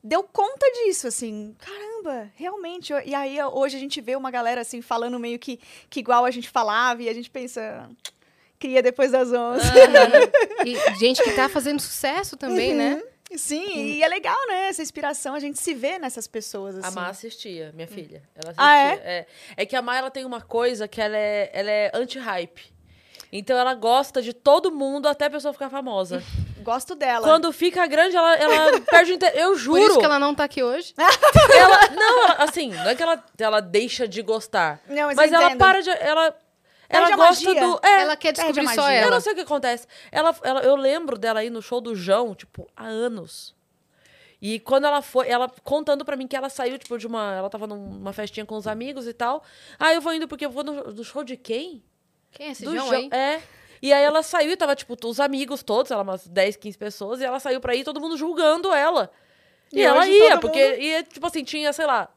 deu 0.02 0.24
conta 0.24 0.66
disso, 0.72 1.06
assim. 1.06 1.54
Caramba, 1.58 2.30
realmente. 2.34 2.92
E 3.04 3.14
aí, 3.14 3.40
hoje 3.42 3.76
a 3.76 3.80
gente 3.80 4.00
vê 4.00 4.16
uma 4.16 4.30
galera, 4.30 4.60
assim, 4.60 4.82
falando 4.82 5.20
meio 5.20 5.38
que, 5.38 5.60
que 5.88 6.00
igual 6.00 6.24
a 6.24 6.30
gente 6.32 6.50
falava. 6.50 7.00
E 7.00 7.08
a 7.08 7.14
gente 7.14 7.30
pensa, 7.30 7.88
cria 8.58 8.82
depois 8.82 9.12
das 9.12 9.32
11. 9.32 9.36
Uhum. 9.36 10.66
e 10.66 10.98
gente 10.98 11.22
que 11.22 11.30
tá 11.32 11.48
fazendo 11.48 11.80
sucesso 11.80 12.36
também, 12.36 12.74
né? 12.74 12.94
uhum. 12.94 12.96
né? 12.96 13.15
Sim, 13.32 13.66
Sim, 13.66 13.84
e 13.96 14.02
é 14.02 14.08
legal, 14.08 14.36
né? 14.46 14.68
Essa 14.68 14.82
inspiração, 14.82 15.34
a 15.34 15.40
gente 15.40 15.58
se 15.60 15.74
vê 15.74 15.98
nessas 15.98 16.26
pessoas, 16.26 16.76
assim. 16.76 16.88
A 16.88 16.90
Má 16.90 17.08
assistia, 17.08 17.72
minha 17.74 17.88
filha. 17.88 18.22
Ela 18.34 18.52
assistia. 18.52 18.56
Ah, 18.56 18.78
é? 18.78 18.92
é? 18.94 19.26
É, 19.56 19.66
que 19.66 19.74
a 19.74 19.82
Má, 19.82 19.96
ela 19.96 20.10
tem 20.10 20.24
uma 20.24 20.40
coisa 20.40 20.86
que 20.86 21.00
ela 21.00 21.16
é, 21.16 21.50
ela 21.52 21.70
é 21.70 21.90
anti-hype. 21.92 22.76
Então 23.32 23.58
ela 23.58 23.74
gosta 23.74 24.22
de 24.22 24.32
todo 24.32 24.70
mundo 24.70 25.08
até 25.08 25.26
a 25.26 25.30
pessoa 25.30 25.52
ficar 25.52 25.68
famosa. 25.68 26.22
Gosto 26.62 26.96
dela. 26.96 27.24
Quando 27.24 27.52
fica 27.52 27.86
grande, 27.86 28.16
ela, 28.16 28.34
ela 28.34 28.80
perde 28.90 29.12
o 29.12 29.14
interesse. 29.14 29.38
Eu 29.38 29.56
juro. 29.56 29.80
Por 29.80 29.88
isso 29.88 29.98
que 30.00 30.04
ela 30.04 30.18
não 30.18 30.34
tá 30.34 30.42
aqui 30.42 30.64
hoje. 30.64 30.94
ela, 30.98 31.90
não, 31.94 32.24
ela, 32.24 32.34
assim, 32.42 32.70
não 32.72 32.88
é 32.88 32.94
que 32.96 33.02
ela, 33.02 33.24
ela 33.38 33.60
deixa 33.60 34.08
de 34.08 34.20
gostar. 34.20 34.80
Não, 34.88 35.06
mas, 35.06 35.16
mas 35.16 35.32
ela 35.32 35.54
para 35.54 35.80
de. 35.80 35.90
Ela, 35.90 36.36
ela 36.88 37.16
gosta 37.16 37.52
magia. 37.52 37.66
do. 37.66 37.80
É, 37.82 38.02
ela 38.02 38.16
quer 38.16 38.32
descobrir 38.32 38.68
só 38.68 38.88
ela. 38.88 39.06
Eu 39.06 39.10
não 39.10 39.20
sei 39.20 39.32
o 39.32 39.34
que 39.34 39.42
acontece. 39.42 39.86
Ela, 40.10 40.34
ela, 40.42 40.60
eu 40.60 40.76
lembro 40.76 41.18
dela 41.18 41.40
aí 41.40 41.50
no 41.50 41.60
show 41.62 41.80
do 41.80 41.94
João, 41.94 42.34
tipo, 42.34 42.68
há 42.76 42.86
anos. 42.86 43.54
E 44.40 44.60
quando 44.60 44.86
ela 44.86 45.00
foi, 45.02 45.28
ela 45.28 45.50
contando 45.64 46.04
para 46.04 46.16
mim 46.16 46.26
que 46.26 46.36
ela 46.36 46.48
saiu, 46.48 46.78
tipo, 46.78 46.98
de 46.98 47.06
uma. 47.06 47.34
Ela 47.34 47.50
tava 47.50 47.66
numa 47.66 48.12
festinha 48.12 48.44
com 48.44 48.56
os 48.56 48.66
amigos 48.66 49.06
e 49.06 49.12
tal. 49.12 49.42
Ah, 49.78 49.94
eu 49.94 50.00
vou 50.00 50.12
indo 50.12 50.28
porque 50.28 50.46
eu 50.46 50.50
vou 50.50 50.62
no, 50.62 50.92
no 50.92 51.04
show 51.04 51.24
de 51.24 51.36
quem? 51.36 51.82
Quem 52.32 52.48
é 52.48 52.50
esse 52.50 52.64
do 52.64 52.74
João, 52.74 52.88
João 52.88 53.08
É. 53.12 53.42
E 53.80 53.92
aí 53.92 54.02
ela 54.02 54.22
saiu 54.22 54.52
e 54.52 54.56
tava, 54.56 54.74
tipo, 54.74 54.96
os 55.06 55.20
amigos 55.20 55.62
todos, 55.62 55.90
ela 55.90 56.02
umas 56.02 56.26
10, 56.26 56.56
15 56.56 56.78
pessoas, 56.78 57.20
e 57.20 57.24
ela 57.24 57.38
saiu 57.38 57.60
pra 57.60 57.74
ir, 57.74 57.84
todo 57.84 58.00
mundo 58.00 58.16
julgando 58.16 58.72
ela. 58.72 59.10
E, 59.72 59.78
e 59.78 59.82
ela 59.82 60.06
ia, 60.06 60.38
porque, 60.38 60.70
mundo... 60.70 60.80
ia, 60.80 61.02
tipo 61.02 61.26
assim, 61.26 61.44
tinha, 61.44 61.72
sei 61.72 61.86
lá, 61.86 62.08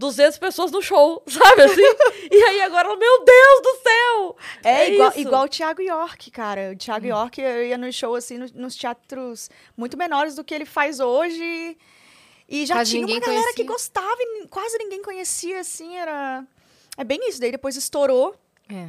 200 0.00 0.38
pessoas 0.38 0.72
no 0.72 0.80
show, 0.80 1.22
sabe 1.28 1.62
assim? 1.62 1.82
e 2.30 2.42
aí 2.42 2.62
agora, 2.62 2.88
meu 2.96 3.24
Deus 3.24 3.62
do 3.62 3.82
céu! 3.82 4.36
É, 4.64 4.70
é 4.70 4.94
igual, 4.94 5.12
igual 5.14 5.44
o 5.44 5.48
Thiago 5.48 5.82
York, 5.82 6.30
cara. 6.30 6.72
O 6.72 6.76
Thiago 6.76 7.04
hum. 7.04 7.10
York 7.10 7.40
ia 7.40 7.76
no 7.76 7.92
show, 7.92 8.14
assim, 8.14 8.38
no, 8.38 8.46
nos 8.54 8.74
teatros 8.74 9.50
muito 9.76 9.98
menores 9.98 10.34
do 10.34 10.42
que 10.42 10.54
ele 10.54 10.64
faz 10.64 11.00
hoje. 11.00 11.76
E 12.48 12.64
já 12.64 12.76
quase 12.76 12.92
tinha 12.92 13.06
uma 13.06 13.20
galera 13.20 13.42
conhecia. 13.42 13.54
que 13.54 13.64
gostava 13.64 14.16
e 14.18 14.48
quase 14.48 14.78
ninguém 14.78 15.02
conhecia, 15.02 15.60
assim, 15.60 15.96
era... 15.96 16.44
É 16.96 17.04
bem 17.04 17.28
isso, 17.28 17.38
daí 17.38 17.52
depois 17.52 17.76
estourou. 17.76 18.34
É. 18.68 18.88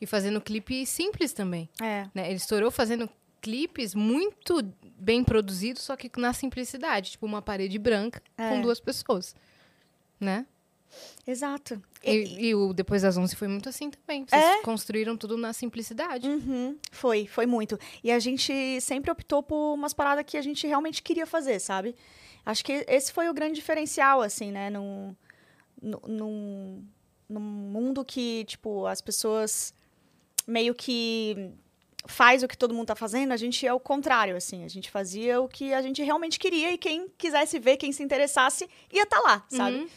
E 0.00 0.06
fazendo 0.06 0.40
clipe 0.40 0.84
simples 0.86 1.32
também. 1.32 1.68
É. 1.80 2.08
Né? 2.14 2.26
Ele 2.26 2.36
estourou 2.36 2.70
fazendo 2.70 3.08
clipes 3.40 3.94
muito 3.94 4.62
bem 4.96 5.22
produzidos, 5.22 5.82
só 5.82 5.94
que 5.94 6.10
na 6.16 6.32
simplicidade. 6.32 7.12
Tipo, 7.12 7.26
uma 7.26 7.42
parede 7.42 7.78
branca 7.78 8.20
é. 8.36 8.48
com 8.48 8.62
duas 8.62 8.80
pessoas 8.80 9.34
né? 10.24 10.46
Exato. 11.26 11.80
E, 12.04 12.48
e, 12.48 12.54
o 12.54 12.72
Depois 12.72 13.02
das 13.02 13.16
11 13.16 13.36
foi 13.36 13.48
muito 13.48 13.68
assim 13.68 13.90
também. 13.90 14.26
Vocês 14.26 14.42
é? 14.42 14.62
construíram 14.62 15.16
tudo 15.16 15.36
na 15.36 15.52
simplicidade. 15.52 16.28
Uhum. 16.28 16.76
Foi, 16.90 17.26
foi 17.26 17.46
muito. 17.46 17.78
E 18.02 18.10
a 18.10 18.18
gente 18.18 18.80
sempre 18.80 19.10
optou 19.10 19.42
por 19.42 19.74
umas 19.74 19.94
paradas 19.94 20.24
que 20.26 20.36
a 20.36 20.42
gente 20.42 20.66
realmente 20.66 21.02
queria 21.02 21.26
fazer, 21.26 21.60
sabe? 21.60 21.94
Acho 22.44 22.64
que 22.64 22.84
esse 22.88 23.12
foi 23.12 23.28
o 23.28 23.34
grande 23.34 23.54
diferencial, 23.54 24.20
assim, 24.20 24.50
né? 24.50 24.68
Num, 24.68 25.14
num, 25.80 26.84
num 27.28 27.40
mundo 27.40 28.04
que, 28.04 28.44
tipo, 28.44 28.86
as 28.86 29.00
pessoas 29.00 29.72
meio 30.46 30.74
que 30.74 31.52
faz 32.04 32.42
o 32.42 32.48
que 32.48 32.58
todo 32.58 32.74
mundo 32.74 32.88
tá 32.88 32.96
fazendo, 32.96 33.30
a 33.30 33.36
gente 33.36 33.64
é 33.64 33.72
o 33.72 33.78
contrário, 33.78 34.36
assim. 34.36 34.64
A 34.64 34.68
gente 34.68 34.90
fazia 34.90 35.40
o 35.40 35.48
que 35.48 35.72
a 35.72 35.80
gente 35.80 36.02
realmente 36.02 36.38
queria 36.38 36.72
e 36.72 36.78
quem 36.78 37.08
quisesse 37.16 37.60
ver, 37.60 37.76
quem 37.76 37.92
se 37.92 38.02
interessasse, 38.02 38.68
ia 38.92 39.04
estar 39.04 39.20
tá 39.20 39.22
lá, 39.22 39.46
sabe? 39.48 39.76
Uhum. 39.76 39.88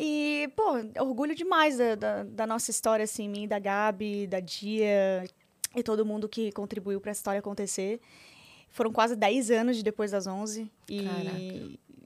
E, 0.00 0.48
pô, 0.54 0.74
orgulho 1.02 1.34
demais 1.34 1.76
da, 1.76 1.96
da, 1.96 2.22
da, 2.22 2.46
nossa 2.46 2.70
história, 2.70 3.02
assim, 3.02 3.28
mim, 3.28 3.48
da 3.48 3.58
Gabi, 3.58 4.28
da 4.28 4.38
Dia 4.38 5.24
e 5.74 5.82
todo 5.82 6.06
mundo 6.06 6.28
que 6.28 6.52
contribuiu 6.52 7.00
para 7.00 7.10
a 7.10 7.12
história 7.12 7.40
acontecer. 7.40 8.00
Foram 8.70 8.92
quase 8.92 9.16
10 9.16 9.50
anos 9.50 9.76
de 9.76 9.82
Depois 9.82 10.12
das 10.12 10.28
11. 10.28 10.70
E, 10.88 11.02
Caraca. 11.02 11.98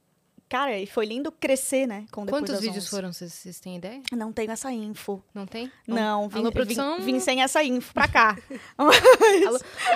Cara, 0.48 0.78
e 0.78 0.86
foi 0.86 1.04
lindo 1.04 1.30
crescer, 1.30 1.86
né? 1.86 2.06
Com 2.10 2.24
Depois 2.24 2.42
Quantos 2.42 2.60
vídeos 2.60 2.84
11. 2.84 2.90
foram? 2.90 3.12
Vocês 3.12 3.60
têm 3.60 3.76
ideia? 3.76 4.02
Não 4.12 4.32
tenho 4.32 4.50
essa 4.50 4.72
info. 4.72 5.22
Não 5.34 5.46
tem? 5.46 5.70
Não, 5.86 6.30
vim, 6.30 6.40
Alô, 6.40 6.52
produção... 6.52 6.96
vim, 6.98 7.12
vim 7.12 7.20
sem 7.20 7.42
essa 7.42 7.62
info 7.62 7.92
pra 7.92 8.08
cá. 8.08 8.38
Alô, 8.76 8.90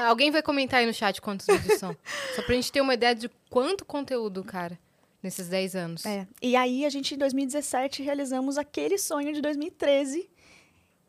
alguém 0.06 0.30
vai 0.30 0.42
comentar 0.42 0.80
aí 0.80 0.86
no 0.86 0.92
chat 0.92 1.20
quantos 1.22 1.46
vídeos 1.46 1.78
são. 1.78 1.96
Só 2.36 2.42
pra 2.42 2.54
gente 2.54 2.70
ter 2.70 2.82
uma 2.82 2.92
ideia 2.92 3.14
de 3.14 3.30
quanto 3.48 3.86
conteúdo, 3.86 4.44
cara 4.44 4.78
nesses 5.26 5.48
10 5.48 5.76
anos. 5.76 6.06
É. 6.06 6.26
E 6.40 6.56
aí, 6.56 6.86
a 6.86 6.88
gente, 6.88 7.14
em 7.14 7.18
2017, 7.18 8.02
realizamos 8.02 8.56
aquele 8.56 8.96
sonho 8.96 9.32
de 9.32 9.40
2013, 9.40 10.28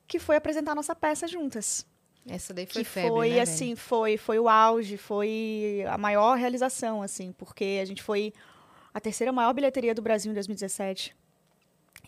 que 0.08 0.19
foi 0.19 0.36
apresentar 0.36 0.75
nossa 0.75 0.95
peça 0.95 1.27
juntas. 1.27 1.86
Essa 2.27 2.53
daí 2.53 2.65
foi 2.65 2.84
que 2.84 2.89
febre, 2.89 3.10
foi 3.10 3.30
né, 3.30 3.39
assim, 3.39 3.75
foi, 3.75 4.17
foi 4.17 4.38
o 4.38 4.49
auge, 4.49 4.97
foi 4.97 5.86
a 5.88 5.97
maior 5.97 6.38
realização, 6.38 7.01
assim, 7.01 7.32
porque 7.32 7.80
a 7.82 7.86
gente 7.86 8.03
foi 8.03 8.34
a 8.93 8.99
terceira 8.99 9.32
maior 9.32 9.53
bilheteria 9.53 9.95
do 9.95 10.01
Brasil 10.01 10.32
em 10.32 10.34
2017. 10.34 11.15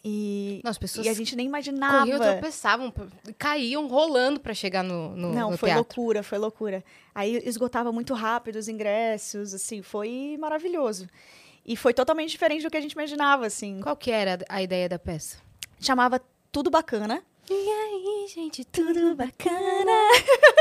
E, 0.04 0.62
Não, 0.64 0.74
pessoas 0.74 1.06
e 1.06 1.10
a 1.10 1.14
gente 1.14 1.36
nem 1.36 1.46
imaginava. 1.46 2.00
Corriam, 2.00 2.20
tropeçavam, 2.20 2.94
caíam 3.38 3.88
rolando 3.88 4.40
para 4.40 4.54
chegar 4.54 4.84
no, 4.84 5.16
no 5.16 5.34
Não, 5.34 5.52
no 5.52 5.58
foi 5.58 5.70
teatro. 5.70 5.84
loucura, 5.84 6.24
foi 6.24 6.38
loucura. 6.38 6.84
Aí 7.14 7.42
esgotava 7.46 7.92
muito 7.92 8.14
rápido 8.14 8.56
os 8.56 8.68
ingressos, 8.68 9.54
assim, 9.54 9.82
foi 9.82 10.38
maravilhoso. 10.40 11.08
E 11.70 11.76
foi 11.76 11.94
totalmente 11.94 12.32
diferente 12.32 12.64
do 12.64 12.72
que 12.72 12.78
a 12.78 12.82
gente 12.82 12.94
imaginava, 12.94 13.46
assim. 13.46 13.80
Qual 13.80 13.96
que 13.96 14.10
era 14.10 14.40
a 14.50 14.60
ideia 14.60 14.90
da 14.90 14.98
peça? 14.98 15.38
Chamava 15.80 16.20
Tudo 16.52 16.72
Bacana. 16.72 17.24
E 17.48 17.54
aí, 17.54 18.28
gente, 18.28 18.66
tudo 18.66 19.16
bacana. 19.16 19.92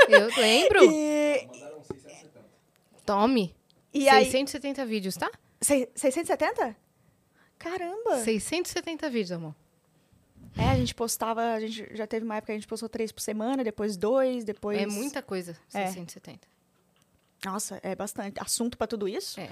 Eu 0.07 0.29
lembro. 0.37 0.81
E... 0.93 1.49
Tome. 3.07 3.55
E 3.93 4.05
670 4.05 4.83
aí... 4.83 4.89
vídeos, 4.89 5.17
tá? 5.17 5.31
670? 5.63 6.77
Caramba! 7.59 8.19
670 8.19 9.09
vídeos, 9.09 9.33
amor. 9.33 9.55
É, 10.59 10.69
a 10.69 10.77
gente 10.77 10.95
postava, 10.95 11.55
a 11.55 11.61
gente 11.61 11.89
já 11.97 12.07
teve 12.07 12.27
uma 12.27 12.37
época 12.37 12.49
que 12.49 12.53
a 12.53 12.61
gente 12.61 12.69
postou 12.69 12.89
três 12.89 13.13
por 13.13 13.23
semana, 13.23 13.65
depois 13.65 13.97
dois, 13.97 14.45
depois. 14.45 14.79
É 14.79 14.87
muita 14.87 15.23
coisa, 15.23 15.57
670. 15.71 16.47
É. 16.47 17.49
Nossa, 17.49 17.81
é 17.83 17.95
bastante. 17.95 18.39
Assunto 18.41 18.77
para 18.77 18.87
tudo 18.87 19.09
isso? 19.09 19.41
É. 19.41 19.49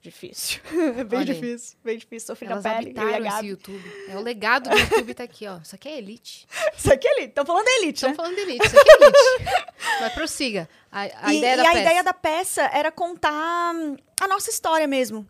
Difícil. 0.02 0.60
bem 1.06 1.18
Olha 1.18 1.34
difícil. 1.34 1.76
Aí. 1.76 1.84
Bem 1.84 1.98
difícil. 1.98 2.26
Sofri 2.28 2.48
Elas 2.48 2.64
na 2.64 2.74
pele. 2.76 2.94
Eu 2.96 3.26
esse 3.26 3.46
YouTube. 3.46 3.92
É 4.08 4.16
o 4.16 4.22
legado 4.22 4.70
do 4.70 4.76
YouTube 4.78 5.12
tá 5.12 5.24
aqui, 5.24 5.46
ó. 5.46 5.58
Isso 5.58 5.74
aqui 5.74 5.88
é 5.88 5.98
elite. 5.98 6.46
Isso 6.74 6.90
aqui 6.90 7.06
é 7.06 7.16
elite. 7.18 7.28
Estão 7.28 7.44
falando 7.44 7.68
elite, 7.68 7.96
Estão 7.96 8.10
né? 8.10 8.16
falando 8.16 8.34
de 8.34 8.40
elite. 8.40 8.66
Isso 8.66 8.78
aqui 8.78 8.90
é 8.90 9.04
elite. 9.04 9.66
Mas 10.00 10.12
prossiga. 10.14 10.68
A, 10.90 11.00
a 11.26 11.34
e, 11.34 11.38
ideia 11.38 11.52
e 11.52 11.56
da 11.56 11.62
a 11.62 11.66
peça. 11.66 11.80
ideia 11.80 12.02
da 12.02 12.14
peça 12.14 12.62
era 12.72 12.90
contar 12.90 13.74
a 14.20 14.28
nossa 14.28 14.48
história 14.48 14.86
mesmo. 14.86 15.28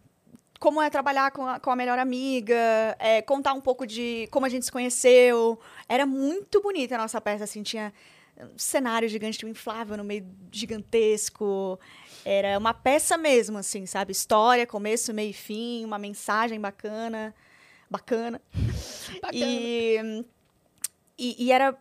Como 0.61 0.81
é 0.81 0.89
trabalhar 0.89 1.33
com 1.33 1.47
a, 1.47 1.59
com 1.59 1.71
a 1.71 1.77
melhor 1.77 1.99
amiga, 1.99 2.55
é, 3.01 3.23
contar 3.23 3.55
um 3.55 3.61
pouco 3.61 3.85
de 3.85 4.29
como 4.31 4.47
a 4.47 4.49
gente 4.49 4.67
se 4.67 4.71
conheceu. 4.71 5.59
Era 5.89 6.07
muito 6.07 6.61
bonita 6.61 6.95
a 6.95 6.99
nossa 6.99 7.21
peça, 7.21 7.43
assim, 7.43 7.63
tinha 7.65 7.93
um 8.39 8.59
cenário 8.59 9.09
gigante, 9.09 9.45
um 9.45 9.49
inflável 9.49 9.97
no 9.97 10.05
meio 10.05 10.25
gigantesco. 10.53 11.79
Era 12.25 12.59
uma 12.59 12.75
peça 12.75 13.17
mesmo, 13.17 13.59
assim, 13.59 13.87
sabe? 13.87 14.13
História, 14.13 14.67
começo, 14.67 15.13
meio 15.15 15.31
e 15.31 15.35
fim, 15.35 15.85
uma 15.85 15.99
mensagem 15.99 16.61
bacana. 16.61 17.35
Bacana. 17.91 18.41
Bacana. 19.21 19.33
E, 19.33 20.25
e, 21.19 21.45
e 21.47 21.53
era, 21.53 21.77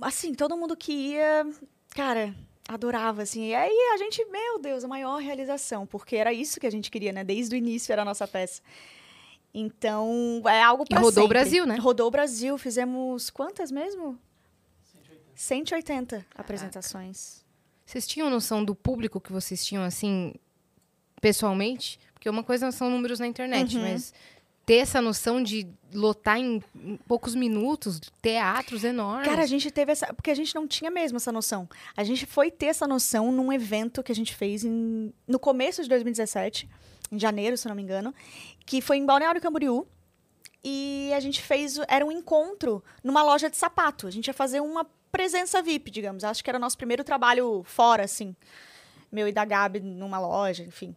assim, 0.00 0.32
todo 0.32 0.56
mundo 0.56 0.76
que 0.76 0.92
ia, 0.92 1.46
cara, 1.94 2.34
adorava, 2.68 3.22
assim. 3.22 3.48
E 3.48 3.54
aí 3.54 3.90
a 3.94 3.96
gente, 3.96 4.24
meu 4.26 4.58
Deus, 4.60 4.84
a 4.84 4.88
maior 4.88 5.16
realização, 5.16 5.86
porque 5.86 6.16
era 6.16 6.32
isso 6.32 6.60
que 6.60 6.66
a 6.66 6.70
gente 6.70 6.90
queria, 6.90 7.12
né? 7.12 7.24
Desde 7.24 7.56
o 7.56 7.58
início 7.58 7.92
era 7.92 8.02
a 8.02 8.04
nossa 8.04 8.28
peça. 8.28 8.62
Então, 9.52 10.42
é 10.46 10.62
algo 10.62 10.84
pra 10.84 11.00
rodou 11.00 11.10
o 11.10 11.14
sempre. 11.14 11.28
Brasil, 11.28 11.66
né? 11.66 11.76
Rodou 11.76 12.06
o 12.06 12.10
Brasil, 12.10 12.56
fizemos 12.58 13.30
quantas 13.30 13.70
mesmo? 13.72 14.18
180 15.34 16.26
apresentações. 16.34 17.44
Vocês 17.90 18.06
tinham 18.06 18.28
noção 18.28 18.62
do 18.62 18.74
público 18.74 19.18
que 19.18 19.32
vocês 19.32 19.64
tinham, 19.64 19.82
assim, 19.82 20.34
pessoalmente? 21.20 21.98
Porque 22.12 22.28
uma 22.28 22.42
coisa 22.44 22.70
são 22.70 22.90
números 22.90 23.18
na 23.18 23.26
internet, 23.26 23.76
Uhum. 23.76 23.82
mas 23.82 24.12
ter 24.66 24.74
essa 24.74 25.00
noção 25.00 25.42
de 25.42 25.66
lotar 25.94 26.36
em 26.38 26.62
em 26.76 26.96
poucos 27.08 27.34
minutos 27.34 27.98
teatros 28.20 28.84
enormes. 28.84 29.26
Cara, 29.26 29.42
a 29.42 29.46
gente 29.46 29.70
teve 29.70 29.90
essa. 29.92 30.12
Porque 30.12 30.30
a 30.30 30.34
gente 30.34 30.54
não 30.54 30.66
tinha 30.68 30.90
mesmo 30.90 31.16
essa 31.16 31.32
noção. 31.32 31.66
A 31.96 32.04
gente 32.04 32.26
foi 32.26 32.50
ter 32.50 32.66
essa 32.66 32.86
noção 32.86 33.32
num 33.32 33.50
evento 33.50 34.02
que 34.02 34.12
a 34.12 34.14
gente 34.14 34.34
fez 34.34 34.64
em- 34.64 35.10
no 35.26 35.38
começo 35.38 35.82
de 35.82 35.88
2017, 35.88 36.68
em 37.10 37.18
janeiro, 37.18 37.56
se 37.56 37.66
não 37.68 37.74
me 37.74 37.82
engano, 37.82 38.14
que 38.66 38.82
foi 38.82 38.98
em 38.98 39.06
Balneário 39.06 39.40
Camboriú. 39.40 39.86
E 40.62 41.10
a 41.14 41.20
gente 41.20 41.40
fez. 41.40 41.78
Era 41.88 42.04
um 42.04 42.12
encontro 42.12 42.84
numa 43.02 43.22
loja 43.22 43.48
de 43.48 43.56
sapato. 43.56 44.06
A 44.06 44.10
gente 44.10 44.26
ia 44.26 44.34
fazer 44.34 44.60
uma 44.60 44.84
presença 45.10 45.62
VIP, 45.62 45.90
digamos. 45.90 46.24
Acho 46.24 46.42
que 46.42 46.50
era 46.50 46.58
o 46.58 46.60
nosso 46.60 46.76
primeiro 46.76 47.04
trabalho 47.04 47.62
fora, 47.64 48.04
assim. 48.04 48.34
Meu 49.10 49.26
e 49.26 49.32
da 49.32 49.44
Gabi 49.44 49.80
numa 49.80 50.18
loja, 50.18 50.62
enfim. 50.62 50.94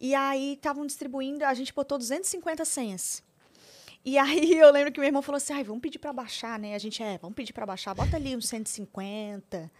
E 0.00 0.14
aí 0.14 0.54
estavam 0.54 0.86
distribuindo, 0.86 1.44
a 1.44 1.52
gente 1.52 1.74
botou 1.74 1.98
250 1.98 2.64
senhas. 2.64 3.22
E 4.04 4.16
aí 4.16 4.54
eu 4.58 4.70
lembro 4.70 4.92
que 4.92 4.98
meu 4.98 5.08
irmão 5.08 5.22
falou 5.22 5.36
assim: 5.36 5.52
ai, 5.52 5.64
vamos 5.64 5.82
pedir 5.82 5.98
pra 5.98 6.12
baixar, 6.12 6.58
né? 6.58 6.74
A 6.74 6.78
gente 6.78 7.02
é, 7.02 7.18
vamos 7.18 7.34
pedir 7.34 7.52
pra 7.52 7.66
baixar, 7.66 7.94
bota 7.94 8.16
ali 8.16 8.34
uns 8.34 8.48
150, 8.48 9.70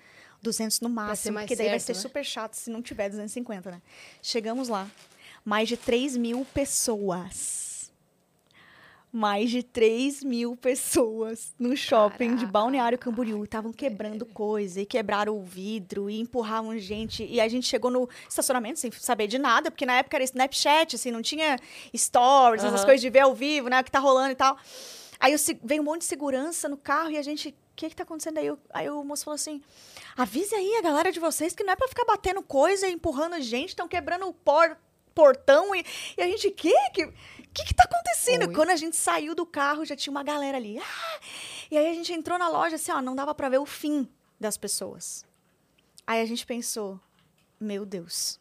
200 0.43 0.81
no 0.81 0.89
máximo, 0.89 1.39
porque 1.39 1.57
daí 1.57 1.69
vai 1.69 1.81
certo, 1.81 1.87
ser 1.87 1.95
né? 1.95 2.09
super 2.09 2.25
chato 2.25 2.55
se 2.55 2.71
não 2.71 2.83
tiver 2.83 3.09
250, 3.09 3.71
né? 3.71 3.83
Chegamos 4.23 4.69
lá, 4.69 4.89
mais 5.45 5.69
de 5.69 5.77
3 5.77 6.17
mil 6.17 6.45
pessoas. 6.53 7.70
Mais 9.13 9.51
de 9.51 9.63
3 9.65 10.23
mil 10.23 10.55
pessoas 10.57 11.53
no 11.59 11.77
shopping 11.77 12.37
de 12.37 12.47
Balneário 12.47 12.97
Camboriú. 12.97 13.43
Estavam 13.43 13.73
quebrando 13.73 14.25
coisa 14.25 14.81
e 14.81 14.87
quebraram 14.87 15.37
o 15.37 15.43
vidro 15.43 16.09
e 16.09 16.21
empurravam 16.21 16.79
gente. 16.79 17.25
E 17.25 17.41
a 17.41 17.49
gente 17.49 17.67
chegou 17.67 17.91
no 17.91 18.09
estacionamento 18.29 18.79
sem 18.79 18.91
saber 18.93 19.27
de 19.27 19.37
nada, 19.37 19.69
porque 19.71 19.85
na 19.85 19.95
época 19.99 20.17
era 20.17 20.23
Snapchat, 20.25 20.95
assim, 20.95 21.11
não 21.11 21.23
tinha 21.23 21.59
stories, 21.97 22.63
essas 22.63 22.81
Aham. 22.81 22.85
coisas 22.85 23.01
de 23.01 23.11
ver 23.11 23.21
ao 23.21 23.35
vivo, 23.35 23.69
né? 23.69 23.81
O 23.81 23.85
que 23.85 23.91
tá 23.91 23.99
rolando 23.99 24.31
e 24.31 24.37
tal. 24.37 24.57
Aí 25.19 25.33
eu 25.33 25.39
veio 25.65 25.83
um 25.83 25.85
monte 25.85 26.03
de 26.03 26.07
segurança 26.07 26.69
no 26.69 26.77
carro 26.77 27.11
e 27.11 27.19
a 27.19 27.23
gente. 27.23 27.49
O 27.49 27.55
que 27.81 27.89
que 27.89 27.97
tá 27.97 28.03
acontecendo 28.05 28.39
aí? 28.39 28.53
Aí 28.73 28.89
o 28.91 29.03
moço 29.03 29.25
falou 29.25 29.35
assim: 29.35 29.61
avise 30.17 30.55
aí 30.55 30.77
a 30.77 30.83
galera 30.83 31.11
de 31.11 31.19
vocês 31.19 31.55
que 31.55 31.65
não 31.65 31.73
é 31.73 31.77
pra 31.77 31.89
ficar 31.89 32.05
batendo 32.05 32.43
coisa 32.43 32.87
e 32.87 32.93
empurrando 32.93 33.41
gente, 33.41 33.71
estão 33.71 33.89
quebrando 33.89 34.27
o 34.29 34.33
por- 34.33 34.77
portão. 35.15 35.75
E, 35.75 35.85
e 36.17 36.23
a 36.23 36.27
gente, 36.29 36.51
que? 36.51 36.73
Que 36.93 37.09
que, 37.55 37.65
que 37.65 37.75
tá 37.75 37.85
acontecendo? 37.85 38.53
Quando 38.53 38.71
a 38.71 38.77
gente 38.77 38.97
saiu 38.97 39.35
do 39.35 39.45
carro, 39.47 39.85
já 39.85 39.97
tinha 39.97 40.11
uma 40.11 40.23
galera 40.23 40.57
ali. 40.57 40.79
Ah! 40.79 41.21
E 41.71 41.77
aí 41.79 41.89
a 41.89 41.95
gente 41.95 42.13
entrou 42.13 42.39
na 42.39 42.49
loja 42.49 42.77
assim, 42.77 42.91
ó, 42.93 43.01
não 43.01 43.15
dava 43.15 43.35
pra 43.35 43.49
ver 43.49 43.59
o 43.59 43.67
fim 43.67 44.09
das 44.39 44.57
pessoas. 44.57 45.25
Aí 46.07 46.21
a 46.21 46.25
gente 46.27 46.45
pensou: 46.47 46.99
meu 47.61 47.85
Deus. 47.87 48.39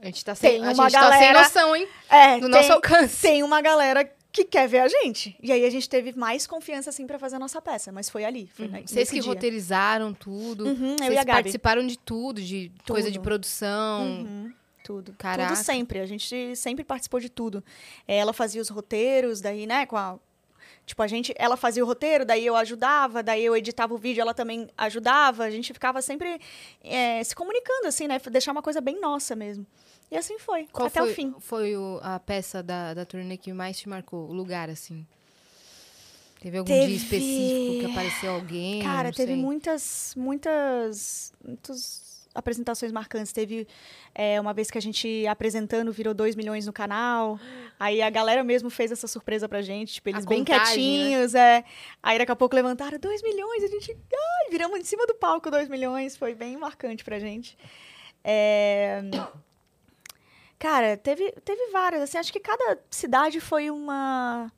A 0.00 0.06
gente 0.06 0.24
tá 0.24 0.34
sem, 0.34 0.52
Tem 0.52 0.60
uma 0.62 0.68
gente 0.74 0.92
tá 0.92 1.10
sem 1.10 1.10
galera- 1.10 1.42
noção, 1.42 1.76
hein? 1.76 1.86
É, 2.08 2.34
Do 2.36 2.42
tem- 2.42 2.50
nosso 2.50 2.72
alcance. 2.72 3.20
tem 3.20 3.42
uma 3.42 3.60
galera 3.60 4.10
que 4.32 4.44
quer 4.44 4.66
ver 4.66 4.78
a 4.78 4.88
gente. 4.88 5.36
E 5.42 5.52
aí 5.52 5.62
a 5.64 5.68
gente 5.70 5.86
teve 5.90 6.16
mais 6.16 6.46
confiança, 6.46 6.88
assim, 6.88 7.06
pra 7.06 7.18
fazer 7.18 7.36
a 7.36 7.38
nossa 7.38 7.60
peça. 7.60 7.92
Mas 7.92 8.08
foi 8.08 8.24
ali, 8.24 8.48
foi 8.54 8.66
né, 8.68 8.78
Vocês 8.78 8.92
nesse 8.92 9.12
que 9.12 9.20
dia. 9.20 9.28
roteirizaram 9.28 10.14
tudo. 10.14 10.64
Uhum, 10.64 10.96
Vocês 10.96 11.20
e 11.20 11.26
participaram 11.26 11.86
de 11.86 11.98
tudo, 11.98 12.40
de 12.40 12.72
coisa 12.86 13.10
de 13.10 13.18
Tudo. 13.18 13.24
produção. 13.24 14.04
Uhum, 14.06 14.52
tudo. 14.92 15.14
Caraca. 15.18 15.54
Tudo 15.54 15.64
sempre. 15.64 16.00
A 16.00 16.06
gente 16.06 16.54
sempre 16.56 16.84
participou 16.84 17.20
de 17.20 17.28
tudo. 17.28 17.62
Ela 18.06 18.32
fazia 18.32 18.60
os 18.60 18.68
roteiros, 18.68 19.40
daí, 19.40 19.66
né, 19.66 19.86
com 19.86 19.96
a... 19.96 20.18
Tipo, 20.86 21.02
a 21.02 21.06
gente... 21.06 21.32
Ela 21.36 21.56
fazia 21.56 21.84
o 21.84 21.86
roteiro, 21.86 22.24
daí 22.24 22.44
eu 22.44 22.56
ajudava, 22.56 23.22
daí 23.22 23.44
eu 23.44 23.56
editava 23.56 23.94
o 23.94 23.98
vídeo, 23.98 24.20
ela 24.20 24.34
também 24.34 24.68
ajudava. 24.76 25.44
A 25.44 25.50
gente 25.50 25.72
ficava 25.72 26.02
sempre 26.02 26.40
é, 26.82 27.22
se 27.22 27.34
comunicando, 27.34 27.86
assim, 27.86 28.08
né? 28.08 28.18
Deixar 28.30 28.50
uma 28.52 28.62
coisa 28.62 28.80
bem 28.80 29.00
nossa 29.00 29.36
mesmo. 29.36 29.64
E 30.10 30.16
assim 30.16 30.38
foi, 30.40 30.66
Qual 30.72 30.88
até 30.88 31.00
foi, 31.00 31.10
o 31.12 31.14
fim. 31.14 31.34
foi 31.38 31.76
o- 31.76 32.00
a 32.02 32.18
peça 32.18 32.60
da, 32.62 32.92
da 32.94 33.04
turnê 33.04 33.36
que 33.36 33.52
mais 33.52 33.78
te 33.78 33.88
marcou? 33.88 34.28
O 34.28 34.32
lugar, 34.32 34.68
assim? 34.68 35.06
Teve 36.40 36.58
algum 36.58 36.66
Teve- 36.72 36.86
dia 36.86 36.96
específico 36.96 37.80
que 37.84 37.90
apareceu 37.92 38.32
alguém? 38.32 38.82
Cara, 38.82 39.12
teve 39.12 39.32
sei. 39.34 39.40
muitas, 39.40 40.14
muitas, 40.16 41.32
muitas 41.44 42.09
apresentações 42.34 42.92
marcantes. 42.92 43.32
Teve 43.32 43.66
é, 44.14 44.40
uma 44.40 44.52
vez 44.52 44.70
que 44.70 44.78
a 44.78 44.80
gente 44.80 45.26
apresentando 45.26 45.92
virou 45.92 46.14
2 46.14 46.36
milhões 46.36 46.66
no 46.66 46.72
canal. 46.72 47.38
Aí 47.78 48.00
a 48.02 48.10
galera 48.10 48.44
mesmo 48.44 48.70
fez 48.70 48.92
essa 48.92 49.06
surpresa 49.06 49.48
pra 49.48 49.62
gente. 49.62 49.94
Tipo, 49.94 50.10
eles 50.10 50.24
A 50.24 50.28
bem 50.28 50.44
contagem, 50.44 50.58
né? 50.58 50.64
quietinhos, 50.64 51.34
é. 51.34 51.64
Aí 52.02 52.18
daqui 52.18 52.32
a 52.32 52.36
pouco 52.36 52.54
levantaram 52.54 52.98
2 52.98 53.22
milhões. 53.22 53.64
A 53.64 53.66
gente, 53.66 53.92
ai, 53.92 54.50
viramos 54.50 54.78
em 54.78 54.84
cima 54.84 55.06
do 55.06 55.14
palco 55.14 55.50
2 55.50 55.68
milhões. 55.68 56.16
Foi 56.16 56.34
bem 56.34 56.56
marcante 56.56 57.04
pra 57.04 57.18
gente. 57.18 57.56
É, 58.22 59.02
Cara, 60.60 60.94
teve, 60.94 61.32
teve 61.42 61.70
várias. 61.72 62.02
Assim, 62.02 62.18
acho 62.18 62.30
que 62.30 62.38
cada 62.38 62.78
cidade 62.90 63.40
foi 63.40 63.70
uma 63.70 64.52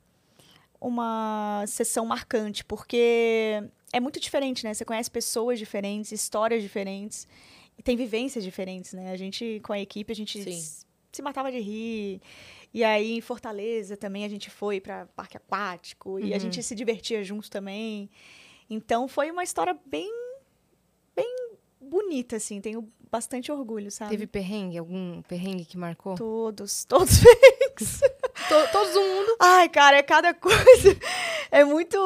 uma 0.81 1.63
sessão 1.65 2.05
marcante, 2.05 2.65
porque 2.65 3.63
é 3.93 4.01
muito 4.01 4.19
diferente, 4.19 4.65
né? 4.65 4.73
Você 4.73 4.83
conhece 4.83 5.09
pessoas 5.09 5.57
diferentes, 5.57 6.11
histórias 6.11 6.61
diferentes, 6.61 7.25
tem 7.83 7.95
vivências 7.95 8.43
diferentes, 8.43 8.93
né? 8.93 9.11
A 9.11 9.17
gente, 9.17 9.61
com 9.63 9.73
a 9.73 9.79
equipe, 9.79 10.11
a 10.11 10.15
gente 10.15 10.43
Sim. 10.43 10.85
se 11.11 11.21
matava 11.21 11.51
de 11.51 11.59
rir. 11.59 12.21
E 12.73 12.83
aí, 12.83 13.13
em 13.17 13.21
Fortaleza, 13.21 13.95
também 13.95 14.25
a 14.25 14.29
gente 14.29 14.49
foi 14.49 14.81
para 14.81 15.05
parque 15.15 15.37
aquático, 15.37 16.19
e 16.19 16.31
a 16.33 16.35
Uhum. 16.35 16.39
gente 16.41 16.61
se 16.63 16.73
divertia 16.75 17.23
juntos 17.23 17.49
também. 17.49 18.09
Então, 18.69 19.07
foi 19.07 19.29
uma 19.31 19.43
história 19.43 19.77
bem, 19.85 20.11
bem 21.15 21.51
bonita, 21.79 22.37
assim. 22.37 22.59
Tenho 22.61 22.87
bastante 23.11 23.51
orgulho, 23.51 23.91
sabe? 23.91 24.11
Teve 24.11 24.25
perrengue? 24.25 24.77
Algum 24.79 25.21
perrengue 25.23 25.65
que 25.65 25.77
marcou? 25.77 26.15
Todos, 26.15 26.83
todos 26.89 27.19
To- 27.19 28.71
Todo 28.71 29.01
mundo. 29.01 29.35
Ai, 29.39 29.69
cara, 29.69 29.97
é 29.97 30.03
cada 30.03 30.33
coisa. 30.35 30.97
É 31.51 31.63
muito. 31.63 31.97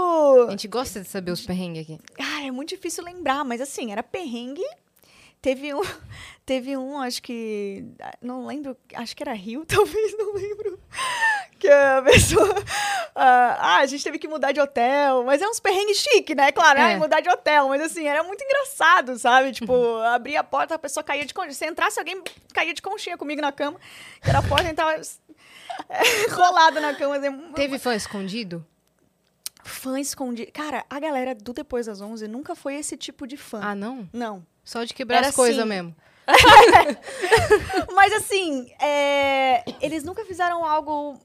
A 0.48 0.52
gente 0.52 0.68
gosta 0.68 1.00
de 1.02 1.08
saber 1.08 1.32
os 1.32 1.46
perrengues 1.46 1.84
aqui. 1.84 2.00
Ah, 2.20 2.46
é 2.46 2.52
muito 2.52 2.70
difícil 2.70 3.04
lembrar, 3.04 3.46
mas 3.46 3.62
assim, 3.62 3.92
era 3.92 4.04
perrengue. 4.04 4.64
Teve 5.42 5.74
um, 5.74 5.82
teve 6.46 6.76
um, 6.78 7.00
acho 7.00 7.22
que. 7.22 7.86
Não 8.22 8.46
lembro, 8.46 8.76
acho 8.96 9.16
que 9.16 9.24
era 9.24 9.34
Rio, 9.34 9.64
talvez, 9.68 10.18
não 10.18 10.34
lembro. 10.34 10.80
Que 11.60 11.68
a 11.70 12.02
pessoa. 12.04 12.56
ah, 13.16 13.58
ah, 13.60 13.78
a 13.78 13.86
gente 13.86 14.04
teve 14.04 14.20
que 14.20 14.28
mudar 14.28 14.52
de 14.52 14.60
hotel. 14.60 15.24
Mas 15.24 15.42
é 15.42 15.48
uns 15.48 15.60
perrengues 15.60 15.98
chique, 15.98 16.36
né? 16.36 16.52
Claro, 16.52 16.80
É. 16.80 16.84
ai, 16.84 16.98
mudar 16.98 17.20
de 17.22 17.30
hotel. 17.30 17.68
Mas 17.70 17.82
assim, 17.82 18.08
era 18.08 18.24
muito 18.24 18.44
engraçado, 18.44 19.18
sabe? 19.18 19.52
Tipo, 19.52 19.98
abria 20.00 20.40
a 20.42 20.44
porta, 20.44 20.76
a 20.76 20.80
pessoa 20.80 21.04
caía 21.04 21.26
de 21.26 21.34
conchinha. 21.34 21.54
Se 21.54 21.66
entrasse, 21.66 22.00
alguém 22.00 22.22
caía 22.54 22.74
de 22.74 22.82
conchinha 22.82 23.18
comigo 23.18 23.42
na 23.42 23.52
cama. 23.52 23.80
Era 24.22 24.40
a 24.40 24.44
porta, 24.44 24.70
entrava 24.70 25.00
rolada 26.32 26.80
na 26.80 26.94
cama. 26.96 27.18
assim, 27.18 27.52
Teve 27.54 27.80
fã 27.80 27.96
escondido? 27.96 28.66
Fã 29.64 30.00
escondido. 30.00 30.52
Cara, 30.52 30.86
a 30.90 31.00
galera 31.00 31.36
do 31.36 31.54
Depois 31.54 31.86
das 31.88 32.02
11 32.02 32.28
nunca 32.28 32.56
foi 32.56 32.76
esse 32.76 32.96
tipo 32.96 33.28
de 33.28 33.36
fã. 33.38 33.60
Ah, 33.62 33.76
não? 33.76 34.08
Não. 34.14 34.46
Só 34.68 34.84
de 34.84 34.94
quebrar 34.94 35.20
Era 35.20 35.30
as 35.30 35.36
coisas 35.36 35.60
assim. 35.60 35.70
mesmo. 35.70 35.96
Mas 37.96 38.12
assim, 38.12 38.70
é, 38.82 39.64
eles 39.82 40.04
nunca 40.04 40.26
fizeram 40.26 40.66
algo 40.66 41.18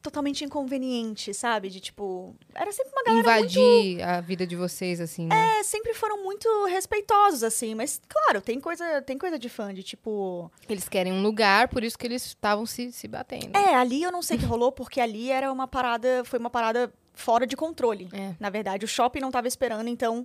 totalmente 0.00 0.44
inconveniente, 0.44 1.34
sabe? 1.34 1.68
De 1.68 1.80
tipo. 1.80 2.32
Era 2.54 2.70
sempre 2.70 2.92
uma 2.92 3.02
galera 3.02 3.40
Invadir 3.40 4.00
a 4.00 4.20
vida 4.20 4.46
de 4.46 4.54
vocês, 4.54 5.00
assim, 5.00 5.26
né? 5.26 5.58
É, 5.58 5.64
sempre 5.64 5.92
foram 5.92 6.22
muito 6.22 6.48
respeitosos, 6.66 7.42
assim. 7.42 7.74
Mas, 7.74 8.00
claro, 8.08 8.40
tem 8.40 8.60
coisa, 8.60 9.02
tem 9.02 9.18
coisa 9.18 9.36
de 9.36 9.48
fã, 9.48 9.74
de 9.74 9.82
tipo. 9.82 10.48
Eles 10.68 10.88
querem 10.88 11.12
um 11.12 11.22
lugar, 11.22 11.66
por 11.66 11.82
isso 11.82 11.98
que 11.98 12.06
eles 12.06 12.24
estavam 12.26 12.64
se, 12.64 12.92
se 12.92 13.08
batendo. 13.08 13.56
É, 13.56 13.74
ali 13.74 14.04
eu 14.04 14.12
não 14.12 14.22
sei 14.22 14.36
o 14.36 14.38
que 14.38 14.46
rolou, 14.46 14.70
porque 14.70 15.00
ali 15.00 15.32
era 15.32 15.52
uma 15.52 15.66
parada. 15.66 16.22
Foi 16.24 16.38
uma 16.38 16.48
parada 16.48 16.92
fora 17.12 17.44
de 17.44 17.56
controle. 17.56 18.08
É. 18.12 18.36
Na 18.38 18.50
verdade, 18.50 18.84
o 18.84 18.88
shopping 18.88 19.18
não 19.18 19.32
tava 19.32 19.48
esperando, 19.48 19.88
então. 19.88 20.24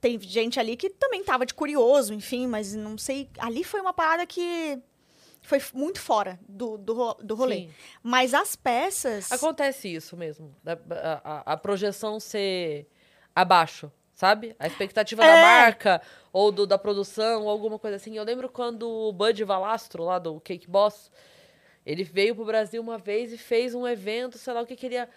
Tem 0.00 0.18
gente 0.20 0.58
ali 0.58 0.76
que 0.76 0.88
também 0.90 1.22
tava 1.22 1.44
de 1.44 1.52
curioso, 1.54 2.14
enfim, 2.14 2.46
mas 2.46 2.74
não 2.74 2.96
sei. 2.96 3.28
Ali 3.38 3.62
foi 3.62 3.80
uma 3.80 3.92
parada 3.92 4.24
que 4.26 4.78
foi 5.42 5.60
muito 5.74 6.00
fora 6.00 6.38
do, 6.48 6.78
do, 6.78 7.14
do 7.14 7.34
rolê. 7.34 7.56
Sim. 7.66 7.70
Mas 8.02 8.32
as 8.34 8.56
peças. 8.56 9.30
Acontece 9.30 9.92
isso 9.94 10.16
mesmo. 10.16 10.54
A, 10.64 11.20
a- 11.24 11.52
a 11.52 11.56
projeção 11.56 12.18
ser 12.18 12.86
abaixo. 13.34 13.90
sabe? 14.14 14.54
A 14.58 14.66
expectativa 14.66 15.24
É. 15.24 15.26
da 15.26 15.34
marca, 15.42 16.02
ou 16.30 16.52
do, 16.52 16.66
da 16.66 16.76
produção, 16.76 17.44
ou 17.44 17.48
alguma 17.48 17.78
coisa 17.78 17.96
assim. 17.96 18.16
Eu 18.18 18.24
lembro 18.24 18.50
quando 18.50 18.86
o 18.88 19.12
Bud 19.14 19.42
Valastro, 19.44 20.04
lá 20.04 20.18
do 20.18 20.38
Cake 20.40 20.68
Boss, 20.68 21.10
ele 21.86 22.04
veio 22.04 22.34
pro 22.34 22.44
Brasil 22.44 22.82
uma 22.82 22.98
vez 22.98 23.32
e 23.32 23.38
fez 23.38 23.74
um 23.74 23.88
evento, 23.88 24.36
sei 24.36 24.52
lá 24.52 24.60
o 24.60 24.66
que 24.66 24.76
queria 24.76 25.08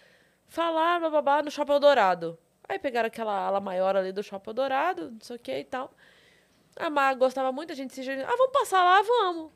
falar, 0.48 1.02
bababá, 1.02 1.44
no 1.44 1.52
Shopping 1.52 1.74
Eldorado. 1.74 2.38
Aí 2.74 2.80
pegaram 2.80 3.06
aquela 3.06 3.38
ala 3.38 3.60
maior 3.60 3.96
ali 3.96 4.12
do 4.12 4.24
Shopping 4.24 4.50
Eldorado, 4.50 5.12
não 5.12 5.22
sei 5.22 5.36
o 5.36 5.40
que 5.40 5.60
e 5.60 5.64
tal. 5.64 5.94
A 6.76 6.90
Mar 6.90 7.16
gostava 7.16 7.52
muito, 7.52 7.72
a 7.72 7.76
gente 7.76 7.94
se 7.94 8.02
juntou. 8.02 8.26
Ah, 8.26 8.36
vamos 8.36 8.52
passar 8.52 8.84
lá? 8.84 9.00
Vamos. 9.04 9.52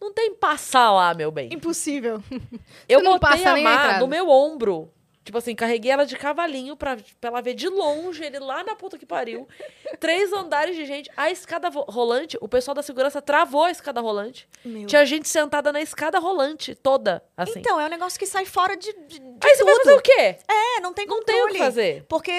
Não 0.00 0.12
tem 0.12 0.34
passar 0.34 0.90
lá, 0.90 1.14
meu 1.14 1.30
bem. 1.30 1.48
Impossível. 1.52 2.20
Eu 2.88 3.04
não 3.04 3.20
botei 3.20 3.44
a 3.44 3.56
Mar 3.56 4.00
no 4.00 4.08
meu 4.08 4.28
ombro. 4.28 4.92
Tipo 5.30 5.38
assim, 5.38 5.54
carreguei 5.54 5.92
ela 5.92 6.04
de 6.04 6.16
cavalinho 6.16 6.74
pra, 6.76 6.96
pra 7.20 7.30
ela 7.30 7.40
ver 7.40 7.54
de 7.54 7.68
longe, 7.68 8.24
ele 8.24 8.40
lá 8.40 8.64
na 8.64 8.74
puta 8.74 8.98
que 8.98 9.06
pariu. 9.06 9.46
Três 10.00 10.32
andares 10.32 10.74
de 10.74 10.84
gente. 10.84 11.08
A 11.16 11.30
escada 11.30 11.68
rolante, 11.68 12.36
o 12.40 12.48
pessoal 12.48 12.74
da 12.74 12.82
segurança 12.82 13.22
travou 13.22 13.62
a 13.62 13.70
escada 13.70 14.00
rolante. 14.00 14.48
Meu. 14.64 14.88
Tinha 14.88 15.06
gente 15.06 15.28
sentada 15.28 15.70
na 15.72 15.80
escada 15.80 16.18
rolante 16.18 16.74
toda, 16.74 17.22
assim. 17.36 17.60
Então, 17.60 17.80
é 17.80 17.86
um 17.86 17.88
negócio 17.88 18.18
que 18.18 18.26
sai 18.26 18.44
fora 18.44 18.76
de, 18.76 18.92
de, 18.92 19.20
de 19.20 19.38
Aí 19.44 19.54
você 19.54 19.62
vai 19.62 19.72
tudo. 19.74 19.84
fazer 19.84 19.96
o 19.96 20.02
quê? 20.02 20.36
É, 20.48 20.80
não 20.80 20.92
tem 20.92 21.06
Não 21.06 21.16
controle. 21.16 21.42
tem 21.42 21.50
o 21.50 21.52
que 21.52 21.58
fazer. 21.58 22.04
Porque 22.08 22.32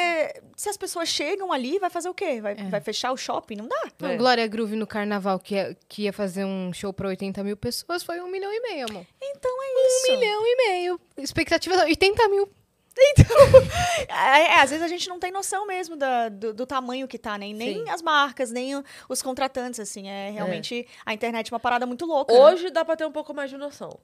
se 0.58 0.68
as 0.68 0.76
pessoas 0.76 1.08
chegam 1.08 1.50
ali, 1.54 1.80
vai 1.80 1.89
fazer 1.89 2.10
o 2.10 2.14
quê? 2.14 2.42
Vai, 2.42 2.56
vai 2.56 2.82
fechar 2.82 3.14
o 3.14 3.18
shopping? 3.18 3.56
Não 3.56 3.70
dá. 3.70 3.82
Não, 4.02 4.10
É. 4.10 4.18
Glória 4.18 4.46
Groove 4.48 4.76
no 4.76 4.86
carnaval, 4.86 5.39
que 5.39 5.56
ia, 5.56 5.78
que 5.88 6.02
ia 6.04 6.12
fazer 6.12 6.44
um 6.44 6.74
show 6.74 6.92
pra 6.92 7.08
80 7.08 7.42
mil 7.42 7.56
pessoas, 7.56 8.04
foi 8.04 8.20
um 8.20 8.28
milhão 8.28 8.52
e 8.52 8.60
meio, 8.60 8.86
amor. 8.89 9.06
Então 9.22 9.52
é 9.64 9.88
isso. 9.88 10.12
Um 10.12 10.20
milhão 10.20 10.44
e 10.46 10.56
meio. 10.68 11.02
Expectativa 11.18 11.86
80 11.86 12.28
mil. 12.28 12.50
É, 14.08 14.42
é, 14.42 14.62
às 14.62 14.70
vezes 14.70 14.84
a 14.84 14.88
gente 14.88 15.08
não 15.08 15.20
tem 15.20 15.32
noção 15.32 15.66
mesmo 15.66 15.96
da- 15.96 16.28
do, 16.30 16.54
do 16.54 16.66
tamanho 16.66 17.08
que 17.08 17.18
tá, 17.18 17.38
nem, 17.38 17.54
nem 17.54 17.76
Sim. 17.86 17.89
as 17.89 18.02
marcas, 18.02 18.52
nem 18.52 18.84
os 19.08 19.22
contratantes, 19.22 19.80
assim. 19.80 20.08
É 20.10 20.30
realmente 20.32 20.88
a 21.06 21.14
internet 21.14 21.52
é 21.52 21.54
uma 21.54 21.60
parada 21.60 21.86
muito 21.86 22.06
louca. 22.06 22.34
né? 22.34 22.39
Hoje 22.39 22.70
dá 22.70 22.84
pra 22.84 22.96
ter 22.96 23.06
um 23.06 23.12
pouco 23.12 23.34
mais 23.34 23.50
de 23.50 23.58
noção. 23.58 24.00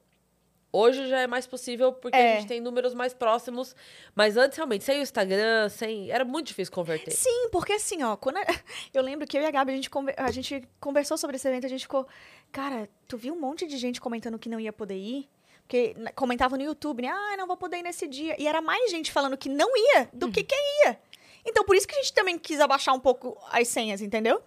Hoje 0.72 1.08
já 1.08 1.20
é 1.20 1.28
mais 1.28 1.48
possível 1.48 1.92
porque 1.94 2.16
É. 2.18 2.34
a 2.38 2.40
gente 2.40 2.48
tem 2.48 2.60
números 2.62 2.94
mais 2.94 3.14
próximos. 3.14 3.76
Mas 4.16 4.38
antes, 4.38 4.58
realmente, 4.58 4.84
sem 4.84 5.00
o 5.00 5.02
Instagram, 5.02 5.70
sem. 5.70 6.12
Era 6.12 6.24
muito 6.26 6.48
difícil 6.48 6.74
converter. 6.74 7.12
Sim, 7.12 7.50
porque 7.52 7.74
assim, 7.74 8.04
ó, 8.04 8.16
quando 8.16 8.38
a- 8.38 8.46
eu 8.94 9.02
lembro 9.02 9.26
que 9.28 9.38
eu 9.38 9.42
e 9.42 9.46
a 9.46 9.52
Gabi, 9.52 9.72
a 9.72 9.76
gente, 9.76 9.90
conver- 9.90 10.16
a 10.18 10.30
gente 10.32 10.64
conversou 10.80 11.18
sobre 11.18 11.36
esse 11.38 11.48
evento, 11.48 11.66
a 11.66 11.70
gente 11.70 11.82
ficou, 11.82 12.08
cara, 12.52 12.88
tu 13.08 13.18
viu 13.18 13.34
um 13.34 13.40
monte 13.40 13.66
de 13.66 13.78
gente 13.78 14.00
comentando 14.00 14.38
que 14.38 14.50
não 14.50 14.60
ia 14.60 14.72
poder 14.74 14.96
ir? 14.98 15.30
Porque 15.68 15.94
na- 15.98 16.12
comentava 16.14 16.56
no 16.58 16.64
YouTube, 16.64 17.02
né? 17.02 17.10
Ah, 17.10 17.36
não 17.38 17.46
vou 17.46 17.58
poder 17.58 17.78
ir 17.80 17.84
nesse 17.84 18.08
dia. 18.08 18.36
E 18.42 18.48
era 18.48 18.62
mais 18.62 18.90
gente 18.90 19.12
falando 19.12 19.36
que 19.38 19.50
não 19.50 19.68
ia 19.76 20.10
do 20.14 20.32
que 20.32 20.42
quem 20.42 20.58
ia. 20.86 20.98
Então, 21.46 21.66
por 21.66 21.76
isso 21.76 21.86
que 21.86 21.94
a 21.94 21.98
gente 21.98 22.14
também 22.14 22.38
quis 22.40 22.62
abaixar 22.62 22.96
um 22.96 23.00
pouco 23.00 23.38
as 23.52 23.68
senhas, 23.68 24.02
entendeu? 24.02 24.42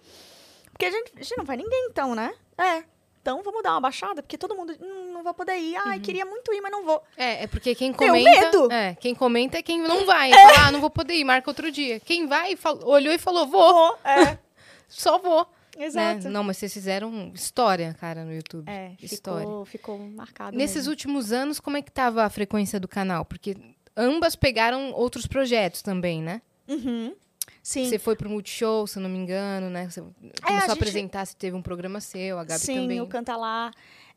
Porque 0.71 0.85
a 0.85 0.89
gente, 0.91 1.11
a 1.15 1.21
gente 1.21 1.37
não 1.37 1.45
vai 1.45 1.57
ninguém, 1.57 1.87
então, 1.91 2.15
né? 2.15 2.33
É. 2.57 2.83
Então, 3.21 3.43
vamos 3.43 3.61
dar 3.61 3.73
uma 3.73 3.81
baixada, 3.81 4.23
porque 4.23 4.35
todo 4.35 4.55
mundo, 4.55 4.75
"Hum, 4.81 5.11
não 5.13 5.21
vou 5.21 5.31
poder 5.31 5.55
ir. 5.59 5.75
Ai, 5.85 5.99
queria 5.99 6.25
muito 6.25 6.51
ir, 6.55 6.59
mas 6.59 6.71
não 6.71 6.83
vou. 6.83 7.03
É, 7.15 7.43
é 7.43 7.47
porque 7.47 7.75
quem 7.75 7.93
Tenho 7.93 8.11
comenta. 8.13 8.29
medo. 8.41 8.71
É, 8.71 8.95
quem 8.95 9.13
comenta 9.13 9.59
é 9.59 9.61
quem 9.61 9.79
não 9.79 10.07
vai. 10.07 10.31
Fala, 10.31 10.67
ah, 10.67 10.71
não 10.71 10.81
vou 10.81 10.89
poder 10.89 11.13
ir, 11.13 11.23
marca 11.23 11.47
outro 11.51 11.71
dia. 11.71 11.99
Quem 11.99 12.25
vai, 12.25 12.55
fal- 12.55 12.79
olhou 12.83 13.13
e 13.13 13.19
falou, 13.19 13.45
vou, 13.45 13.71
Vou, 13.73 13.99
é. 14.03 14.39
só 14.89 15.19
vou. 15.19 15.47
Né? 15.77 15.85
Exato. 15.85 16.29
Não, 16.29 16.43
mas 16.43 16.57
vocês 16.57 16.73
fizeram 16.73 17.31
história, 17.33 17.93
cara, 17.99 18.23
no 18.25 18.33
YouTube. 18.33 18.69
É, 18.69 18.93
história. 19.01 19.41
ficou, 19.45 19.65
ficou 19.65 19.99
marcado 19.99 20.57
Nesses 20.57 20.77
mesmo. 20.77 20.91
últimos 20.91 21.31
anos, 21.31 21.59
como 21.59 21.77
é 21.77 21.81
que 21.81 21.91
tava 21.91 22.23
a 22.23 22.29
frequência 22.29 22.79
do 22.79 22.87
canal? 22.87 23.23
Porque 23.25 23.55
ambas 23.95 24.35
pegaram 24.35 24.91
outros 24.93 25.25
projetos 25.27 25.81
também, 25.81 26.21
né? 26.21 26.41
Uhum. 26.67 27.15
Sim. 27.63 27.85
Você 27.87 27.99
foi 27.99 28.15
pro 28.15 28.29
Multishow, 28.29 28.87
se 28.87 28.99
não 28.99 29.09
me 29.09 29.17
engano, 29.19 29.69
né? 29.69 29.87
Você 29.89 30.01
começou 30.01 30.31
a, 30.43 30.51
É, 30.51 30.59
gente- 30.61 30.71
apresentar, 30.71 31.25
você 31.25 31.35
teve 31.35 31.55
um 31.55 31.61
programa 31.61 31.99
seu, 32.01 32.39
a 32.39 32.43
Gabi 32.43 32.59
Sim, 32.61 32.75
também. 32.81 33.01
o 33.01 33.07
Canta 33.07 33.35
Lá. 33.37 33.71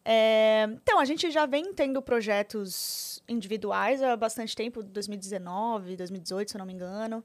É, 0.05 0.67
então, 0.83 0.99
a 0.99 1.05
gente 1.05 1.31
já 1.31 1.45
vem 1.47 1.73
tendo 1.75 2.01
projetos 2.03 3.23
individuais 3.29 4.03
há 4.03 4.15
bastante 4.17 4.55
tempo, 4.55 4.83
2019, 4.83 5.97
2018, 5.97 6.51
se 6.51 6.57
eu 6.57 6.59
não 6.59 6.67
me 6.67 6.73
engano. 6.75 7.23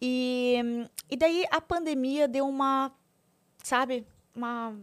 E, 0.00 0.56
e 1.10 1.16
daí 1.16 1.44
a 1.50 1.60
pandemia 1.60 2.26
deu 2.26 2.46
uma, 2.48 2.90
sabe, 3.62 4.06
uma 4.34 4.74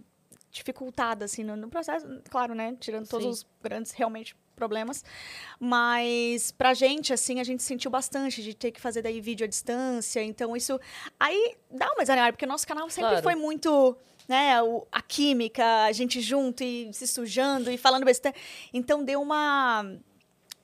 dificultada, 0.51 1.25
assim, 1.25 1.43
no, 1.43 1.55
no 1.55 1.69
processo, 1.69 2.07
claro, 2.29 2.55
né, 2.55 2.75
tirando 2.79 3.07
todos 3.07 3.25
Sim. 3.25 3.31
os 3.31 3.47
grandes, 3.61 3.91
realmente, 3.91 4.35
problemas. 4.55 5.03
Mas 5.59 6.51
pra 6.51 6.73
gente, 6.73 7.13
assim, 7.13 7.39
a 7.39 7.43
gente 7.43 7.61
sentiu 7.63 7.89
bastante 7.91 8.41
de 8.41 8.53
ter 8.53 8.71
que 8.71 8.81
fazer 8.81 9.01
daí 9.01 9.21
vídeo 9.21 9.45
à 9.45 9.47
distância. 9.47 10.21
Então, 10.23 10.55
isso 10.55 10.79
aí 11.19 11.55
dá 11.71 11.85
uma 11.93 12.01
desanimada, 12.01 12.33
porque 12.33 12.45
o 12.45 12.47
nosso 12.47 12.67
canal 12.67 12.89
sempre 12.89 13.09
Claro. 13.11 13.23
foi 13.23 13.35
muito, 13.35 13.95
né, 14.27 14.61
o- 14.61 14.85
a 14.91 15.01
química, 15.01 15.63
a 15.85 15.91
gente 15.91 16.19
junto 16.19 16.63
e 16.63 16.91
se 16.93 17.07
sujando 17.07 17.71
e 17.71 17.77
falando 17.77 18.03
besteira. 18.05 18.35
Então, 18.73 19.03
deu 19.03 19.21
uma 19.21 19.85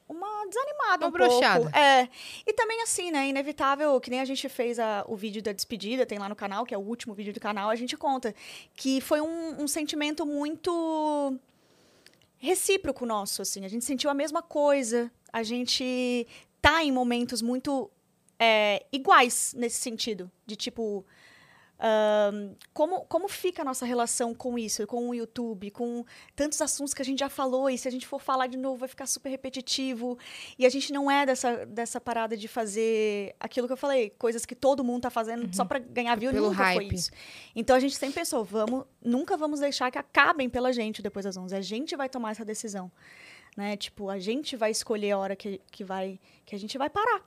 uma 0.08 0.46
desanimada 0.48 1.06
Uma 1.06 1.08
um 1.08 1.12
brochada. 1.12 1.62
pouco. 1.64 1.78
É. 1.78 2.08
E 2.46 2.54
também 2.54 2.82
assim, 2.84 3.10
né, 3.12 3.28
inevitável, 3.28 4.00
que 4.00 4.10
nem 4.10 4.20
a 4.22 4.26
gente 4.26 4.48
fez 4.48 4.78
a- 4.80 5.04
o 5.08 5.16
vídeo 5.16 5.42
da 5.42 5.52
despedida, 5.52 6.06
tem 6.06 6.20
lá 6.20 6.30
no 6.30 6.36
canal, 6.36 6.66
que 6.66 6.74
é 6.74 6.78
o 6.78 6.82
último 6.82 7.14
vídeo 7.14 7.34
do 7.34 7.40
canal, 7.40 7.70
a 7.70 7.76
gente 7.76 7.98
conta 7.98 8.34
que 8.76 9.02
foi 9.02 9.20
um, 9.22 9.64
um 9.64 9.68
sentimento 9.68 10.26
muito 10.26 11.36
recíproco 12.38 13.06
nosso, 13.06 13.42
assim. 13.42 13.66
A 13.66 13.68
gente 13.68 13.86
sentiu 13.86 14.10
a 14.10 14.14
mesma 14.14 14.42
coisa. 14.42 15.12
A 15.32 15.44
gente 15.44 16.28
tá 16.62 16.84
em 16.84 16.92
momentos 16.92 17.42
muito 17.42 17.90
é, 18.40 18.86
iguais 18.92 19.54
nesse 19.58 19.80
sentido. 19.82 20.30
De 20.46 20.56
tipo. 20.56 21.06
Como, 22.74 23.02
como 23.06 23.28
fica 23.28 23.62
a 23.62 23.66
nossa 23.66 23.86
relação 23.86 24.34
com 24.34 24.58
isso, 24.58 24.86
com 24.88 25.10
o 25.10 25.14
YouTube, 25.14 25.72
com 25.72 26.06
tantos 26.36 26.62
assuntos 26.62 26.94
que 26.94 27.02
a 27.02 27.06
gente 27.06 27.20
já 27.20 27.30
falou, 27.30 27.70
e 27.70 27.78
se 27.78 27.88
a 27.88 27.92
gente 27.92 28.08
for 28.08 28.20
falar 28.20 28.48
de 28.48 28.58
novo 28.58 28.78
vai 28.78 28.88
ficar 28.88 29.06
super 29.06 29.30
repetitivo. 29.30 30.18
E 30.58 30.66
a 30.66 30.70
gente 30.70 30.94
não 30.94 31.10
é 31.12 31.26
dessa, 31.26 31.66
dessa 31.66 32.00
parada 32.00 32.38
de 32.38 32.48
fazer 32.48 33.36
aquilo 33.40 33.68
que 33.68 33.74
eu 33.74 33.78
falei, 33.78 34.10
coisas 34.12 34.46
que 34.46 34.56
todo 34.56 34.84
mundo 34.84 35.02
tá 35.04 35.10
fazendo 35.10 35.54
só 35.54 35.66
pra 35.66 35.80
ganhar 35.80 36.16
view, 36.16 36.32
Pelo 36.32 36.50
nunca 36.50 36.64
foi 36.74 36.84
hype. 36.84 36.96
isso. 36.96 37.12
Então 37.56 37.76
a 37.76 37.80
gente 37.80 37.96
sempre 37.96 38.16
pensou, 38.16 38.44
vamos, 38.44 38.86
nunca 39.02 39.36
vamos 39.36 39.60
deixar 39.60 39.92
que 39.92 39.98
acabem 39.98 40.50
pela 40.50 40.72
gente 40.72 41.02
depois 41.02 41.26
das 41.26 41.36
11. 41.36 41.56
A 41.56 41.62
gente 41.62 41.96
vai 41.96 42.08
tomar 42.08 42.32
essa 42.32 42.46
decisão, 42.46 42.92
né? 43.56 43.76
Tipo, 43.76 44.10
a 44.10 44.20
gente 44.20 44.56
vai 44.56 44.72
escolher 44.72 45.12
a 45.12 45.18
hora 45.18 45.36
que, 45.36 45.62
que 45.72 45.84
vai 45.84 46.20
que 46.46 46.56
a 46.56 46.60
gente 46.60 46.78
vai 46.78 46.90
parar 46.90 47.22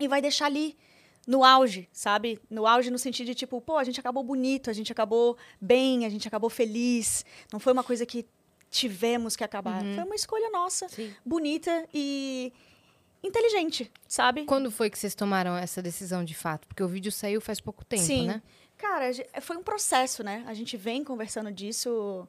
e 0.00 0.08
vai 0.08 0.20
deixar 0.20 0.46
ali 0.46 0.76
no 1.28 1.44
auge, 1.44 1.86
sabe? 1.92 2.40
No 2.48 2.66
auge 2.66 2.90
no 2.90 2.98
sentido 2.98 3.26
de 3.26 3.34
tipo, 3.34 3.60
pô, 3.60 3.76
a 3.76 3.84
gente 3.84 4.00
acabou 4.00 4.24
bonito, 4.24 4.70
a 4.70 4.72
gente 4.72 4.90
acabou 4.90 5.36
bem, 5.60 6.06
a 6.06 6.08
gente 6.08 6.26
acabou 6.26 6.48
feliz. 6.48 7.22
Não 7.52 7.60
foi 7.60 7.74
uma 7.74 7.84
coisa 7.84 8.06
que 8.06 8.26
tivemos 8.70 9.36
que 9.36 9.44
acabar. 9.44 9.82
Foi 9.94 10.04
uma 10.04 10.14
escolha 10.14 10.48
nossa, 10.50 10.88
Sim. 10.88 11.12
bonita 11.22 11.86
e 11.92 12.50
inteligente, 13.22 13.92
sabe? 14.06 14.46
Quando 14.46 14.70
foi 14.70 14.88
que 14.88 14.98
vocês 14.98 15.14
tomaram 15.14 15.54
essa 15.54 15.82
decisão 15.82 16.24
de 16.24 16.34
fato? 16.34 16.66
Porque 16.66 16.82
o 16.82 16.88
vídeo 16.88 17.12
saiu 17.12 17.42
faz 17.42 17.60
pouco 17.60 17.84
tempo, 17.84 18.02
Sim. 18.04 18.28
né? 18.28 18.42
Cara, 18.78 19.10
foi 19.42 19.58
um 19.58 19.62
processo, 19.62 20.22
né? 20.22 20.42
A 20.46 20.54
gente 20.54 20.78
vem 20.78 21.04
conversando 21.04 21.52
disso 21.52 22.26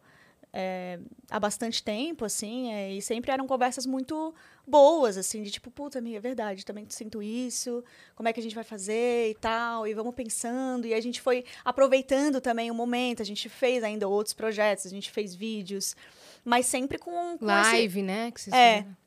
é, 0.51 0.99
há 1.29 1.39
bastante 1.39 1.83
tempo, 1.83 2.25
assim, 2.25 2.71
é, 2.73 2.91
e 2.91 3.01
sempre 3.01 3.31
eram 3.31 3.45
conversas 3.45 3.85
muito 3.85 4.33
boas, 4.65 5.17
assim, 5.17 5.43
de 5.43 5.51
tipo, 5.51 5.69
puta, 5.69 5.99
amiga, 5.99 6.17
é 6.17 6.19
verdade, 6.19 6.65
também 6.65 6.85
sinto 6.89 7.21
isso, 7.21 7.83
como 8.15 8.27
é 8.29 8.33
que 8.33 8.39
a 8.39 8.43
gente 8.43 8.55
vai 8.55 8.63
fazer 8.63 9.29
e 9.29 9.35
tal, 9.35 9.87
e 9.87 9.93
vamos 9.93 10.15
pensando, 10.15 10.85
e 10.87 10.93
a 10.93 11.01
gente 11.01 11.21
foi 11.21 11.43
aproveitando 11.63 12.41
também 12.41 12.71
o 12.71 12.73
momento, 12.73 13.21
a 13.21 13.25
gente 13.25 13.47
fez 13.47 13.83
ainda 13.83 14.07
outros 14.07 14.33
projetos, 14.33 14.85
a 14.85 14.89
gente 14.89 15.11
fez 15.11 15.35
vídeos, 15.35 15.95
mas 16.43 16.65
sempre 16.65 16.97
com, 16.97 17.37
com 17.37 17.45
esse, 17.45 17.71
Live, 17.71 18.01
né? 18.01 18.31
Que 18.31 18.41
vocês 18.41 18.55
É. 18.55 18.77
fizeram. 18.77 18.97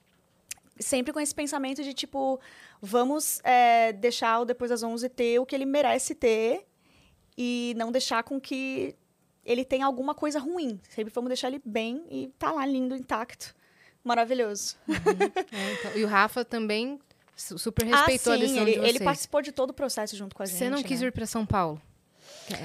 sempre 0.79 1.13
com 1.13 1.21
esse 1.21 1.35
pensamento 1.35 1.83
de 1.83 1.93
tipo, 1.95 2.41
vamos 2.81 3.41
é, 3.45 3.93
deixar 3.93 4.41
o 4.41 4.45
Depois 4.45 4.71
das 4.71 4.83
11 4.83 5.09
ter 5.09 5.39
o 5.39 5.47
que 5.47 5.55
ele 5.55 5.67
merece 5.67 6.15
ter 6.15 6.67
e 7.39 7.73
não 7.77 7.93
deixar 7.93 8.23
com 8.25 8.41
que 8.41 8.95
ele 9.45 9.65
tenha 9.65 9.87
alguma 9.87 10.15
coisa 10.15 10.39
ruim. 10.39 10.81
Sempre 10.89 11.13
vamos 11.15 11.29
deixar 11.29 11.49
ele 11.49 11.61
bem 11.65 12.05
e 12.11 12.31
tá 12.39 12.53
lá 12.53 12.65
lindo, 12.67 12.95
intacto, 12.97 13.55
maravilhoso. 14.05 14.77
É, 14.89 15.73
então. 15.73 15.97
E 15.97 16.05
o 16.05 16.09
Rafa 16.09 16.45
também 16.45 16.99
su- 17.37 17.59
super 17.59 17.85
ah, 17.93 17.97
respeitou 17.97 18.33
a 18.33 18.37
sim, 18.37 18.43
decisão 18.43 18.63
ele, 18.63 18.73
de 18.73 18.79
vocês. 18.79 18.95
ele 18.97 19.05
participou 19.05 19.43
de 19.43 19.53
todo 19.53 19.71
o 19.71 19.75
processo 19.75 20.17
junto 20.17 20.35
com 20.35 20.43
a 20.43 20.47
gente. 20.47 20.57
Você 20.59 20.69
não 20.71 20.83
quis 20.83 21.01
né? 21.01 21.07
vir 21.07 21.13
pra 21.13 21.27
São 21.27 21.45
Paulo? 21.47 21.81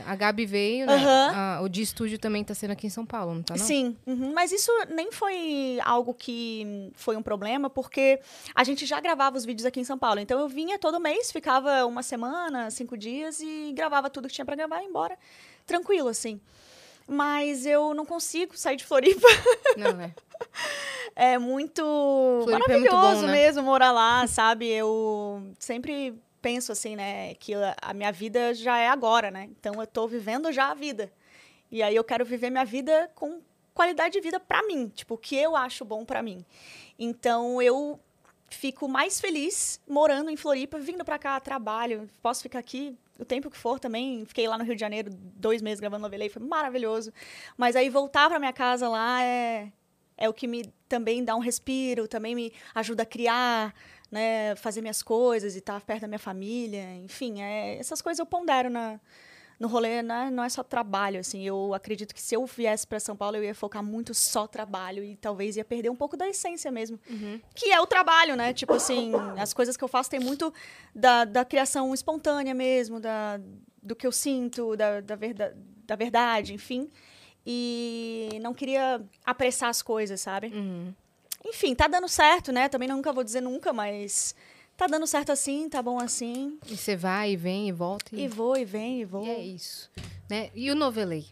A 0.05 0.15
Gabi 0.15 0.45
veio, 0.45 0.85
né? 0.87 0.95
Ah, 1.33 1.59
o 1.61 1.69
de 1.69 1.81
estúdio 1.81 2.17
também 2.17 2.43
tá 2.43 2.53
sendo 2.53 2.71
aqui 2.71 2.87
em 2.87 2.89
São 2.89 3.05
Paulo, 3.05 3.33
não 3.35 3.43
tá 3.43 3.55
não? 3.55 3.63
Sim, 3.63 3.95
uhum, 4.05 4.33
mas 4.33 4.51
isso 4.51 4.71
nem 4.89 5.11
foi 5.11 5.79
algo 5.83 6.13
que 6.13 6.91
foi 6.95 7.15
um 7.15 7.21
problema, 7.21 7.69
porque 7.69 8.19
a 8.55 8.63
gente 8.63 8.85
já 8.85 8.99
gravava 8.99 9.37
os 9.37 9.45
vídeos 9.45 9.65
aqui 9.65 9.79
em 9.79 9.83
São 9.83 9.97
Paulo. 9.97 10.19
Então 10.19 10.39
eu 10.39 10.47
vinha 10.47 10.79
todo 10.79 10.99
mês, 10.99 11.31
ficava 11.31 11.85
uma 11.85 12.01
semana, 12.01 12.71
cinco 12.71 12.97
dias 12.97 13.39
e 13.39 13.71
gravava 13.73 14.09
tudo 14.09 14.27
que 14.27 14.33
tinha 14.33 14.45
pra 14.45 14.55
gravar 14.55 14.79
e 14.79 14.83
ia 14.83 14.89
embora. 14.89 15.17
Tranquilo, 15.65 16.07
assim. 16.09 16.39
Mas 17.07 17.65
eu 17.65 17.93
não 17.93 18.05
consigo 18.05 18.57
sair 18.57 18.75
de 18.75 18.85
Floripa. 18.85 19.27
Não, 19.77 20.01
é. 20.01 20.13
É 21.15 21.37
muito 21.37 21.81
Floripa 22.43 22.71
é 22.71 22.77
muito 22.77 22.93
maravilhoso 22.93 23.21
bom, 23.21 23.27
né? 23.27 23.33
mesmo 23.33 23.63
morar 23.63 23.91
lá, 23.91 24.27
sabe? 24.27 24.67
Eu 24.67 25.41
sempre 25.57 26.13
penso 26.41 26.71
assim, 26.71 26.95
né, 26.95 27.33
que 27.35 27.53
a, 27.55 27.75
a 27.81 27.93
minha 27.93 28.11
vida 28.11 28.53
já 28.53 28.77
é 28.77 28.87
agora, 28.89 29.31
né? 29.31 29.49
Então 29.57 29.81
eu 29.81 29.87
tô 29.87 30.07
vivendo 30.07 30.51
já 30.51 30.69
a 30.69 30.73
vida. 30.73 31.11
E 31.71 31.81
aí 31.81 31.95
eu 31.95 32.03
quero 32.03 32.23
viver 32.23 32.49
minha 32.49 32.65
vida 32.65 33.09
com 33.15 33.41
qualidade 33.73 34.13
de 34.13 34.21
vida 34.21 34.39
para 34.39 34.63
mim, 34.63 34.89
tipo, 34.89 35.15
o 35.15 35.17
que 35.17 35.35
eu 35.35 35.55
acho 35.55 35.83
bom 35.83 36.05
para 36.05 36.21
mim. 36.21 36.45
Então 36.99 37.61
eu 37.61 37.99
fico 38.49 38.87
mais 38.87 39.19
feliz 39.19 39.81
morando 39.87 40.29
em 40.29 40.37
Floripa, 40.37 40.77
vindo 40.79 41.03
para 41.03 41.19
cá, 41.19 41.39
trabalho, 41.39 42.09
posso 42.21 42.41
ficar 42.41 42.59
aqui 42.59 42.97
o 43.19 43.25
tempo 43.25 43.49
que 43.49 43.57
for 43.57 43.79
também. 43.79 44.25
Fiquei 44.25 44.47
lá 44.47 44.57
no 44.57 44.63
Rio 44.63 44.75
de 44.75 44.81
Janeiro 44.81 45.09
dois 45.13 45.61
meses 45.61 45.79
gravando 45.79 46.03
novela 46.03 46.25
e 46.25 46.29
foi 46.29 46.41
maravilhoso. 46.41 47.11
Mas 47.57 47.75
aí 47.75 47.89
voltar 47.89 48.29
para 48.29 48.39
minha 48.39 48.53
casa 48.53 48.87
lá 48.87 49.23
é, 49.23 49.71
é 50.17 50.29
o 50.29 50.33
que 50.33 50.47
me 50.47 50.73
também 50.87 51.23
dá 51.23 51.35
um 51.35 51.39
respiro, 51.39 52.07
também 52.07 52.35
me 52.35 52.53
ajuda 52.73 53.03
a 53.03 53.05
criar, 53.05 53.73
né, 54.11 54.55
fazer 54.55 54.81
minhas 54.81 55.03
coisas 55.03 55.55
e 55.55 55.59
estar 55.59 55.81
perto 55.81 56.01
da 56.01 56.07
minha 56.07 56.19
família. 56.19 56.95
Enfim, 56.95 57.41
é, 57.41 57.77
essas 57.77 58.01
coisas 58.01 58.19
eu 58.19 58.25
pondero 58.25 58.69
na, 58.69 58.99
no 59.59 59.67
rolê 59.67 60.03
né, 60.03 60.29
não 60.31 60.43
é 60.43 60.49
só 60.49 60.61
trabalho, 60.61 61.19
assim. 61.19 61.43
Eu 61.43 61.73
acredito 61.73 62.13
que 62.13 62.21
se 62.21 62.35
eu 62.35 62.45
viesse 62.45 62.85
para 62.85 62.99
São 62.99 63.15
Paulo, 63.15 63.37
eu 63.37 63.43
ia 63.43 63.55
focar 63.55 63.83
muito 63.83 64.13
só 64.13 64.45
trabalho 64.45 65.03
e 65.03 65.15
talvez 65.15 65.57
ia 65.57 65.65
perder 65.65 65.89
um 65.89 65.95
pouco 65.95 66.15
da 66.15 66.27
essência 66.27 66.71
mesmo. 66.71 66.99
Uhum. 67.09 67.41
Que 67.55 67.71
é 67.71 67.81
o 67.81 67.87
trabalho, 67.87 68.35
né? 68.35 68.53
Tipo 68.53 68.73
assim, 68.73 69.11
as 69.37 69.53
coisas 69.53 69.75
que 69.75 69.83
eu 69.83 69.87
faço 69.87 70.09
tem 70.11 70.19
muito 70.19 70.53
da, 70.93 71.25
da 71.25 71.43
criação 71.43 71.91
espontânea 71.93 72.53
mesmo, 72.53 72.99
da, 72.99 73.39
do 73.81 73.95
que 73.95 74.05
eu 74.05 74.11
sinto, 74.11 74.75
da, 74.75 75.01
da, 75.01 75.15
verda, 75.15 75.57
da 75.85 75.95
verdade, 75.95 76.53
enfim. 76.53 76.89
E 77.45 78.29
não 78.41 78.53
queria 78.53 79.01
apressar 79.25 79.69
as 79.69 79.81
coisas, 79.81 80.21
sabe? 80.21 80.47
Uhum. 80.47 80.93
Enfim, 81.45 81.73
tá 81.73 81.87
dando 81.87 82.07
certo, 82.07 82.51
né? 82.51 82.69
Também 82.69 82.89
nunca 82.89 83.11
vou 83.11 83.23
dizer 83.23 83.41
nunca, 83.41 83.73
mas 83.73 84.35
tá 84.77 84.87
dando 84.87 85.07
certo 85.07 85.31
assim, 85.31 85.67
tá 85.67 85.81
bom 85.81 85.99
assim. 85.99 86.57
E 86.67 86.77
você 86.77 86.95
vai 86.95 87.31
e 87.31 87.35
vem 87.35 87.67
e 87.67 87.71
volta. 87.71 88.15
E 88.15 88.27
vou, 88.27 88.55
e 88.55 88.63
vem, 88.63 89.01
e 89.01 89.05
vou. 89.05 89.25
E 89.25 89.29
é 89.29 89.39
isso. 89.39 89.89
Né? 90.29 90.49
E 90.53 90.69
o 90.71 90.75
Novelei? 90.75 91.25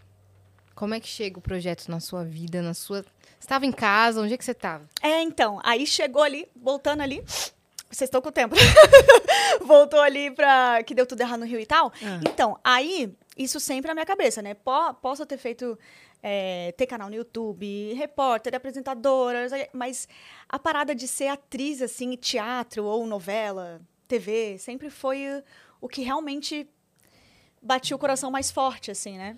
Como 0.74 0.93
é 0.93 1.00
que 1.00 1.08
chega 1.08 1.38
o 1.39 1.41
projeto 1.41 1.88
na 1.88 2.00
sua 2.00 2.26
vida, 2.26 2.62
na 2.62 2.74
sua... 2.74 3.02
Você 3.02 3.06
estava 3.39 3.66
em 3.66 3.72
casa? 3.72 4.22
Onde 4.22 4.34
é 4.34 4.38
que 4.38 4.43
você 4.43 4.52
estava? 4.52 4.89
É, 5.02 5.22
então, 5.22 5.60
aí 5.64 5.86
chegou 5.86 6.24
ali, 6.24 6.48
voltando 6.56 7.02
ali. 7.02 7.24
Vocês 7.91 8.08
estão 8.08 8.22
com 8.22 8.30
o 8.30 8.32
tempo. 8.32 8.56
Voltou 9.64 10.02
ali 10.02 10.32
pra. 10.32 10.84
que 10.84 10.93
deu 10.93 11.06
tudo 11.06 11.22
errado 11.22 11.39
no 11.39 11.46
Rio 11.46 11.60
e 11.60 11.66
tal. 11.66 11.93
Ah. 12.04 12.20
Então, 12.28 12.60
aí, 12.64 13.14
isso 13.38 13.60
sempre 13.60 13.88
na 13.88 13.93
minha 13.93 14.06
cabeça, 14.06 14.41
né? 14.41 14.54
Po- 14.54 14.93
posso 14.96 15.26
ter 15.26 15.38
feito. 15.38 15.78
É, 16.28 16.71
ter 16.71 16.88
canal 16.88 17.07
no 17.07 17.15
YouTube, 17.15 17.93
repórter, 17.93 18.55
apresentadora, 18.55 19.45
mas 19.71 20.07
a 20.49 20.57
parada 20.57 20.95
de 20.95 21.07
ser 21.07 21.28
atriz, 21.28 21.84
assim, 21.84 22.15
teatro 22.15 22.84
ou 22.84 23.05
novela, 23.05 23.80
TV, 24.07 24.57
sempre 24.57 24.89
foi 24.89 25.43
o- 25.80 25.88
que 25.88 26.01
realmente 26.01 26.67
batia 27.61 27.95
o 27.95 27.99
coração 27.99 28.32
mais 28.32 28.49
forte, 28.49 28.89
assim, 28.89 29.19
né? 29.19 29.38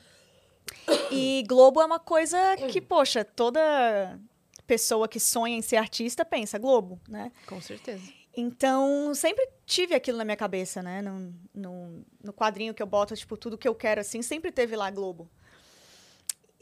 E 1.11 1.43
Globo 1.45 1.81
é 1.81 1.85
uma 1.85 1.99
coisa 1.99 2.38
que, 2.69 2.79
poxa, 2.81 3.25
toda 3.25 4.17
pessoa 4.65 5.09
que 5.09 5.19
sonha 5.19 5.57
em 5.57 5.61
ser 5.61 5.75
artista 5.75 6.23
pensa 6.23 6.57
Globo, 6.57 6.99
né? 7.09 7.33
Com 7.47 7.59
certeza. 7.59 8.03
Então, 8.35 9.13
sempre 9.13 9.45
tive 9.65 9.93
aquilo 9.93 10.17
na 10.17 10.23
minha 10.23 10.38
cabeça, 10.38 10.81
né? 10.81 11.01
No, 11.01 11.33
no, 11.53 12.05
no 12.23 12.31
quadrinho 12.31 12.73
que 12.73 12.81
eu 12.81 12.88
boto, 12.88 13.13
tipo, 13.15 13.35
tudo 13.35 13.57
que 13.57 13.67
eu 13.67 13.75
quero, 13.75 13.99
assim, 13.99 14.21
sempre 14.21 14.51
teve 14.53 14.73
lá 14.75 14.89
Globo. 14.89 15.29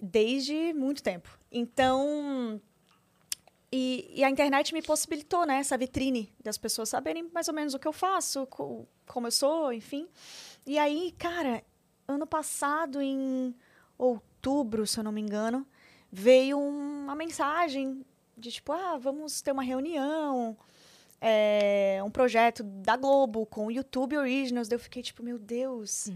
Desde 0.02 0.74
muito 0.74 1.02
tempo. 1.02 1.30
Então. 1.52 2.62
E, 3.72 4.10
e 4.16 4.24
a 4.24 4.30
internet 4.30 4.74
me 4.74 4.82
possibilitou, 4.82 5.46
né? 5.46 5.58
Essa 5.58 5.78
vitrine 5.78 6.34
das 6.42 6.58
pessoas 6.58 6.90
saberem 6.90 7.30
mais 7.34 7.48
ou 7.48 7.54
menos 7.54 7.74
o 7.74 7.80
que 7.80 7.88
eu 7.88 7.92
faço, 7.94 8.46
co- 8.48 8.88
como 9.08 9.28
eu 9.28 9.32
sou, 9.32 9.74
enfim. 9.74 10.08
E 10.66 10.78
aí, 10.78 11.14
cara, 11.18 11.62
ano 12.08 12.26
passado, 12.26 13.02
em 13.02 13.54
outubro, 13.98 14.86
se 14.88 15.00
eu 15.00 15.04
não 15.04 15.12
me 15.12 15.20
engano, 15.20 15.66
veio 16.12 16.58
um- 16.58 17.04
uma 17.04 17.16
mensagem 17.16 18.06
de 18.38 18.52
tipo, 18.52 18.72
ah, 18.72 18.98
vamos 18.98 19.42
ter 19.42 19.52
uma 19.52 19.64
reunião 19.64 20.58
é, 21.22 22.02
um 22.06 22.12
projeto 22.12 22.62
da 22.62 22.96
Globo 22.96 23.46
com 23.46 23.66
o 23.68 23.72
YouTube 23.72 24.16
Originals. 24.18 24.68
Daí 24.68 24.76
eu 24.76 24.80
fiquei 24.80 25.02
tipo, 25.02 25.24
meu 25.24 25.40
Deus. 25.40 26.08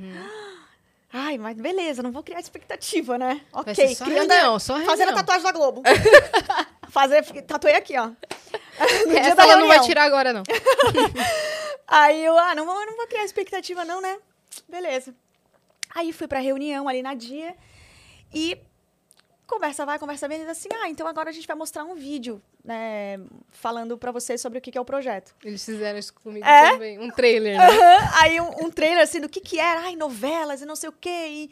Ai, 1.12 1.38
mas 1.40 1.58
beleza, 1.58 2.04
não 2.04 2.12
vou 2.12 2.22
criar 2.22 2.40
expectativa, 2.40 3.18
né? 3.18 3.42
Vai 3.52 3.62
Ok, 3.62 3.96
só 3.96 4.06
criando 4.06 4.30
reunião, 4.30 4.60
só 4.60 4.74
fazendo 4.76 4.90
a 4.90 4.96
reunião. 4.96 5.16
tatuagem 5.16 5.44
da 5.44 5.52
Globo. 5.52 5.82
Fazer, 6.90 7.24
tatuei 7.44 7.74
aqui, 7.76 7.98
ó. 7.98 8.08
No 8.08 9.10
dia 9.12 9.20
Essa 9.20 9.36
da 9.36 9.44
ela 9.44 9.56
não 9.58 9.68
vai 9.68 9.78
reunião. 9.78 9.86
tirar 9.88 10.04
agora, 10.04 10.32
não. 10.34 10.44
Aí 11.88 12.24
eu, 12.24 12.38
ah, 12.38 12.54
não 12.56 12.66
vou, 12.66 12.86
não 12.86 12.96
vou 12.96 13.08
criar 13.08 13.24
expectativa 13.24 13.84
não, 13.84 14.00
né? 14.02 14.18
Beleza. 14.68 15.14
Aí 15.96 16.14
fui 16.14 16.28
pra 16.28 16.40
reunião 16.40 16.88
ali 16.88 17.02
na 17.02 17.16
dia 17.16 17.56
e 18.34 18.58
conversa 19.50 19.86
vai, 19.86 20.00
conversa 20.00 20.28
vem, 20.28 20.38
e 20.38 20.42
diz 20.42 20.50
assim, 20.50 20.70
ah, 20.82 20.88
então 20.90 21.06
agora 21.08 21.30
a 21.30 21.34
gente 21.34 21.46
vai 21.48 21.56
mostrar 21.56 21.84
um 21.84 21.96
vídeo, 21.96 22.42
né, 22.64 23.20
falando 23.50 23.98
pra 23.98 24.12
vocês 24.12 24.40
sobre 24.40 24.60
o 24.60 24.62
que 24.62 24.72
que 24.72 24.78
é 24.78 24.82
o 24.82 24.86
projeto. 24.86 25.36
Eles 25.44 25.66
fizeram 25.66 26.00
isso 26.00 26.14
comigo 26.14 26.46
É? 26.46 26.72
também. 26.72 27.00
Um 27.00 27.10
trailer, 27.10 27.58
né? 27.58 27.66
Aham, 27.68 28.10
Aí 28.22 28.40
um, 28.40 28.66
um 28.68 28.70
trailer 28.72 29.04
assim 29.04 29.20
do 29.20 29.28
que 29.28 29.42
que 29.42 29.60
era, 29.60 29.82
ai, 29.82 29.96
novelas 29.96 30.62
e 30.62 30.66
não 30.66 30.76
sei 30.76 30.88
o 30.90 30.94
quê, 30.94 31.10
e, 31.30 31.52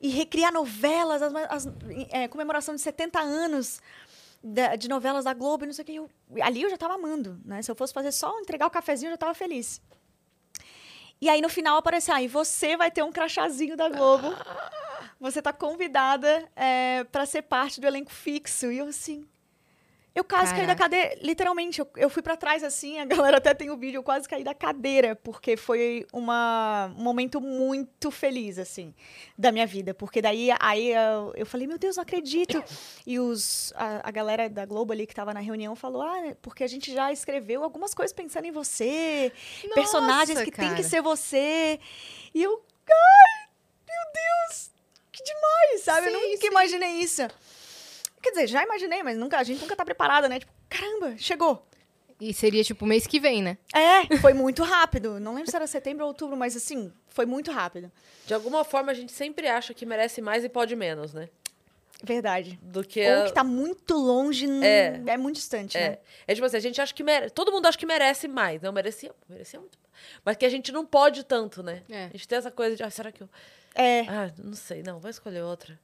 e 0.00 0.08
recriar 0.08 0.52
novelas, 0.52 1.20
as, 1.20 1.34
as- 1.50 1.68
é, 2.10 2.28
comemoração 2.28 2.74
de 2.74 2.80
70 2.80 3.20
anos 3.20 3.80
da- 4.42 4.76
de 4.76 4.88
novelas 4.88 5.24
da 5.24 5.34
Globo 5.34 5.64
e 5.64 5.66
não 5.66 5.74
sei 5.74 5.82
o 5.82 5.86
quê. 5.86 5.92
Eu- 5.94 6.10
ali 6.42 6.62
eu 6.62 6.70
já 6.70 6.76
tava 6.76 6.94
amando, 6.94 7.38
né? 7.44 7.60
Se 7.62 7.70
eu 7.70 7.74
fosse 7.74 7.92
fazer 7.92 8.12
só 8.12 8.38
entregar 8.40 8.66
o 8.66 8.70
cafezinho, 8.70 9.08
eu 9.08 9.12
já 9.14 9.18
tava 9.18 9.34
feliz. 9.34 9.80
E 11.20 11.28
aí 11.28 11.40
no 11.40 11.48
final 11.48 11.78
apareceu, 11.78 12.14
ah, 12.14 12.20
e 12.22 12.28
você 12.28 12.76
vai 12.76 12.90
ter 12.90 13.02
um 13.02 13.10
crachazinho 13.12 13.76
da 13.76 13.88
Globo. 13.88 14.28
Você 15.24 15.40
tá 15.40 15.54
convidada 15.54 16.46
é, 16.54 17.02
para 17.04 17.24
ser 17.24 17.40
parte 17.40 17.80
do 17.80 17.86
elenco 17.86 18.12
fixo. 18.12 18.70
E 18.70 18.76
eu 18.76 18.88
assim. 18.88 19.26
Eu 20.14 20.22
quase 20.22 20.52
caí 20.52 20.66
da 20.66 20.76
Caraca. 20.76 20.82
cadeira. 20.82 21.18
Literalmente, 21.22 21.80
eu, 21.80 21.88
eu 21.96 22.10
fui 22.10 22.22
pra 22.22 22.36
trás 22.36 22.62
assim, 22.62 23.00
a 23.00 23.04
galera 23.32 23.38
até 23.38 23.54
tem 23.54 23.70
o 23.70 23.76
vídeo, 23.76 23.98
eu 23.98 24.02
quase 24.02 24.28
caí 24.28 24.44
da 24.44 24.52
cadeira, 24.52 25.16
porque 25.16 25.56
foi 25.56 26.06
uma, 26.12 26.92
um 26.96 27.02
momento 27.02 27.40
muito 27.40 28.10
feliz, 28.10 28.58
assim, 28.58 28.94
da 29.36 29.50
minha 29.50 29.66
vida. 29.66 29.94
Porque 29.94 30.20
daí 30.20 30.50
aí 30.60 30.92
eu, 30.92 31.32
eu 31.34 31.46
falei, 31.46 31.66
meu 31.66 31.78
Deus, 31.78 31.96
não 31.96 32.02
acredito. 32.02 32.62
E 33.06 33.18
os, 33.18 33.72
a, 33.76 34.06
a 34.06 34.10
galera 34.10 34.50
da 34.50 34.66
Globo 34.66 34.92
ali 34.92 35.06
que 35.06 35.14
tava 35.14 35.32
na 35.32 35.40
reunião 35.40 35.74
falou: 35.74 36.02
Ah, 36.02 36.26
é 36.26 36.34
porque 36.34 36.62
a 36.62 36.68
gente 36.68 36.92
já 36.92 37.10
escreveu 37.10 37.64
algumas 37.64 37.94
coisas 37.94 38.12
pensando 38.12 38.44
em 38.44 38.52
você, 38.52 39.32
personagens 39.74 40.38
Nossa, 40.38 40.44
que 40.44 40.52
tem 40.52 40.68
que 40.68 40.74
cara. 40.74 40.88
ser 40.88 41.00
você. 41.00 41.80
E 42.34 42.42
eu, 42.42 42.62
ai, 42.90 43.48
meu 43.88 44.12
Deus, 44.12 44.73
que 45.14 45.22
demais, 45.24 45.80
sabe? 45.82 46.08
eu 46.08 46.12
Sim, 46.12 46.26
nunca 46.30 46.40
sim. 46.40 46.46
imaginei 46.48 46.90
isso. 47.00 47.22
Quer 48.22 48.30
dizer, 48.30 48.46
já 48.48 48.62
imaginei, 48.62 49.02
mas 49.02 49.16
nunca, 49.16 49.38
a 49.38 49.42
gente 49.44 49.60
nunca 49.60 49.76
tá 49.76 49.84
preparada, 49.84 50.28
né? 50.28 50.40
Tipo, 50.40 50.52
caramba, 50.68 51.14
chegou. 51.18 51.66
E 52.20 52.32
seria 52.32 52.62
tipo 52.64 52.86
mês 52.86 53.06
que 53.06 53.18
vem, 53.20 53.42
né? 53.42 53.58
É, 53.74 54.16
foi 54.18 54.32
muito 54.32 54.62
rápido. 54.62 55.18
Não 55.20 55.34
lembro 55.34 55.50
se 55.50 55.56
era 55.56 55.66
setembro 55.66 56.04
ou 56.04 56.08
outubro, 56.08 56.36
mas 56.36 56.56
assim, 56.56 56.92
foi 57.08 57.26
muito 57.26 57.50
rápido. 57.50 57.90
De 58.26 58.32
alguma 58.32 58.64
forma, 58.64 58.92
a 58.92 58.94
gente 58.94 59.12
sempre 59.12 59.46
acha 59.48 59.74
que 59.74 59.84
merece 59.84 60.22
mais 60.22 60.42
e 60.44 60.48
pode 60.48 60.74
menos, 60.76 61.12
né? 61.12 61.28
Verdade. 62.02 62.58
Do 62.62 62.82
que. 62.84 63.04
Ou 63.06 63.22
a- 63.22 63.26
que 63.26 63.32
tá 63.32 63.44
muito 63.44 63.94
longe, 63.94 64.46
É. 64.62 65.00
é, 65.06 65.16
muito 65.16 65.36
distante, 65.36 65.76
né? 65.76 65.98
É. 66.26 66.32
é 66.32 66.34
tipo 66.34 66.46
assim, 66.46 66.56
a 66.56 66.60
gente 66.60 66.80
acha 66.80 66.94
que 66.94 67.02
merece. 67.02 67.34
Todo 67.34 67.50
mundo 67.52 67.66
acha 67.66 67.76
que 67.78 67.86
merece 67.86 68.28
mais. 68.28 68.60
Não, 68.62 68.72
merecia, 68.72 69.12
merecia 69.28 69.58
muito. 69.58 69.78
Mas 70.24 70.36
que 70.36 70.44
a 70.44 70.48
gente 70.50 70.70
não 70.72 70.84
pode 70.84 71.24
tanto, 71.24 71.62
né? 71.62 71.82
É. 71.90 72.04
A 72.06 72.08
gente 72.10 72.28
tem 72.28 72.38
essa 72.38 72.50
coisa 72.50 72.76
de, 72.76 72.82
ah, 72.82 72.90
será 72.90 73.10
que 73.10 73.22
eu. 73.22 73.28
É. 73.74 74.00
Ah, 74.02 74.30
não 74.42 74.54
sei, 74.54 74.82
não, 74.82 75.00
vou 75.00 75.10
escolher 75.10 75.42
outra. 75.42 75.78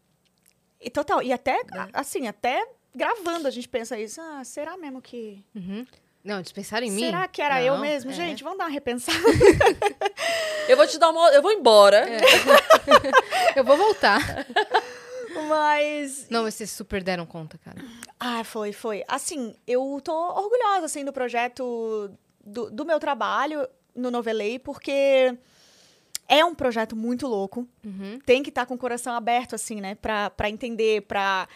E 0.80 0.88
total. 0.88 1.22
E 1.22 1.32
até, 1.32 1.62
Né? 1.64 1.88
assim, 1.92 2.26
até 2.28 2.64
gravando 2.94 3.46
a 3.46 3.50
gente 3.50 3.68
pensa 3.68 3.98
isso. 3.98 4.20
Ah, 4.20 4.42
será 4.44 4.76
mesmo 4.76 5.02
que. 5.02 5.44
Uhum. 5.54 5.86
Não, 6.22 6.36
eles 6.36 6.52
pensaram 6.52 6.86
em 6.86 6.90
mim? 6.90 7.06
Será 7.06 7.26
que 7.26 7.40
era 7.40 7.62
eu 7.62 7.74
Não, 7.74 7.80
mesmo? 7.80 8.10
é. 8.10 8.14
Gente, 8.14 8.42
vamos 8.44 8.58
dar 8.58 8.64
uma 8.64 8.70
repensada. 8.70 9.18
Eu 10.68 10.76
vou 10.76 10.86
te 10.86 10.98
dar 10.98 11.08
uma. 11.10 11.30
Eu 11.30 11.42
vou 11.42 11.50
embora. 11.52 12.06
É. 12.08 12.20
Eu 13.58 13.64
vou 13.64 13.76
voltar. 13.76 14.20
Mas. 15.48 16.26
Não, 16.30 16.42
mas 16.44 16.54
vocês 16.54 16.70
super 16.70 17.02
deram 17.02 17.26
conta, 17.26 17.58
cara. 17.58 17.82
Ah, 18.18 18.44
foi, 18.44 18.72
foi. 18.72 19.02
Assim, 19.08 19.54
eu 19.66 20.00
tô 20.04 20.12
orgulhosa, 20.12 20.86
assim, 20.86 21.04
do 21.04 21.12
projeto, 21.12 22.10
do, 22.44 22.70
do 22.70 22.84
meu 22.84 22.98
trabalho 23.00 23.66
no 23.94 24.10
Novelei, 24.10 24.58
porque 24.58 25.36
é 26.30 26.44
um 26.44 26.54
projeto 26.54 26.94
muito 26.96 27.26
louco. 27.26 27.66
Uhum. 27.84 28.18
Tem 28.24 28.42
que 28.42 28.48
estar 28.50 28.64
com 28.64 28.74
o 28.74 28.78
coração 28.78 29.12
aberto, 29.14 29.54
assim, 29.54 29.80
né? 29.80 29.96
Pra, 29.96 30.30
pra 30.30 30.48
entender, 30.48 31.02
pra, 31.02 31.48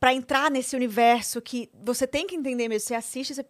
pra 0.00 0.12
entrar 0.12 0.50
nesse 0.50 0.74
universo 0.76 1.40
que 1.40 1.70
você 1.82 2.06
tem 2.06 2.26
que 2.26 2.34
entender 2.34 2.68
mesmo. 2.68 2.86
Você 2.86 2.94
assiste, 2.94 3.34
você... 3.34 3.42
O 3.42 3.46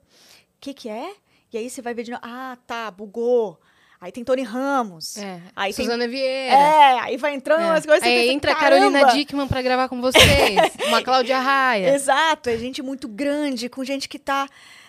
que 0.60 0.74
que 0.74 0.88
é? 0.88 1.12
E 1.52 1.56
aí 1.56 1.70
você 1.70 1.80
vai 1.80 1.94
ver 1.94 2.02
de 2.02 2.10
novo. 2.10 2.22
Ah, 2.24 2.56
tá, 2.66 2.90
bugou. 2.90 3.58
Aí 4.00 4.12
tem 4.12 4.22
Tony 4.22 4.42
Ramos. 4.42 5.16
É. 5.16 5.40
Aí 5.56 5.72
tem- 5.74 5.84
Suzana 5.86 6.06
Vieira. 6.06 6.54
É, 6.54 6.98
aí 7.00 7.16
vai 7.16 7.34
entrando 7.34 7.62
É. 7.62 7.66
umas 7.66 7.84
coisas. 7.86 8.02
Aí 8.06 8.14
pensa, 8.20 8.32
entra 8.32 8.52
a! 8.52 8.54
Carolina 8.54 9.04
Dickman 9.06 9.48
pra 9.48 9.62
gravar 9.62 9.88
com 9.88 10.00
vocês. 10.00 10.22
Uma 10.86 11.02
Cláudia 11.02 11.38
Raia. 11.40 11.94
Exato, 11.94 12.48
é 12.50 12.56
gente 12.58 12.80
muito 12.82 13.08
grande, 13.08 13.68
com 13.68 13.82
gente 13.82 14.08
que 14.08 14.18
tá 14.18 14.46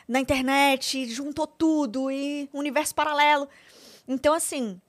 na 0.08 0.20
internet, 0.20 1.08
juntou 1.08 1.48
tudo 1.48 2.12
e 2.12 2.48
um 2.54 2.60
universo 2.60 2.94
paralelo. 2.94 3.48
Então, 4.08 4.34
assim, 4.34 4.80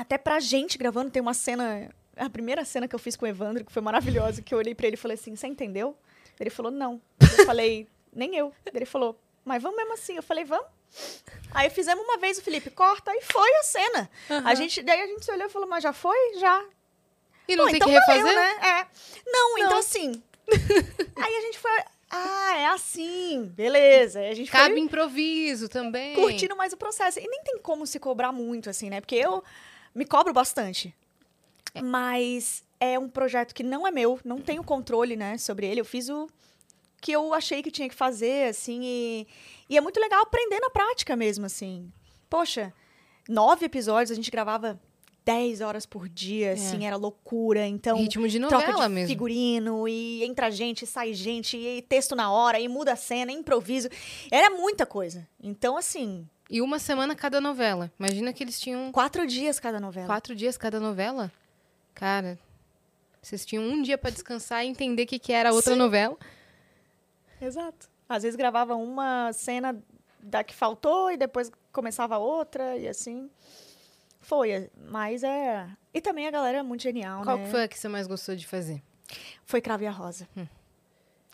até 0.00 0.16
pra 0.16 0.40
gente 0.40 0.78
gravando, 0.78 1.10
tem 1.10 1.20
uma 1.20 1.34
cena. 1.34 1.90
A 2.16 2.30
primeira 2.30 2.64
cena 2.64 2.88
que 2.88 2.94
eu 2.94 2.98
fiz 2.98 3.16
com 3.16 3.26
o 3.26 3.28
Evandro, 3.28 3.64
que 3.64 3.72
foi 3.72 3.82
maravilhosa, 3.82 4.40
que 4.40 4.54
eu 4.54 4.58
olhei 4.58 4.74
pra 4.74 4.86
ele 4.86 4.94
e 4.94 4.98
falei 4.98 5.14
assim: 5.14 5.36
Você 5.36 5.46
entendeu? 5.46 5.94
Ele 6.38 6.48
falou: 6.48 6.72
Não. 6.72 7.00
Eu 7.20 7.44
falei: 7.44 7.86
Nem 8.10 8.34
eu. 8.34 8.52
Ele 8.72 8.86
falou: 8.86 9.20
Mas 9.44 9.62
vamos 9.62 9.76
mesmo 9.76 9.92
assim. 9.92 10.16
Eu 10.16 10.22
falei: 10.22 10.44
Vamos. 10.44 10.66
Aí 11.52 11.68
fizemos 11.68 12.02
uma 12.02 12.16
vez 12.16 12.38
o 12.38 12.42
Felipe, 12.42 12.70
corta, 12.70 13.12
e 13.14 13.20
foi 13.22 13.50
a 13.56 13.62
cena. 13.62 14.10
A 14.44 14.54
gente, 14.54 14.82
daí 14.82 15.02
a 15.02 15.06
gente 15.06 15.24
se 15.24 15.30
olhou 15.30 15.46
e 15.46 15.50
falou: 15.50 15.68
Mas 15.68 15.82
já 15.82 15.92
foi? 15.92 16.38
Já. 16.38 16.64
E 17.46 17.54
não 17.54 17.66
Pô, 17.66 17.70
tem 17.70 17.76
então 17.76 17.88
que 17.88 17.94
refazer? 17.94 18.22
valeu, 18.22 18.34
né? 18.40 18.80
É. 18.80 18.86
Não, 19.30 19.58
então 19.58 19.78
assim. 19.78 20.22
aí 21.16 21.36
a 21.36 21.40
gente 21.42 21.58
foi. 21.58 21.70
Ah, 22.10 22.56
é 22.56 22.66
assim. 22.66 23.44
Beleza. 23.54 24.20
A 24.20 24.34
gente 24.34 24.50
Cabe 24.50 24.80
improviso 24.80 25.68
também. 25.68 26.14
curtindo 26.14 26.56
mais 26.56 26.72
o 26.72 26.76
processo. 26.76 27.20
E 27.20 27.28
nem 27.28 27.42
tem 27.44 27.58
como 27.58 27.86
se 27.86 28.00
cobrar 28.00 28.32
muito, 28.32 28.68
assim, 28.68 28.90
né? 28.90 29.00
Porque 29.00 29.14
eu 29.14 29.44
me 29.94 30.04
cobro 30.04 30.32
bastante. 30.32 30.94
Mas 31.82 32.62
é 32.80 32.98
um 32.98 33.08
projeto 33.08 33.54
que 33.54 33.62
não 33.62 33.86
é 33.86 33.90
meu, 33.90 34.18
não 34.24 34.40
tenho 34.40 34.64
controle, 34.64 35.16
né, 35.16 35.38
sobre 35.38 35.66
ele. 35.66 35.80
Eu 35.80 35.84
fiz 35.84 36.08
o 36.08 36.28
que 37.00 37.12
eu 37.12 37.32
achei 37.32 37.62
que 37.62 37.70
tinha 37.70 37.88
que 37.88 37.94
fazer, 37.94 38.48
assim, 38.48 38.80
e, 38.82 39.26
e 39.68 39.76
é 39.76 39.80
muito 39.80 39.98
legal 39.98 40.22
aprender 40.22 40.60
na 40.60 40.70
prática 40.70 41.16
mesmo, 41.16 41.46
assim. 41.46 41.90
Poxa, 42.28 42.72
nove 43.28 43.66
episódios, 43.66 44.10
a 44.10 44.14
gente 44.14 44.30
gravava 44.30 44.78
dez 45.24 45.60
horas 45.60 45.86
por 45.86 46.08
dia, 46.08 46.52
assim, 46.52 46.86
era 46.86 46.96
loucura. 46.96 47.66
Então, 47.66 47.96
Ritmo 47.96 48.28
de 48.28 48.38
troca 48.40 48.66
novela 48.66 48.88
de 48.88 48.94
mesmo. 48.94 49.08
figurino, 49.08 49.88
e 49.88 50.24
entra 50.24 50.50
gente, 50.50 50.86
sai 50.86 51.14
gente, 51.14 51.56
e 51.56 51.82
texto 51.82 52.14
na 52.14 52.30
hora, 52.30 52.58
e 52.58 52.68
muda 52.68 52.92
a 52.92 52.96
cena, 52.96 53.32
improviso. 53.32 53.88
Era 54.30 54.50
muita 54.50 54.84
coisa. 54.84 55.26
Então, 55.42 55.76
assim, 55.76 56.26
E 56.50 56.60
uma 56.60 56.80
semana 56.80 57.14
cada 57.14 57.40
novela. 57.40 57.92
Imagina 57.98 58.32
que 58.32 58.42
eles 58.42 58.58
tinham 58.58 58.90
quatro 58.90 59.24
dias 59.26 59.60
cada 59.60 59.78
novela. 59.78 60.06
quatro 60.06 60.34
dias 60.34 60.58
cada 60.58 60.80
novela. 60.80 61.30
Cara, 61.94 62.36
vocês 63.22 63.46
tinham 63.46 63.62
um 63.62 63.80
dia 63.80 63.96
pra 63.96 64.10
descansar 64.10 64.64
e 64.64 64.68
entender 64.68 65.04
o 65.04 65.06
que, 65.06 65.18
que 65.18 65.32
era 65.32 65.50
a 65.50 65.52
outra 65.52 65.76
novela. 65.76 66.18
Exato. 67.40 67.88
Às 68.08 68.24
vezes 68.24 68.36
gravava 68.36 68.74
uma 68.74 69.32
cena 69.32 69.80
da 70.20 70.42
que 70.42 70.54
faltou 70.54 71.10
e 71.12 71.16
depois 71.16 71.50
começava 71.72 72.18
outra 72.18 72.76
e 72.76 72.88
assim. 72.88 73.30
Foi, 74.20 74.68
mas 74.76 75.22
é. 75.22 75.68
E 75.94 76.00
também 76.00 76.26
a 76.26 76.30
galera 76.30 76.58
é 76.58 76.62
muito 76.62 76.82
genial, 76.82 77.22
Qual 77.22 77.38
né? 77.38 77.44
que 77.44 77.50
foi 77.50 77.62
a 77.62 77.68
que 77.68 77.78
você 77.78 77.88
mais 77.88 78.06
gostou 78.06 78.34
de 78.34 78.46
fazer? 78.46 78.82
Foi 79.44 79.60
Crave 79.60 79.86
a 79.86 79.90
Rosa. 79.90 80.28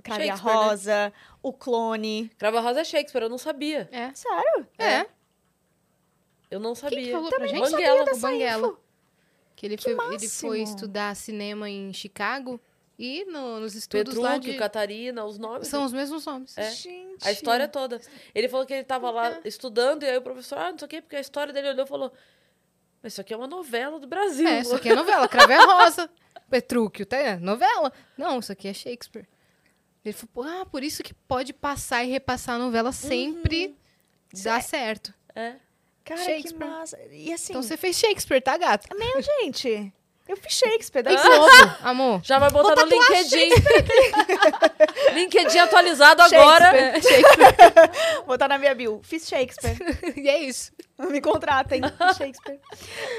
Crave 0.03 0.31
a 0.31 0.35
né? 0.37 0.41
Rosa, 0.41 1.13
o 1.43 1.53
clone. 1.53 2.31
Crava 2.39 2.61
Rosa 2.61 2.81
é 2.81 2.85
Shakespeare, 2.85 3.23
eu 3.25 3.29
não 3.29 3.39
sabia. 3.39 3.89
É. 3.91 4.13
Sério? 4.15 4.67
É. 4.79 5.07
Eu 6.51 6.61
não 6.61 6.75
sabia. 6.75 6.99
Quem 6.99 7.07
que 7.07 7.13
falou 7.13 7.29
pra 7.29 7.39
Também 7.39 7.51
gente? 7.55 7.61
não 7.63 7.71
sabia 7.71 7.87
Banguela. 7.89 8.13
O 8.17 8.21
Banguela. 8.21 8.69
info. 8.69 8.79
Que 9.57 9.67
ele, 9.67 9.77
Que 9.77 9.95
foi, 9.95 10.15
ele 10.15 10.29
foi 10.29 10.61
estudar 10.61 11.17
cinema 11.17 11.69
em 11.69 11.93
Chicago 11.93 12.61
e 12.99 13.25
no- 13.25 13.59
nos 13.61 13.75
estudos 13.75 14.15
lá 14.15 14.31
Petrúquio, 14.33 14.53
de... 14.53 14.59
Catarina, 14.59 15.25
os 15.25 15.39
nomes. 15.39 15.67
São 15.69 15.83
os 15.85 15.93
mesmos 15.93 16.25
nomes. 16.27 16.57
É. 16.57 16.71
Gente. 16.71 17.27
A 17.27 17.33
história 17.33 17.67
toda. 17.67 18.01
Ele 18.35 18.49
falou 18.49 18.65
que 18.67 18.75
ele 18.75 18.85
tava 18.85 19.11
lá 19.11 19.41
estudando, 19.45 20.03
e 20.03 20.07
aí 20.09 20.17
o 20.19 20.23
professor, 20.23 20.59
ah, 20.59 20.71
não 20.71 20.79
sei 20.79 20.87
o 20.87 20.89
quê, 20.89 21.01
porque 21.03 21.17
a 21.17 21.21
história 21.21 21.53
dele 21.53 21.71
olhou 21.71 21.85
e 21.85 21.89
falou: 21.89 22.13
Mas 23.03 23.13
isso 23.15 23.21
aqui 23.21 23.33
é 23.33 23.37
uma 23.37 23.47
novela 23.47 23.99
do 23.99 24.07
Brasil. 24.07 24.47
É, 24.47 24.61
isso 24.61 24.75
aqui 24.75 24.91
é 24.91 24.95
novela. 24.95 25.27
Crave 25.27 25.55
a 25.55 25.65
Rosa. 25.65 26.09
Petrúquio, 26.49 27.05
tá? 27.07 27.17
É 27.17 27.37
novela. 27.39 27.93
Não, 28.17 28.39
isso 28.39 28.53
aqui 28.53 28.69
é 28.69 28.75
Shakespeare. 28.75 29.27
Ele 30.09 30.13
falou, 30.13 30.31
"Pô, 30.33 30.43
ah, 30.43 30.67
por 30.67 30.83
isso 30.83 31.03
que 31.03 31.13
pode 31.13 31.53
passar 31.53 32.05
e 32.05 32.09
repassar 32.11 32.55
a 32.55 32.59
novela 32.59 32.93
sempre 32.93 33.77
dá 34.43 34.61
certo. 34.61 35.13
É. 35.35 35.57
Cara, 36.05 36.41
que 36.41 36.55
massa. 36.55 36.99
E 37.11 37.33
assim, 37.33 37.53
Então 37.53 37.63
você 37.63 37.77
fez 37.77 37.99
Shakespeare, 37.99 38.41
tá, 38.41 38.57
gato? 38.57 38.87
meu, 38.97 39.21
gente, 39.21 39.93
eu 40.29 40.37
fiz 40.37 40.55
Shakespeare. 40.55 41.05
Daí 41.05 41.17
Globo, 41.17 41.77
amor. 41.83 42.21
Já 42.25 42.39
vai 42.39 42.51
botar 42.51 42.75
Vou 42.75 42.87
no 42.87 42.91
LinkedIn. 42.91 43.51
LinkedIn 45.15 45.59
atualizado 45.59 46.23
agora. 46.23 47.01
Shakespeare. 47.01 47.55
Vou 48.17 48.27
botar 48.27 48.49
na 48.49 48.59
minha 48.59 48.75
bio. 48.75 49.01
Fiz 49.05 49.29
Shakespeare. 49.29 49.77
e 50.17 50.29
é 50.29 50.39
isso. 50.41 50.73
Me 50.99 51.21
contratem. 51.21 51.81
Shakespeare. 52.19 52.59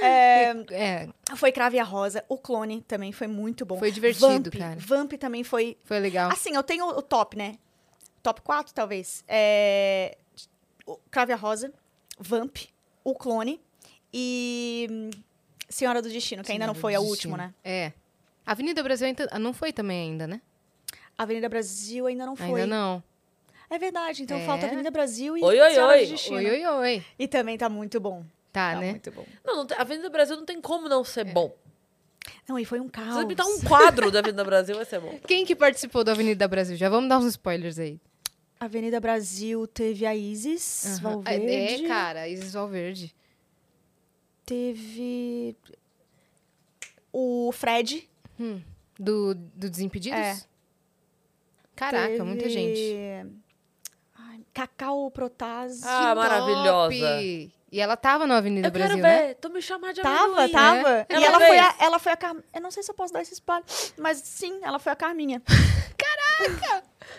É, 0.02 0.52
É, 0.72 1.08
Foi 1.36 1.52
Crave 1.52 1.80
a 1.80 1.84
Rosa. 1.84 2.26
O 2.28 2.38
Clone 2.38 2.82
também 2.82 3.14
foi 3.14 3.28
muito 3.28 3.66
bom. 3.66 3.78
Foi 3.78 3.92
divertido, 3.92 4.28
Vamp, 4.28 4.58
cara. 4.58 4.78
Vamp 4.78 5.14
também 5.14 5.44
foi... 5.46 5.78
foi 5.86 6.00
legal. 6.00 6.30
Assim, 6.32 6.56
eu 6.56 6.64
tenho 6.64 6.88
o 6.88 7.02
top, 7.02 7.38
né? 7.38 7.56
Top 8.22 8.42
4, 8.42 8.74
talvez. 8.74 9.24
É... 9.28 10.18
Crave 11.10 11.32
a 11.32 11.36
Rosa, 11.38 11.72
Vamp, 12.20 12.58
O 13.04 13.16
Clone 13.16 13.62
e 14.14 14.88
hum, 14.90 15.10
Senhora 15.70 16.02
do 16.02 16.10
Destino, 16.10 16.44
que 16.44 16.52
ainda 16.52 16.66
não 16.68 16.74
Senhora 16.74 16.82
foi 16.82 16.96
a 16.96 17.00
última, 17.00 17.38
né? 17.38 17.54
É. 17.64 17.92
Avenida 18.46 18.82
Brasil 18.82 19.08
ainda- 19.08 19.28
não 19.40 19.54
foi 19.54 19.74
também 19.74 20.10
ainda, 20.10 20.26
né? 20.28 20.42
Avenida 21.18 21.50
Brasil 21.50 22.06
ainda 22.08 22.26
não 22.26 22.36
foi. 22.36 22.46
Ainda 22.62 22.68
não. 22.68 23.04
É 23.70 23.78
verdade, 23.78 24.24
então 24.24 24.38
É. 24.38 24.46
falta 24.46 24.66
Avenida 24.66 24.90
Brasil 24.90 25.38
e 25.38 25.44
Oi, 25.44 25.60
oi, 25.60 25.70
Senhora 25.72 25.98
oi. 25.98 26.06
do 26.06 26.12
Destino. 26.12 26.38
Oi, 26.38 26.50
oi, 26.50 26.66
oi. 26.66 27.06
E 27.20 27.28
também 27.28 27.58
tá 27.58 27.68
muito 27.68 28.00
bom. 28.00 28.24
Tá, 28.54 28.74
Tá 28.74 28.80
né? 28.80 28.92
muito 28.92 29.12
bom. 29.12 29.26
Não, 29.44 29.58
não 29.64 29.68
Avenida 29.78 30.10
Brasil 30.10 30.38
não 30.38 30.46
tem 30.46 30.62
como 30.62 30.88
não 30.88 31.04
ser 31.04 31.26
bom. 31.26 31.54
Não, 32.48 32.58
e 32.58 32.64
foi 32.66 32.80
um 32.80 32.86
Se 32.86 32.92
caos. 32.92 33.14
você 33.16 33.26
me 33.26 33.36
dar 33.36 33.46
um 33.46 33.60
quadro 33.62 34.10
da 34.10 34.20
Avenida 34.20 34.44
Brasil, 34.44 34.76
vai 34.76 34.86
ser 34.86 35.00
bom. 35.02 35.20
Quem 35.28 35.46
que 35.46 35.56
participou 35.56 36.04
do 36.04 36.12
Avenida 36.12 36.48
Brasil? 36.48 36.78
Já 36.78 36.88
vamos 36.90 37.10
dar 37.10 37.20
uns 37.20 37.26
spoilers 37.26 37.78
aí. 37.78 38.00
Avenida 38.60 39.00
Brasil 39.00 39.68
teve 39.68 40.06
a 40.06 40.16
Isis 40.16 40.86
Aham. 40.86 41.02
Valverde. 41.02 41.86
É, 41.86 41.88
cara, 41.88 42.28
Isis 42.28 42.54
Valverde. 42.54 43.14
Teve 44.48 45.58
o 47.12 47.52
Fred. 47.52 48.10
Do, 48.98 49.36
do 49.36 49.70
Desimpedidos? 49.70 50.18
É. 50.18 50.38
Caraca, 51.76 52.08
teve... 52.08 52.24
muita 52.24 52.48
gente. 52.50 53.28
Ai, 54.18 54.40
Cacau 54.54 55.12
Protásio. 55.12 55.84
Ah, 55.86 56.16
maravilhosa. 56.16 57.22
E 57.70 57.82
ela 57.82 57.98
tava 57.98 58.26
no 58.26 58.34
Avenida 58.34 58.70
Eu 58.70 58.72
Brasil, 58.72 58.96
quero 58.96 59.02
né? 59.08 59.28
ver. 59.28 59.36
Tu 59.36 59.50
me 59.50 59.62
chamar 59.62 59.94
de 59.94 60.02
Tava, 60.02 60.24
amendoim. 60.44 60.52
tava. 60.52 61.06
E 61.10 61.14
Ela 61.14 61.26
ela 61.26 61.40
foi, 61.40 61.60
a, 61.60 61.76
ela 61.82 62.00
foi 62.00 62.12
a 62.14 62.18
Car... 62.18 62.36
Eu 62.54 62.62
não 62.62 62.72
sei 62.72 62.82
se 62.82 62.90
eu 62.90 62.96
posso 62.96 63.12
dar 63.12 63.22
esse 63.22 63.34
spoiler, 63.34 63.66
mas 63.98 64.20
sim, 64.20 64.60
ela 64.64 64.80
foi 64.80 64.94
a 64.94 64.96
Carminha. 64.96 65.42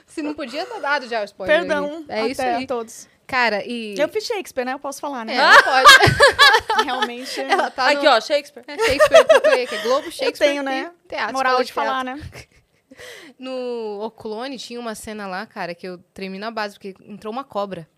Se 0.07 0.23
não 0.23 0.33
podia 0.33 0.65
ter 0.65 0.81
dado 0.81 1.07
já 1.09 1.21
o 1.21 1.25
spoiler. 1.25 1.59
Perdão 1.61 2.05
aí. 2.09 2.19
É 2.19 2.21
até 2.21 2.29
isso 2.31 2.43
aí. 2.43 2.65
a 2.65 2.67
todos. 2.67 3.09
Cara, 3.29 3.63
e... 3.65 3.95
Eu 3.99 4.09
fiz 4.09 4.25
Shakespeare, 4.25 4.65
né? 4.65 4.73
Eu 4.73 4.79
posso 4.79 5.01
falar, 5.03 5.21
É, 5.21 5.25
né? 5.27 5.35
ela 5.37 5.63
pode. 5.63 5.93
Realmente. 6.83 7.39
ela 7.39 7.71
tá 7.71 7.91
Aqui, 7.91 8.03
no... 8.07 8.11
ó, 8.11 8.21
Shakespeare. 8.23 8.65
É, 8.67 8.79
Shakespeare, 8.79 9.25
tatuei 9.27 9.65
aqui. 9.65 9.79
Globo, 9.83 10.07
eu 10.07 10.11
Shakespeare 10.11 10.49
tenho, 10.49 10.63
né? 10.63 10.91
teatro. 11.07 11.35
Moral 11.35 11.59
de 11.59 11.67
teatro. 11.67 11.75
falar, 11.75 12.03
né? 12.05 12.19
No 13.39 14.01
O 14.03 14.11
Clone 14.11 14.59
tinha 14.59 14.81
uma 14.81 14.95
cena 14.95 15.27
lá, 15.29 15.47
cara, 15.47 15.73
que 15.75 15.87
eu 15.87 15.99
tremi 16.13 16.39
na 16.39 16.51
base, 16.51 16.75
porque 16.75 16.95
entrou 17.07 17.33
uma 17.33 17.45
cobra. 17.45 17.89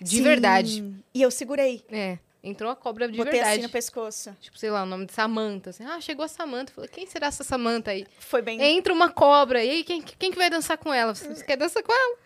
De 0.00 0.16
Sim. 0.16 0.22
verdade. 0.22 0.94
E 1.14 1.20
eu 1.22 1.30
segurei. 1.30 1.84
É, 1.92 2.18
entrou 2.42 2.68
uma 2.70 2.74
cobra 2.74 3.06
de 3.06 3.16
botei 3.16 3.34
verdade. 3.34 3.52
assim 3.56 3.62
no 3.62 3.68
pescoço. 3.68 4.34
Tipo, 4.40 4.58
sei 4.58 4.70
lá, 4.70 4.82
o 4.82 4.86
nome 4.86 5.04
de 5.06 5.12
Samantha. 5.12 5.70
Assim, 5.70 5.84
ah, 5.84 6.00
chegou 6.00 6.24
a 6.24 6.28
Samantha. 6.28 6.72
Falei, 6.72 6.88
quem 6.90 7.06
será 7.06 7.26
essa 7.28 7.44
Samantha 7.44 7.90
aí? 7.92 8.06
Foi 8.18 8.40
bem. 8.42 8.60
Entra 8.60 8.92
uma 8.92 9.10
cobra. 9.10 9.62
E 9.62 9.70
aí, 9.70 9.84
quem, 9.84 10.00
quem 10.02 10.32
que 10.32 10.38
vai 10.38 10.48
dançar 10.50 10.78
com 10.78 10.92
ela? 10.92 11.14
Você 11.14 11.44
quer 11.44 11.56
dançar 11.56 11.82
com 11.82 11.92
ela? 11.92 12.16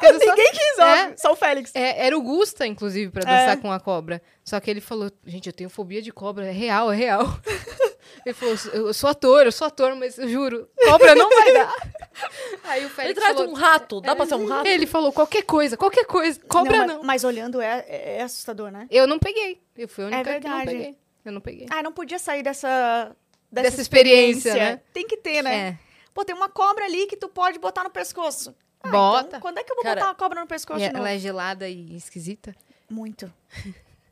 Dançar? 0.00 0.18
Ninguém 0.28 0.50
quis, 0.52 0.78
É. 0.78 0.82
ó. 0.82 1.12
Só 1.16 1.32
o 1.32 1.36
Félix. 1.36 1.70
É, 1.74 2.06
era 2.06 2.16
o 2.16 2.22
Gusta, 2.22 2.66
inclusive, 2.66 3.10
pra 3.10 3.22
dançar 3.22 3.56
com 3.60 3.72
a 3.72 3.80
cobra. 3.80 4.20
Só 4.44 4.60
que 4.60 4.70
ele 4.70 4.80
falou, 4.80 5.10
gente, 5.24 5.46
eu 5.46 5.52
tenho 5.52 5.70
fobia 5.70 6.02
de 6.02 6.12
cobra, 6.12 6.46
é 6.46 6.52
real, 6.52 6.92
é 6.92 6.96
real. 6.96 7.22
ele 8.24 8.34
falou, 8.34 8.54
eu 8.72 8.92
sou 8.94 9.10
ator, 9.10 9.46
eu 9.46 9.52
sou 9.52 9.66
ator, 9.66 9.94
mas 9.96 10.18
eu 10.18 10.28
juro, 10.28 10.68
cobra 10.84 11.14
não 11.14 11.28
vai 11.28 11.52
dar. 11.52 11.74
Aí 12.64 12.80
o 12.80 12.84
Ele 12.84 12.90
Félix 12.90 13.20
traz 13.20 13.36
falou, 13.36 13.50
um 13.50 13.54
rato. 13.54 14.00
Dá 14.00 14.14
pra 14.14 14.26
ser 14.26 14.34
um 14.34 14.46
rato? 14.46 14.66
ele 14.66 14.86
falou, 14.86 15.12
qualquer 15.12 15.42
coisa, 15.42 15.76
qualquer 15.76 16.04
coisa, 16.04 16.40
cobra 16.48 16.78
mas, 16.78 16.86
não. 16.86 17.02
mas 17.02 17.24
olhando 17.24 17.60
é, 17.60 17.84
é, 17.88 18.16
é 18.18 18.22
assustador, 18.22 18.70
né? 18.70 18.86
Eu 18.90 19.06
não 19.06 19.18
peguei, 19.18 19.60
eu 19.76 19.88
fui 19.88 20.04
a 20.04 20.06
única 20.08 20.30
É 20.30 20.40
que 20.40 20.46
não 20.48 20.56
verdade. 20.58 20.70
peguei. 20.78 20.98
Eu 21.24 21.32
não 21.32 21.40
peguei. 21.40 21.66
Ah, 21.70 21.82
não 21.82 21.92
podia 21.92 22.18
sair 22.18 22.42
dessa. 22.42 23.14
Dessa, 23.50 23.70
Dessa 23.70 23.80
experiência, 23.80 24.54
né? 24.54 24.80
Tem 24.92 25.06
que 25.06 25.16
ter, 25.16 25.42
né? 25.42 25.56
É. 25.68 25.78
Pô, 26.12 26.24
tem 26.24 26.34
uma 26.34 26.48
cobra 26.48 26.84
ali 26.84 27.06
que 27.06 27.16
tu 27.16 27.28
pode 27.28 27.58
botar 27.58 27.84
no 27.84 27.90
pescoço. 27.90 28.54
Ah, 28.88 28.90
Bota. 28.90 29.26
então, 29.28 29.40
quando 29.40 29.58
é 29.58 29.64
que 29.64 29.70
eu 29.72 29.76
vou 29.76 29.82
Cara, 29.84 29.96
botar 29.96 30.08
uma 30.10 30.14
cobra 30.14 30.40
no 30.40 30.46
pescoço? 30.46 30.80
E 30.80 30.86
de 30.86 30.92
novo? 30.92 30.98
ela 31.06 31.10
é 31.14 31.18
gelada 31.18 31.68
e 31.68 31.94
esquisita. 31.96 32.54
Muito. 32.90 33.32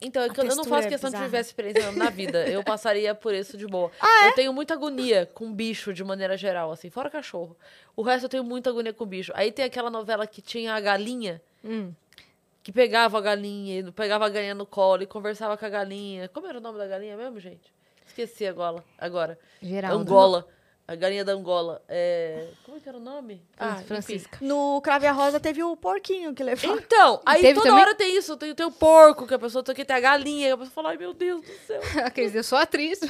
Então, 0.01 0.23
é 0.23 0.29
que 0.29 0.39
eu 0.39 0.45
não 0.45 0.51
textura 0.51 0.69
faço 0.77 0.87
é 0.89 0.91
questão 0.91 1.09
de 1.09 1.13
bizarra. 1.15 1.27
viver 1.29 1.39
essa 1.39 1.49
experiência 1.49 1.93
na 1.93 2.11
vida. 2.11 2.47
Eu 2.47 2.63
passaria 2.65 3.15
por 3.15 3.33
isso 3.33 3.57
de 3.57 3.67
boa. 3.67 3.91
Ah, 4.01 4.27
é? 4.27 4.29
Eu 4.29 4.35
tenho 4.35 4.53
muita 4.53 4.75
agonia 4.75 5.25
com 5.33 5.51
bicho, 5.53 5.95
de 5.95 6.05
maneira 6.05 6.37
geral, 6.37 6.71
assim. 6.73 6.91
Fora 6.91 7.09
cachorro. 7.09 7.57
O 7.97 8.03
resto 8.03 8.25
eu 8.25 8.29
tenho 8.29 8.45
muita 8.45 8.69
agonia 8.71 8.93
com 8.93 9.07
bicho. 9.07 9.33
Aí 9.35 9.51
tem 9.51 9.65
aquela 9.65 9.89
novela 9.91 10.27
que 10.27 10.43
tinha 10.43 10.75
a 10.75 10.81
galinha, 10.81 11.41
Hum. 11.65 11.93
que 12.63 12.71
pegava 12.71 13.17
a 13.17 13.21
galinha, 13.21 13.79
e 13.81 13.93
pegava 13.93 14.27
a 14.27 14.29
galinha 14.29 14.55
no 14.55 14.67
colo 14.67 15.03
e 15.03 15.07
conversava 15.07 15.57
com 15.57 15.65
a 15.65 15.69
galinha. 15.71 16.29
Como 16.29 16.47
era 16.47 16.59
o 16.59 16.61
nome 16.61 16.77
da 16.77 16.87
galinha 16.87 17.17
mesmo, 17.17 17.41
gente? 17.41 17.73
Esqueci 18.07 18.47
agora. 18.47 18.85
agora. 18.99 19.39
Geraldo. 19.63 20.03
Angola. 20.03 20.47
A 20.87 20.95
galinha 20.95 21.25
da 21.25 21.33
Angola. 21.33 21.83
É... 21.89 22.49
Como 22.63 22.77
é 22.77 22.81
que 22.81 22.87
era 22.87 22.99
o 22.99 23.01
nome? 23.01 23.43
Ah, 23.59 23.77
enfim. 23.77 23.85
Francisca. 23.85 24.39
No 24.43 24.83
Crave 24.83 25.07
a 25.07 25.13
Rosa 25.13 25.41
teve 25.41 25.63
o 25.63 25.75
porquinho 25.77 26.35
que 26.35 26.45
levou. 26.45 26.77
Então, 26.77 27.23
aí 27.25 27.41
teve 27.41 27.55
toda 27.55 27.71
também? 27.71 27.83
hora 27.83 27.95
tem 27.95 28.17
isso. 28.17 28.37
Tem, 28.37 28.55
tem 28.55 28.67
o 28.67 28.71
porco, 28.71 29.27
que 29.27 29.33
a 29.33 29.39
pessoa 29.39 29.65
tem 29.65 29.75
que 29.75 29.85
ter 29.85 29.95
a 29.95 30.01
galinha. 30.01 30.49
Que 30.49 30.53
a 30.53 30.57
pessoa 30.59 30.75
fala, 30.75 30.91
ai 30.91 30.99
meu 30.99 31.15
Deus 31.15 31.41
do 31.41 31.53
céu. 31.67 31.81
Aqueles, 32.05 32.35
eu 32.35 32.45
sou 32.45 32.59
atriz. 32.59 33.01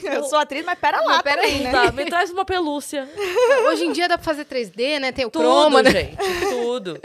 Eu 0.00 0.24
sou 0.24 0.38
atriz, 0.38 0.64
mas 0.64 0.78
pera 0.78 1.00
lá 1.00 1.14
Mas 1.14 1.22
pera 1.22 1.42
aí, 1.42 1.60
né? 1.60 1.72
Tá, 1.72 1.90
me 1.92 2.04
traz 2.04 2.30
uma 2.30 2.44
pelúcia. 2.44 3.08
Hoje 3.68 3.86
em 3.86 3.92
dia 3.92 4.06
dá 4.06 4.16
pra 4.16 4.24
fazer 4.24 4.44
3D, 4.44 5.00
né? 5.00 5.10
Tem 5.10 5.24
o 5.24 5.30
Tudo, 5.30 5.42
croma, 5.42 5.82
né? 5.82 5.90
gente. 5.90 6.16
Tudo. 6.50 7.00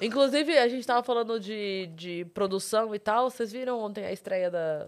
Inclusive, 0.00 0.56
a 0.56 0.68
gente 0.68 0.86
tava 0.86 1.02
falando 1.02 1.38
de, 1.38 1.90
de 1.94 2.26
produção 2.32 2.94
e 2.94 2.98
tal. 2.98 3.30
Vocês 3.30 3.52
viram 3.52 3.80
ontem 3.80 4.04
a 4.06 4.12
estreia 4.12 4.50
da, 4.50 4.86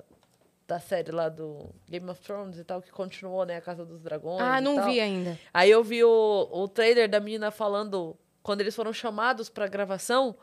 da 0.67 0.81
série 0.81 1.13
lá 1.13 1.29
do 1.29 1.71
Game 1.89 2.09
of 2.11 2.21
Thrones 2.21 2.59
e 2.59 2.65
tal, 2.65 2.83
que 2.83 2.91
continuou, 2.91 3.45
né? 3.45 3.57
A 3.57 3.61
Casa 3.61 3.85
dos 3.85 4.01
Dragões. 4.01 4.41
Ah, 4.41 4.61
não 4.61 4.85
vi 4.85 5.01
ainda. 5.01 5.39
Aí 5.55 5.71
eu 5.71 5.83
vi 5.85 6.03
o, 6.03 6.49
o 6.51 6.67
trailer 6.69 7.09
da 7.09 7.21
menina 7.21 7.51
falando, 7.51 8.17
quando 8.43 8.61
eles 8.61 8.75
foram 8.75 8.93
chamados 8.93 9.49
pra 9.49 9.67
gravação. 9.69 10.37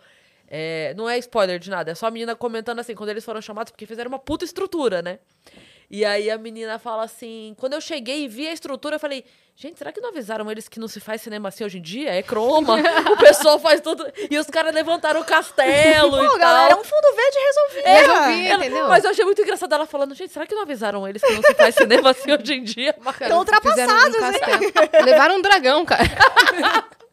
é, 0.47 0.93
não 0.95 1.09
é 1.09 1.17
spoiler 1.17 1.59
de 1.59 1.69
nada, 1.69 1.91
é 1.91 1.95
só 1.95 2.07
a 2.07 2.11
menina 2.11 2.35
comentando 2.35 2.79
assim, 2.79 2.93
quando 2.95 3.09
eles 3.09 3.25
foram 3.25 3.41
chamados, 3.41 3.71
porque 3.71 3.85
fizeram 3.85 4.09
uma 4.09 4.19
puta 4.19 4.45
estrutura, 4.45 5.01
né? 5.01 5.19
E 5.89 6.03
aí 6.05 6.29
a 6.29 6.37
menina 6.37 6.79
fala 6.79 7.03
assim: 7.03 7.55
quando 7.59 7.73
eu 7.73 7.81
cheguei 7.81 8.23
e 8.23 8.27
vi 8.27 8.47
a 8.47 8.53
estrutura, 8.53 8.95
eu 8.95 8.99
falei, 8.99 9.23
gente, 9.55 9.77
será 9.77 9.91
que 9.91 10.01
não 10.01 10.09
avisaram 10.09 10.49
eles 10.49 10.67
que 10.67 10.79
não 10.79 10.87
se 10.87 10.99
faz 10.99 11.21
cinema 11.21 11.49
assim 11.49 11.63
hoje 11.63 11.77
em 11.77 11.81
dia? 11.81 12.09
É 12.13 12.21
croma, 12.23 12.75
o 13.11 13.17
pessoal 13.17 13.59
faz 13.59 13.79
tudo. 13.81 14.05
E 14.29 14.37
os 14.37 14.47
caras 14.47 14.73
levantaram 14.73 15.21
o 15.21 15.25
castelo 15.25 16.11
Pô, 16.17 16.23
e 16.35 16.39
galera, 16.39 16.67
é 16.67 16.69
tal. 16.69 16.79
um 16.79 16.83
fundo 16.83 17.15
verde 17.15 17.37
resolvido. 17.37 17.85
Resolvi. 17.85 18.47
Ela- 18.47 18.65
entendeu? 18.65 18.87
mas 18.87 19.03
eu 19.03 19.11
achei 19.11 19.25
muito 19.25 19.41
engraçado 19.41 19.73
ela 19.75 19.85
falando, 19.85 20.15
gente, 20.15 20.31
será 20.33 20.45
que 20.47 20.55
não 20.55 20.63
avisaram 20.63 21.07
eles 21.07 21.21
que 21.21 21.33
não 21.33 21.41
se 21.43 21.53
faz 21.53 21.75
cinema 21.75 22.09
assim 22.11 22.31
hoje 22.31 22.53
em 22.53 22.63
dia? 22.63 22.93
Cara, 23.19 23.37
ultrapassados, 23.37 24.15
um 24.15 24.19
castelo. 24.19 25.05
Levaram 25.05 25.35
um 25.37 25.41
dragão, 25.41 25.85
cara. 25.85 26.03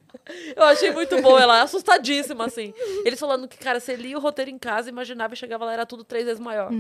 Eu 0.55 0.63
achei 0.65 0.93
muito 0.93 1.21
bom, 1.23 1.37
ela 1.39 1.63
assustadíssima, 1.63 2.47
assim. 2.47 2.73
Eles 3.05 3.19
falando 3.19 3.49
que, 3.49 3.59
cara, 3.59 3.81
você 3.81 3.97
lia 3.97 4.17
o 4.17 4.21
roteiro 4.21 4.49
em 4.51 4.59
casa, 4.59 4.89
imaginava 4.89 5.35
e 5.35 5.37
chegava 5.37 5.65
lá, 5.65 5.73
era 5.73 5.85
tudo 5.87 6.05
três 6.05 6.25
vezes 6.25 6.39
maior. 6.41 6.71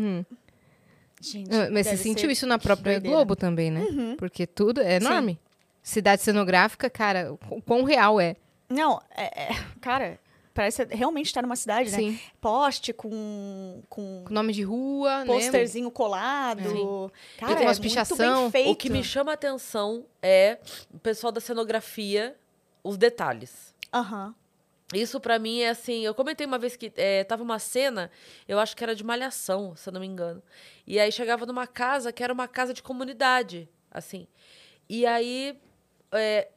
Gente, 1.20 1.50
Mas 1.70 1.86
você 1.86 1.96
sentiu 1.96 2.30
isso 2.30 2.46
na 2.46 2.58
própria 2.58 2.94
doideira. 2.94 3.16
Globo 3.16 3.36
também, 3.36 3.70
né? 3.70 4.14
Porque 4.16 4.46
tudo 4.46 4.80
é 4.80 4.96
enorme. 4.96 5.38
Cidade 5.82 6.22
cenográfica, 6.22 6.88
cara, 6.88 7.32
o 7.50 7.60
quão 7.62 7.84
real 7.84 8.20
é. 8.20 8.36
Não, 8.68 9.00
é, 9.14 9.48
é- 9.52 9.64
cara, 9.80 10.18
parece 10.54 10.84
realmente 10.84 11.26
estar 11.26 11.42
numa 11.42 11.56
cidade, 11.56 11.90
né? 11.90 11.96
Sim. 11.98 12.20
Poste 12.40 12.92
com, 12.92 13.82
com 13.88 14.22
Com 14.26 14.32
nome 14.34 14.52
de 14.52 14.62
rua, 14.62 15.20
né? 15.20 15.26
posterzinho 15.26 15.90
colado. 15.90 16.68
Sim. 16.70 17.10
Cara, 17.38 17.56
tem 17.56 17.66
umas 17.66 17.78
é 17.78 17.80
muito 17.80 17.82
pichação. 17.82 18.42
bem 18.42 18.50
feito. 18.50 18.70
O 18.70 18.76
que 18.76 18.90
me 18.90 19.02
chama 19.02 19.30
a 19.32 19.34
atenção 19.34 20.04
é 20.22 20.58
o 20.92 20.98
pessoal 20.98 21.32
da 21.32 21.40
cenografia, 21.40 22.36
os 22.84 22.96
detalhes. 22.96 23.74
Aham. 23.92 24.34
Isso 24.92 25.20
pra 25.20 25.38
mim 25.38 25.60
é 25.60 25.70
assim, 25.70 26.04
eu 26.04 26.14
comentei 26.14 26.46
uma 26.46 26.58
vez 26.58 26.76
que 26.76 26.92
é, 26.96 27.22
tava 27.22 27.42
uma 27.42 27.58
cena, 27.60 28.10
eu 28.48 28.58
acho 28.58 28.76
que 28.76 28.82
era 28.82 28.94
de 28.94 29.04
malhação, 29.04 29.76
se 29.76 29.88
eu 29.88 29.92
não 29.92 30.00
me 30.00 30.06
engano. 30.06 30.42
E 30.86 30.98
aí 30.98 31.12
chegava 31.12 31.46
numa 31.46 31.66
casa 31.66 32.12
que 32.12 32.22
era 32.24 32.32
uma 32.32 32.48
casa 32.48 32.74
de 32.74 32.82
comunidade, 32.82 33.68
assim. 33.90 34.26
E 34.88 35.06
aí, 35.06 35.56
é, 36.12 36.48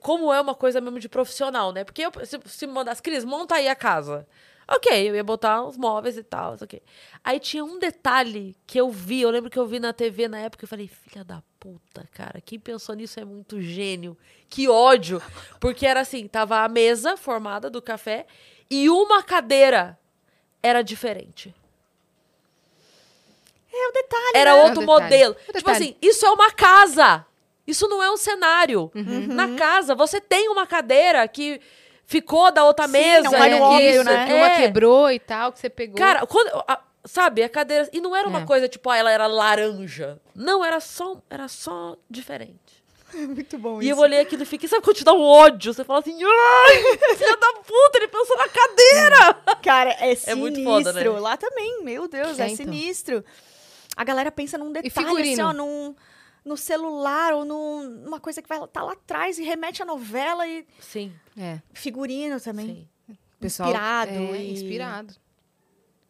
como 0.00 0.32
é 0.32 0.40
uma 0.40 0.54
coisa 0.54 0.80
mesmo 0.80 0.98
de 0.98 1.08
profissional, 1.08 1.72
né? 1.72 1.84
Porque 1.84 2.02
eu, 2.02 2.12
se, 2.24 2.40
se 2.46 2.66
me 2.66 2.72
mandasse, 2.72 3.02
Cris, 3.02 3.24
monta 3.24 3.54
aí 3.54 3.68
a 3.68 3.76
casa. 3.76 4.26
Ok, 4.68 5.10
eu 5.10 5.14
ia 5.14 5.24
botar 5.24 5.62
os 5.64 5.76
móveis 5.76 6.16
e 6.16 6.22
tal, 6.22 6.54
ok. 6.54 6.82
Aí 7.22 7.38
tinha 7.38 7.64
um 7.64 7.78
detalhe 7.78 8.56
que 8.66 8.80
eu 8.80 8.90
vi, 8.90 9.20
eu 9.20 9.30
lembro 9.30 9.50
que 9.50 9.58
eu 9.58 9.66
vi 9.66 9.78
na 9.78 9.92
TV 9.92 10.28
na 10.28 10.38
época, 10.38 10.64
eu 10.64 10.68
falei, 10.68 10.88
filha 10.88 11.24
da 11.24 11.42
puta, 11.62 12.08
cara, 12.12 12.40
quem 12.40 12.58
pensou 12.58 12.92
nisso 12.96 13.20
é 13.20 13.24
muito 13.24 13.62
gênio. 13.62 14.18
Que 14.50 14.68
ódio. 14.68 15.22
Porque 15.60 15.86
era 15.86 16.00
assim, 16.00 16.26
tava 16.26 16.58
a 16.64 16.68
mesa 16.68 17.16
formada 17.16 17.70
do 17.70 17.80
café 17.80 18.26
e 18.68 18.90
uma 18.90 19.22
cadeira 19.22 19.96
era 20.60 20.82
diferente. 20.82 21.54
É 23.72 23.88
o 23.88 23.92
detalhe, 23.92 24.32
Era 24.34 24.54
né? 24.54 24.58
É 24.58 24.62
outro 24.64 24.80
detalhe. 24.80 25.02
modelo. 25.02 25.34
É 25.34 25.38
o 25.38 25.44
Tipo 25.46 25.52
detalhe. 25.52 25.76
assim, 25.76 25.96
isso 26.02 26.26
é 26.26 26.30
uma 26.30 26.50
casa. 26.50 27.24
Isso 27.64 27.86
não 27.88 28.02
é 28.02 28.10
um 28.10 28.16
cenário. 28.16 28.90
Uhum. 28.92 29.28
Na 29.28 29.54
casa, 29.56 29.94
você 29.94 30.20
tem 30.20 30.48
uma 30.48 30.66
cadeira 30.66 31.26
que 31.28 31.60
ficou 32.04 32.50
da 32.50 32.64
outra 32.64 32.86
Sim, 32.86 32.92
mesa. 32.92 33.22
não 33.22 33.30
vai 33.38 33.50
no 33.50 33.56
é 33.56 33.60
óbvio, 33.60 33.90
isso, 33.90 34.04
né? 34.04 34.26
Que 34.26 34.32
uma 34.32 34.46
é. 34.46 34.56
quebrou 34.62 35.10
e 35.12 35.20
tal, 35.20 35.52
que 35.52 35.60
você 35.60 35.70
pegou. 35.70 35.96
Cara, 35.96 36.26
quando, 36.26 36.48
a- 36.66 36.82
sabe, 37.04 37.42
a 37.42 37.48
cadeira. 37.48 37.88
E 37.92 38.00
não 38.00 38.14
era 38.14 38.28
uma 38.28 38.40
É. 38.42 38.44
coisa 38.46 38.68
tipo, 38.68 38.88
ah, 38.90 38.96
ela 38.96 39.10
era 39.10 39.26
laranja. 39.26 40.20
Não, 40.34 40.64
era 40.64 40.80
só, 40.80 41.20
era 41.30 41.48
só 41.48 41.96
diferente. 42.08 42.82
Muito 43.12 43.58
bom 43.58 43.82
E 43.82 43.86
isso. 43.86 43.94
eu 43.94 43.98
olhei 44.02 44.20
aquilo 44.20 44.42
e 44.42 44.46
fiquei, 44.46 44.68
sabe 44.68 44.82
quando 44.82 44.96
te 44.96 45.04
dá 45.04 45.12
um 45.12 45.20
ódio? 45.22 45.72
Você 45.74 45.84
fala 45.84 45.98
assim, 46.00 46.16
ai, 46.22 46.76
filha 47.16 47.36
da 47.36 47.52
puta, 47.54 47.96
ele 47.98 48.08
pensou 48.08 48.36
na 48.38 48.48
cadeira. 48.48 49.34
Cara, 49.62 49.90
é 49.90 50.14
sinistro. 50.14 50.30
É 50.30 50.34
muito 50.34 50.62
foda, 50.64 50.92
né? 50.92 51.08
Lá 51.10 51.36
também, 51.36 51.82
meu 51.84 52.08
Deus, 52.08 52.38
é, 52.38 52.44
É, 52.44 52.46
então. 52.46 52.56
sinistro. 52.56 53.24
A 53.96 54.04
galera 54.04 54.32
pensa 54.32 54.56
num 54.56 54.72
detalhe, 54.72 55.32
assim, 55.32 55.42
ó, 55.42 55.52
num, 55.52 55.94
no 56.42 56.56
celular 56.56 57.34
ou 57.34 57.44
num, 57.44 57.82
numa 57.82 58.18
coisa 58.18 58.40
que 58.40 58.48
vai 58.48 58.56
estar 58.56 58.68
tá 58.68 58.82
lá 58.82 58.92
atrás 58.92 59.38
e 59.38 59.42
remete 59.44 59.82
à 59.82 59.84
novela 59.84 60.46
e 60.46 60.66
Sim, 60.80 61.12
É, 61.38 61.58
figurino 61.74 62.40
também. 62.40 62.88
sim. 63.06 63.18
pessoal. 63.38 63.68
Inspirado 63.68 64.10
É, 64.10 64.36
e- 64.38 64.52
inspirado. 64.54 65.14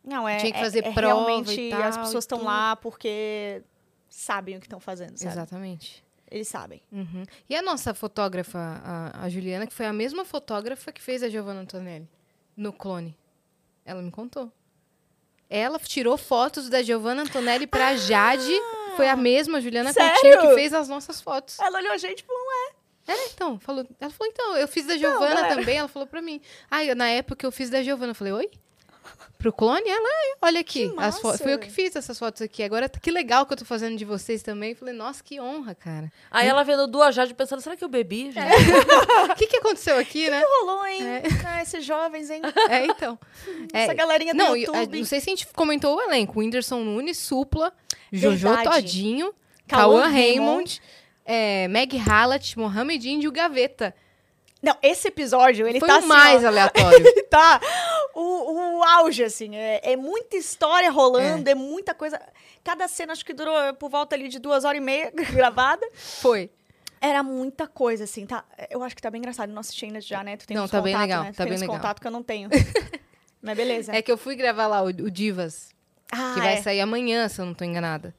Não, 0.04 0.28
é, 0.28 0.38
Tinha 0.38 0.52
que 0.52 0.58
é- 0.58 0.62
fazer 0.62 0.78
é 0.84 0.92
prova 0.92 1.26
realmente 1.26 1.60
e 1.60 1.72
as 1.72 1.94
tal, 1.94 2.04
pessoas 2.04 2.24
e 2.24 2.26
estão 2.26 2.42
lá 2.42 2.74
porque 2.76 3.62
sabem 4.08 4.56
o 4.56 4.60
que 4.60 4.66
estão 4.66 4.80
fazendo, 4.80 5.16
sabe? 5.16 5.32
Exatamente. 5.32 6.04
Eles 6.30 6.48
sabem. 6.48 6.82
Uhum. 6.90 7.24
E 7.48 7.54
a 7.54 7.60
nossa 7.62 7.92
fotógrafa, 7.94 8.58
a, 8.84 9.24
a 9.24 9.28
Juliana, 9.28 9.66
que 9.66 9.72
foi 9.74 9.86
a 9.86 9.92
mesma 9.92 10.24
fotógrafa 10.24 10.90
que 10.90 11.00
fez 11.00 11.22
a 11.22 11.28
Giovanna 11.28 11.60
Antonelli 11.60 12.08
no 12.56 12.72
clone. 12.72 13.16
Ela 13.84 14.00
me 14.02 14.10
contou. 14.10 14.50
Ela 15.50 15.78
tirou 15.78 16.16
fotos 16.16 16.70
da 16.70 16.82
Giovanna 16.82 17.22
Antonelli 17.22 17.66
pra 17.66 17.94
Jade. 17.96 18.52
Foi 18.96 19.08
a 19.08 19.16
mesma 19.16 19.60
Juliana 19.60 19.92
Sério? 19.92 20.12
Coutinho 20.20 20.40
que 20.40 20.54
fez 20.54 20.72
as 20.72 20.88
nossas 20.88 21.20
fotos. 21.20 21.58
Ela 21.58 21.78
olhou 21.78 21.92
a 21.92 21.98
gente 21.98 22.20
e 22.20 22.24
falou, 22.24 22.42
É, 23.06 23.26
então, 23.26 23.58
falou, 23.58 23.86
ela 24.00 24.10
falou, 24.10 24.32
então, 24.32 24.56
eu 24.56 24.66
fiz 24.68 24.86
da 24.86 24.96
Giovanna 24.96 25.34
galera. 25.34 25.54
também. 25.56 25.76
Ela 25.76 25.88
falou 25.88 26.06
pra 26.08 26.22
mim. 26.22 26.40
Ah, 26.70 26.82
eu- 26.84 26.96
na 26.96 27.08
época 27.08 27.44
eu 27.46 27.52
fiz 27.52 27.68
da 27.68 27.82
Giovanna. 27.82 28.12
Eu 28.12 28.14
falei, 28.14 28.32
oi? 28.32 28.50
Pro 29.42 29.52
clone? 29.52 29.88
Ela, 29.88 30.08
é, 30.08 30.34
olha 30.40 30.60
aqui. 30.60 30.88
Que. 30.88 31.38
Foi 31.42 31.52
eu 31.54 31.58
que 31.58 31.68
fiz 31.68 31.96
essas 31.96 32.16
fotos 32.16 32.40
aqui. 32.42 32.62
Agora, 32.62 32.88
que 32.88 33.10
legal 33.10 33.44
que 33.44 33.52
eu 33.52 33.56
tô 33.56 33.64
fazendo 33.64 33.96
de 33.96 34.04
vocês 34.04 34.40
também. 34.40 34.70
Eu 34.70 34.76
falei, 34.76 34.94
nossa, 34.94 35.20
que 35.24 35.40
honra, 35.40 35.74
cara. 35.74 36.12
Aí 36.30 36.46
ela 36.46 36.62
vendo 36.62 36.86
duas 36.86 37.12
Jade 37.12 37.34
pensando, 37.34 37.60
será 37.60 37.76
que 37.76 37.82
eu 37.82 37.88
bebi? 37.88 38.30
O 38.30 39.34
que, 39.34 39.48
que 39.48 39.56
aconteceu 39.56 39.98
aqui, 39.98 40.30
né? 40.30 40.40
rolou, 40.60 40.86
hein? 40.86 41.00
Ah, 41.44 41.60
esses 41.60 41.84
jovens, 41.84 42.30
hein? 42.30 42.40
É, 42.70 42.86
então. 42.86 43.18
É, 43.72 43.84
Essa 43.84 43.94
galerinha 43.94 44.32
do 44.32 44.38
não, 44.38 44.52
a- 44.52 44.58
YouTube. 44.58 44.98
não 44.98 45.04
sei 45.04 45.18
se 45.20 45.28
a 45.28 45.32
gente 45.32 45.46
comentou 45.48 45.96
o 45.96 46.00
elenco. 46.00 46.38
Whindersson 46.38 46.80
Nunes, 46.80 47.18
Supla, 47.18 47.72
Jojo 48.12 48.48
Verdade. 48.48 48.70
Todinho, 48.70 49.34
Cauã 49.66 50.02
Cauã 50.02 50.08
Raymond, 50.08 50.80
é, 51.24 51.66
Meg 51.68 51.96
Hallat, 51.96 52.56
Mohamed 52.56 53.08
Indy 53.10 53.24
e 53.24 53.28
o 53.28 53.32
Gaveta. 53.32 53.94
Não, 54.62 54.76
esse 54.80 55.08
episódio, 55.08 55.66
ele 55.66 55.80
Foi 55.80 55.88
tá 55.88 55.96
o 55.96 55.98
assim, 55.98 56.06
mais 56.06 56.44
ó, 56.44 56.46
aleatório. 56.46 56.98
ele 57.04 57.22
tá 57.24 57.60
o, 58.14 58.78
o 58.78 58.82
auge, 58.82 59.24
assim. 59.24 59.54
É, 59.56 59.92
é 59.92 59.96
muita 59.96 60.36
história 60.36 60.90
rolando, 60.90 61.48
é. 61.48 61.54
muita 61.54 61.94
coisa. 61.94 62.20
Cada 62.64 62.86
cena, 62.88 63.12
acho 63.12 63.24
que 63.24 63.32
durou 63.32 63.74
por 63.74 63.90
volta 63.90 64.14
ali 64.14 64.28
de 64.28 64.38
duas 64.38 64.64
horas 64.64 64.80
e 64.80 64.84
meia 64.84 65.10
gravada. 65.32 65.86
Foi. 65.94 66.50
Era 67.00 67.22
muita 67.22 67.66
coisa, 67.66 68.04
assim, 68.04 68.24
tá? 68.24 68.44
Eu 68.70 68.82
acho 68.82 68.94
que 68.94 69.02
tá 69.02 69.10
bem 69.10 69.18
engraçado. 69.18 69.50
Não 69.50 69.60
assisti 69.60 69.86
ainda 69.86 70.00
já, 70.00 70.22
né? 70.22 70.36
Tu 70.36 70.46
tem 70.46 70.56
Não, 70.56 70.68
tá 70.68 70.80
bem 70.80 70.92
contato, 70.92 71.02
legal, 71.08 71.24
né? 71.24 71.32
Tu 71.32 71.36
tá 71.36 71.42
tem 71.44 71.52
bem 71.52 71.60
legal. 71.60 71.76
contato 71.76 72.00
que 72.00 72.06
eu 72.06 72.12
não 72.12 72.22
tenho. 72.22 72.48
Mas 73.42 73.56
beleza. 73.56 73.92
É 73.92 74.00
que 74.00 74.12
eu 74.12 74.16
fui 74.16 74.36
gravar 74.36 74.68
lá 74.68 74.82
o, 74.82 74.86
o 74.86 75.10
Divas, 75.10 75.70
ah, 76.12 76.32
que 76.34 76.40
vai 76.40 76.54
é. 76.54 76.62
sair 76.62 76.80
amanhã, 76.80 77.28
se 77.28 77.40
eu 77.40 77.46
não 77.46 77.54
tô 77.54 77.64
enganada. 77.64 78.14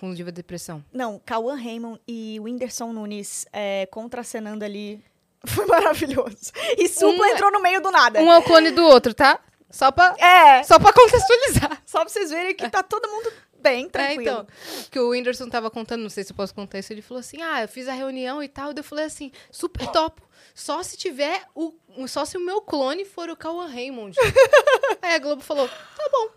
Com 0.00 0.10
o 0.10 0.14
Diva 0.14 0.32
Depressão. 0.32 0.82
Não, 0.90 1.20
Cauã 1.24 1.54
Raymond 1.54 2.00
e 2.08 2.40
Whindersson 2.40 2.94
Nunes 2.94 3.46
é, 3.52 3.86
contracenando 3.90 4.64
ali. 4.64 5.04
Foi 5.46 5.64
maravilhoso. 5.66 6.52
E 6.76 6.88
Supla 6.88 7.08
Um 7.18 7.24
é- 7.24 7.30
entrou 7.32 7.50
no 7.50 7.60
meio 7.60 7.80
do 7.80 7.90
nada. 7.90 8.20
Um 8.20 8.30
é 8.30 8.38
o 8.38 8.42
clone 8.42 8.70
do 8.70 8.84
outro, 8.84 9.14
tá? 9.14 9.38
Só 9.70 9.90
pra, 9.92 10.14
É, 10.18 10.62
só 10.64 10.78
pra 10.78 10.92
contextualizar. 10.92 11.80
só 11.86 12.00
pra 12.00 12.08
vocês 12.08 12.30
verem 12.30 12.54
que 12.54 12.68
tá 12.68 12.82
todo 12.82 13.08
mundo 13.08 13.32
bem 13.58 13.86
É, 13.86 13.88
tranquilo. 13.88 14.22
então, 14.22 14.46
que 14.90 14.98
o 14.98 15.10
Whindersson 15.10 15.48
tava 15.48 15.70
contando, 15.70 16.02
não 16.02 16.10
sei 16.10 16.24
se 16.24 16.32
eu 16.32 16.36
posso 16.36 16.54
contar 16.54 16.78
isso, 16.78 16.92
ele 16.92 17.02
falou 17.02 17.20
assim, 17.20 17.40
ah, 17.42 17.62
eu 17.62 17.68
fiz 17.68 17.86
a 17.88 17.92
reunião 17.92 18.42
e 18.42 18.48
tal, 18.48 18.72
daí 18.72 18.80
eu 18.80 18.84
falei 18.84 19.04
assim, 19.04 19.30
super 19.50 19.86
top, 19.88 20.20
só 20.54 20.82
se 20.82 20.96
tiver 20.96 21.42
o, 21.54 21.72
só 22.08 22.24
se 22.24 22.36
o 22.36 22.40
meu 22.40 22.60
clone 22.62 23.04
for 23.04 23.28
o 23.30 23.36
Cauã 23.36 23.66
Raymond. 23.66 24.16
Aí 25.02 25.14
a 25.14 25.18
Globo 25.18 25.42
falou, 25.42 25.68
tá 25.68 26.08
bom. 26.10 26.28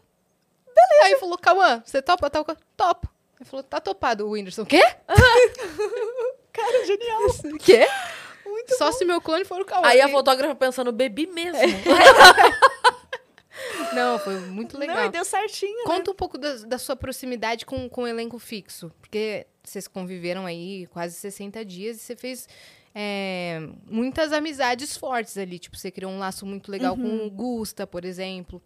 Beleza. 0.67 1.05
Aí 1.05 1.15
falou, 1.19 1.37
Cauã, 1.37 1.81
você 1.85 2.01
topa 2.01 2.29
tal 2.29 2.43
coisa? 2.45 2.59
Topo. 2.77 3.09
Ele 3.39 3.49
falou, 3.49 3.63
tá 3.63 3.79
topado. 3.79 4.27
O 4.27 4.31
Whindersson, 4.31 4.65
quê? 4.65 4.81
Cara, 6.51 6.85
genial. 6.85 7.21
Quê? 7.59 7.87
Só 8.78 8.91
se 8.91 9.05
meu 9.05 9.22
clone 9.22 9.45
for 9.45 9.61
o 9.61 9.66
Cauã. 9.66 9.88
Aí 9.88 10.01
a 10.01 10.09
fotógrafa 10.09 10.55
pensando, 10.55 10.91
bebi 10.91 11.28
mesmo. 11.28 11.59
Não, 13.93 14.18
foi 14.20 14.39
muito 14.39 14.78
legal. 14.78 14.97
Não, 14.97 15.05
e 15.05 15.09
deu 15.09 15.24
certinho, 15.24 15.78
né? 15.78 15.84
Conta 15.86 16.11
um 16.11 16.16
pouco 16.16 16.38
da, 16.38 16.55
da 16.57 16.78
sua 16.80 16.95
proximidade 16.95 17.66
com, 17.66 17.88
com 17.88 18.03
o 18.03 18.07
elenco 18.07 18.39
fixo. 18.39 18.91
Porque 18.99 19.45
vocês 19.64 19.88
conviveram 19.88 20.45
aí 20.45 20.88
quase 20.88 21.16
60 21.16 21.64
dias 21.64 21.97
e 21.97 21.99
você 21.99 22.16
fez 22.16 22.49
é, 22.95 23.59
muitas 23.86 24.34
amizades 24.34 24.97
fortes 24.97 25.38
ali. 25.38 25.59
Tipo, 25.59 25.78
você 25.78 25.91
criou 25.91 26.11
um 26.11 26.20
laço 26.20 26.45
muito 26.45 26.72
legal 26.72 26.95
Uhum. 26.95 27.20
com 27.20 27.28
o 27.28 27.30
Gusta, 27.30 27.86
por 27.86 28.03
exemplo. 28.03 28.61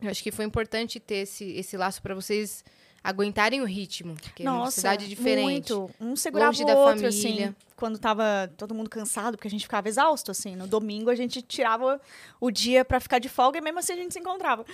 Eu 0.00 0.10
acho 0.10 0.22
que 0.22 0.30
foi 0.30 0.44
importante 0.44 1.00
ter 1.00 1.16
esse, 1.16 1.50
esse 1.52 1.76
laço 1.76 2.02
para 2.02 2.14
vocês 2.14 2.62
aguentarem 3.02 3.60
o 3.60 3.64
ritmo. 3.64 4.14
Porque 4.14 4.42
é 4.42 4.50
uma 4.50 4.60
Nossa, 4.60 4.72
cidade 4.80 5.08
diferente. 5.08 5.72
muito. 5.72 5.90
Um 6.00 6.14
segurava 6.16 6.50
longe 6.50 6.62
o 6.62 6.66
da 6.66 6.74
outro, 6.74 7.10
família. 7.10 7.48
assim. 7.48 7.54
Quando 7.76 7.98
tava 7.98 8.48
todo 8.56 8.74
mundo 8.74 8.88
cansado, 8.88 9.36
porque 9.36 9.48
a 9.48 9.50
gente 9.50 9.62
ficava 9.62 9.88
exausto, 9.88 10.30
assim. 10.30 10.54
No 10.54 10.66
domingo 10.68 11.10
a 11.10 11.14
gente 11.14 11.42
tirava 11.42 12.00
o 12.40 12.50
dia 12.50 12.84
pra 12.84 13.00
ficar 13.00 13.18
de 13.18 13.28
folga 13.28 13.58
e 13.58 13.60
mesmo 13.60 13.80
assim 13.80 13.92
a 13.94 13.96
gente 13.96 14.12
se 14.12 14.20
encontrava. 14.20 14.64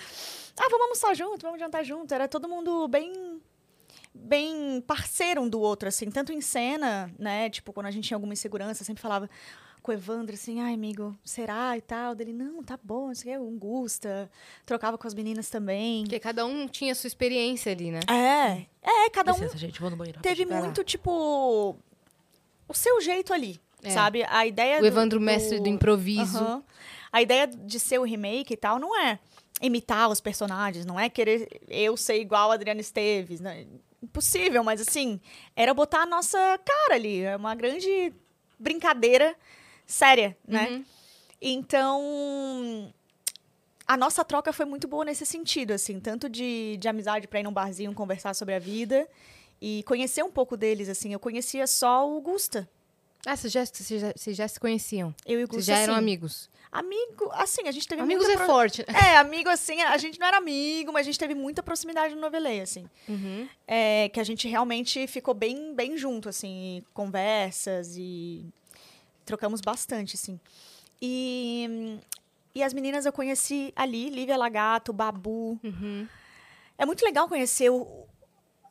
Ah, 0.58 0.68
vamos 0.70 0.82
almoçar 0.82 1.14
junto, 1.14 1.40
vamos 1.42 1.58
jantar 1.58 1.84
junto. 1.84 2.12
Era 2.12 2.28
todo 2.28 2.48
mundo 2.48 2.86
bem 2.88 3.40
bem 4.14 4.82
parceiro 4.86 5.40
um 5.42 5.48
do 5.48 5.60
outro, 5.60 5.88
assim, 5.88 6.10
tanto 6.10 6.32
em 6.32 6.40
cena, 6.40 7.10
né? 7.18 7.48
Tipo, 7.50 7.72
quando 7.72 7.86
a 7.86 7.90
gente 7.90 8.06
tinha 8.08 8.16
alguma 8.16 8.32
insegurança, 8.32 8.82
sempre 8.82 9.00
falava 9.00 9.30
com 9.88 9.92
o 9.92 9.94
Evandro 9.94 10.34
assim, 10.34 10.60
ai, 10.60 10.74
amigo, 10.74 11.16
será 11.24 11.74
e 11.74 11.80
tal? 11.80 12.14
Dele, 12.14 12.34
não, 12.34 12.62
tá 12.62 12.78
bom, 12.82 13.10
isso 13.10 13.22
aqui 13.22 13.30
é 13.30 13.40
um 13.40 13.58
Gusta. 13.58 14.30
Trocava 14.66 14.98
com 14.98 15.06
as 15.08 15.14
meninas 15.14 15.48
também. 15.48 16.02
Porque 16.02 16.20
cada 16.20 16.44
um 16.44 16.68
tinha 16.68 16.92
a 16.92 16.94
sua 16.94 17.08
experiência 17.08 17.72
ali, 17.72 17.90
né? 17.90 18.00
É, 18.06 18.66
é, 18.82 19.08
cada 19.08 19.32
um 19.32 19.34
Licença, 19.36 19.56
gente, 19.56 19.80
vou 19.80 19.88
no 19.88 19.96
banheiro. 19.96 20.20
teve 20.20 20.44
lá. 20.44 20.60
muito, 20.60 20.84
tipo, 20.84 21.74
o 22.68 22.74
seu 22.74 23.00
jeito 23.00 23.32
ali, 23.32 23.58
É. 23.82 23.88
sabe? 23.88 24.24
A 24.28 24.46
ideia 24.46 24.82
O 24.82 24.84
Evandro, 24.84 25.18
mestre 25.18 25.58
do 25.58 25.70
improviso. 25.70 26.62
A 27.10 27.22
ideia 27.22 27.46
de 27.46 27.80
ser 27.80 27.98
o 27.98 28.04
remake 28.04 28.52
e 28.52 28.56
tal 28.58 28.78
não 28.78 28.94
é 28.94 29.18
imitar 29.62 30.10
os 30.10 30.20
personagens, 30.20 30.84
não 30.84 31.00
é 31.00 31.08
querer 31.08 31.48
eu 31.66 31.96
ser 31.96 32.20
igual 32.20 32.50
a 32.50 32.54
Adriana 32.54 32.82
Esteves, 32.82 33.40
né? 33.40 33.64
Impossível, 34.02 34.62
mas 34.62 34.82
assim, 34.82 35.18
era 35.56 35.72
botar 35.72 36.02
a 36.02 36.06
nossa 36.06 36.38
cara 36.62 36.94
ali, 36.96 37.22
é 37.22 37.34
uma 37.34 37.54
grande 37.54 38.12
brincadeira 38.58 39.34
séria, 39.88 40.36
né? 40.46 40.68
Uhum. 40.68 40.84
Então, 41.40 42.92
a 43.86 43.96
nossa 43.96 44.24
troca 44.24 44.52
foi 44.52 44.66
muito 44.66 44.86
boa 44.86 45.04
nesse 45.04 45.24
sentido, 45.24 45.72
assim, 45.72 45.98
tanto 45.98 46.28
de, 46.28 46.76
de 46.78 46.88
amizade 46.88 47.26
pra 47.26 47.40
ir 47.40 47.42
num 47.42 47.52
barzinho 47.52 47.92
conversar 47.94 48.34
sobre 48.34 48.54
a 48.54 48.58
vida 48.58 49.08
e 49.60 49.82
conhecer 49.84 50.22
um 50.22 50.30
pouco 50.30 50.56
deles, 50.56 50.88
assim. 50.88 51.12
Eu 51.12 51.18
conhecia 51.18 51.66
só 51.66 52.08
o 52.08 52.20
Gusta. 52.20 52.68
Ah, 53.26 53.36
vocês 53.36 53.52
já, 53.52 53.64
vocês 53.64 54.00
já, 54.00 54.12
vocês 54.14 54.36
já 54.36 54.46
se 54.46 54.60
conheciam? 54.60 55.12
Eu 55.26 55.40
e 55.40 55.44
o 55.44 55.46
Vocês 55.48 55.56
Gusta, 55.66 55.72
já 55.72 55.78
eram 55.78 55.94
sim. 55.94 55.98
amigos? 55.98 56.48
Amigo, 56.70 57.30
assim, 57.32 57.66
a 57.66 57.72
gente 57.72 57.88
teve 57.88 58.02
Amigos 58.02 58.26
muita 58.26 58.42
é 58.42 58.44
pro- 58.44 58.54
forte. 58.54 58.84
É, 58.88 59.16
amigo, 59.16 59.48
assim, 59.48 59.80
a 59.80 59.96
gente 59.96 60.20
não 60.20 60.26
era 60.26 60.36
amigo, 60.36 60.92
mas 60.92 61.00
a 61.02 61.04
gente 61.10 61.18
teve 61.18 61.34
muita 61.34 61.62
proximidade 61.62 62.14
no 62.14 62.20
novelê, 62.20 62.60
assim. 62.60 62.88
Uhum. 63.08 63.48
É, 63.66 64.08
que 64.10 64.20
a 64.20 64.24
gente 64.24 64.46
realmente 64.46 65.06
ficou 65.06 65.32
bem, 65.34 65.74
bem 65.74 65.96
junto, 65.96 66.28
assim, 66.28 66.84
conversas 66.92 67.96
e 67.96 68.44
trocamos 69.28 69.60
bastante, 69.60 70.16
assim. 70.16 70.40
E, 71.00 71.98
e 72.54 72.62
as 72.62 72.72
meninas 72.72 73.06
eu 73.06 73.12
conheci 73.12 73.72
ali, 73.76 74.08
Lívia 74.10 74.36
Lagato, 74.36 74.92
Babu. 74.92 75.58
Uhum. 75.62 76.06
É 76.76 76.86
muito 76.86 77.04
legal 77.04 77.28
conhecer 77.28 77.70
o, 77.70 78.06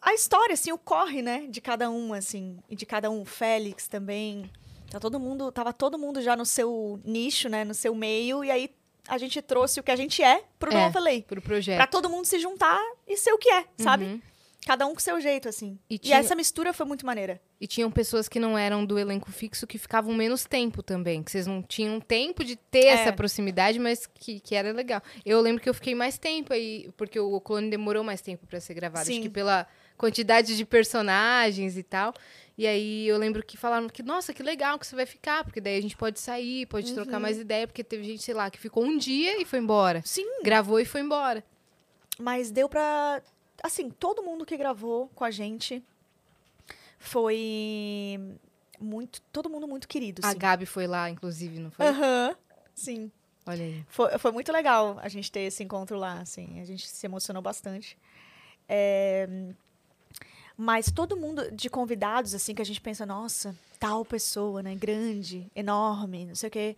a 0.02 0.14
história, 0.14 0.54
assim, 0.54 0.72
o 0.72 0.78
corre, 0.78 1.22
né, 1.22 1.46
de 1.48 1.62
cada 1.62 1.90
um, 1.90 2.14
assim, 2.14 2.58
e 2.70 2.76
de 2.76 2.86
cada 2.86 3.10
um, 3.10 3.22
o 3.22 3.26
Félix 3.26 3.88
também. 3.88 4.50
Tá 4.90 5.00
todo 5.00 5.20
mundo, 5.20 5.52
tava 5.52 5.72
todo 5.74 5.98
mundo 5.98 6.22
já 6.22 6.36
no 6.36 6.46
seu 6.46 7.00
nicho, 7.04 7.50
né, 7.50 7.64
no 7.64 7.74
seu 7.74 7.94
meio, 7.94 8.44
e 8.44 8.50
aí 8.52 8.70
a 9.08 9.18
gente 9.18 9.42
trouxe 9.42 9.80
o 9.80 9.84
que 9.84 9.92
a 9.92 9.96
gente 9.96 10.22
é 10.24 10.44
pro 10.60 10.72
É. 10.72 10.86
Novelei. 10.86 11.22
Pro 11.24 11.42
projeto. 11.42 11.78
Pra 11.78 11.88
todo 11.88 12.10
mundo 12.10 12.26
se 12.26 12.40
juntar 12.40 12.80
e 13.08 13.16
ser 13.18 13.32
o 13.32 13.38
que 13.38 13.50
é, 13.50 13.66
sabe? 13.78 14.06
Uhum. 14.06 14.22
Cada 14.66 14.86
um 14.86 14.94
com 14.94 15.00
seu 15.00 15.20
jeito, 15.22 15.48
assim. 15.48 15.78
E 15.90 15.96
E, 15.96 15.98
tinha- 16.00 16.18
essa 16.18 16.36
mistura 16.36 16.74
foi 16.74 16.86
muito 16.86 17.06
maneira. 17.06 17.42
E 17.60 17.66
tinham 17.66 17.90
pessoas 17.90 18.30
que 18.30 18.40
não 18.40 18.56
eram 18.56 18.86
do 18.86 19.00
elenco 19.00 19.32
fixo 19.32 19.66
que 19.66 19.80
ficavam 19.80 20.14
menos 20.14 20.46
tempo 20.46 20.84
também. 20.84 21.24
Que 21.24 21.32
vocês 21.32 21.48
não 21.48 21.62
tinham 21.64 22.00
tempo 22.00 22.44
de 22.44 22.56
ter 22.56 22.86
É. 22.86 22.88
essa 22.90 23.12
proximidade, 23.12 23.80
mas 23.80 24.06
que, 24.06 24.40
que 24.40 24.54
era 24.54 24.72
legal. 24.72 25.02
Eu 25.26 25.42
lembro 25.42 25.62
que 25.62 25.68
eu 25.68 25.74
fiquei 25.74 25.96
mais 25.96 26.20
tempo 26.20 26.54
aí, 26.54 26.88
porque 26.96 27.20
o 27.20 27.42
clone 27.42 27.70
demorou 27.72 28.04
mais 28.04 28.22
tempo 28.22 28.46
pra 28.46 28.60
ser 28.60 28.76
gravado. 28.76 29.02
Acho 29.02 29.12
Sim. 29.14 29.22
que 29.24 29.30
pela 29.30 29.66
quantidade 29.98 30.56
de 30.56 30.64
personagens 30.66 31.76
e 31.78 31.82
tal. 31.84 32.14
E 32.56 32.68
aí 32.68 33.08
eu 33.08 33.18
lembro 33.18 33.44
que 33.44 33.58
falaram 33.58 33.88
que, 33.90 34.04
nossa, 34.04 34.34
que 34.34 34.44
legal 34.44 34.78
que 34.78 34.86
você 34.86 34.96
vai 34.96 35.08
ficar, 35.08 35.44
porque 35.44 35.60
daí 35.60 35.78
a 35.78 35.82
gente 35.82 35.98
pode 35.98 36.20
sair, 36.20 36.68
pode 36.68 36.90
Uhum. 36.90 36.96
trocar 36.96 37.20
mais 37.20 37.40
ideia, 37.40 37.66
porque 37.66 37.84
teve 37.84 38.04
gente, 38.04 38.22
sei 38.22 38.36
lá, 38.36 38.52
que 38.52 38.60
ficou 38.60 38.84
um 38.84 38.98
dia 38.98 39.42
e 39.42 39.46
foi 39.46 39.58
embora. 39.60 40.02
Sim. 40.06 40.26
Gravou 40.44 40.80
e 40.80 40.86
foi 40.86 41.02
embora. 41.02 41.44
Mas 42.20 42.52
deu 42.52 42.70
pra. 42.70 43.22
Assim, 43.64 43.90
todo 43.90 44.22
mundo 44.22 44.46
que 44.46 44.56
gravou 44.56 45.08
com 45.16 45.24
a 45.24 45.32
gente 45.32 45.84
foi 46.98 48.20
muito. 48.80 49.22
Todo 49.32 49.50
mundo 49.50 49.68
muito 49.68 49.88
querido. 49.88 50.22
A. 50.26 50.34
Gabi 50.34 50.66
foi 50.66 50.88
lá, 50.88 51.10
inclusive, 51.10 51.60
não 51.60 51.72
foi? 51.72 51.86
Aham. 51.88 52.36
Sim. 52.76 53.12
Olha 53.46 53.64
aí. 53.64 53.86
Foi, 53.88 54.18
foi 54.18 54.32
muito 54.32 54.52
legal 54.52 55.00
a 55.02 55.08
gente 55.08 55.32
ter 55.32 55.42
esse 55.42 55.64
encontro 55.64 55.98
lá, 55.98 56.20
assim. 56.20 56.60
A 56.60 56.66
gente 56.66 56.88
se 56.88 57.06
emocionou 57.06 57.42
bastante. 57.42 57.98
É, 58.68 59.28
Mas 60.58 60.92
todo 60.92 61.16
mundo 61.16 61.50
de 61.52 61.70
convidados, 61.70 62.34
assim, 62.34 62.54
que 62.54 62.62
a 62.62 62.66
gente 62.66 62.82
pensa, 62.82 63.06
nossa, 63.06 63.56
tal 63.80 64.04
pessoa, 64.04 64.62
né? 64.62 64.76
Grande, 64.76 65.50
enorme, 65.56 66.26
não 66.26 66.36
sei 66.36 66.50
o 66.50 66.52
quê. 66.52 66.76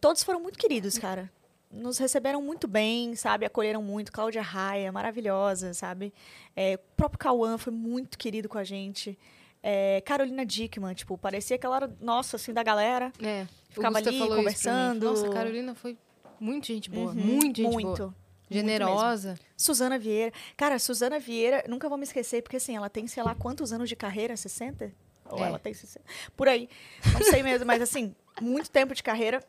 Todos 0.00 0.22
foram 0.22 0.40
muito 0.40 0.58
queridos, 0.58 0.98
cara. 0.98 1.30
Nos 1.70 1.96
receberam 1.96 2.42
muito 2.42 2.68
bem, 2.68 3.16
sabe? 3.16 3.46
Acolheram 3.46 3.82
muito. 3.82 4.12
Cláudia 4.12 4.42
Raia, 4.42 4.92
maravilhosa, 4.92 5.72
sabe? 5.72 6.12
É, 6.54 6.74
o 6.74 6.96
próprio 6.96 7.18
Cauã 7.18 7.56
foi 7.56 7.72
muito 7.72 8.18
querido 8.18 8.48
com 8.48 8.58
a 8.58 8.64
gente. 8.64 9.18
É, 9.62 10.00
Carolina 10.00 10.44
Dickman, 10.44 10.92
tipo, 10.94 11.16
parecia 11.16 11.56
que 11.56 11.64
ela 11.64 11.76
era 11.76 11.96
nossa, 12.00 12.36
assim, 12.36 12.52
da 12.52 12.62
galera. 12.62 13.12
É, 13.22 13.46
Ficava 13.70 13.98
o 13.98 14.02
Gusta 14.02 14.08
ali 14.10 14.18
conversando. 14.28 15.04
Nossa, 15.10 15.28
Carolina 15.28 15.74
foi 15.74 15.96
muito 16.40 16.66
gente 16.66 16.90
boa, 16.90 17.10
Uhum, 17.12 17.14
muito 17.14 17.56
gente 17.62 17.72
muito. 17.72 17.86
boa. 17.96 18.06
Muito 18.08 18.22
Generosa. 18.50 19.38
Suzana 19.56 19.98
Vieira. 19.98 20.32
Cara, 20.56 20.78
Suzana 20.78 21.18
Vieira, 21.18 21.64
nunca 21.68 21.88
vou 21.88 21.96
me 21.96 22.04
esquecer, 22.04 22.42
porque 22.42 22.56
assim, 22.56 22.76
ela 22.76 22.90
tem, 22.90 23.06
sei 23.06 23.22
lá, 23.22 23.34
quantos 23.34 23.72
anos 23.72 23.88
de 23.88 23.96
carreira? 23.96 24.36
60? 24.36 24.92
Ou 25.30 25.38
É. 25.38 25.48
ela 25.48 25.58
tem 25.58 25.72
60? 25.72 26.04
Por 26.36 26.48
aí. 26.48 26.68
Não 27.14 27.22
sei 27.22 27.42
mesmo, 27.42 27.64
mas 27.64 27.80
assim, 27.80 28.14
muito 28.40 28.68
tempo 28.70 28.94
de 28.94 29.02
carreira. 29.02 29.42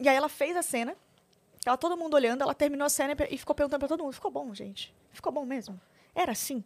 E 0.00 0.08
aí 0.08 0.16
ela 0.16 0.28
fez 0.28 0.56
a 0.56 0.62
cena. 0.62 0.96
Tava 1.62 1.76
todo 1.76 1.96
mundo 1.96 2.14
olhando, 2.14 2.42
ela 2.42 2.54
terminou 2.54 2.86
a 2.86 2.88
cena 2.88 3.14
e 3.30 3.38
ficou 3.38 3.54
perguntando 3.54 3.80
pra 3.80 3.88
todo 3.88 4.02
mundo: 4.02 4.12
ficou 4.12 4.30
bom, 4.30 4.52
gente? 4.54 4.92
Ficou 5.12 5.30
bom 5.30 5.44
mesmo? 5.44 5.80
Era 6.14 6.32
assim? 6.32 6.64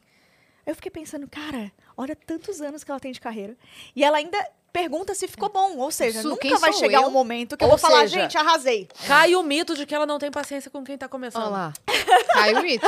Eu 0.64 0.74
fiquei 0.74 0.90
pensando, 0.90 1.26
cara, 1.28 1.70
olha 2.00 2.16
tantos 2.16 2.60
anos 2.60 2.82
que 2.84 2.90
ela 2.90 3.00
tem 3.00 3.12
de 3.12 3.20
carreira. 3.20 3.56
E 3.94 4.02
ela 4.04 4.18
ainda 4.18 4.38
pergunta 4.72 5.14
se 5.14 5.26
ficou 5.28 5.48
bom. 5.48 5.76
Ou 5.78 5.90
seja, 5.90 6.22
Su, 6.22 6.28
nunca 6.30 6.58
vai 6.58 6.72
chegar 6.72 7.02
eu? 7.02 7.08
um 7.08 7.10
momento 7.10 7.56
que 7.56 7.64
eu 7.64 7.68
Ou 7.68 7.72
vou 7.76 7.78
falar, 7.78 8.00
seja, 8.02 8.20
gente, 8.22 8.36
arrasei. 8.38 8.88
Cai 9.06 9.34
o 9.34 9.42
mito 9.42 9.74
de 9.74 9.84
que 9.86 9.94
ela 9.94 10.06
não 10.06 10.18
tem 10.18 10.30
paciência 10.30 10.70
com 10.70 10.82
quem 10.84 10.96
tá 10.96 11.08
começando. 11.08 11.42
Olha 11.42 11.50
lá. 11.50 11.72
Caiu 12.32 12.58
o 12.58 12.62
mito. 12.62 12.86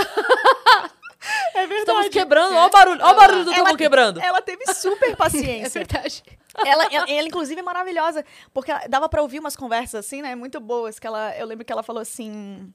É 1.55 1.67
verdade. 1.67 1.81
Estamos 1.81 2.09
quebrando, 2.09 2.57
ó 2.57 2.67
o 2.67 2.71
barulho, 2.71 3.01
ó 3.05 3.13
o 3.13 3.15
barulho 3.15 3.45
do 3.45 3.53
Ela- 3.53 3.65
tubo 3.67 3.77
quebrando. 3.79 4.21
Ela 4.21 4.43
teve 4.43 4.65
super 4.75 5.11
É 5.13 5.17
paciência. 5.17 5.81
verdade. 5.85 6.23
ela, 6.67 6.85
ela, 6.93 7.09
ela, 7.11 7.29
inclusive, 7.29 7.61
é 7.61 7.63
maravilhosa, 7.63 8.25
porque 8.53 8.73
dava 8.89 9.09
pra 9.09 9.23
ouvir 9.23 9.39
umas 9.39 9.55
conversas 9.55 10.05
assim, 10.05 10.21
né? 10.21 10.35
Muito 10.35 10.59
boas. 10.61 10.99
Que 10.99 11.07
ela, 11.07 11.37
eu 11.37 11.47
lembro 11.47 11.65
que 11.65 11.73
ela 11.73 11.83
falou 11.83 12.03
assim: 12.03 12.73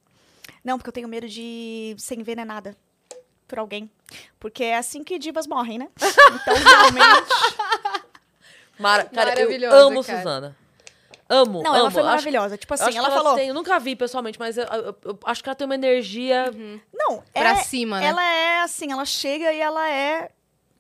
Não, 0.64 0.78
porque 0.78 0.90
eu 0.90 0.94
tenho 0.94 1.08
medo 1.10 1.28
de 1.28 1.94
ser 1.98 2.18
envenenada 2.18 2.76
por 3.48 3.60
alguém. 3.60 3.90
Porque 4.40 4.64
é 4.64 4.78
assim 4.78 5.04
que 5.04 5.18
divas 5.20 5.48
morrem, 5.48 5.78
né? 5.80 5.90
Então, 5.98 6.54
realmente. 6.56 7.30
Mara, 8.80 9.06
cara, 9.06 9.32
eu 9.32 9.46
Maravilhosa, 9.48 9.76
amo 9.78 10.04
cara. 10.04 10.18
Suzana. 10.20 10.58
Amo, 11.30 11.62
Não, 11.62 11.72
amo. 11.72 11.80
ela 11.80 11.92
foi 11.92 12.02
Acho- 12.02 12.10
maravilhosa. 12.10 12.58
Tipo 12.58 12.74
acho 12.74 12.84
assim, 12.84 12.92
que 12.94 12.98
ela 12.98 13.10
falou. 13.12 13.36
tem- 13.36 13.50
eu 13.50 13.54
nunca 13.54 13.78
vi 13.80 13.96
pessoalmente, 13.96 14.40
mas 14.40 14.58
eu, 14.58 14.64
eu- 14.66 14.96
eu 15.04 15.20
acho 15.26 15.44
que 15.44 15.50
ela 15.50 15.56
tem 15.56 15.66
uma 15.66 15.76
energia. 15.76 16.52
Não, 16.94 17.22
Pra 17.34 17.50
é, 17.52 17.56
cima, 17.56 18.00
né? 18.00 18.06
ela 18.06 18.24
é 18.24 18.60
assim, 18.62 18.92
ela 18.92 19.04
chega 19.04 19.52
e 19.52 19.60
ela 19.60 19.90
é 19.90 20.30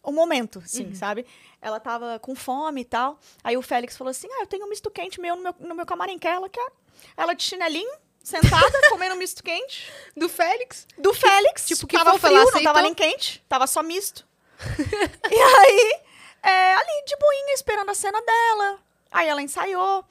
o 0.04 0.12
momento, 0.12 0.60
assim, 0.64 0.86
Uhum. 0.86 0.96
sabe? 0.96 1.26
Ela 1.62 1.80
tava 1.82 2.18
com 2.20 2.34
fome 2.36 2.82
e 2.82 2.86
tal. 2.86 3.20
Aí 3.44 3.58
o 3.58 3.62
Félix 3.62 3.98
falou 3.98 4.12
assim: 4.12 4.28
Ah, 4.32 4.42
eu 4.44 4.48
tenho 4.48 4.66
um 4.66 4.70
misto 4.70 4.90
quente 4.92 5.20
meu 5.20 5.36
no 5.36 5.42
meu, 5.42 5.56
no 5.60 5.76
meu 5.76 5.86
camarim, 5.86 6.18
quer? 6.18 6.36
Ela 6.36 6.48
quer. 6.48 6.72
Ela 7.18 7.34
de 7.34 7.44
chinelinho, 7.44 7.92
sentada, 8.28 8.72
comendo 8.90 9.16
misto 9.16 9.42
quente. 9.42 9.90
Do 10.16 10.28
Félix? 10.28 10.86
Do 10.98 11.14
Félix. 11.14 11.66
tipo, 11.66 11.88
que 11.88 11.98
tava 11.98 12.20
frio, 12.20 12.34
não 12.34 12.42
aceitou? 12.44 12.64
tava 12.64 12.82
nem 12.82 12.94
quente. 12.94 13.44
Tava 13.48 13.66
só 13.66 13.82
misto. 13.82 14.28
e 15.32 15.36
aí, 15.36 16.00
é, 16.44 16.74
ali 16.76 17.06
de 17.06 17.16
boinha, 17.16 17.54
esperando 17.54 17.90
a 17.90 17.96
cena 17.96 18.22
dela. 18.22 18.80
Aí 19.10 19.28
ela 19.30 19.42
ensaiou. 19.42 20.04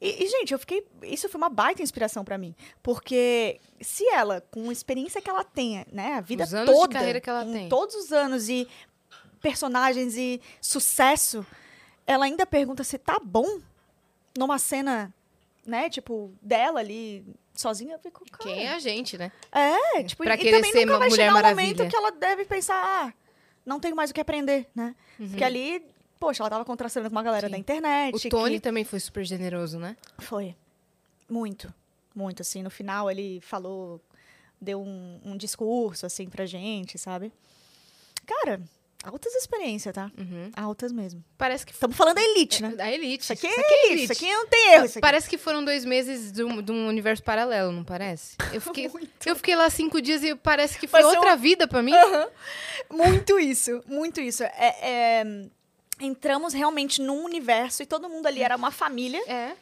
E, 0.00 0.24
e, 0.24 0.28
gente, 0.28 0.52
eu 0.52 0.58
fiquei. 0.58 0.86
Isso 1.02 1.28
foi 1.28 1.38
uma 1.38 1.48
baita 1.48 1.82
inspiração 1.82 2.24
pra 2.24 2.38
mim. 2.38 2.54
Porque 2.82 3.60
se 3.80 4.06
ela, 4.08 4.40
com 4.52 4.68
a 4.68 4.72
experiência 4.72 5.20
que 5.20 5.28
ela 5.28 5.42
tenha, 5.42 5.84
né? 5.90 6.14
A 6.14 6.20
vida 6.20 6.44
Os 6.44 6.54
anos 6.54 6.68
de 6.68 6.74
toda. 6.74 6.92
carreira 6.92 7.20
que 7.20 7.28
ela 7.30 7.44
tem. 7.44 7.68
Todos 7.68 7.96
os 7.96 8.12
anos 8.12 8.48
e 8.48 8.68
personagens 9.40 10.16
e 10.16 10.40
sucesso, 10.60 11.44
ela 12.06 12.24
ainda 12.24 12.46
pergunta 12.46 12.84
se 12.84 12.98
tá 12.98 13.18
bom 13.22 13.60
numa 14.38 14.58
cena 14.58 15.12
né, 15.66 15.88
tipo, 15.90 16.32
dela 16.42 16.80
ali, 16.80 17.24
sozinha, 17.54 17.94
eu 17.94 17.98
fico, 17.98 18.24
cara... 18.30 18.44
Quem 18.44 18.66
é 18.66 18.72
a 18.74 18.78
gente, 18.78 19.16
né? 19.18 19.30
É, 19.52 20.02
tipo, 20.02 20.22
Pra 20.24 20.34
e 20.34 20.38
querer 20.38 20.56
também 20.56 20.72
ser 20.72 20.84
nunca 20.84 20.98
vai 20.98 21.10
chegar 21.10 21.30
um 21.30 21.34
Maravilha. 21.34 21.62
momento 21.72 21.88
que 21.90 21.96
ela 21.96 22.10
deve 22.12 22.44
pensar, 22.44 22.74
ah, 22.84 23.12
não 23.64 23.80
tenho 23.80 23.96
mais 23.96 24.10
o 24.10 24.14
que 24.14 24.20
aprender, 24.20 24.66
né? 24.74 24.94
Uhum. 25.18 25.28
Porque 25.28 25.44
ali, 25.44 25.84
poxa, 26.20 26.42
ela 26.42 26.50
tava 26.50 26.64
contrastando 26.64 27.08
com 27.08 27.16
uma 27.16 27.22
galera 27.22 27.46
Sim. 27.46 27.52
da 27.52 27.58
internet. 27.58 28.26
O 28.26 28.30
Tony 28.30 28.54
que- 28.56 28.60
também 28.60 28.84
foi 28.84 29.00
super 29.00 29.24
generoso, 29.24 29.78
né? 29.78 29.96
Foi. 30.18 30.54
Muito. 31.28 31.72
Muito, 32.14 32.42
assim. 32.42 32.62
No 32.62 32.70
final, 32.70 33.10
ele 33.10 33.40
falou, 33.40 34.00
deu 34.60 34.80
um, 34.82 35.20
um 35.24 35.36
discurso, 35.36 36.04
assim, 36.06 36.28
pra 36.28 36.44
gente, 36.46 36.98
sabe? 36.98 37.32
Cara, 38.26 38.60
altas 39.04 39.34
experiências, 39.34 39.94
tá? 39.94 40.10
Uhum. 40.18 40.50
Altas 40.56 40.90
mesmo. 40.92 41.22
Parece 41.38 41.64
que 41.66 41.72
Estamos 41.72 41.96
falando 41.96 42.16
da 42.16 42.22
elite, 42.22 42.62
né? 42.62 42.70
da 42.70 42.90
elite. 42.90 43.22
Isso 43.24 43.32
aqui 43.32 43.46
é 43.46 43.86
elite. 43.90 44.04
Isso 44.04 44.12
aqui 44.12 44.32
não 44.32 44.46
tem 44.46 44.72
erro. 44.74 44.84
Isso 44.86 44.92
aqui. 44.98 45.00
Parece 45.00 45.28
que 45.28 45.38
foram 45.38 45.64
dois 45.64 45.84
meses 45.84 46.32
de 46.32 46.42
um, 46.44 46.60
de 46.62 46.72
um 46.72 46.88
universo 46.88 47.22
paralelo, 47.22 47.70
não 47.72 47.84
parece? 47.84 48.36
Eu 48.52 48.60
fiquei, 48.60 48.90
eu 49.26 49.36
fiquei 49.36 49.54
lá 49.56 49.68
cinco 49.70 50.00
dias 50.00 50.22
e 50.24 50.34
parece 50.34 50.78
que 50.78 50.86
foi 50.86 51.00
ser 51.02 51.06
outra 51.08 51.36
vida 51.36 51.66
pra 51.68 51.82
mim. 51.82 51.92
Muito 52.90 53.38
isso, 53.38 53.82
muito 53.86 54.20
isso. 54.20 54.42
É, 54.44 54.76
é, 54.82 55.24
entramos 56.00 56.52
realmente 56.52 57.00
num 57.00 57.24
universo 57.24 57.82
e 57.82 57.86
todo 57.86 58.08
mundo 58.08 58.26
ali 58.26 58.42
era 58.42 58.56
uma 58.56 58.70
família 58.70 59.22
É. 59.28 59.52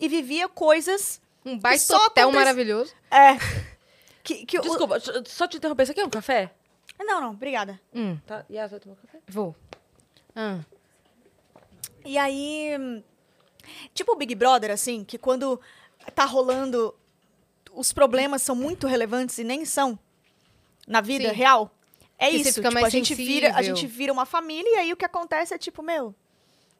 e 0.00 0.08
vivia 0.08 0.48
coisas. 0.48 1.20
Um 1.44 1.58
baita 1.58 1.96
hotel 1.96 2.28
acontece- 2.28 2.32
maravilhoso. 2.44 2.92
É. 3.10 3.36
Que, 4.22 4.46
que 4.46 4.58
o- 4.58 4.62
Desculpa, 4.62 5.00
só- 5.00 5.12
só 5.26 5.48
te 5.48 5.56
interromper. 5.56 5.82
Isso 5.82 5.92
aqui 5.92 6.00
é 6.00 6.04
um 6.04 6.10
café? 6.10 6.50
Não, 6.98 7.20
não, 7.20 7.30
obrigada. 7.30 7.80
Hum, 7.94 8.16
Tá? 8.26 8.44
Yas, 8.50 8.70
vai 8.70 8.80
tomar 8.80 8.96
café? 8.96 9.18
vou. 9.28 9.54
Ah, 10.34 10.60
E 12.04 12.16
aí, 12.16 13.02
tipo 13.94 14.12
o 14.12 14.16
Big 14.16 14.34
Brother, 14.34 14.70
assim, 14.70 15.04
que 15.04 15.18
quando 15.18 15.60
tá 16.14 16.24
rolando, 16.24 16.94
os 17.72 17.92
problemas 17.92 18.42
são 18.42 18.54
muito 18.54 18.86
relevantes 18.86 19.38
e 19.38 19.44
nem 19.44 19.64
são 19.64 19.98
na 20.86 21.00
vida 21.00 21.30
Sim. 21.30 21.34
real. 21.34 21.70
É 22.18 22.30
Que 22.30 22.36
isso, 22.36 22.62
tipo, 22.62 22.84
a 22.84 22.88
gente 22.88 23.14
vira, 23.14 23.54
a 23.54 23.62
gente 23.62 23.86
vira 23.86 24.12
uma 24.12 24.24
família 24.24 24.68
e 24.70 24.76
aí 24.76 24.92
o 24.92 24.96
que 24.96 25.04
acontece 25.04 25.52
é 25.54 25.58
tipo, 25.58 25.82
meu, 25.82 26.14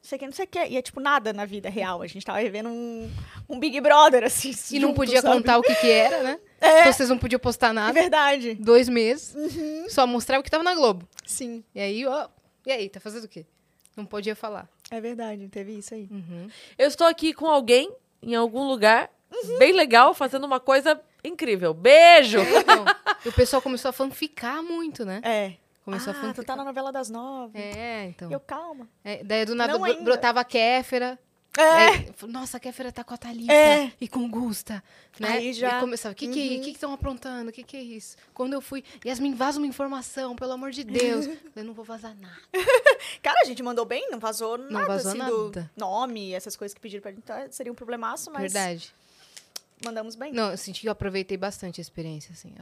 sei 0.03 0.16
o 0.16 0.18
que, 0.18 0.26
não 0.26 0.32
sei 0.32 0.44
o 0.44 0.48
que. 0.48 0.59
E 0.66 0.76
é 0.76 0.82
tipo 0.82 1.00
nada 1.00 1.32
na 1.32 1.44
vida 1.46 1.70
real. 1.70 2.03
A 2.03 2.07
gente 2.07 2.24
tava 2.26 2.40
vivendo 2.42 2.68
um, 2.68 3.11
um 3.48 3.59
Big 3.59 3.80
Brother, 3.80 4.24
assim. 4.24 4.50
e 4.72 4.78
não 4.78 4.88
junto, 4.88 4.96
podia 4.96 5.20
sabe? 5.22 5.34
contar 5.36 5.59
o 5.59 5.62
que 5.62 5.74
que 5.76 5.90
era, 5.90 6.22
né? 6.22 6.38
É. 6.61 6.80
Então 6.80 6.92
vocês 6.92 7.09
não 7.09 7.18
podiam 7.18 7.38
postar 7.40 7.68
É 7.70 7.72
nada. 7.72 7.92
verdade. 7.92 8.55
Dois 8.55 8.88
meses. 8.88 9.34
Uhum. 9.34 9.86
Só 9.88 10.07
mostrava 10.07 10.40
o 10.40 10.44
que 10.44 10.50
tava 10.50 10.64
na 10.64 10.74
Globo. 10.74 11.09
Sim, 11.24 11.64
E 11.74 11.80
aí, 11.80 12.07
ó. 12.07 12.28
E 12.66 12.70
aí, 12.72 12.88
tá 12.88 13.00
fazendo 13.00 13.24
o 13.24 13.28
quê? 13.28 13.46
Não 13.96 14.05
podia 14.07 14.34
falar. 14.36 14.68
é 14.90 15.00
verdade. 15.00 15.48
Teve 15.48 15.72
isso 15.78 15.94
aí. 15.94 16.09
Uhum. 16.11 16.48
Eu 16.78 16.88
estou 16.88 17.07
aqui 17.07 17.32
com 17.32 17.46
alguém 17.46 17.92
em 18.22 18.34
algum 18.34 18.66
lugar 18.66 19.11
Uhum. 19.32 19.59
bem 19.59 19.72
legal, 19.72 20.12
fazendo 20.14 20.44
uma 20.44 20.61
coisa 20.61 21.00
incrível. 21.24 21.72
Beijo! 21.72 22.38
Então, 22.40 22.84
e 23.24 23.28
o 23.28 23.32
pessoal 23.32 23.62
começou 23.62 23.88
a 23.88 23.92
fanficar 23.92 24.62
muito, 24.62 25.05
né? 25.07 25.20
É. 25.24 25.55
Começou 25.85 26.12
a 26.12 26.16
ah, 26.16 26.20
fanficar. 26.20 26.45
tu 26.45 26.47
tá 26.47 26.57
na 26.57 26.64
novela 26.64 26.93
das 26.93 27.11
nove. 27.11 27.59
É, 27.59 28.07
então. 28.07 28.30
Eu, 28.30 28.39
calma. 28.41 28.89
É, 29.05 29.22
daí 29.24 29.45
do 29.45 29.55
nada 29.55 29.72
Não 29.72 29.85
ainda. 29.85 30.03
brotava 30.03 30.41
a 30.41 30.45
Kéfera. 30.45 31.18
É. 31.59 31.97
É, 31.97 32.26
Nossa, 32.28 32.57
a 32.57 32.61
Kéfera 32.61 32.91
tá 32.91 33.05
com 33.05 33.12
a 33.12 33.16
Thalita 33.18 33.53
É. 33.53 33.93
e 34.01 34.09
com 34.09 34.20
o 34.20 34.28
Gusta. 34.28 34.83
Né? 35.20 35.28
Aí 35.28 35.53
já- 35.53 35.76
E 35.76 35.80
começava, 35.80 36.12
o 36.14 36.16
que 36.16 36.26
que 36.26 36.41
Uhum. 36.41 36.49
que 36.49 36.59
que 36.61 36.70
estão 36.70 36.95
aprontando? 36.95 37.51
O 37.51 37.53
que 37.53 37.62
que 37.62 37.76
é 37.76 37.83
isso? 37.83 38.16
Quando 38.33 38.55
eu 38.55 38.61
fui, 38.62 38.83
Yasmin, 39.05 39.35
vaza 39.35 39.59
uma 39.59 39.66
informação, 39.66 40.35
pelo 40.35 40.53
amor 40.53 40.70
de 40.70 40.83
Deus. 40.83 41.26
eu 41.55 41.62
não 41.64 41.74
vou 41.74 41.85
vazar 41.85 42.16
nada. 42.18 42.39
Cara, 43.22 43.41
a 43.43 43.45
gente 43.45 43.62
mandou 43.62 43.85
bem, 43.85 44.09
não 44.11 44.18
vazou 44.18 44.57
nada, 44.57 44.87
vazou 44.87 45.11
assim, 45.11 45.18
nada. 45.18 45.70
nome, 45.76 46.33
essas 46.33 46.57
coisas 46.57 46.72
que 46.74 46.80
pediram 46.80 47.03
pra 47.03 47.11
gente. 47.11 47.22
Tá, 47.24 47.47
seria 47.51 47.70
um 47.70 47.74
problemaço, 47.74 48.30
mas 48.33 48.51
Verdade. 48.51 48.95
mandamos 49.85 50.14
bem. 50.14 50.33
Não, 50.33 50.53
eu 50.53 50.57
senti 50.57 50.80
que 50.80 50.89
eu 50.89 50.93
aproveitei 50.93 51.37
bastante 51.37 51.80
a 51.80 51.83
experiência, 51.83 52.33
assim. 52.33 52.55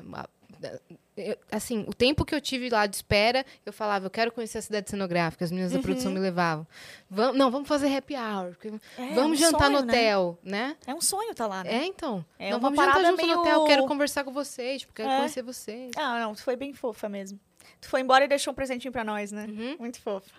Eu- 1.16 1.36
assim, 1.52 1.84
o 1.86 1.92
tempo 1.92 2.24
que 2.24 2.34
eu 2.34 2.40
tive 2.40 2.70
lá 2.70 2.86
de 2.86 2.96
espera, 2.96 3.44
eu 3.66 3.72
falava, 3.72 4.06
eu 4.06 4.10
quero 4.10 4.32
conhecer 4.32 4.58
a 4.58 4.62
cidade 4.62 4.88
cenográfica, 4.88 5.44
as 5.44 5.50
meninas 5.50 5.72
da 5.72 5.78
produção 5.80 6.10
me 6.12 6.18
levavam. 6.18 6.66
Vamos, 7.10 7.36
não, 7.36 7.50
vamos 7.50 7.68
fazer 7.68 7.94
happy 7.94 8.14
hour. 8.16 8.56
Uhum. 8.64 8.80
É, 8.96 9.14
vamos 9.14 9.32
um 9.38 9.42
jantar 9.42 9.68
no 9.70 9.78
sonho, 9.78 9.86
né? 9.86 9.92
hotel, 9.92 10.38
né? 10.42 10.76
É 10.86 10.94
um 10.94 11.00
sonho 11.00 11.34
tá 11.34 11.46
lá, 11.46 11.62
né? 11.64 11.74
É, 11.82 11.84
então. 11.84 12.24
É 12.38 12.50
não, 12.50 12.60
vamos 12.60 12.78
jantar 12.78 13.04
junto 13.04 13.16
meio- 13.22 13.34
no 13.36 13.40
hotel, 13.42 13.64
quero 13.64 13.86
conversar 13.86 14.24
com 14.24 14.32
vocês, 14.32 14.80
tipo, 14.80 14.94
quero 14.94 15.10
É. 15.10 15.16
conhecer 15.18 15.42
vocês. 15.42 15.90
Ah, 15.96 16.20
não, 16.20 16.34
tu 16.34 16.42
foi 16.42 16.56
bem 16.56 16.72
fofa 16.72 17.08
mesmo. 17.08 17.38
Tu 17.80 17.88
foi 17.88 18.00
embora 18.00 18.24
e 18.24 18.28
deixou 18.28 18.52
um 18.52 18.54
presentinho 18.54 18.92
pra 18.92 19.04
nós, 19.04 19.30
né? 19.32 19.46
Uhum. 19.46 19.76
Muito 19.78 20.00
fofa. 20.00 20.30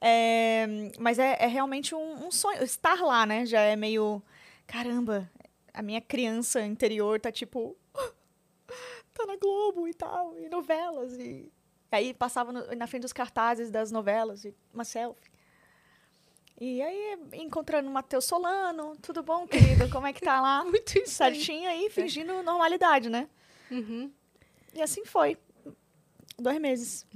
É, 0.00 0.66
mas 0.98 1.18
é, 1.18 1.36
é 1.40 1.46
realmente 1.46 1.94
um, 1.94 2.26
um 2.26 2.30
sonho. 2.30 2.62
Estar 2.62 3.00
lá, 3.00 3.26
né? 3.26 3.44
Já 3.46 3.60
é 3.60 3.74
meio. 3.76 4.22
Caramba, 4.66 5.28
a 5.74 5.82
minha 5.82 6.00
criança 6.00 6.60
interior 6.62 7.18
tá 7.20 7.30
tipo. 7.32 7.76
Tá 9.20 9.26
na 9.26 9.36
Globo 9.36 9.86
e 9.88 9.94
tal, 9.94 10.36
e 10.38 10.48
novelas. 10.48 11.12
E 11.18 11.50
aí 11.90 12.14
passava 12.14 12.52
no- 12.52 12.74
na 12.76 12.86
frente 12.86 13.02
dos 13.02 13.12
cartazes 13.12 13.70
das 13.70 13.90
novelas, 13.90 14.44
e 14.44 14.54
uma 14.72 14.84
selfie. 14.84 15.30
E 16.60 16.82
aí, 16.82 17.18
encontrando 17.32 17.88
o 17.88 17.92
Matheus 17.92 18.26
Solano, 18.26 18.94
tudo 19.00 19.22
bom, 19.22 19.46
querido? 19.46 19.88
Como 19.88 20.06
é 20.06 20.12
que 20.12 20.20
tá 20.20 20.40
lá? 20.42 20.62
Muito 20.66 20.98
isso. 20.98 21.14
Certinho 21.14 21.68
aí, 21.68 21.88
fingindo 21.88 22.42
normalidade, 22.42 23.08
né? 23.08 23.28
Uhum. 23.70 24.10
E 24.74 24.82
assim 24.82 25.04
foi. 25.06 25.38
Dois 26.38 26.58
meses. 26.60 27.06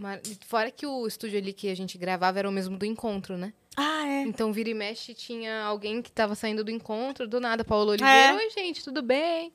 Fora 0.46 0.70
que 0.70 0.86
o 0.86 1.06
estúdio 1.06 1.38
ali 1.38 1.52
que 1.52 1.68
a 1.70 1.74
gente 1.74 1.96
gravava 1.98 2.38
era 2.38 2.48
o 2.48 2.52
mesmo 2.52 2.76
do 2.78 2.84
encontro, 2.86 3.36
né? 3.36 3.52
Ah, 3.76 4.06
é. 4.06 4.22
Então, 4.22 4.52
vira 4.52 4.70
e 4.70 4.74
mexe, 4.74 5.12
tinha 5.14 5.62
alguém 5.64 6.00
que 6.00 6.10
tava 6.12 6.34
saindo 6.34 6.62
do 6.64 6.70
encontro, 6.70 7.26
do 7.26 7.40
nada, 7.40 7.64
Paulo 7.64 7.90
Oliveira. 7.90 8.32
É. 8.32 8.34
Oi, 8.34 8.50
gente, 8.50 8.82
tudo 8.84 9.02
bem? 9.02 9.52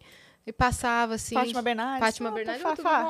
E 0.50 0.52
passava 0.52 1.14
assim. 1.14 1.36
Fátima 1.36 1.62
Bernardes. 1.62 2.00
Fátima 2.00 2.32
Bernardes, 2.32 2.64
Fá, 2.64 2.70
tudo 2.76 2.82
Fá. 2.90 3.04
bom? 3.04 3.10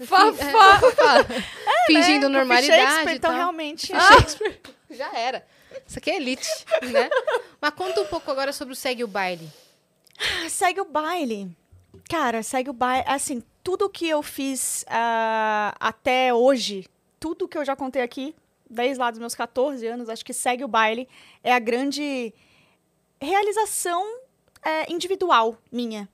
Ó, 0.00 0.04
Fá, 0.04 0.32
fi- 0.32 0.40
é, 0.42 0.50
fá. 0.50 0.80
fá. 0.80 1.24
Fingindo 1.86 2.26
É, 2.26 2.28
normalidade 2.28 2.82
Shakespeare, 2.82 3.16
então 3.16 3.30
tal. 3.30 3.38
realmente. 3.38 3.86
Shakespeare. 3.86 4.60
Já 4.90 5.12
era. 5.16 5.46
Isso 5.86 5.96
aqui 6.00 6.10
é 6.10 6.16
elite, 6.16 6.48
né? 6.82 7.08
Mas 7.60 7.70
conta 7.74 8.00
um 8.00 8.06
pouco 8.06 8.28
agora 8.32 8.52
sobre 8.52 8.72
o 8.72 8.76
Segue 8.76 9.04
o 9.04 9.06
Baile. 9.06 9.48
Ah, 10.18 10.48
Segue 10.48 10.80
o 10.80 10.84
baile. 10.84 11.56
Cara, 12.10 12.42
segue 12.42 12.68
o 12.70 12.72
baile. 12.72 13.04
Assim, 13.06 13.42
tudo 13.62 13.88
que 13.88 14.08
eu 14.08 14.22
fiz 14.24 14.84
ah, 14.88 15.72
até 15.78 16.34
hoje, 16.34 16.84
tudo 17.20 17.46
que 17.46 17.56
eu 17.56 17.64
já 17.64 17.76
contei 17.76 18.02
aqui, 18.02 18.34
desde 18.68 18.98
lá 18.98 19.10
dos 19.10 19.20
meus 19.20 19.34
14 19.36 19.86
anos, 19.86 20.08
acho 20.08 20.24
que 20.24 20.32
segue 20.32 20.64
o 20.64 20.68
baile 20.68 21.08
é 21.44 21.52
a 21.54 21.58
grande 21.60 22.34
realização 23.20 24.04
é, 24.64 24.90
individual 24.92 25.56
minha. 25.70 26.08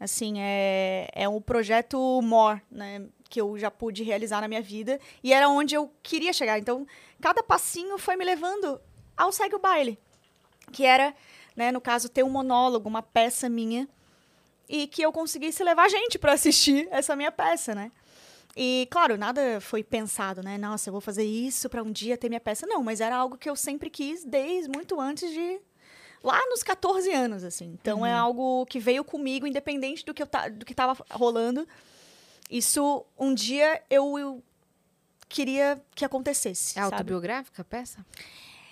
Assim, 0.00 0.34
é, 0.38 1.08
é 1.12 1.28
um 1.28 1.40
projeto 1.40 2.20
more, 2.22 2.62
né? 2.70 3.06
Que 3.28 3.40
eu 3.40 3.58
já 3.58 3.70
pude 3.70 4.02
realizar 4.02 4.40
na 4.40 4.48
minha 4.48 4.62
vida. 4.62 5.00
E 5.22 5.32
era 5.32 5.48
onde 5.48 5.74
eu 5.74 5.92
queria 6.02 6.32
chegar. 6.32 6.58
Então, 6.58 6.86
cada 7.20 7.42
passinho 7.42 7.98
foi 7.98 8.16
me 8.16 8.24
levando 8.24 8.80
ao 9.16 9.32
Segue 9.32 9.56
o 9.56 9.58
Baile. 9.58 9.98
Que 10.70 10.84
era, 10.84 11.14
né, 11.56 11.72
no 11.72 11.80
caso, 11.80 12.08
ter 12.08 12.22
um 12.22 12.30
monólogo, 12.30 12.88
uma 12.88 13.02
peça 13.02 13.48
minha. 13.48 13.88
E 14.68 14.86
que 14.86 15.02
eu 15.02 15.12
conseguisse 15.12 15.64
levar 15.64 15.88
gente 15.88 16.18
para 16.18 16.32
assistir 16.32 16.86
essa 16.90 17.16
minha 17.16 17.32
peça, 17.32 17.74
né? 17.74 17.90
E, 18.56 18.88
claro, 18.90 19.16
nada 19.16 19.60
foi 19.60 19.84
pensado, 19.84 20.42
né? 20.42 20.58
Nossa, 20.58 20.88
eu 20.88 20.92
vou 20.92 21.00
fazer 21.00 21.24
isso 21.24 21.68
para 21.68 21.82
um 21.82 21.92
dia 21.92 22.18
ter 22.18 22.28
minha 22.28 22.40
peça. 22.40 22.66
Não, 22.66 22.82
mas 22.82 23.00
era 23.00 23.16
algo 23.16 23.38
que 23.38 23.48
eu 23.48 23.54
sempre 23.54 23.88
quis 23.88 24.24
desde 24.24 24.68
muito 24.68 25.00
antes 25.00 25.32
de 25.32 25.60
lá 26.22 26.40
nos 26.48 26.62
14 26.62 27.10
anos, 27.12 27.44
assim. 27.44 27.76
Então 27.80 28.04
é 28.04 28.12
algo 28.12 28.66
que 28.66 28.78
veio 28.78 29.04
comigo, 29.04 29.46
independente 29.46 30.04
do 30.04 30.12
que, 30.12 30.22
eu 30.22 30.26
ta, 30.26 30.48
do 30.48 30.64
que 30.64 30.74
tava 30.74 30.96
rolando. 31.10 31.66
Isso, 32.50 33.04
um 33.18 33.34
dia 33.34 33.82
eu, 33.90 34.18
eu 34.18 34.42
queria 35.28 35.80
que 35.94 36.04
acontecesse. 36.04 36.78
É 36.78 36.82
sabe? 36.82 36.94
autobiográfica 36.94 37.62
a 37.62 37.64
peça? 37.64 38.04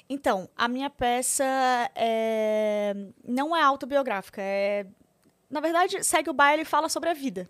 Então, 0.09 0.49
a 0.57 0.68
minha 0.68 0.88
peça 0.88 1.44
é... 1.94 2.94
não 3.26 3.57
é 3.57 3.62
autobiográfica. 3.62 4.40
É... 4.40 4.86
Na 5.51 5.61
verdade, 5.61 6.03
segue 6.05 6.30
o 6.30 6.32
baile 6.32 6.62
e 6.62 6.64
fala 6.64 6.88
sobre 6.88 7.11
a 7.11 7.14
vida. 7.14 7.49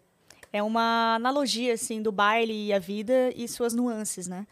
É 0.52 0.62
uma 0.62 1.16
analogia, 1.16 1.74
assim, 1.74 2.00
do 2.00 2.10
baile 2.10 2.66
e 2.66 2.72
a 2.72 2.78
vida 2.78 3.30
e 3.34 3.46
suas 3.46 3.74
nuances, 3.74 4.26
né? 4.26 4.46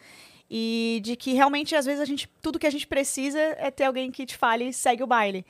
E 0.50 1.00
de 1.02 1.16
que 1.16 1.32
realmente, 1.32 1.74
às 1.74 1.86
vezes, 1.86 2.00
a 2.00 2.04
gente, 2.04 2.28
tudo 2.42 2.58
que 2.58 2.66
a 2.66 2.70
gente 2.70 2.86
precisa 2.86 3.38
é 3.38 3.70
ter 3.70 3.84
alguém 3.84 4.10
que 4.10 4.26
te 4.26 4.36
fale, 4.36 4.72
segue 4.72 5.02
o 5.02 5.06
baile. 5.06 5.44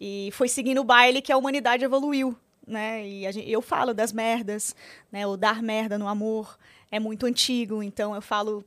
E 0.00 0.30
foi 0.32 0.48
seguindo 0.48 0.80
o 0.80 0.84
baile 0.84 1.22
que 1.22 1.32
a 1.32 1.36
humanidade 1.36 1.84
evoluiu, 1.84 2.36
né? 2.66 3.06
E 3.06 3.30
gente- 3.32 3.48
eu 3.50 3.62
falo 3.62 3.94
das 3.94 4.12
merdas, 4.12 4.74
né? 5.10 5.26
O 5.26 5.36
dar 5.36 5.62
merda 5.62 5.96
no 5.98 6.08
amor 6.08 6.58
é 6.90 6.98
muito 6.98 7.26
antigo, 7.26 7.82
então 7.82 8.14
eu 8.14 8.20
falo 8.22 8.64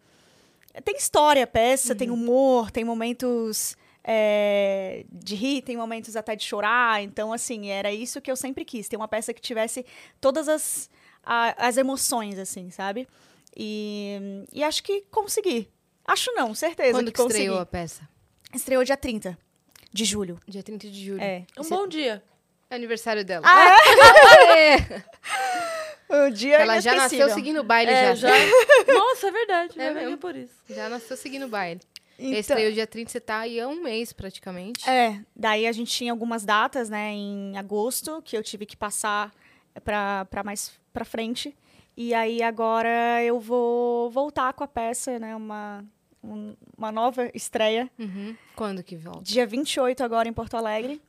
tem 0.84 0.95
história 0.95 1.45
peça, 1.45 1.93
tem 1.93 2.09
humor, 2.09 2.71
tem 2.71 2.84
momentos 2.84 3.77
é, 4.03 5.05
de 5.11 5.36
rir, 5.36 5.61
tem 5.61 5.77
momentos 5.77 6.15
até 6.15 6.36
de 6.36 6.43
chorar. 6.43 7.01
Então, 7.03 7.31
assim, 7.31 7.67
era 7.69 7.91
isso 7.91 8.19
que 8.19 8.29
eu 8.31 8.36
sempre 8.36 8.65
quis. 8.65 8.88
Ter 8.89 8.97
uma 8.97 9.07
peça 9.07 9.34
que 9.34 9.41
tivesse 9.41 9.86
todas 10.19 10.49
as, 10.49 10.89
a- 11.23 11.55
as 11.67 11.77
emoções, 11.77 12.38
assim, 12.39 12.69
sabe? 12.71 13.07
E, 13.56 14.45
e 14.51 14.64
acho 14.64 14.82
que 14.84 15.01
consegui. 15.12 15.70
Acho 16.06 16.32
não, 16.34 16.54
certeza 16.56 16.91
Quando 16.91 17.06
que 17.08 17.12
que 17.14 17.22
consegui. 17.22 17.39
estreou 17.43 17.60
a 17.60 17.66
peça? 17.66 18.08
Estreou 18.54 18.84
dia 18.84 18.97
30 18.97 19.38
de 19.91 20.06
julho. 20.06 20.39
Dia 20.47 20.64
30 20.64 20.89
de 20.89 21.06
julho. 21.06 21.22
É. 21.22 21.45
Um 21.60 21.68
bom 21.70 21.88
dia. 21.88 22.24
É 22.70 22.76
aniversário 22.76 23.24
dela. 23.24 23.45
Ah, 23.47 23.78
é? 24.58 25.04
O 26.10 26.30
dia 26.30 26.58
Ela 26.58 26.80
já 26.80 26.93
nasceu 26.93 27.28
seguindo 27.30 27.62
o 27.62 27.64
baile 27.64 27.89
É, 27.91 28.16
já. 28.16 28.28
já. 28.30 28.30
Nossa, 28.93 29.28
é 29.28 29.32
verdade. 29.32 29.80
É 29.80 29.86
É, 29.86 29.93
mesmo. 29.93 30.18
por 30.18 30.36
isso. 30.36 30.54
Já 30.70 30.88
nasceu 30.88 31.18
seguindo 31.18 31.45
o 31.45 31.47
baile. 31.47 31.82
Então- 32.20 32.56
o 32.58 32.72
dia 32.72 32.86
30, 32.86 33.10
você 33.12 33.20
tá 33.20 33.39
aí 33.39 33.60
há 33.60 33.68
um 33.68 33.82
mês 33.82 34.14
praticamente. 34.14 34.88
É, 34.88 35.20
daí 35.36 35.66
a 35.66 35.72
gente 35.72 35.91
tinha 35.91 36.12
algumas 36.12 36.45
datas, 36.45 36.88
né, 36.88 37.12
em 37.14 37.58
agosto, 37.58 38.22
que 38.22 38.38
eu 38.38 38.43
tive 38.43 38.68
que 38.68 38.78
passar 38.78 39.34
pra, 39.84 40.26
pra 40.26 40.43
mais 40.43 40.74
pra 40.91 41.04
frente. 41.04 41.56
E 41.95 42.13
aí 42.13 42.41
agora 42.41 43.23
eu 43.23 43.39
vou 43.39 44.09
voltar 44.09 44.53
com 44.53 44.63
a 44.63 44.67
peça, 44.67 45.19
né, 45.19 45.35
uma, 45.35 45.85
um- 46.23 46.55
uma 46.77 46.91
nova 46.91 47.29
estreia. 47.33 47.89
Uhum. 47.99 48.35
Quando 48.55 48.83
que 48.83 48.95
volta? 48.95 49.23
Dia 49.23 49.45
28 49.45 50.03
agora 50.03 50.27
em 50.27 50.33
Porto 50.33 50.55
Alegre. 50.55 51.01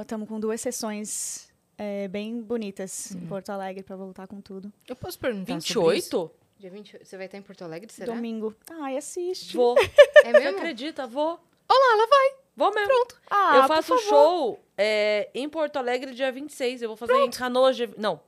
Estamos 0.00 0.28
com 0.28 0.38
duas 0.40 0.60
sessões 0.60 1.50
é, 1.76 2.08
bem 2.08 2.40
bonitas 2.40 3.12
em 3.14 3.26
Porto 3.26 3.50
Alegre 3.50 3.82
pra 3.82 3.96
voltar 3.96 4.26
com 4.26 4.40
tudo. 4.40 4.72
Eu 4.88 4.96
posso 4.96 5.18
perguntar 5.18 5.60
sobre 5.60 5.96
isso? 5.98 6.08
28? 6.10 6.30
Dia 6.58 6.70
28. 6.70 7.04
Você 7.06 7.16
vai 7.16 7.26
estar 7.26 7.38
em 7.38 7.42
Porto 7.42 7.62
Alegre, 7.62 7.92
será? 7.92 8.14
Domingo. 8.14 8.54
Ai, 8.80 8.96
assiste. 8.96 9.56
Vou. 9.56 9.76
É 10.24 10.32
Você 10.32 10.40
mesmo? 10.40 10.58
acredita? 10.58 11.06
Vou. 11.06 11.38
Olha 11.68 11.78
lá, 11.78 11.92
ela 11.92 12.06
vai. 12.08 12.32
Vou 12.56 12.74
mesmo. 12.74 12.88
Pronto. 12.88 13.20
Ah, 13.30 13.52
eu 13.56 13.60
por 13.62 13.68
faço 13.68 13.88
favor. 13.96 14.02
show 14.02 14.60
é, 14.76 15.28
em 15.32 15.48
Porto 15.48 15.76
Alegre 15.76 16.12
dia 16.12 16.32
26. 16.32 16.82
Eu 16.82 16.88
vou 16.88 16.96
fazer 16.96 17.14
em 17.20 17.30
Canoas 17.30 17.76
dia... 17.76 17.88
Não. 17.96 18.20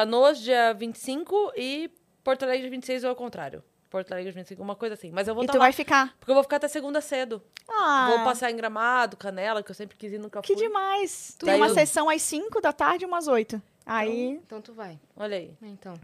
Canoas 0.00 0.38
dia 0.38 0.74
25 0.74 1.52
e 1.56 1.90
Porto 2.22 2.42
Alegre 2.42 2.60
dia 2.64 2.70
26 2.70 3.04
ou 3.04 3.08
ao 3.10 3.16
contrário. 3.16 3.64
Porto 3.88 4.12
Alegre 4.12 4.30
dia 4.30 4.40
25, 4.42 4.62
uma 4.62 4.76
coisa 4.76 4.92
assim. 4.94 5.10
Mas 5.10 5.26
eu 5.26 5.34
vou 5.34 5.42
E 5.42 5.46
estar 5.46 5.54
tu 5.54 5.58
lá. 5.58 5.64
vai 5.64 5.72
ficar. 5.72 6.14
Porque 6.18 6.30
eu 6.30 6.34
vou 6.34 6.42
ficar 6.42 6.56
até 6.56 6.68
segunda 6.68 7.00
cedo. 7.00 7.42
Ah, 7.66 8.08
Vou 8.10 8.22
passar 8.24 8.50
em 8.50 8.56
Gramado, 8.56 9.16
Canela, 9.16 9.62
que 9.62 9.70
eu 9.70 9.74
sempre 9.74 9.96
quis 9.96 10.12
ir 10.12 10.16
e 10.16 10.18
nunca 10.18 10.42
que 10.42 10.52
fui. 10.52 10.62
demais. 10.62 11.34
Tem 11.38 11.46
Daí 11.46 11.56
uma 11.58 11.68
eu- 11.68 11.74
sessão 11.74 12.10
às 12.10 12.20
5 12.20 12.60
da 12.60 12.74
tarde 12.74 13.04
e 13.04 13.06
umas 13.06 13.26
8. 13.26 13.60
Aí, 13.86 14.32
Então 14.44 14.60
tu 14.60 14.74
vai. 14.74 15.00
Olha 15.16 15.38
aí. 15.38 15.56
Então. 15.62 15.94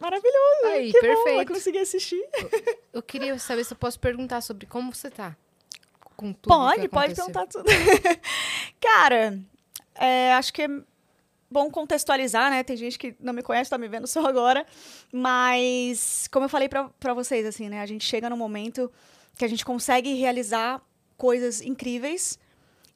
maravilhoso. 0.00 0.64
Aí, 0.72 0.90
que 0.90 1.00
bom, 1.00 1.06
vai 1.06 1.16
perfeito. 1.24 1.52
conseguir 1.52 1.78
assistir. 1.78 2.28
Eu 2.92 3.02
queria 3.04 3.38
saber 3.38 3.62
se 3.62 3.72
eu 3.72 3.78
posso 3.78 4.00
perguntar 4.00 4.40
sobre 4.40 4.66
como 4.66 4.92
você 4.92 5.08
tá. 5.08 5.36
Com 6.16 6.32
tudo 6.32 6.48
Pode, 6.52 6.80
que 6.80 6.88
pode 6.88 7.12
aconteceu. 7.12 7.26
perguntar 7.26 7.46
tudo. 7.46 7.66
Cara, 8.80 9.38
é, 9.94 10.32
acho 10.34 10.52
que 10.52 10.62
é 10.62 10.68
bom 11.52 11.70
contextualizar, 11.70 12.50
né? 12.50 12.62
Tem 12.64 12.76
gente 12.76 12.98
que 12.98 13.14
não 13.20 13.32
me 13.32 13.42
conhece, 13.42 13.70
tá 13.70 13.78
me 13.78 13.86
vendo 13.88 14.06
só 14.06 14.26
agora. 14.26 14.66
Mas, 15.12 16.26
como 16.32 16.44
eu 16.46 16.48
falei 16.48 16.68
pra, 16.68 16.88
pra 16.98 17.14
vocês, 17.14 17.46
assim, 17.46 17.68
né? 17.68 17.80
A 17.80 17.86
gente 17.86 18.04
chega 18.04 18.28
num 18.28 18.36
momento 18.36 18.90
que 19.36 19.44
a 19.44 19.48
gente 19.48 19.64
consegue 19.64 20.14
realizar 20.14 20.80
coisas 21.16 21.60
incríveis. 21.60 22.38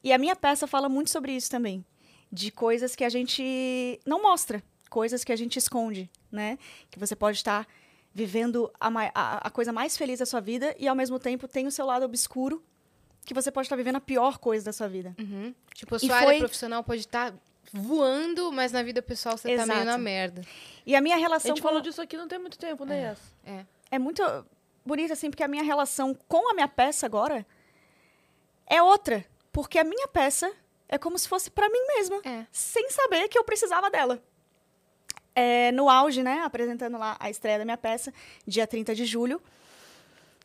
E 0.03 0.11
a 0.11 0.17
minha 0.17 0.35
peça 0.35 0.67
fala 0.67 0.89
muito 0.89 1.09
sobre 1.09 1.31
isso 1.33 1.49
também. 1.49 1.85
De 2.31 2.51
coisas 2.51 2.95
que 2.95 3.03
a 3.03 3.09
gente 3.09 3.99
não 4.05 4.21
mostra. 4.21 4.61
Coisas 4.89 5.23
que 5.23 5.31
a 5.31 5.35
gente 5.35 5.57
esconde, 5.57 6.09
né? 6.31 6.57
Que 6.91 6.99
você 6.99 7.15
pode 7.15 7.37
estar 7.37 7.67
vivendo 8.13 8.71
a, 8.79 8.87
a- 9.13 9.37
a 9.47 9.49
coisa 9.49 9.71
mais 9.71 9.95
feliz 9.97 10.19
da 10.19 10.25
sua 10.25 10.39
vida 10.41 10.75
e, 10.79 10.87
ao 10.87 10.95
mesmo 10.95 11.19
tempo, 11.19 11.47
tem 11.47 11.67
o 11.67 11.71
seu 11.71 11.85
lado 11.85 12.03
obscuro 12.05 12.63
que 13.25 13.33
você 13.33 13.51
pode 13.51 13.65
estar 13.67 13.75
vivendo 13.75 13.97
a 13.97 14.01
pior 14.01 14.37
coisa 14.37 14.65
da 14.65 14.71
sua 14.73 14.87
vida. 14.87 15.13
Uhum. 15.19 15.53
Tipo, 15.73 15.95
a 15.95 15.97
E 15.97 15.99
sua 15.99 16.15
área 16.15 16.29
foi- 16.29 16.39
profissional 16.39 16.83
pode 16.83 17.01
estar 17.01 17.33
voando, 17.73 18.51
mas 18.51 18.71
na 18.71 18.81
vida 18.83 19.01
pessoal 19.01 19.37
você 19.37 19.55
tá 19.55 19.65
meio 19.65 19.79
Exato. 19.81 19.85
na 19.85 19.97
merda. 19.97 20.41
E 20.85 20.95
a 20.95 21.01
minha 21.01 21.15
A 21.15 21.19
relação 21.19 21.49
gente 21.49 21.61
com- 21.61 21.67
falou 21.67 21.81
disso 21.81 22.01
aqui 22.01 22.15
não 22.17 22.27
tem 22.27 22.39
muito 22.39 22.57
tempo, 22.57 22.85
né, 22.85 23.01
Yas? 23.01 23.19
É. 23.45 23.65
é 23.91 23.99
muito 23.99 24.21
bonita, 24.85 25.13
assim, 25.13 25.29
porque 25.29 25.43
a 25.43 25.47
minha 25.47 25.63
relação 25.63 26.13
com 26.27 26.49
a 26.49 26.53
minha 26.53 26.67
peça 26.67 27.05
agora 27.05 27.45
é 28.65 28.81
outra. 28.81 29.25
Porque 29.51 29.79
a 29.79 29.83
minha 29.83 30.07
peça 30.07 30.51
é 30.87 30.97
como 30.97 31.17
se 31.17 31.27
fosse 31.27 31.49
pra 31.51 31.67
mim 31.69 31.83
mesma, 31.95 32.21
É. 32.23 32.45
sem 32.51 32.89
saber 32.89 33.27
que 33.27 33.37
eu 33.37 33.43
precisava 33.43 33.89
dela. 33.89 34.21
É, 35.35 35.71
no 35.73 35.89
auge, 35.89 36.23
né, 36.23 36.41
apresentando 36.43 36.97
lá 36.97 37.15
a 37.19 37.29
estreia 37.29 37.59
da 37.59 37.65
minha 37.65 37.77
peça, 37.77 38.13
dia 38.45 38.65
30 38.65 38.95
de 38.95 39.05
julho, 39.05 39.41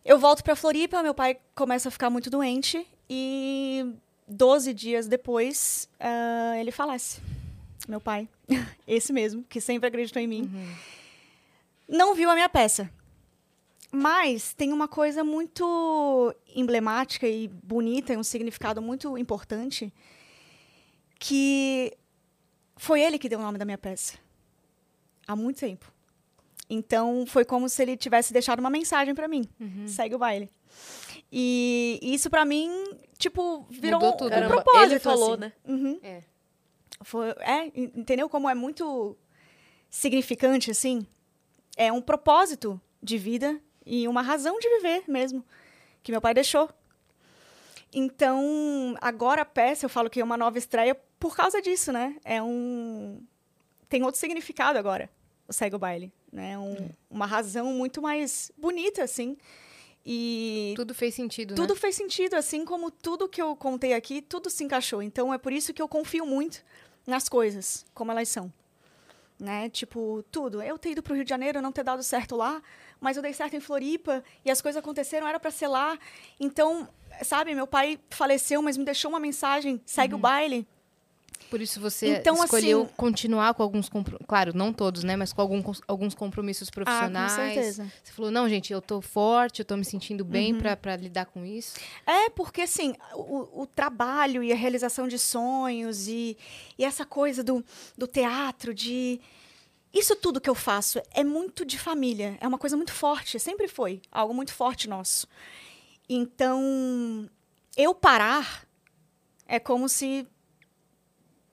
eu 0.04 0.18
volto 0.18 0.42
pra 0.42 0.56
Floripa, 0.56 1.02
meu 1.02 1.14
pai 1.14 1.38
começa 1.54 1.88
a 1.88 1.92
ficar 1.92 2.10
muito 2.10 2.28
doente 2.28 2.86
e 3.08 3.94
12 4.26 4.72
dias 4.72 5.06
depois 5.06 5.88
ah, 5.98 6.54
ele 6.58 6.70
falece. 6.70 7.20
Meu 7.88 8.00
pai, 8.00 8.28
esse 8.86 9.12
mesmo, 9.12 9.44
que 9.48 9.60
sempre 9.60 9.88
acreditou 9.88 10.22
em 10.22 10.26
mim, 10.26 10.50
não 11.88 12.14
viu 12.14 12.30
a 12.30 12.34
minha 12.34 12.48
peça. 12.48 12.90
Mas 13.90 14.54
tem 14.54 14.72
uma 14.72 14.88
coisa 14.88 15.22
muito 15.22 16.34
emblemática 16.56 17.28
e 17.28 17.48
bonita, 17.48 18.14
e 18.14 18.16
um 18.16 18.22
significado 18.22 18.80
muito 18.80 19.18
importante, 19.18 19.92
que 21.18 21.92
foi 22.76 23.02
ele 23.02 23.18
que 23.18 23.28
deu 23.28 23.38
o 23.38 23.42
nome 23.42 23.58
da 23.58 23.66
minha 23.66 23.76
peça. 23.76 24.14
Há 25.26 25.36
muito 25.36 25.60
tempo. 25.60 25.92
Então, 26.70 27.26
foi 27.26 27.44
como 27.44 27.68
se 27.68 27.82
ele 27.82 27.96
tivesse 27.96 28.32
deixado 28.32 28.60
uma 28.60 28.70
mensagem 28.70 29.14
pra 29.14 29.28
mim. 29.28 29.46
Segue 29.86 30.14
o 30.14 30.18
baile. 30.18 30.50
E 31.30 31.98
isso 32.02 32.30
pra 32.30 32.46
mim, 32.46 32.70
tipo, 33.22 33.66
virou 33.70 34.00
Mudou 34.00 34.14
um, 34.14 34.16
tudo, 34.16 34.26
um? 34.26 34.30
Caramba, 34.30 34.54
propósito. 34.62 34.84
ele 34.92 34.98
falou, 35.00 35.32
assim. 35.32 35.40
né? 35.40 35.52
Uhum. 35.66 36.00
É. 36.02 36.22
Foi, 37.02 37.30
é, 37.40 37.66
en- 37.68 37.92
entendeu 37.96 38.28
como 38.28 38.48
é 38.48 38.54
muito 38.54 39.16
significante, 39.90 40.70
assim? 40.70 41.06
É 41.76 41.92
um 41.92 42.00
propósito 42.02 42.80
de 43.02 43.16
vida 43.18 43.60
e 43.86 44.06
uma 44.06 44.22
razão 44.22 44.58
de 44.58 44.68
viver 44.68 45.04
mesmo, 45.08 45.44
que 46.02 46.12
meu 46.12 46.20
pai 46.20 46.34
deixou. 46.34 46.68
Então, 47.94 48.96
agora 49.00 49.42
a 49.42 49.44
peça, 49.44 49.84
eu 49.84 49.90
falo 49.90 50.08
que 50.08 50.20
é 50.20 50.24
uma 50.24 50.36
nova 50.36 50.56
estreia 50.58 50.94
por 51.18 51.36
causa 51.36 51.60
disso, 51.60 51.92
né? 51.92 52.16
É 52.24 52.42
um... 52.42 53.22
Tem 53.88 54.02
outro 54.02 54.18
significado 54.18 54.78
agora, 54.78 55.10
o 55.46 55.52
Segue 55.52 55.76
o 55.76 55.78
Baile, 55.78 56.10
né? 56.32 56.58
Um- 56.58 56.88
Uma 57.10 57.26
razão 57.26 57.66
muito 57.74 58.00
mais 58.00 58.50
bonita, 58.56 59.02
assim. 59.04 59.36
E 60.04 60.72
Tudo 60.74 60.94
fez 60.94 61.14
sentido, 61.14 61.54
tudo 61.54 61.74
né? 61.74 61.80
fez 61.80 61.94
sentido, 61.94 62.34
assim 62.34 62.64
como 62.64 62.90
tudo 62.90 63.28
que 63.28 63.40
eu 63.40 63.54
contei 63.54 63.92
aqui, 63.92 64.20
tudo 64.20 64.50
se 64.50 64.64
encaixou. 64.64 65.00
Então 65.00 65.32
é 65.32 65.38
por 65.38 65.52
isso 65.52 65.72
que 65.72 65.80
eu 65.80 65.88
confio 65.88 66.26
muito 66.26 66.64
nas 67.06 67.28
coisas, 67.28 67.86
como 67.94 68.10
elas 68.10 68.28
são. 68.28 68.52
Né? 69.38 69.68
Tipo, 69.68 70.24
tudo. 70.30 70.60
Eu 70.62 70.78
ter 70.78 70.90
ido 70.90 71.02
pro 71.02 71.14
Rio 71.14 71.24
de 71.24 71.30
Janeiro, 71.30 71.62
não 71.62 71.72
ter 71.72 71.84
dado 71.84 72.02
certo 72.02 72.36
lá, 72.36 72.62
mas 73.00 73.16
eu 73.16 73.22
dei 73.22 73.32
certo 73.32 73.54
em 73.54 73.60
Floripa 73.60 74.22
e 74.44 74.50
as 74.50 74.60
coisas 74.60 74.80
aconteceram, 74.80 75.26
era 75.26 75.38
para 75.38 75.50
ser 75.50 75.68
lá. 75.68 75.98
Então, 76.38 76.88
sabe, 77.22 77.54
meu 77.54 77.66
pai 77.66 77.98
faleceu, 78.10 78.60
mas 78.60 78.76
me 78.76 78.84
deixou 78.84 79.08
uma 79.08 79.20
mensagem, 79.20 79.80
segue 79.84 80.14
o 80.14 80.18
baile. 80.18 80.66
Por 81.52 81.60
isso 81.60 81.78
você 81.78 82.16
Então, 82.16 82.42
escolheu 82.42 82.84
assim- 82.84 82.92
continuar 82.96 83.52
com 83.52 83.62
alguns 83.62 83.86
compromissos. 83.86 84.26
Claro, 84.26 84.56
não 84.56 84.72
todos, 84.72 85.04
né? 85.04 85.16
Mas 85.16 85.34
com 85.34 85.42
algum- 85.42 85.62
alguns 85.86 86.14
compromissos 86.14 86.70
profissionais. 86.70 87.32
Ah, 87.34 87.36
com 87.36 87.42
certeza. 87.52 87.92
Você 88.02 88.10
falou, 88.14 88.30
não, 88.30 88.48
gente, 88.48 88.72
eu 88.72 88.80
tô 88.80 89.02
forte, 89.02 89.58
eu 89.60 89.64
tô 89.66 89.76
me 89.76 89.84
sentindo 89.84 90.24
Uhum. 90.24 90.30
bem 90.30 90.54
pra, 90.54 90.74
pra 90.78 90.96
lidar 90.96 91.26
com 91.26 91.44
isso. 91.44 91.74
É, 92.06 92.30
porque 92.30 92.62
assim, 92.62 92.94
o, 93.14 93.62
o 93.62 93.66
trabalho 93.66 94.42
e 94.42 94.50
a 94.50 94.56
realização 94.56 95.06
de 95.06 95.18
sonhos 95.18 96.08
e, 96.08 96.38
e 96.78 96.84
essa 96.86 97.04
coisa 97.04 97.44
do, 97.44 97.62
do 97.98 98.06
teatro, 98.06 98.72
de. 98.72 99.20
Isso 99.92 100.16
tudo 100.16 100.40
que 100.40 100.48
eu 100.48 100.54
faço 100.54 101.02
é 101.10 101.22
muito 101.22 101.66
de 101.66 101.78
família, 101.78 102.38
é 102.40 102.48
uma 102.48 102.56
coisa 102.56 102.78
muito 102.78 102.94
forte, 102.94 103.38
sempre 103.38 103.68
foi 103.68 104.00
algo 104.10 104.32
muito 104.32 104.54
forte 104.54 104.88
nosso. 104.88 105.28
Então, 106.08 107.28
eu 107.76 107.94
parar 107.94 108.66
é 109.46 109.58
como 109.58 109.88
se 109.88 110.26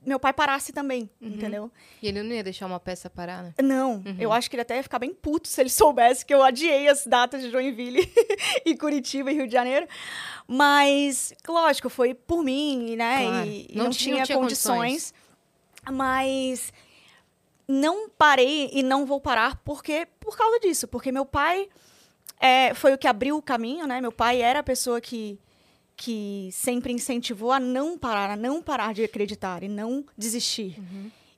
meu 0.09 0.19
pai 0.19 0.33
parasse 0.33 0.73
também, 0.73 1.09
entendeu? 1.21 1.71
E 2.01 2.07
ele 2.07 2.21
não 2.23 2.35
ia 2.35 2.43
deixar 2.43 2.65
uma 2.65 2.79
peça 2.79 3.09
parar, 3.09 3.43
né? 3.43 3.53
Não, 3.63 4.03
eu 4.19 4.33
acho 4.33 4.49
que 4.49 4.55
ele 4.55 4.63
até 4.63 4.75
ia 4.77 4.83
ficar 4.83 4.99
bem 4.99 5.13
puto 5.13 5.47
se 5.47 5.61
ele 5.61 5.69
soubesse 5.71 6.25
que 6.25 6.33
eu 6.33 6.43
adiei 6.43 6.87
as 6.89 7.05
datas 7.05 7.41
de 7.41 7.49
Joinville 7.51 8.11
e 8.65 8.75
Curitiba 8.75 9.31
e 9.31 9.35
Rio 9.35 9.47
de 9.47 9.53
Janeiro. 9.53 9.87
Mas, 10.47 11.33
lógico, 11.47 11.89
foi 11.89 12.13
por 12.13 12.43
mim, 12.43 12.95
né? 12.97 13.23
Claro. 13.25 13.47
E, 13.47 13.67
Não 13.73 13.83
não, 13.85 13.91
tinha- 13.91 14.15
tinha, 14.15 14.25
tinha 14.25 14.37
condições. 14.37 15.13
Mas 15.91 16.73
não 17.67 18.09
parei 18.09 18.69
e 18.73 18.81
não 18.83 19.05
vou 19.05 19.21
parar 19.21 19.57
porque 19.63 20.07
por 20.19 20.35
causa 20.37 20.59
disso. 20.59 20.87
Porque 20.87 21.11
meu 21.11 21.25
pai 21.25 21.69
é, 22.39 22.73
foi 22.73 22.93
o 22.93 22.97
que 22.97 23.07
abriu 23.07 23.37
o 23.37 23.41
caminho, 23.41 23.85
né? 23.87 24.01
Meu 24.01 24.11
pai 24.11 24.41
era 24.41 24.59
a 24.59 24.63
pessoa 24.63 24.99
que, 24.99 25.39
que 25.99 26.49
sempre 26.53 26.93
incentivou 26.93 27.51
a 27.51 27.59
não 27.59 27.97
parar, 27.97 28.31
a 28.31 28.35
não 28.37 28.61
parar 28.61 28.93
de 28.93 29.03
acreditar 29.03 29.63
e 29.63 29.67
não 29.67 30.05
desistir. 30.17 30.81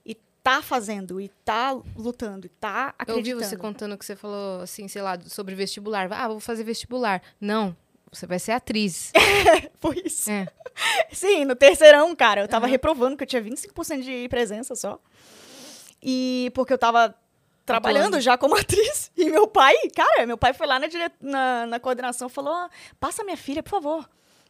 E 0.06 0.14
tá 0.44 0.62
fazendo, 0.62 1.20
e 1.20 1.30
tá 1.44 1.72
lutando, 1.98 2.46
e 2.46 2.50
tá 2.50 2.94
Eu 3.08 3.16
ouvi 3.16 3.32
acreditando. 3.32 3.50
você 3.50 3.58
contando 3.58 3.98
que 3.98 4.06
você 4.06 4.16
falou, 4.16 4.62
assim, 4.62 4.88
sei 4.88 5.02
lá, 5.02 5.20
sobre 5.26 5.56
vestibular. 5.56 6.08
Ah, 6.14 6.28
vou 6.28 6.40
fazer 6.40 6.64
vestibular. 6.64 7.24
Não, 7.40 7.76
você 8.12 8.28
vai 8.28 8.38
ser 8.38 8.52
atriz. 8.52 9.12
Foi 9.82 10.00
isso. 10.06 10.30
é. 10.30 10.48
Sim, 11.12 11.44
no 11.44 11.56
terceirão, 11.56 12.16
cara, 12.16 12.42
eu 12.42 12.48
tava 12.48 12.68
reprovando, 12.68 13.18
que 13.18 13.24
eu 13.24 13.28
tinha 13.28 13.42
25% 13.42 14.04
de 14.04 14.30
presença 14.30 14.76
só. 14.76 15.02
E 16.04 16.52
porque 16.54 16.72
eu 16.72 16.78
tava 16.78 17.16
trabalhando 17.66 18.22
já 18.22 18.38
como 18.38 18.54
atriz. 18.62 19.12
E 19.18 19.28
meu 19.28 19.48
pai, 19.48 19.74
cara, 19.96 20.28
meu 20.28 20.38
pai 20.38 20.54
foi 20.54 20.68
lá 20.68 20.78
na, 20.78 20.86
dire... 20.86 21.12
na, 21.20 21.66
na 21.66 21.80
coordenação 21.80 22.28
e 22.28 22.32
falou: 22.32 22.70
passa 23.00 23.24
minha 23.24 23.38
filha, 23.38 23.64
por 23.64 23.72
favor. 23.72 24.08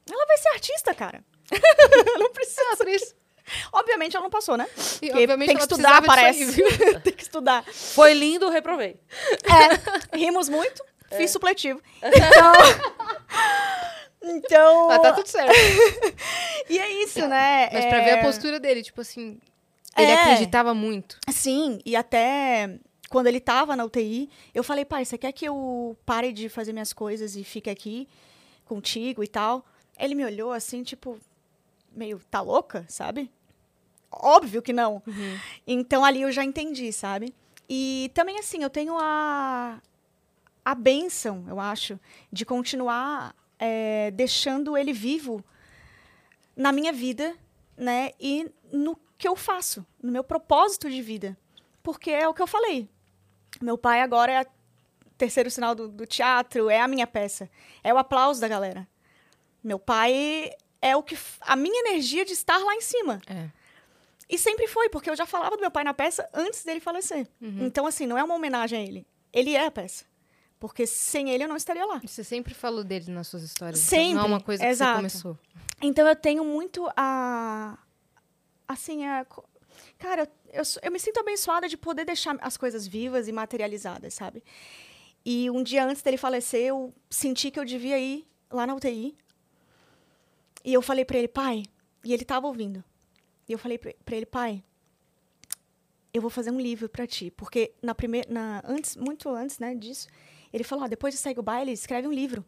Ela 0.09 0.25
vai 0.25 0.37
ser 0.37 0.49
artista, 0.49 0.93
cara. 0.93 1.23
Não 2.19 2.31
precisa. 2.31 2.61
Atriz. 2.73 3.15
Obviamente 3.73 4.15
ela 4.15 4.23
não 4.23 4.29
passou, 4.29 4.55
né? 4.55 4.67
E, 5.01 5.07
Porque 5.07 5.11
obviamente, 5.23 5.47
tem 5.47 5.57
que 5.57 5.63
ela 5.63 5.71
estudar, 5.71 6.01
parece. 6.03 6.63
tem 7.03 7.13
que 7.13 7.23
estudar. 7.23 7.65
Foi 7.65 8.13
lindo, 8.13 8.49
reprovei. 8.49 8.99
É, 9.43 10.17
rimos 10.17 10.47
muito, 10.47 10.83
fiz 11.17 11.31
supletivo. 11.31 11.81
Então. 12.01 12.53
então. 14.23 14.87
Mas 14.87 15.01
tá 15.01 15.13
tudo 15.13 15.27
certo. 15.27 15.53
E 16.69 16.77
é 16.79 17.03
isso, 17.03 17.27
né? 17.27 17.69
Mas 17.73 17.85
pra 17.85 17.99
ver 17.99 18.09
É, 18.11 18.19
a 18.19 18.23
postura 18.23 18.59
dele, 18.59 18.83
tipo 18.83 19.01
assim, 19.01 19.39
ele 19.97 20.11
É. 20.11 20.15
acreditava 20.15 20.73
muito. 20.73 21.17
Sim, 21.29 21.79
e 21.85 21.95
até 21.95 22.79
quando 23.09 23.27
ele 23.27 23.39
tava 23.41 23.75
na 23.75 23.83
UTI, 23.83 24.29
eu 24.53 24.63
falei, 24.63 24.85
pai, 24.85 25.03
você 25.03 25.17
quer 25.17 25.31
que 25.33 25.45
eu 25.45 25.97
pare 26.05 26.31
de 26.31 26.47
fazer 26.47 26.71
minhas 26.71 26.93
coisas 26.93 27.35
e 27.35 27.43
fique 27.43 27.69
aqui 27.69 28.07
contigo 28.65 29.23
e 29.23 29.27
tal? 29.27 29.65
Ele 30.01 30.15
me 30.15 30.25
olhou 30.25 30.51
assim, 30.51 30.81
tipo, 30.83 31.19
meio, 31.91 32.19
tá 32.29 32.41
louca, 32.41 32.85
sabe? 32.89 33.31
Óbvio 34.11 34.61
que 34.61 34.73
não. 34.73 35.01
Então 35.65 36.03
ali 36.03 36.23
eu 36.23 36.31
já 36.31 36.43
entendi, 36.43 36.91
sabe? 36.91 37.33
E 37.69 38.11
também 38.13 38.39
assim, 38.39 38.63
eu 38.63 38.69
tenho 38.69 38.97
a, 38.99 39.81
a 40.65 40.75
benção, 40.75 41.45
eu 41.47 41.59
acho, 41.59 41.99
de 42.31 42.43
continuar 42.45 43.35
é, 43.57 44.11
deixando 44.11 44.75
ele 44.75 44.91
vivo 44.91 45.45
na 46.55 46.71
minha 46.71 46.91
vida, 46.91 47.35
né? 47.77 48.11
E 48.19 48.51
no 48.73 48.99
que 49.17 49.27
eu 49.27 49.35
faço, 49.35 49.85
no 50.01 50.11
meu 50.11 50.23
propósito 50.23 50.89
de 50.89 51.01
vida. 51.01 51.37
Porque 51.83 52.09
é 52.09 52.27
o 52.27 52.33
que 52.33 52.41
eu 52.41 52.47
falei. 52.47 52.89
Meu 53.61 53.77
pai 53.77 54.01
agora 54.01 54.31
é 54.31 54.41
o 54.41 54.45
terceiro 55.17 55.49
sinal 55.49 55.75
do, 55.75 55.87
do 55.87 56.05
teatro, 56.05 56.69
é 56.69 56.79
a 56.81 56.87
minha 56.87 57.07
peça. 57.07 57.49
É 57.83 57.93
o 57.93 57.97
aplauso 57.97 58.41
da 58.41 58.47
galera. 58.47 58.87
Meu 59.63 59.79
pai 59.79 60.51
é 60.81 60.95
o 60.95 61.03
que. 61.03 61.17
a 61.41 61.55
minha 61.55 61.79
energia 61.87 62.25
de 62.25 62.33
estar 62.33 62.57
lá 62.57 62.75
em 62.75 62.81
cima. 62.81 63.21
É. 63.27 63.49
E 64.29 64.37
sempre 64.37 64.67
foi, 64.67 64.87
porque 64.89 65.09
eu 65.09 65.15
já 65.15 65.25
falava 65.25 65.57
do 65.57 65.61
meu 65.61 65.69
pai 65.71 65.83
na 65.83 65.93
peça 65.93 66.27
antes 66.33 66.63
dele 66.63 66.79
falecer. 66.79 67.27
Então, 67.41 67.85
assim, 67.85 68.05
não 68.07 68.17
é 68.17 68.23
uma 68.23 68.33
homenagem 68.35 68.79
a 68.79 68.81
ele. 68.81 69.05
Ele 69.33 69.55
é 69.55 69.65
a 69.65 69.71
peça. 69.71 70.05
Porque 70.57 70.85
sem 70.87 71.31
ele 71.31 71.43
eu 71.43 71.47
não 71.49 71.57
estaria 71.57 71.85
lá. 71.85 71.99
Você 72.05 72.23
sempre 72.23 72.53
falou 72.53 72.83
dele 72.83 73.11
nas 73.11 73.27
suas 73.27 73.43
histórias. 73.43 73.79
então 73.79 73.99
Sempre, 73.99 74.13
Não 74.13 74.21
é 74.23 74.27
uma 74.27 74.39
coisa 74.39 74.63
que 74.63 74.69
exato. 74.69 74.91
você 74.91 74.97
começou. 74.97 75.39
Então 75.81 76.07
eu 76.07 76.15
tenho 76.15 76.45
muito 76.45 76.87
a. 76.95 77.77
Assim, 78.67 79.05
a. 79.05 79.25
Cara, 79.97 80.23
eu, 80.53 80.61
eu, 80.61 80.63
eu 80.83 80.91
me 80.91 80.99
sinto 80.99 81.19
abençoada 81.19 81.67
de 81.67 81.75
poder 81.75 82.05
deixar 82.05 82.37
as 82.41 82.57
coisas 82.57 82.87
vivas 82.87 83.27
e 83.27 83.31
materializadas, 83.31 84.13
sabe? 84.13 84.43
E 85.25 85.49
um 85.49 85.61
dia 85.63 85.83
antes 85.85 86.01
dele 86.01 86.17
falecer, 86.17 86.67
eu 86.67 86.93
senti 87.09 87.51
que 87.51 87.59
eu 87.59 87.65
devia 87.65 87.99
ir 87.99 88.25
lá 88.49 88.65
na 88.65 88.75
UTI. 88.75 89.17
E 90.63 90.73
eu 90.73 90.81
falei 90.81 91.05
pra 91.05 91.17
ele, 91.17 91.27
pai, 91.27 91.63
e 92.03 92.13
ele 92.13 92.25
tava 92.25 92.47
ouvindo. 92.47 92.83
E 93.47 93.51
eu 93.51 93.57
falei 93.57 93.77
pra 93.77 94.15
ele, 94.15 94.25
pai, 94.25 94.63
eu 96.13 96.21
vou 96.21 96.29
fazer 96.29 96.51
um 96.51 96.59
livro 96.59 96.89
pra 96.89 97.07
ti. 97.07 97.31
Porque 97.31 97.73
na 97.81 97.95
primeira. 97.95 98.31
Na, 98.31 98.63
antes, 98.65 98.95
muito 98.95 99.29
antes 99.29 99.59
né, 99.59 99.73
disso, 99.75 100.07
ele 100.53 100.63
falou: 100.63 100.85
ó, 100.85 100.87
depois 100.87 101.13
de 101.13 101.19
segue 101.19 101.39
o 101.39 101.43
baile, 101.43 101.71
escreve 101.71 102.07
um 102.07 102.13
livro. 102.13 102.45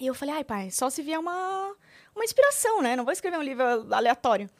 E 0.00 0.06
eu 0.06 0.14
falei, 0.14 0.34
ai, 0.34 0.44
pai, 0.44 0.70
só 0.72 0.90
se 0.90 1.02
vier 1.02 1.18
uma, 1.18 1.76
uma 2.14 2.24
inspiração, 2.24 2.82
né? 2.82 2.96
Não 2.96 3.04
vou 3.04 3.12
escrever 3.12 3.38
um 3.38 3.42
livro 3.42 3.64
aleatório. 3.94 4.50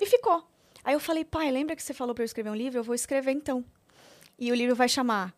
E 0.00 0.06
ficou. 0.06 0.44
Aí 0.82 0.94
eu 0.94 1.00
falei, 1.00 1.24
pai, 1.24 1.50
lembra 1.50 1.76
que 1.76 1.82
você 1.82 1.94
falou 1.94 2.14
para 2.14 2.22
eu 2.22 2.26
escrever 2.26 2.50
um 2.50 2.56
livro? 2.56 2.80
Eu 2.80 2.84
vou 2.84 2.94
escrever 2.94 3.30
então. 3.30 3.64
E 4.38 4.50
o 4.50 4.54
livro 4.54 4.74
vai 4.74 4.88
chamar 4.88 5.32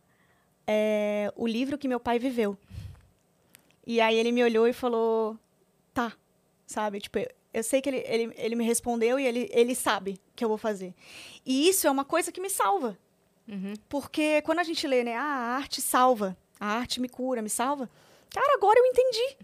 é, 0.67 1.31
O 1.37 1.47
Livro 1.47 1.77
que 1.77 1.87
Meu 1.87 2.01
Pai 2.01 2.19
Viveu. 2.19 2.57
E 3.87 4.01
aí 4.01 4.17
ele 4.17 4.33
me 4.33 4.43
olhou 4.43 4.67
e 4.67 4.73
falou, 4.73 5.39
tá, 5.95 6.13
sabe? 6.67 7.01
Tipo, 7.01 7.19
eu, 7.53 7.63
sei 7.63 7.81
que 7.81 7.89
ele, 7.89 8.05
ele, 8.07 8.35
ele 8.37 8.57
me 8.57 8.65
respondeu 8.65 9.19
e 9.19 9.27
ele, 9.27 9.49
ele 9.53 9.75
sabe 9.75 10.21
que 10.35 10.45
eu 10.45 10.49
vou 10.49 10.59
fazer. 10.59 10.95
E 11.45 11.69
isso 11.69 11.87
é 11.87 11.91
uma 11.91 12.05
coisa 12.05 12.33
que 12.33 12.41
me 12.41 12.51
salva. 12.51 12.99
Uhum. 13.49 13.75
Porque 13.89 14.43
quando 14.43 14.59
a 14.59 14.65
gente 14.65 14.87
lê, 14.87 15.05
né, 15.05 15.15
ah, 15.15 15.23
a 15.23 15.57
arte 15.57 15.81
salva, 15.81 16.37
a 16.59 16.67
arte 16.67 17.01
me 17.01 17.09
cura, 17.09 17.41
me 17.41 17.49
salva. 17.49 17.89
Cara, 18.31 18.55
agora 18.55 18.79
eu 18.79 18.87
entendi. 18.87 19.37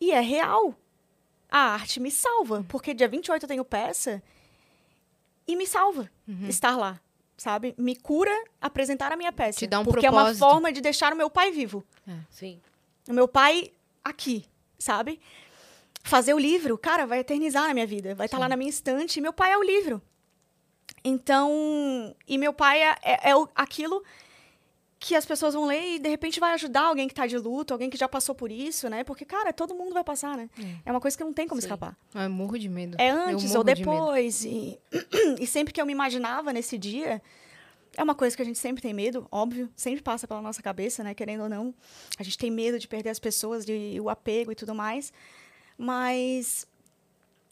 E 0.00 0.12
é 0.12 0.20
real. 0.20 0.74
A 1.50 1.72
arte 1.74 2.00
me 2.00 2.10
salva, 2.10 2.64
porque 2.68 2.94
dia 2.94 3.08
28 3.08 3.42
eu 3.42 3.48
tenho 3.48 3.64
peça 3.64 4.22
e 5.46 5.54
me 5.54 5.66
salva 5.66 6.10
estar 6.48 6.76
lá, 6.76 7.00
sabe? 7.36 7.74
Me 7.78 7.94
cura 7.94 8.32
apresentar 8.60 9.12
a 9.12 9.16
minha 9.16 9.32
peça. 9.32 9.58
Te 9.58 9.66
dá 9.66 9.78
um 9.80 9.84
porque 9.84 10.06
é 10.06 10.10
uma 10.10 10.22
propósito. 10.22 10.40
forma 10.40 10.72
de 10.72 10.80
deixar 10.80 11.12
o 11.12 11.16
meu 11.16 11.30
pai 11.30 11.52
vivo. 11.52 11.84
Sim. 12.30 12.60
O 13.08 13.12
meu 13.12 13.28
pai 13.28 13.70
aqui, 14.02 14.46
sabe? 14.78 15.20
Fazer 16.06 16.34
o 16.34 16.38
livro, 16.38 16.76
cara, 16.76 17.06
vai 17.06 17.18
eternizar 17.20 17.66
na 17.66 17.72
minha 17.74 17.86
vida. 17.86 18.14
Vai 18.14 18.26
estar 18.26 18.38
lá 18.38 18.46
na 18.48 18.56
minha 18.56 18.68
estante 18.70 19.20
meu 19.22 19.32
pai 19.32 19.52
é 19.52 19.58
o 19.58 19.62
livro. 19.62 20.00
Então, 21.02 22.14
e 22.28 22.38
meu 22.38 22.52
pai 22.52 22.82
é, 22.82 22.96
é- 23.02 23.30
é 23.30 23.36
o- 23.36 23.48
aquilo 23.54 24.02
que 24.98 25.14
as 25.14 25.26
pessoas 25.26 25.52
vão 25.54 25.66
ler 25.66 25.96
e 25.96 25.98
de 25.98 26.08
repente 26.08 26.40
vai 26.40 26.52
ajudar 26.54 26.82
alguém 26.82 27.06
que 27.08 27.14
tá 27.14 27.26
de 27.26 27.36
luto, 27.36 27.74
alguém 27.74 27.90
que 27.90 27.96
já 27.96 28.08
passou 28.08 28.34
por 28.34 28.50
isso, 28.50 28.88
né? 28.88 29.04
Porque, 29.04 29.24
cara, 29.24 29.52
todo 29.52 29.74
mundo 29.74 29.92
vai 29.92 30.02
passar, 30.04 30.36
né? 30.36 30.48
É, 30.84 30.90
uma 30.90 31.00
coisa 31.00 31.16
que 31.16 31.22
não 31.24 31.32
tem 31.32 31.46
como 31.46 31.60
Sim. 31.60 31.66
escapar. 31.66 31.94
Ah, 32.14 32.24
Eu 32.24 32.30
morro 32.30 32.58
de 32.58 32.68
medo. 32.70 32.96
É 32.98 33.10
antes 33.10 33.54
ou 33.54 33.62
de 33.64 33.74
depois. 33.74 34.44
E, 34.44 34.78
e 35.40 35.46
sempre 35.46 35.74
que 35.74 35.80
eu 35.80 35.84
me 35.86 35.92
imaginava 35.92 36.52
nesse 36.54 36.78
dia, 36.78 37.20
é 37.96 38.02
uma 38.02 38.14
coisa 38.14 38.34
que 38.34 38.40
a 38.40 38.44
gente 38.46 38.58
sempre 38.58 38.80
tem 38.82 38.94
medo, 38.94 39.26
óbvio, 39.30 39.68
sempre 39.76 40.02
passa 40.02 40.26
pela 40.26 40.40
nossa 40.40 40.62
cabeça, 40.62 41.02
né? 41.04 41.12
Querendo 41.14 41.42
ou 41.42 41.48
não. 41.50 41.74
A 42.18 42.22
gente 42.22 42.38
tem 42.38 42.50
medo 42.50 42.78
de 42.78 42.88
perder 42.88 43.10
as 43.10 43.18
pessoas, 43.18 43.64
de 43.66 43.98
o 44.00 44.08
apego 44.08 44.52
e 44.52 44.54
tudo 44.54 44.74
mais. 44.74 45.12
Mas 45.76 46.66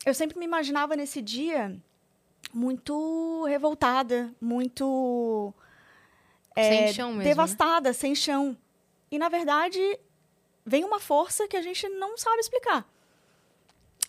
eu 0.04 0.14
sempre 0.14 0.38
me 0.38 0.44
imaginava 0.44 0.96
nesse 0.96 1.20
dia 1.20 1.76
muito 2.52 3.44
revoltada, 3.44 4.32
muito 4.40 5.52
Sem 6.54 6.92
chão 6.92 7.08
mesmo. 7.08 7.18
né? 7.22 7.24
devastada, 7.24 7.92
sem 7.92 8.14
chão. 8.14 8.56
E 9.10 9.18
na 9.18 9.28
verdade, 9.28 9.80
vem 10.64 10.84
uma 10.84 11.00
força 11.00 11.48
que 11.48 11.56
a 11.56 11.62
gente 11.62 11.88
não 11.88 12.16
sabe 12.16 12.40
explicar. 12.40 12.86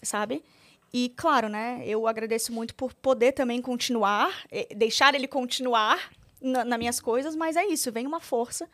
Sabe? 0.01 0.43
E 0.91 1.09
claro, 1.15 1.49
né, 1.49 1.81
eu 1.85 2.07
agradeço 2.07 2.53
muito 2.53 2.75
por 2.75 2.93
poder 2.93 3.31
também 3.31 3.61
continuar, 3.61 4.43
eh, 4.51 4.67
deixar 4.75 5.15
ele 5.15 5.27
continuar 5.27 6.11
na, 6.39 6.63
nas 6.63 6.77
minhas 6.77 6.99
coisas, 6.99 7.35
mas 7.35 7.55
é 7.55 7.65
isso, 7.65 7.91
vem 7.91 8.05
uma 8.05 8.19
força 8.19 8.69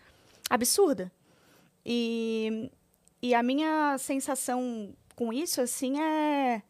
absurda. 0.50 1.10
E, 1.86 2.70
e 3.22 3.34
a 3.34 3.42
minha 3.42 3.98
sensação 3.98 4.94
com 5.20 5.34
isso, 5.34 5.60
assim, 5.60 6.00
é 6.00 6.64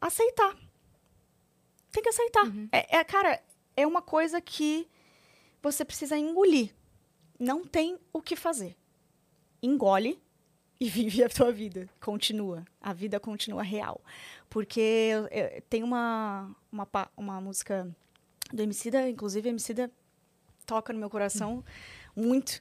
aceitar. 0.00 0.58
Tem 1.92 2.02
que 2.02 2.08
aceitar. 2.08 2.46
É, 2.72 2.98
é, 2.98 3.04
cara, 3.04 3.40
é 3.76 3.86
uma 3.86 4.02
coisa 4.02 4.40
que 4.40 4.88
você 5.62 5.84
precisa 5.84 6.18
engolir. 6.18 6.74
Não 7.38 7.64
tem 7.64 7.96
o 8.12 8.20
que 8.20 8.34
fazer. 8.34 8.76
Engole 9.62 10.20
e 10.80 10.88
vive 10.90 11.22
a 11.22 11.28
tua 11.28 11.52
vida. 11.52 11.88
Continua. 12.00 12.64
A 12.80 12.92
vida 12.92 13.20
continua 13.20 13.62
real. 13.62 14.00
Porque 14.50 15.12
tem 15.70 15.84
uma, 15.84 16.50
uma, 16.72 16.88
uma 17.16 17.40
música 17.40 17.88
do 18.52 18.60
Emicida, 18.62 19.08
inclusive 19.08 19.48
Emicida 19.48 19.88
toca 20.66 20.92
no 20.92 20.98
meu 20.98 21.08
coração 21.08 21.64
muito. 22.16 22.60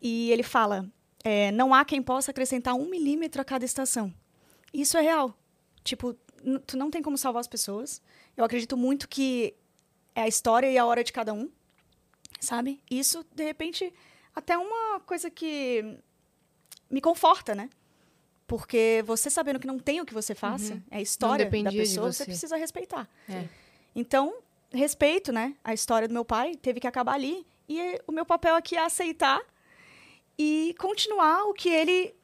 E 0.00 0.32
ele 0.32 0.42
fala, 0.42 0.90
é, 1.24 1.52
não 1.52 1.74
há 1.74 1.84
quem 1.84 2.02
possa 2.02 2.30
acrescentar 2.30 2.74
um 2.74 2.88
milímetro 2.88 3.40
a 3.40 3.44
cada 3.44 3.64
estação. 3.64 4.12
Isso 4.72 4.96
é 4.96 5.00
real. 5.00 5.36
Tipo, 5.84 6.14
tu 6.66 6.76
não 6.76 6.90
tem 6.90 7.02
como 7.02 7.18
salvar 7.18 7.40
as 7.40 7.48
pessoas. 7.48 8.02
Eu 8.36 8.44
acredito 8.44 8.76
muito 8.76 9.08
que 9.08 9.54
é 10.14 10.22
a 10.22 10.28
história 10.28 10.70
e 10.70 10.78
a 10.78 10.84
hora 10.84 11.04
de 11.04 11.12
cada 11.12 11.32
um, 11.32 11.50
sabe? 12.40 12.80
Isso, 12.90 13.24
de 13.34 13.44
repente, 13.44 13.92
até 14.34 14.56
uma 14.56 15.00
coisa 15.00 15.30
que 15.30 15.98
me 16.88 17.00
conforta, 17.00 17.54
né? 17.54 17.68
Porque 18.46 19.02
você 19.06 19.30
sabendo 19.30 19.60
que 19.60 19.66
não 19.66 19.78
tem 19.78 20.00
o 20.00 20.06
que 20.06 20.12
você 20.12 20.34
faça, 20.34 20.82
é 20.90 20.96
a 20.98 21.00
história 21.00 21.44
da 21.44 21.70
pessoa, 21.70 22.12
você 22.12 22.18
você. 22.18 22.24
precisa 22.24 22.56
respeitar. 22.56 23.08
É. 23.28 23.46
Então, 23.94 24.34
respeito, 24.72 25.32
né? 25.32 25.54
A 25.62 25.72
história 25.72 26.08
do 26.08 26.14
meu 26.14 26.24
pai 26.24 26.56
teve 26.56 26.80
que 26.80 26.86
acabar 26.86 27.14
ali. 27.14 27.46
E 27.68 28.00
o 28.08 28.12
meu 28.12 28.26
papel 28.26 28.56
aqui 28.56 28.76
é 28.76 28.84
aceitar 28.84 29.40
e 30.42 30.74
continuar 30.78 31.44
o 31.44 31.52
que 31.52 31.68
ele 31.68 32.14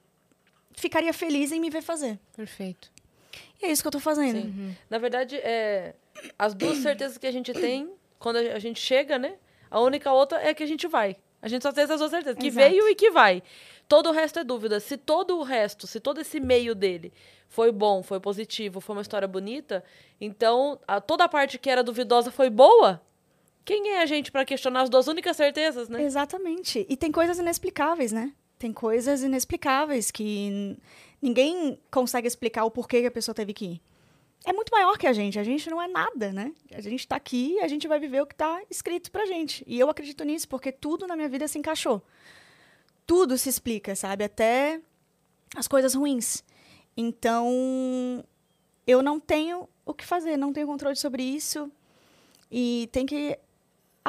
ficaria 0.74 1.12
feliz 1.12 1.52
em 1.52 1.60
me 1.60 1.68
ver 1.68 1.82
fazer. 1.82 2.18
Perfeito. 2.34 2.90
E 3.60 3.66
é 3.66 3.70
isso 3.70 3.82
que 3.82 3.88
eu 3.88 3.92
tô 3.92 4.00
fazendo. 4.00 4.40
Sim. 4.40 4.76
Na 4.88 4.96
verdade, 4.98 5.36
é, 5.36 5.94
as 6.38 6.54
duas 6.54 6.78
certezas 6.78 7.18
que 7.18 7.26
a 7.26 7.30
gente 7.32 7.52
tem 7.52 7.90
quando 8.18 8.36
a 8.36 8.58
gente 8.58 8.80
chega, 8.80 9.18
né? 9.18 9.34
A 9.70 9.80
única 9.80 10.10
outra 10.12 10.40
é 10.42 10.54
que 10.54 10.62
a 10.62 10.66
gente 10.66 10.86
vai. 10.86 11.16
A 11.42 11.48
gente 11.48 11.62
só 11.62 11.72
tem 11.72 11.84
essas 11.84 11.98
duas 12.00 12.10
certezas, 12.10 12.38
que 12.38 12.46
Exato. 12.46 12.68
veio 12.70 12.88
e 12.88 12.94
que 12.94 13.10
vai. 13.10 13.42
Todo 13.86 14.08
o 14.08 14.12
resto 14.12 14.38
é 14.38 14.44
dúvida. 14.44 14.80
Se 14.80 14.96
todo 14.96 15.38
o 15.38 15.42
resto, 15.42 15.86
se 15.86 16.00
todo 16.00 16.20
esse 16.20 16.40
meio 16.40 16.74
dele 16.74 17.12
foi 17.48 17.70
bom, 17.70 18.02
foi 18.02 18.18
positivo, 18.18 18.80
foi 18.80 18.96
uma 18.96 19.02
história 19.02 19.28
bonita, 19.28 19.84
então 20.20 20.80
a- 20.88 21.00
toda 21.00 21.24
a 21.24 21.28
parte 21.28 21.58
que 21.58 21.70
era 21.70 21.82
duvidosa 21.84 22.30
foi 22.32 22.50
boa, 22.50 23.00
quem 23.66 23.90
é 23.90 24.00
a 24.00 24.06
gente 24.06 24.30
para 24.30 24.44
questionar 24.44 24.82
as 24.82 24.88
duas 24.88 25.08
únicas 25.08 25.36
certezas, 25.36 25.88
né? 25.88 26.04
Exatamente. 26.04 26.86
E 26.88 26.96
tem 26.96 27.10
coisas 27.10 27.36
inexplicáveis, 27.36 28.12
né? 28.12 28.32
Tem 28.56 28.72
coisas 28.72 29.24
inexplicáveis 29.24 30.12
que 30.12 30.78
ninguém 31.20 31.76
consegue 31.90 32.28
explicar 32.28 32.64
o 32.64 32.70
porquê 32.70 33.00
que 33.00 33.08
a 33.08 33.10
pessoa 33.10 33.34
teve 33.34 33.52
que 33.52 33.64
ir. 33.66 33.82
é 34.44 34.52
muito 34.52 34.70
maior 34.70 34.96
que 34.96 35.08
a 35.08 35.12
gente. 35.12 35.36
A 35.36 35.42
gente 35.42 35.68
não 35.68 35.82
é 35.82 35.88
nada, 35.88 36.32
né? 36.32 36.52
A 36.72 36.80
gente 36.80 37.08
tá 37.08 37.16
aqui 37.16 37.54
e 37.54 37.60
a 37.60 37.66
gente 37.66 37.88
vai 37.88 37.98
viver 37.98 38.22
o 38.22 38.26
que 38.26 38.36
tá 38.36 38.62
escrito 38.70 39.10
pra 39.10 39.26
gente. 39.26 39.64
E 39.66 39.80
eu 39.80 39.90
acredito 39.90 40.22
nisso, 40.22 40.48
porque 40.48 40.70
tudo 40.70 41.04
na 41.08 41.16
minha 41.16 41.28
vida 41.28 41.48
se 41.48 41.58
encaixou. 41.58 42.00
Tudo 43.04 43.36
se 43.36 43.48
explica, 43.48 43.96
sabe? 43.96 44.22
Até 44.22 44.80
as 45.56 45.66
coisas 45.66 45.92
ruins. 45.92 46.44
Então, 46.96 48.24
eu 48.86 49.02
não 49.02 49.18
tenho 49.18 49.68
o 49.84 49.92
que 49.92 50.06
fazer, 50.06 50.36
não 50.36 50.52
tenho 50.52 50.68
controle 50.68 50.94
sobre 50.94 51.24
isso. 51.24 51.68
E 52.48 52.88
tem 52.92 53.04
que 53.04 53.36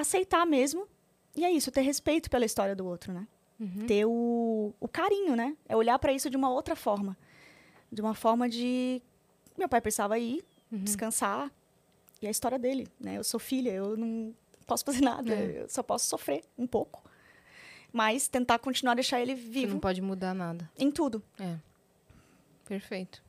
aceitar 0.02 0.46
mesmo. 0.46 0.88
E 1.36 1.46
é 1.46 1.52
isso, 1.52 1.72
ter 1.72 1.82
respeito 1.82 2.30
pela 2.30 2.46
história 2.46 2.76
do 2.76 2.86
outro, 2.86 3.14
né? 3.14 3.28
Ter 3.88 4.06
o, 4.06 4.74
o 4.80 4.88
carinho, 4.88 5.36
né? 5.36 5.58
É 5.68 5.76
olhar 5.76 5.98
pra 5.98 6.14
isso 6.14 6.30
de 6.30 6.38
uma 6.38 6.50
outra 6.50 6.76
forma. 6.76 7.18
De 7.92 8.02
uma 8.02 8.14
forma 8.14 8.48
de. 8.48 9.02
Meu 9.58 9.68
pai 9.68 9.82
precisava 9.82 10.18
ir, 10.20 10.46
descansar. 10.72 11.52
E 12.22 12.26
é 12.26 12.28
a 12.28 12.32
história 12.32 12.60
dele, 12.60 12.88
né? 13.00 13.18
Eu 13.18 13.24
sou 13.24 13.40
filha, 13.40 13.72
eu 13.72 13.98
não 13.98 14.34
posso 14.68 14.86
fazer 14.86 15.02
nada. 15.04 15.34
É. 15.34 15.64
Eu 15.64 15.70
só 15.70 15.82
posso 15.82 16.08
sofrer 16.08 16.44
um 16.58 16.68
pouco. 16.68 17.04
Mas 17.92 18.28
tentar 18.28 18.60
continuar 18.60 18.92
a 18.92 18.96
deixar 18.96 19.20
ele 19.20 19.36
Você 19.36 19.42
vivo 19.42 19.74
não 19.74 19.80
pode 19.80 20.02
mudar 20.02 20.36
nada. 20.36 20.70
em 20.78 20.92
tudo. 20.92 21.24
É. 21.40 21.56
Perfeito. 22.66 23.24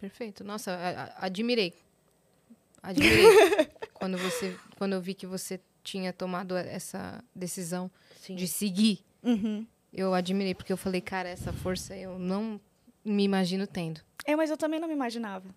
Perfeito. 0.00 0.42
Nossa, 0.42 1.12
admirei. 1.16 1.74
Admirei. 2.82 3.24
quando 3.94 4.18
você, 4.18 4.56
quando 4.76 4.94
eu 4.94 5.00
vi 5.00 5.14
que 5.14 5.26
você 5.26 5.60
tinha 5.90 6.12
tomado 6.12 6.56
essa 6.56 7.22
decisão 7.34 7.90
Sim. 8.20 8.36
de 8.36 8.46
seguir, 8.46 9.04
Uhum. 9.22 9.66
eu 9.92 10.14
admirei 10.14 10.54
porque 10.54 10.72
eu 10.72 10.76
falei, 10.76 11.00
cara, 11.00 11.28
essa 11.28 11.52
força 11.52 11.96
eu 11.96 12.18
não 12.18 12.60
me 13.04 13.24
imagino 13.24 13.66
tendo. 13.66 14.00
É, 14.24 14.36
mas 14.36 14.50
eu 14.50 14.56
também 14.56 14.78
não 14.78 14.86
me 14.88 14.94
imaginava. 14.94 15.48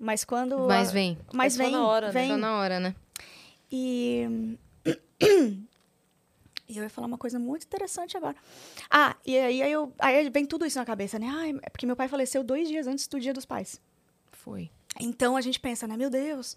Mas 0.00 0.24
quando. 0.24 0.58
Mas 0.66 0.88
a- 0.88 0.92
vem. 0.92 1.18
Mas 1.32 1.54
É 1.54 1.56
só 1.58 1.62
vem. 1.64 1.72
na 1.72 1.86
hora, 1.86 2.06
né? 2.08 2.12
vem. 2.12 2.28
Só 2.30 2.36
na 2.36 2.56
hora, 2.58 2.80
né? 2.80 2.94
E. 3.70 4.56
E 6.68 6.76
eu 6.78 6.82
ia 6.82 6.90
falar 6.90 7.06
uma 7.06 7.18
coisa 7.18 7.38
muito 7.38 7.64
interessante 7.64 8.16
agora. 8.16 8.36
Ah, 8.90 9.16
e 9.24 9.36
aí, 9.38 9.62
aí, 9.62 9.72
eu, 9.72 9.92
aí 9.98 10.28
vem 10.30 10.44
tudo 10.46 10.66
isso 10.66 10.78
na 10.78 10.84
cabeça, 10.84 11.18
né? 11.18 11.26
Ah, 11.30 11.48
é 11.62 11.70
porque 11.70 11.86
meu 11.86 11.96
pai 11.96 12.08
faleceu 12.08 12.42
dois 12.44 12.68
dias 12.68 12.86
antes 12.86 13.06
do 13.06 13.18
Dia 13.20 13.32
dos 13.32 13.44
Pais. 13.44 13.80
Foi. 14.32 14.70
Então 15.00 15.36
a 15.36 15.40
gente 15.40 15.58
pensa, 15.60 15.86
né? 15.86 15.96
Meu 15.96 16.08
Deus, 16.10 16.56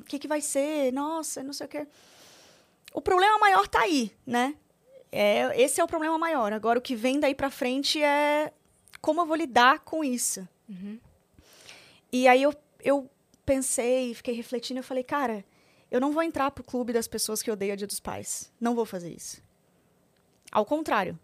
o 0.00 0.04
que, 0.04 0.18
que 0.18 0.28
vai 0.28 0.40
ser? 0.40 0.92
Nossa, 0.92 1.42
não 1.42 1.52
sei 1.52 1.66
o 1.66 1.68
quê. 1.68 1.86
O 2.92 3.00
problema 3.00 3.38
maior 3.38 3.66
tá 3.66 3.80
aí, 3.80 4.12
né? 4.26 4.54
É, 5.10 5.60
esse 5.60 5.80
é 5.80 5.84
o 5.84 5.88
problema 5.88 6.18
maior. 6.18 6.52
Agora, 6.52 6.78
o 6.78 6.82
que 6.82 6.94
vem 6.94 7.20
daí 7.20 7.34
pra 7.34 7.50
frente 7.50 8.02
é 8.02 8.52
como 9.00 9.20
eu 9.20 9.26
vou 9.26 9.36
lidar 9.36 9.80
com 9.80 10.04
isso. 10.04 10.46
E 12.10 12.28
aí 12.28 12.42
eu, 12.42 12.54
eu 12.82 13.10
pensei, 13.44 14.14
fiquei 14.14 14.34
refletindo, 14.34 14.80
eu 14.80 14.84
falei, 14.84 15.02
cara, 15.02 15.44
eu 15.90 16.00
não 16.00 16.12
vou 16.12 16.22
entrar 16.22 16.50
pro 16.50 16.64
clube 16.64 16.92
das 16.92 17.06
pessoas 17.06 17.42
que 17.42 17.50
odeiam 17.50 17.74
o 17.74 17.76
Dia 17.76 17.86
dos 17.86 18.00
Pais. 18.00 18.50
Não 18.60 18.74
vou 18.74 18.86
fazer 18.86 19.12
isso. 19.14 19.42
Ao 20.50 20.64
contrário, 20.64 21.18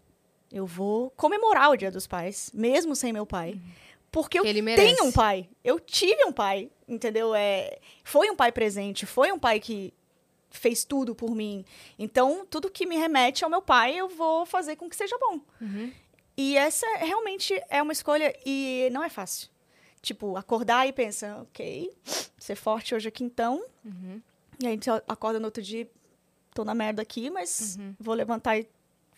eu 0.51 0.65
vou 0.65 1.11
comemorar 1.11 1.71
o 1.71 1.77
Dia 1.77 1.91
dos 1.91 2.05
Pais, 2.05 2.51
mesmo 2.53 2.95
sem 2.95 3.13
meu 3.13 3.25
pai. 3.25 3.59
Porque 4.11 4.39
eu 4.39 4.43
tenho 4.43 5.03
um 5.05 5.11
pai. 5.11 5.49
Eu 5.63 5.79
tive 5.79 6.23
um 6.25 6.31
pai, 6.31 6.69
entendeu? 6.87 7.35
É, 7.35 7.77
foi 8.03 8.29
um 8.29 8.35
pai 8.35 8.51
presente, 8.51 9.05
foi 9.05 9.31
um 9.31 9.37
pai 9.39 9.59
que 9.59 9.93
fez 10.49 10.83
tudo 10.83 11.13
por 11.13 11.35
mim. 11.35 11.63
Então, 11.97 12.45
tudo 12.49 12.71
que 12.71 12.85
me 12.85 12.97
remete 12.97 13.43
ao 13.43 13.49
meu 13.49 13.61
pai, 13.61 13.95
eu 13.95 14.09
vou 14.09 14.45
fazer 14.45 14.75
com 14.75 14.89
que 14.89 14.95
seja 14.95 15.15
bom. 15.19 15.39
E 16.35 16.57
essa 16.57 16.87
realmente 16.97 17.61
é 17.69 17.81
uma 17.81 17.93
escolha 17.93 18.33
e 18.45 18.89
não 18.91 19.03
é 19.03 19.09
fácil. 19.09 19.49
Tipo, 20.01 20.37
acordar 20.37 20.87
e 20.87 20.93
pensar, 20.93 21.41
ok, 21.41 21.91
ser 22.37 22.55
forte 22.55 22.95
hoje 22.95 23.09
aqui 23.09 23.23
então. 23.23 23.63
E 24.59 24.65
aí 24.65 24.67
a 24.67 24.71
gente 24.71 24.89
acorda 25.07 25.39
no 25.39 25.45
outro 25.45 25.61
dia, 25.61 25.87
tô 26.53 26.63
na 26.63 26.73
merda 26.73 27.01
aqui, 27.01 27.29
mas 27.29 27.77
vou 27.99 28.15
levantar 28.15 28.57
e 28.57 28.67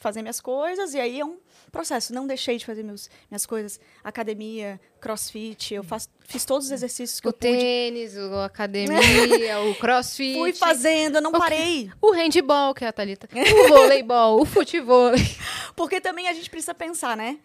fazer 0.02 0.22
minhas 0.22 0.42
coisas. 0.42 0.94
E 0.94 1.00
aí 1.00 1.20
é 1.20 1.26
um 1.26 1.38
processo. 1.72 2.14
Não 2.14 2.28
deixei 2.28 2.58
de 2.58 2.66
fazer 2.66 2.84
meus, 2.84 3.10
minhas 3.30 3.46
coisas. 3.46 3.80
Academia, 4.04 4.80
crossfit, 5.00 5.74
eu 5.74 5.84
faço, 5.84 6.10
fiz 6.28 6.44
todos 6.44 6.66
os 6.66 6.72
exercícios 6.72 7.20
que 7.20 7.28
O 7.28 7.30
eu 7.30 7.34
pude. 7.34 7.48
tênis, 7.58 8.18
a 8.18 8.46
academia, 8.46 9.60
o 9.70 9.76
crossfit. 9.76 10.38
Fui 10.38 10.54
fazendo, 10.54 11.16
eu 11.18 11.22
não 11.22 11.32
parei. 11.32 11.92
O 12.02 12.12
handball, 12.12 12.74
que 12.74 12.84
é 12.84 12.88
a 12.88 12.92
Thalita. 12.94 13.30
O 13.34 13.68
voleibol, 13.70 14.42
o 14.42 14.46
futebol. 14.46 15.12
Porque 15.76 16.02
também 16.02 16.28
a 16.28 16.34
gente 16.34 16.50
precisa 16.50 16.74
pensar, 16.74 17.16
né? 17.16 17.40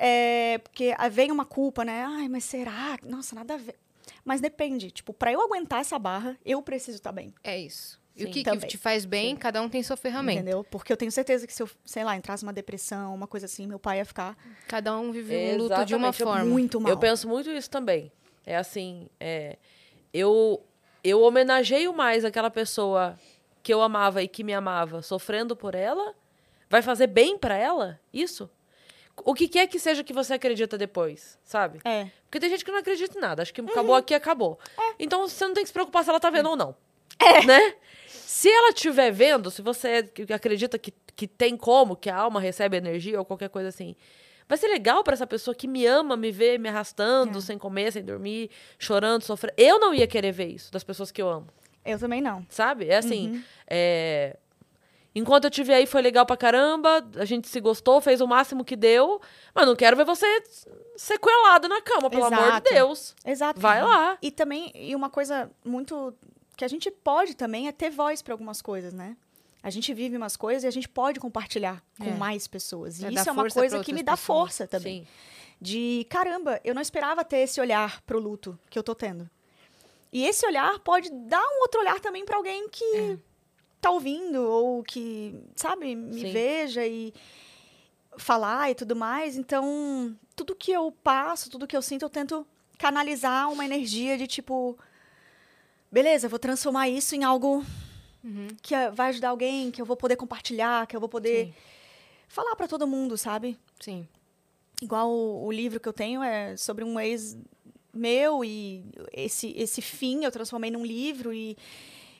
É, 0.00 0.58
porque 0.58 0.94
vem 1.10 1.32
uma 1.32 1.44
culpa, 1.44 1.84
né? 1.84 2.04
Ai, 2.06 2.28
mas 2.28 2.44
será? 2.44 2.96
Nossa, 3.02 3.34
nada 3.34 3.54
a 3.54 3.56
ver. 3.56 3.74
Mas 4.24 4.40
depende. 4.40 4.92
Tipo, 4.92 5.12
pra 5.12 5.32
eu 5.32 5.40
aguentar 5.42 5.80
essa 5.80 5.98
barra, 5.98 6.38
eu 6.46 6.62
preciso 6.62 6.98
estar 6.98 7.10
bem. 7.10 7.34
É 7.42 7.58
isso. 7.58 8.00
E 8.18 8.22
Sim, 8.22 8.28
o 8.28 8.32
que, 8.32 8.42
que 8.42 8.66
te 8.66 8.76
faz 8.76 9.04
bem, 9.04 9.36
cada 9.36 9.62
um 9.62 9.68
tem 9.68 9.80
sua 9.80 9.96
ferramenta. 9.96 10.40
Entendeu? 10.40 10.64
Porque 10.64 10.92
eu 10.92 10.96
tenho 10.96 11.12
certeza 11.12 11.46
que 11.46 11.54
se 11.54 11.62
eu, 11.62 11.70
sei 11.84 12.02
lá, 12.02 12.16
entrasse 12.16 12.44
numa 12.44 12.52
depressão, 12.52 13.14
uma 13.14 13.28
coisa 13.28 13.46
assim, 13.46 13.66
meu 13.66 13.78
pai 13.78 13.98
ia 13.98 14.04
ficar 14.04 14.36
Cada 14.66 14.98
um 14.98 15.12
vive 15.12 15.36
um 15.36 15.56
luto 15.58 15.84
de 15.84 15.94
uma 15.94 16.12
forma. 16.12 16.44
muito 16.44 16.80
mal. 16.80 16.90
Eu 16.90 16.98
penso 16.98 17.28
muito 17.28 17.48
isso 17.48 17.70
também. 17.70 18.10
É 18.44 18.56
assim, 18.56 19.08
é, 19.20 19.56
eu, 20.12 20.60
eu 21.04 21.20
homenageio 21.22 21.92
mais 21.92 22.24
aquela 22.24 22.50
pessoa 22.50 23.16
que 23.62 23.72
eu 23.72 23.80
amava 23.80 24.20
e 24.20 24.26
que 24.26 24.42
me 24.42 24.52
amava 24.52 25.00
sofrendo 25.00 25.54
por 25.54 25.76
ela. 25.76 26.14
Vai 26.68 26.82
fazer 26.82 27.06
bem 27.06 27.38
pra 27.38 27.56
ela? 27.56 28.00
Isso? 28.12 28.50
O 29.24 29.34
que 29.34 29.48
quer 29.48 29.66
que 29.66 29.78
seja 29.78 30.02
que 30.02 30.12
você 30.12 30.34
acredita 30.34 30.76
depois, 30.76 31.38
sabe? 31.44 31.80
É. 31.84 32.08
Porque 32.24 32.40
tem 32.40 32.50
gente 32.50 32.64
que 32.64 32.70
não 32.70 32.78
acredita 32.78 33.16
em 33.16 33.20
nada. 33.20 33.42
Acho 33.42 33.54
que 33.54 33.60
acabou 33.60 33.94
aqui, 33.94 34.14
acabou. 34.14 34.58
Então 34.98 35.26
você 35.26 35.46
não 35.46 35.54
tem 35.54 35.62
que 35.62 35.68
se 35.68 35.72
preocupar 35.72 36.04
se 36.04 36.10
ela 36.10 36.20
tá 36.20 36.30
vendo 36.30 36.50
ou 36.50 36.56
não. 36.56 36.74
Né? 37.46 37.74
Se 38.30 38.46
ela 38.50 38.68
estiver 38.68 39.10
vendo, 39.10 39.50
se 39.50 39.62
você 39.62 40.06
acredita 40.34 40.78
que, 40.78 40.92
que 41.16 41.26
tem 41.26 41.56
como, 41.56 41.96
que 41.96 42.10
a 42.10 42.16
alma 42.16 42.38
recebe 42.38 42.76
energia 42.76 43.18
ou 43.18 43.24
qualquer 43.24 43.48
coisa 43.48 43.70
assim, 43.70 43.96
vai 44.46 44.58
ser 44.58 44.68
legal 44.68 45.02
pra 45.02 45.14
essa 45.14 45.26
pessoa 45.26 45.54
que 45.54 45.66
me 45.66 45.86
ama 45.86 46.14
me 46.14 46.30
ver 46.30 46.58
me 46.58 46.68
arrastando, 46.68 47.40
sem 47.40 47.56
comer, 47.56 47.90
sem 47.90 48.04
dormir, 48.04 48.50
chorando, 48.78 49.22
sofrendo. 49.22 49.54
Eu 49.56 49.80
não 49.80 49.94
ia 49.94 50.06
querer 50.06 50.30
ver 50.30 50.48
isso 50.48 50.70
das 50.70 50.84
pessoas 50.84 51.10
que 51.10 51.22
eu 51.22 51.26
amo, 51.26 51.46
Eu 51.82 51.98
também 51.98 52.20
não. 52.20 52.44
sabe? 52.50 52.88
É 52.90 52.98
assim, 52.98 53.42
é, 53.66 54.36
Enquanto 55.14 55.44
eu 55.44 55.50
tive 55.50 55.72
aí 55.72 55.86
foi 55.86 56.02
legal 56.02 56.26
pra 56.26 56.36
caramba, 56.36 57.02
a 57.16 57.24
gente 57.24 57.48
se 57.48 57.58
gostou, 57.60 57.98
fez 57.98 58.20
o 58.20 58.26
máximo 58.26 58.62
que 58.62 58.76
deu, 58.76 59.22
mas 59.54 59.66
não 59.66 59.74
quero 59.74 59.96
ver 59.96 60.04
você 60.04 60.26
sequelado 60.98 61.66
na 61.66 61.80
cama, 61.80 62.10
pelo 62.10 62.26
amor 62.26 62.38
de 62.38 62.44
Exato. 62.44 62.74
Deus. 62.74 63.16
Exato. 63.24 63.58
Vai 63.58 63.82
lá. 63.82 64.18
E 64.20 64.30
também, 64.30 64.70
e 64.74 64.94
uma 64.94 65.08
coisa 65.08 65.50
muito 65.64 66.12
que 66.58 66.64
a 66.64 66.68
gente 66.68 66.90
pode 66.90 67.34
também 67.36 67.68
é 67.68 67.72
ter 67.72 67.88
voz 67.88 68.20
para 68.20 68.34
algumas 68.34 68.60
coisas, 68.60 68.92
né? 68.92 69.16
A 69.62 69.70
gente 69.70 69.94
vive 69.94 70.16
umas 70.16 70.36
coisas 70.36 70.64
e 70.64 70.66
a 70.66 70.70
gente 70.70 70.88
pode 70.88 71.20
compartilhar 71.20 71.82
com 71.98 72.04
É. 72.10 72.14
mais 72.16 72.46
pessoas. 72.48 73.00
E 73.00 73.06
É, 73.06 73.10
isso 73.12 73.28
é 73.28 73.32
uma 73.32 73.48
coisa 73.48 73.78
que 73.82 73.92
me 73.92 74.02
dá 74.02 74.12
pessoas. 74.12 74.26
força 74.26 74.66
também. 74.66 75.02
Sim. 75.04 75.08
De 75.60 76.06
caramba, 76.10 76.60
eu 76.64 76.74
não 76.74 76.82
esperava 76.82 77.24
ter 77.24 77.38
esse 77.38 77.60
olhar 77.60 78.00
pro 78.02 78.18
luto 78.18 78.58
que 78.68 78.78
eu 78.78 78.82
tô 78.82 78.94
tendo. 78.94 79.28
E 80.12 80.24
esse 80.26 80.44
olhar 80.46 80.78
pode 80.80 81.10
dar 81.10 81.40
um 81.42 81.60
outro 81.62 81.80
olhar 81.80 82.00
também 82.00 82.24
para 82.24 82.36
alguém 82.36 82.68
que 82.68 82.84
É. 82.96 83.18
tá 83.80 83.90
ouvindo 83.90 84.42
ou 84.42 84.82
que, 84.82 85.40
sabe, 85.54 85.94
me 85.94 86.20
Sim. 86.22 86.32
veja 86.32 86.84
e 86.86 87.12
falar 88.16 88.70
e 88.70 88.74
tudo 88.74 88.96
mais. 88.96 89.36
Então, 89.36 90.16
tudo 90.34 90.54
que 90.56 90.72
eu 90.72 90.90
passo, 91.04 91.50
tudo 91.50 91.66
que 91.68 91.76
eu 91.76 91.82
sinto, 91.82 92.04
eu 92.04 92.10
tento 92.10 92.46
canalizar 92.78 93.50
uma 93.52 93.64
energia 93.64 94.16
de 94.16 94.26
tipo, 94.26 94.76
beleza, 95.90 96.28
vou 96.28 96.38
transformar 96.38 96.88
isso 96.88 97.14
em 97.14 97.24
algo 97.24 97.64
Uhum. 98.22 98.48
que 98.60 98.74
eh, 98.74 98.90
vai 98.90 99.10
ajudar 99.10 99.28
alguém, 99.28 99.70
que 99.70 99.80
eu 99.80 99.86
vou 99.86 99.96
poder 99.96 100.16
compartilhar, 100.16 100.86
que 100.86 100.96
eu 100.96 101.00
vou 101.00 101.08
poder 101.08 101.46
Sim. 101.46 101.54
falar 102.28 102.56
para 102.56 102.66
todo 102.66 102.86
mundo, 102.86 103.16
sabe? 103.16 103.56
Sim. 103.80 104.06
Igual 104.82 105.08
o, 105.10 105.46
o 105.46 105.52
livro 105.52 105.78
que 105.80 105.88
eu 105.88 105.92
tenho 105.92 106.22
é 106.22 106.56
sobre 106.56 106.84
um 106.84 106.98
ex 106.98 107.36
meu 107.94 108.44
e 108.44 108.84
esse, 109.12 109.52
esse 109.56 109.80
fim 109.80 110.24
eu 110.24 110.30
transformei 110.30 110.70
num 110.70 110.84
livro 110.84 111.32
e, 111.32 111.56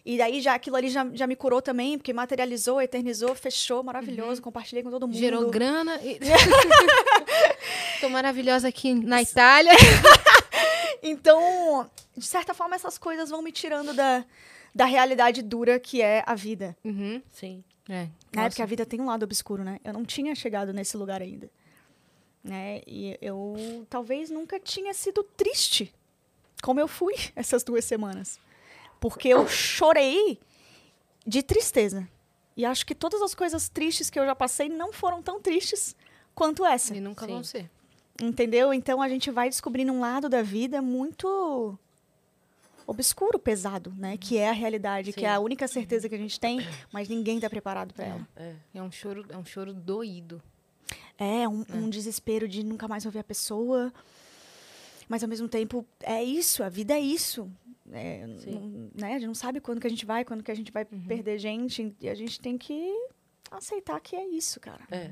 e 0.04 0.16
daí 0.16 0.40
já 0.40 0.54
aquilo 0.54 0.76
ali 0.76 0.88
já, 0.88 1.06
já 1.12 1.26
me 1.26 1.36
curou 1.36 1.60
também, 1.60 1.98
porque 1.98 2.12
materializou, 2.12 2.80
eternizou, 2.80 3.34
fechou, 3.34 3.82
maravilhoso, 3.82 4.40
compartilhei 4.40 4.82
com 4.82 4.90
todo 4.90 5.06
mundo. 5.06 5.14
Uhum. 5.14 5.20
Gerou 5.20 5.50
grana. 5.50 6.00
E... 6.02 6.18
Tô 8.00 8.08
maravilhosa 8.08 8.68
aqui 8.68 8.94
na 8.94 9.20
Itália. 9.20 9.72
Então, 11.00 11.88
de 12.18 12.26
certa 12.26 12.52
forma, 12.52 12.74
essas 12.74 12.98
coisas 12.98 13.30
vão 13.30 13.40
me 13.40 13.52
tirando 13.52 13.94
da, 13.94 14.24
da 14.74 14.84
realidade 14.84 15.42
dura 15.42 15.78
que 15.78 16.02
é 16.02 16.22
a 16.26 16.34
vida. 16.34 16.76
Uhum. 16.84 17.22
Sim. 17.30 17.64
É. 17.88 18.08
Né? 18.34 18.48
Porque 18.48 18.62
a 18.62 18.66
vida 18.66 18.84
tem 18.84 19.00
um 19.00 19.06
lado 19.06 19.22
obscuro, 19.22 19.64
né? 19.64 19.80
Eu 19.82 19.92
não 19.92 20.04
tinha 20.04 20.34
chegado 20.34 20.72
nesse 20.72 20.96
lugar 20.96 21.22
ainda. 21.22 21.50
Né? 22.44 22.82
E 22.86 23.18
eu 23.20 23.86
talvez 23.88 24.30
nunca 24.30 24.60
tinha 24.60 24.92
sido 24.92 25.22
triste 25.22 25.92
como 26.62 26.80
eu 26.80 26.88
fui 26.88 27.14
essas 27.34 27.62
duas 27.62 27.84
semanas. 27.84 28.38
Porque 29.00 29.28
eu 29.28 29.46
chorei 29.48 30.38
de 31.26 31.42
tristeza. 31.42 32.08
E 32.56 32.64
acho 32.64 32.84
que 32.84 32.94
todas 32.94 33.22
as 33.22 33.34
coisas 33.34 33.68
tristes 33.68 34.10
que 34.10 34.18
eu 34.18 34.26
já 34.26 34.34
passei 34.34 34.68
não 34.68 34.92
foram 34.92 35.22
tão 35.22 35.40
tristes 35.40 35.94
quanto 36.34 36.66
essa. 36.66 36.94
E 36.94 37.00
nunca 37.00 37.24
Sim. 37.24 37.32
vão 37.32 37.44
ser. 37.44 37.70
Entendeu? 38.20 38.74
Então 38.74 39.00
a 39.00 39.08
gente 39.08 39.30
vai 39.30 39.48
descobrindo 39.48 39.92
um 39.92 40.00
lado 40.00 40.28
da 40.28 40.42
vida 40.42 40.82
muito 40.82 41.78
obscuro, 42.88 43.38
pesado, 43.38 43.92
né? 43.96 44.16
Que 44.16 44.38
é 44.38 44.48
a 44.48 44.52
realidade, 44.52 45.12
que 45.12 45.24
é 45.24 45.28
a 45.28 45.36
Sim. 45.36 45.44
única 45.44 45.68
certeza 45.68 46.08
que 46.08 46.14
a 46.14 46.18
gente 46.18 46.40
tem, 46.40 46.58
mas 46.90 47.06
ninguém 47.08 47.38
tá 47.38 47.48
preparado 47.50 47.92
para 47.92 48.06
ela. 48.06 48.28
É. 48.34 48.54
É 48.74 48.82
um 48.82 48.90
choro, 48.90 49.26
é 49.28 49.36
um 49.36 49.44
choro 49.44 49.74
doído. 49.74 50.42
É 51.18 51.46
um, 51.46 51.64
um 51.74 51.90
desespero 51.90 52.48
de 52.48 52.64
nunca 52.64 52.88
mais 52.88 53.04
ouvir 53.04 53.18
a 53.18 53.24
pessoa, 53.24 53.92
mas 55.08 55.22
ao 55.22 55.28
mesmo 55.28 55.48
tempo 55.48 55.84
é 56.00 56.24
isso, 56.24 56.62
a 56.64 56.68
vida 56.70 56.94
é 56.94 57.00
isso. 57.00 57.50
É, 57.92 58.26
Sim. 58.38 58.52
não- 58.52 58.90
né? 58.94 59.14
A 59.14 59.18
gente 59.18 59.26
não 59.26 59.34
sabe 59.34 59.60
quando 59.60 59.80
que 59.80 59.86
a 59.86 59.90
gente 59.90 60.06
vai, 60.06 60.24
quando 60.24 60.42
que 60.42 60.50
a 60.50 60.54
gente 60.54 60.72
vai 60.72 60.84
perder 60.84 61.38
gente, 61.38 61.94
e 62.00 62.08
a 62.08 62.14
gente 62.14 62.40
tem 62.40 62.56
que 62.56 62.90
aceitar 63.50 64.00
que 64.00 64.16
é 64.16 64.26
isso, 64.28 64.58
cara. 64.60 64.84
É. 64.90 65.10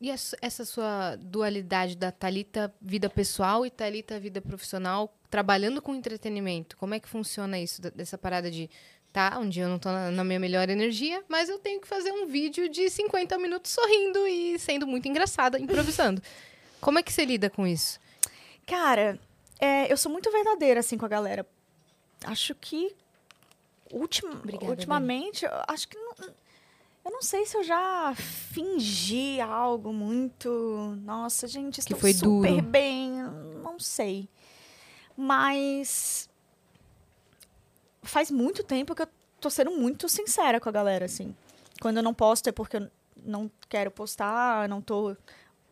E 0.00 0.10
essa, 0.10 0.64
sua 0.64 1.16
dualidade 1.16 1.96
da 1.96 2.12
Talita 2.12 2.72
vida 2.80 3.08
pessoal 3.08 3.64
e 3.64 3.70
Talita 3.70 4.20
vida 4.20 4.42
profissional, 4.42 5.14
trabalhando 5.30 5.80
com 5.80 5.94
entretenimento, 5.94 6.76
como 6.76 6.94
é 6.94 7.00
que 7.00 7.08
funciona 7.08 7.58
isso? 7.58 7.80
Dessa 7.80 8.18
parada 8.18 8.50
de, 8.50 8.68
tá, 9.10 9.38
um 9.38 9.48
dia 9.48 9.64
eu 9.64 9.68
não 9.70 9.78
tô 9.78 9.90
na, 9.90 10.10
na 10.10 10.22
minha 10.22 10.38
melhor 10.38 10.68
energia, 10.68 11.24
mas 11.28 11.48
eu 11.48 11.58
tenho 11.58 11.80
que 11.80 11.88
fazer 11.88 12.12
um 12.12 12.26
vídeo 12.26 12.68
de 12.68 12.90
50 12.90 13.38
minutos 13.38 13.70
sorrindo 13.72 14.26
e 14.26 14.58
sendo 14.58 14.86
muito 14.86 15.08
engraçada, 15.08 15.58
improvisando. 15.58 16.22
como 16.80 16.98
é 16.98 17.02
que 17.02 17.12
você 17.12 17.24
lida 17.24 17.48
com 17.48 17.66
isso? 17.66 17.98
Cara, 18.66 19.18
é, 19.58 19.90
eu 19.90 19.96
sou 19.96 20.12
muito 20.12 20.30
verdadeira, 20.30 20.80
assim, 20.80 20.98
com 20.98 21.06
a 21.06 21.08
galera. 21.08 21.46
Acho 22.24 22.54
que. 22.54 22.94
Ultim, 23.90 24.26
Obrigada, 24.26 24.66
ultimamente, 24.66 25.46
acho 25.68 25.88
que. 25.88 25.96
Não, 25.96 26.14
eu 27.06 27.12
não 27.12 27.22
sei 27.22 27.46
se 27.46 27.56
eu 27.56 27.62
já 27.62 28.12
fingi 28.16 29.40
algo 29.40 29.92
muito. 29.92 30.98
Nossa, 31.04 31.46
gente, 31.46 31.78
estou 31.78 31.96
foi 31.96 32.12
super 32.12 32.50
duro. 32.50 32.62
bem. 32.62 33.12
Não 33.62 33.78
sei. 33.78 34.28
Mas. 35.16 36.28
Faz 38.02 38.28
muito 38.28 38.64
tempo 38.64 38.92
que 38.92 39.02
eu 39.02 39.08
tô 39.40 39.48
sendo 39.48 39.70
muito 39.70 40.08
sincera 40.08 40.58
com 40.58 40.68
a 40.68 40.72
galera, 40.72 41.04
assim. 41.04 41.32
Quando 41.80 41.98
eu 41.98 42.02
não 42.02 42.12
posto 42.12 42.48
é 42.48 42.52
porque 42.52 42.76
eu 42.76 42.90
não 43.24 43.48
quero 43.68 43.92
postar, 43.92 44.68
não 44.68 44.80
tô 44.80 45.16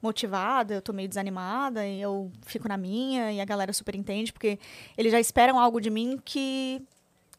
motivada, 0.00 0.74
eu 0.74 0.82
tô 0.82 0.92
meio 0.92 1.08
desanimada 1.08 1.84
e 1.84 2.00
eu 2.00 2.30
fico 2.42 2.68
na 2.68 2.76
minha 2.76 3.32
e 3.32 3.40
a 3.40 3.44
galera 3.44 3.72
super 3.72 3.96
entende, 3.96 4.32
porque 4.32 4.58
eles 4.96 5.10
já 5.10 5.18
esperam 5.18 5.58
algo 5.58 5.80
de 5.80 5.90
mim 5.90 6.20
que 6.24 6.80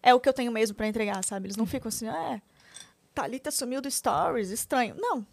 é 0.04 0.14
o 0.14 0.20
que 0.20 0.28
eu 0.28 0.34
tenho 0.34 0.52
mesmo 0.52 0.76
pra 0.76 0.88
entregar, 0.88 1.24
sabe? 1.24 1.48
Eles 1.48 1.58
não 1.58 1.66
ficam 1.66 1.90
assim, 1.90 2.08
é, 2.08 2.42
Thalita 3.16 3.50
sumiu 3.50 3.82
do 3.82 3.90
Stories, 3.90 4.50
estranho. 4.50 4.94
Não, 5.00 5.26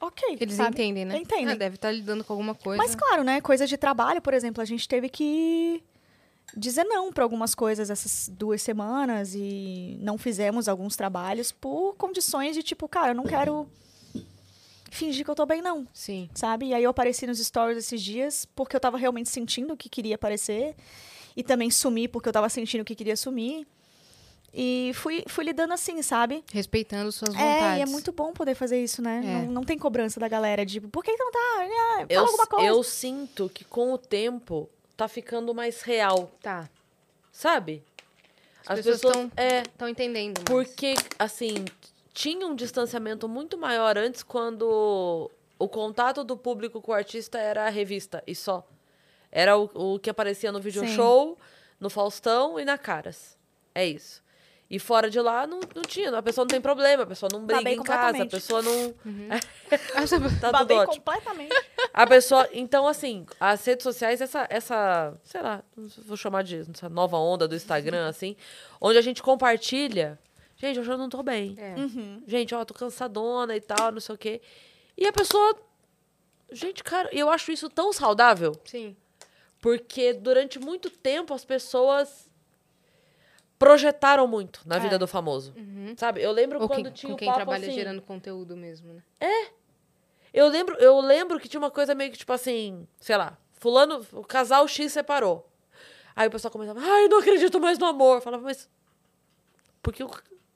ok, 0.00 0.38
Eles 0.40 0.54
sabe? 0.54 0.70
entendem, 0.70 1.04
né? 1.04 1.18
Entendem. 1.18 1.48
Ah, 1.48 1.56
deve 1.56 1.74
estar 1.74 1.90
lidando 1.90 2.22
com 2.22 2.32
alguma 2.32 2.54
coisa. 2.54 2.80
Mas 2.80 2.94
claro, 2.94 3.24
né, 3.24 3.40
coisa 3.40 3.66
de 3.66 3.76
trabalho, 3.76 4.22
por 4.22 4.32
exemplo, 4.32 4.62
a 4.62 4.64
gente 4.64 4.88
teve 4.88 5.08
que 5.08 5.82
dizer 6.56 6.84
não 6.84 7.12
para 7.12 7.24
algumas 7.24 7.52
coisas 7.54 7.90
essas 7.90 8.30
duas 8.32 8.62
semanas 8.62 9.34
e 9.34 9.98
não 10.00 10.16
fizemos 10.16 10.68
alguns 10.68 10.94
trabalhos 10.94 11.50
por 11.50 11.96
condições 11.96 12.54
de 12.54 12.62
tipo, 12.62 12.88
cara, 12.88 13.08
eu 13.10 13.14
não 13.14 13.24
quero 13.24 13.68
fingir 14.90 15.24
que 15.24 15.30
eu 15.30 15.34
tô 15.34 15.44
bem 15.44 15.60
não 15.60 15.88
Sim. 15.92 16.30
sabe? 16.32 16.66
E 16.66 16.74
aí 16.74 16.84
eu 16.84 16.90
apareci 16.90 17.26
nos 17.26 17.44
stories 17.44 17.78
esses 17.78 18.00
dias 18.00 18.46
porque 18.54 18.76
eu 18.76 18.80
tava 18.80 18.96
realmente 18.96 19.28
sentindo 19.28 19.76
que 19.76 19.88
queria 19.88 20.14
aparecer. 20.14 20.76
E 21.36 21.42
também 21.42 21.68
sumi 21.68 22.06
porque 22.06 22.28
eu 22.28 22.32
tava 22.32 22.48
sentindo 22.48 22.84
que 22.84 22.94
queria 22.94 23.16
sumir. 23.16 23.66
E 24.56 24.92
fui, 24.94 25.24
fui 25.26 25.44
lidando 25.44 25.72
assim, 25.74 26.00
sabe? 26.00 26.44
Respeitando 26.52 27.10
suas 27.10 27.34
vontades. 27.34 27.62
É, 27.64 27.78
e 27.78 27.82
é 27.82 27.86
muito 27.86 28.12
bom 28.12 28.32
poder 28.32 28.54
fazer 28.54 28.80
isso, 28.82 29.02
né? 29.02 29.20
É. 29.24 29.46
Não, 29.46 29.52
não 29.52 29.64
tem 29.64 29.76
cobrança 29.76 30.20
da 30.20 30.28
galera, 30.28 30.64
de, 30.64 30.80
por 30.80 31.02
que 31.02 31.12
não 31.16 31.30
tá? 31.32 31.38
Ah, 31.58 31.94
Fala 31.96 32.06
Eu, 32.08 32.20
alguma 32.20 32.46
coisa. 32.46 32.66
eu 32.68 32.82
sinto 32.84 33.50
que 33.52 33.64
com 33.64 33.92
o 33.92 33.98
tempo 33.98 34.70
tá 34.96 35.08
ficando 35.08 35.52
mais 35.52 35.82
real, 35.82 36.30
Tá. 36.40 36.70
sabe? 37.32 37.82
As, 38.66 38.76
pessoas 38.76 38.96
estão 39.02 39.30
É, 39.36 39.62
estão 39.62 39.88
entendendo. 39.88 40.38
mais. 40.38 40.44
porque, 40.48 40.94
assim, 41.18 41.64
tinha 42.12 42.46
um 42.46 42.54
distanciamento 42.54 43.28
muito 43.28 43.58
maior 43.58 43.98
antes 43.98 44.22
quando 44.22 45.28
o 45.58 45.68
contato 45.68 46.22
do 46.22 46.36
público 46.36 46.80
com 46.80 46.92
o 46.92 46.94
artista 46.94 47.38
era 47.38 47.66
a 47.66 47.70
revista 47.70 48.22
e 48.26 48.34
só. 48.36 48.66
Era 49.32 49.58
o, 49.58 49.94
o 49.94 49.98
que 49.98 50.08
aparecia 50.08 50.52
no 50.52 50.60
video 50.60 50.86
Sim. 50.86 50.94
show, 50.94 51.36
no 51.80 51.90
Faustão 51.90 52.58
e 52.58 52.64
na 52.64 52.78
Caras. 52.78 53.36
É 53.74 53.84
isso. 53.84 54.22
E 54.74 54.78
fora 54.80 55.08
de 55.08 55.20
lá 55.20 55.46
não, 55.46 55.60
não 55.72 55.82
tinha. 55.82 56.10
A 56.18 56.20
pessoa 56.22 56.44
não 56.44 56.48
tem 56.48 56.60
problema, 56.60 57.04
a 57.04 57.06
pessoa 57.06 57.28
não 57.32 57.46
briga 57.46 57.60
Babei 57.60 57.74
em 57.74 57.82
casa, 57.84 58.22
a 58.24 58.26
pessoa 58.26 58.60
não. 58.60 58.92
Você- 60.00 60.18
Tá 60.40 60.48
tudo 60.48 60.52
Babei 60.52 60.76
ótimo. 60.78 60.96
completamente. 61.04 61.54
A 61.92 62.04
pessoa. 62.06 62.48
Então, 62.52 62.88
assim, 62.88 63.24
as 63.38 63.64
redes 63.64 63.84
sociais, 63.84 64.20
essa, 64.20 64.46
essa, 64.50 65.14
sei 65.22 65.40
lá, 65.42 65.62
vou 66.04 66.16
chamar 66.16 66.42
de 66.42 66.66
essa 66.68 66.88
nova 66.88 67.16
onda 67.16 67.46
do 67.46 67.54
Instagram, 67.54 68.08
assim, 68.10 68.34
onde 68.80 68.98
a 68.98 69.02
gente 69.02 69.22
compartilha. 69.22 70.18
Gente, 70.56 70.80
hoje 70.80 70.90
eu 70.90 70.98
não 70.98 71.08
tô 71.08 71.22
bem. 71.22 71.54
É. 71.56 71.74
Gente, 72.26 72.52
ó, 72.52 72.64
tô 72.64 72.74
cansadona 72.74 73.54
e 73.54 73.60
tal, 73.60 73.92
não 73.92 74.00
sei 74.00 74.14
o 74.14 74.18
quê. 74.18 74.40
E 74.98 75.06
a 75.06 75.12
pessoa. 75.12 75.54
Gente, 76.50 76.82
cara, 76.82 77.08
eu 77.12 77.30
acho 77.30 77.52
isso 77.52 77.68
tão 77.70 77.92
saudável. 77.92 78.60
Sim. 78.64 78.96
Porque 79.60 80.12
durante 80.12 80.58
muito 80.58 80.90
tempo 80.90 81.32
as 81.32 81.44
pessoas 81.44 82.28
projetaram 83.64 84.26
muito 84.26 84.60
na 84.66 84.78
vida 84.78 84.98
do 84.98 85.06
famoso. 85.06 85.54
Sabe? 85.96 86.22
Eu 86.22 86.32
lembro 86.32 86.60
Ou 86.60 86.68
quando 86.68 86.90
tinha 86.90 87.10
com 87.10 87.14
o 87.14 87.18
quem 87.18 87.26
papo 87.26 87.38
trabalha 87.38 87.66
assim, 87.66 87.74
gerando 87.74 88.02
conteúdo 88.02 88.56
mesmo, 88.56 88.92
né? 88.92 89.02
Eu 90.32 90.48
lembro, 90.48 90.74
eu 90.76 91.00
lembro 91.00 91.38
que 91.38 91.48
tinha 91.48 91.60
uma 91.60 91.70
coisa 91.70 91.94
meio 91.94 92.10
que 92.10 92.18
tipo 92.18 92.32
assim, 92.32 92.86
sei 93.00 93.16
lá, 93.16 93.38
fulano, 93.52 94.04
o 94.12 94.24
casal 94.24 94.66
X 94.66 94.92
separou. 94.92 95.48
Aí 96.16 96.26
o 96.28 96.30
pessoal 96.30 96.50
começava, 96.50 96.80
ai, 96.80 97.04
eu 97.04 97.08
não 97.08 97.18
acredito 97.18 97.60
mais 97.60 97.78
no 97.78 97.86
amor. 97.86 98.16
Eu 98.16 98.20
falava, 98.20 98.42
mas 98.42 98.68
porque 99.82 100.04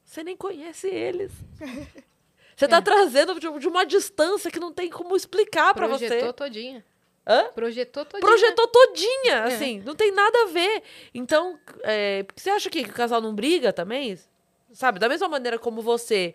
você 0.05 0.23
nem 0.25 0.37
conhece 0.37 0.89
eles. 0.89 1.33
Você 2.57 2.65
É. 2.65 2.69
tá 2.69 2.83
trazendo 2.83 3.39
de, 3.39 3.49
de 3.61 3.69
uma 3.69 3.87
distância 3.87 4.51
que 4.51 4.59
não 4.59 4.73
tem 4.73 4.91
como 4.91 5.15
explicar 5.15 5.73
pra 5.75 5.87
Projetou 5.87 6.19
você. 6.27 6.33
todinha. 6.33 6.85
Hã? 7.29 7.45
Projetou 7.55 8.05
todinha. 8.07 8.27
Projetou 8.27 8.67
todinha, 8.69 9.35
É. 9.35 9.43
assim, 9.55 9.83
não 9.85 9.95
tem 9.95 10.11
nada 10.11 10.45
a 10.45 10.47
ver. 10.47 10.83
Então, 11.15 11.59
é, 11.83 12.25
você 12.35 12.49
acha 12.51 12.71
que, 12.71 12.83
que 12.85 12.91
o 12.91 12.95
casal 12.95 13.21
não 13.21 13.35
briga 13.35 13.73
também? 13.73 14.19
Sabe, 14.73 14.99
da 14.99 15.09
mesma 15.09 15.29
maneira 15.29 15.59
como 15.59 15.83
você 15.83 16.35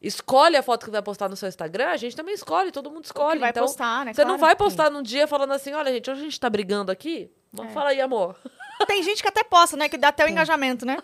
escolhe 0.00 0.56
a 0.56 0.62
foto 0.62 0.84
que 0.86 0.90
vai 0.92 1.02
postar 1.02 1.28
no 1.28 1.36
seu 1.36 1.48
Instagram, 1.48 1.88
a 1.88 1.96
gente 1.96 2.14
também 2.14 2.34
escolhe, 2.34 2.70
todo 2.70 2.90
mundo 2.90 3.04
escolhe. 3.04 3.34
que 3.34 3.40
vai 3.40 3.50
então, 3.50 3.64
postar, 3.64 4.04
né? 4.04 4.12
Você 4.14 4.22
não 4.22 4.38
Claro. 4.38 4.40
vai 4.40 4.56
postar 4.56 4.90
num 4.90 5.02
dia 5.02 5.26
falando 5.26 5.52
assim, 5.52 5.72
olha, 5.74 5.92
gente, 5.92 6.10
hoje 6.10 6.20
a 6.20 6.24
gente 6.24 6.38
tá 6.40 6.48
brigando 6.48 6.90
aqui. 6.92 7.30
Mas 7.52 7.68
É. 7.70 7.72
Fala 7.72 7.90
aí, 7.90 8.00
amor. 8.00 8.36
Tem 8.86 9.02
gente 9.02 9.20
que 9.22 9.28
até 9.28 9.42
posta, 9.42 9.76
né? 9.76 9.88
Que 9.88 9.96
dá 9.98 10.08
até 10.08 10.24
o 10.24 10.28
engajamento, 10.28 10.86
né? 10.86 10.98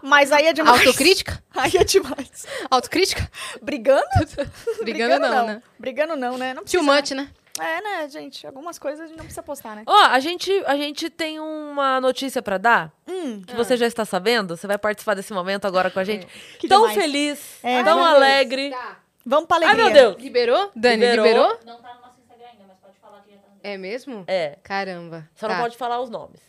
Mas 0.00 0.30
aí 0.30 0.46
é 0.46 0.52
demais. 0.52 0.80
Autocrítica? 0.86 1.42
Aí 1.56 1.72
é 1.76 1.82
demais. 1.84 2.46
Autocrítica? 2.70 3.28
Brigando? 3.60 4.04
Brigando 4.82 5.18
não, 5.26 5.46
né? 5.46 5.62
Brigando 5.78 6.14
não, 6.16 6.38
né? 6.38 6.54
Não 6.54 6.62
Too 6.62 6.84
precisa, 6.84 6.92
much, 6.94 7.10
né? 7.12 7.30
É, 7.60 7.80
né, 7.80 8.08
gente? 8.08 8.46
Algumas 8.46 8.78
coisas 8.78 9.00
a 9.00 9.06
gente 9.06 9.16
não 9.16 9.24
precisa 9.24 9.42
postar, 9.42 9.76
né? 9.76 9.84
Ó, 9.86 10.04
a 10.06 10.18
gente, 10.18 10.50
a 10.66 10.76
gente 10.76 11.08
tem 11.08 11.38
uma 11.38 12.00
notícia 12.00 12.42
pra 12.42 12.58
dar, 12.58 12.92
Hum, 13.06 13.42
que 13.42 13.54
você 13.54 13.76
já 13.76 13.86
está 13.86 14.04
sabendo. 14.04 14.56
Você 14.56 14.66
vai 14.66 14.76
participar 14.78 15.14
desse 15.14 15.32
momento 15.32 15.64
agora 15.64 15.90
com 15.90 16.00
a 16.00 16.04
gente. 16.04 16.26
Que 16.58 16.66
tão 16.66 16.80
demais. 16.88 16.98
feliz, 16.98 17.58
É, 17.62 17.82
tão 17.84 17.96
Deus. 17.96 18.08
alegre. 18.08 18.74
vamos 19.24 19.46
pra 19.46 19.58
Ai, 19.58 19.64
alegria. 19.66 19.84
meu 19.84 19.92
Deus. 19.92 20.22
Liberou? 20.22 20.70
Dani, 20.74 20.96
Liberou. 20.96 21.24
liberou? 21.26 21.58
Não 21.64 21.80
tá 21.80 21.94
no 21.94 22.00
nosso 22.00 22.20
Instagram 22.20 22.46
ainda, 22.50 22.64
mas 22.66 22.76
pode 22.78 22.98
falar 23.00 23.20
que 23.22 23.30
já 23.30 23.38
tá 23.38 23.48
no 23.50 23.58
É 23.62 23.78
mesmo? 23.78 24.24
É, 24.26 24.58
Caramba. 24.62 25.28
só 25.36 25.46
Tá. 25.46 25.54
não 25.54 25.62
pode 25.62 25.76
falar 25.76 26.00
os 26.00 26.10
nomes. 26.10 26.40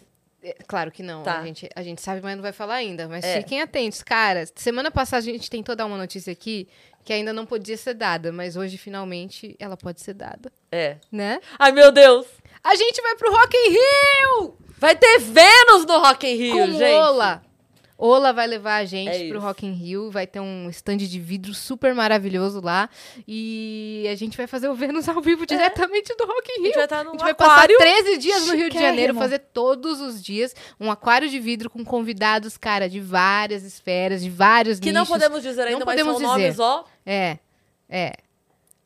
É, 0.41 0.55
Claro 0.67 0.91
que 0.91 1.03
não. 1.03 1.21
Tá. 1.23 1.39
A, 1.39 1.43
gente, 1.45 1.69
a 1.75 1.83
gente 1.83 2.01
sabe, 2.01 2.19
mas 2.21 2.35
não 2.35 2.41
vai 2.41 2.51
falar 2.51 2.75
ainda. 2.75 3.07
Mas 3.07 3.23
É. 3.23 3.37
fiquem 3.41 3.61
atentos. 3.61 4.01
Cara, 4.01 4.43
semana 4.55 4.89
passada 4.89 5.19
a 5.19 5.23
gente 5.25 5.49
tentou 5.51 5.75
dar 5.75 5.85
uma 5.85 5.97
notícia 5.97 6.31
aqui 6.33 6.67
que 7.05 7.13
ainda 7.13 7.31
não 7.31 7.45
podia 7.45 7.77
ser 7.77 7.93
dada, 7.93 8.31
mas 8.31 8.57
hoje 8.57 8.77
finalmente 8.77 9.55
ela 9.59 9.77
pode 9.77 10.01
ser 10.01 10.15
dada, 10.15 10.51
É. 10.71 10.97
né? 11.11 11.39
Ai, 11.59 11.71
meu 11.71 11.91
Deus. 11.91 12.25
A 12.63 12.75
gente 12.75 12.99
vai 13.01 13.15
pro 13.15 13.31
Rock 13.31 13.55
in 13.55 13.69
Rio! 13.69 14.57
Vai 14.79 14.95
ter 14.95 15.19
Vênus 15.19 15.85
no 15.85 15.99
Rock 15.99 16.27
in 16.27 16.35
Rio, 16.35 16.57
com 16.57 16.71
gente. 16.71 16.83
Ola. 16.95 17.43
Ola 17.97 18.33
vai 18.33 18.45
levar 18.45 18.75
a 18.77 18.85
gente 18.85 19.09
É 19.09 19.27
pro 19.29 19.37
isso. 19.37 19.39
Rock 19.39 19.65
in 19.65 19.71
Rio, 19.71 20.11
vai 20.11 20.27
ter 20.27 20.39
um 20.41 20.69
stand 20.69 20.97
de 20.97 21.19
vidro 21.19 21.53
super 21.53 21.95
maravilhoso 21.95 22.59
lá 22.61 22.89
e 23.27 24.05
a 24.11 24.15
gente 24.15 24.35
vai 24.35 24.47
fazer 24.47 24.67
o 24.67 24.75
Vênus 24.75 25.07
ao 25.07 25.21
vivo 25.21 25.45
diretamente 25.45 26.13
do 26.17 26.25
Rock 26.25 26.51
in 26.51 26.55
A 26.55 26.57
Rio. 26.57 26.65
gente 26.65 26.75
vai 26.75 26.83
estar 26.83 26.99
A 27.07 27.11
gente 27.11 27.19
vai 27.21 27.33
passar 27.33 27.67
13 27.67 28.17
dias 28.17 28.47
no 28.47 28.55
Rio 28.55 28.69
de. 28.69 28.77
Janeiro, 28.79 29.13
fazer 29.15 29.39
todos 29.39 30.01
os 30.01 30.21
dias 30.21 30.53
um 30.79 30.91
aquário 30.91 31.29
de 31.29 31.39
vidro 31.39 31.69
com 31.69 31.85
convidados, 31.85 32.57
cara, 32.57 32.89
de 32.89 32.99
várias 32.99 33.63
esferas, 33.63 34.21
de 34.21 34.29
vários 34.29 34.79
Que 34.79 34.91
não 34.91 35.01
nichos. 35.01 35.13
podemos 35.15 35.41
dizer 35.41 35.61
ainda, 35.61 35.79
Não 35.79 35.85
mas 35.85 35.95
podemos 35.95 36.17
são 36.19 36.27
nomes, 36.31 36.47
dizer. 36.51 36.61
ó. 36.61 36.83
É, 37.05 37.39
é. 37.89 38.13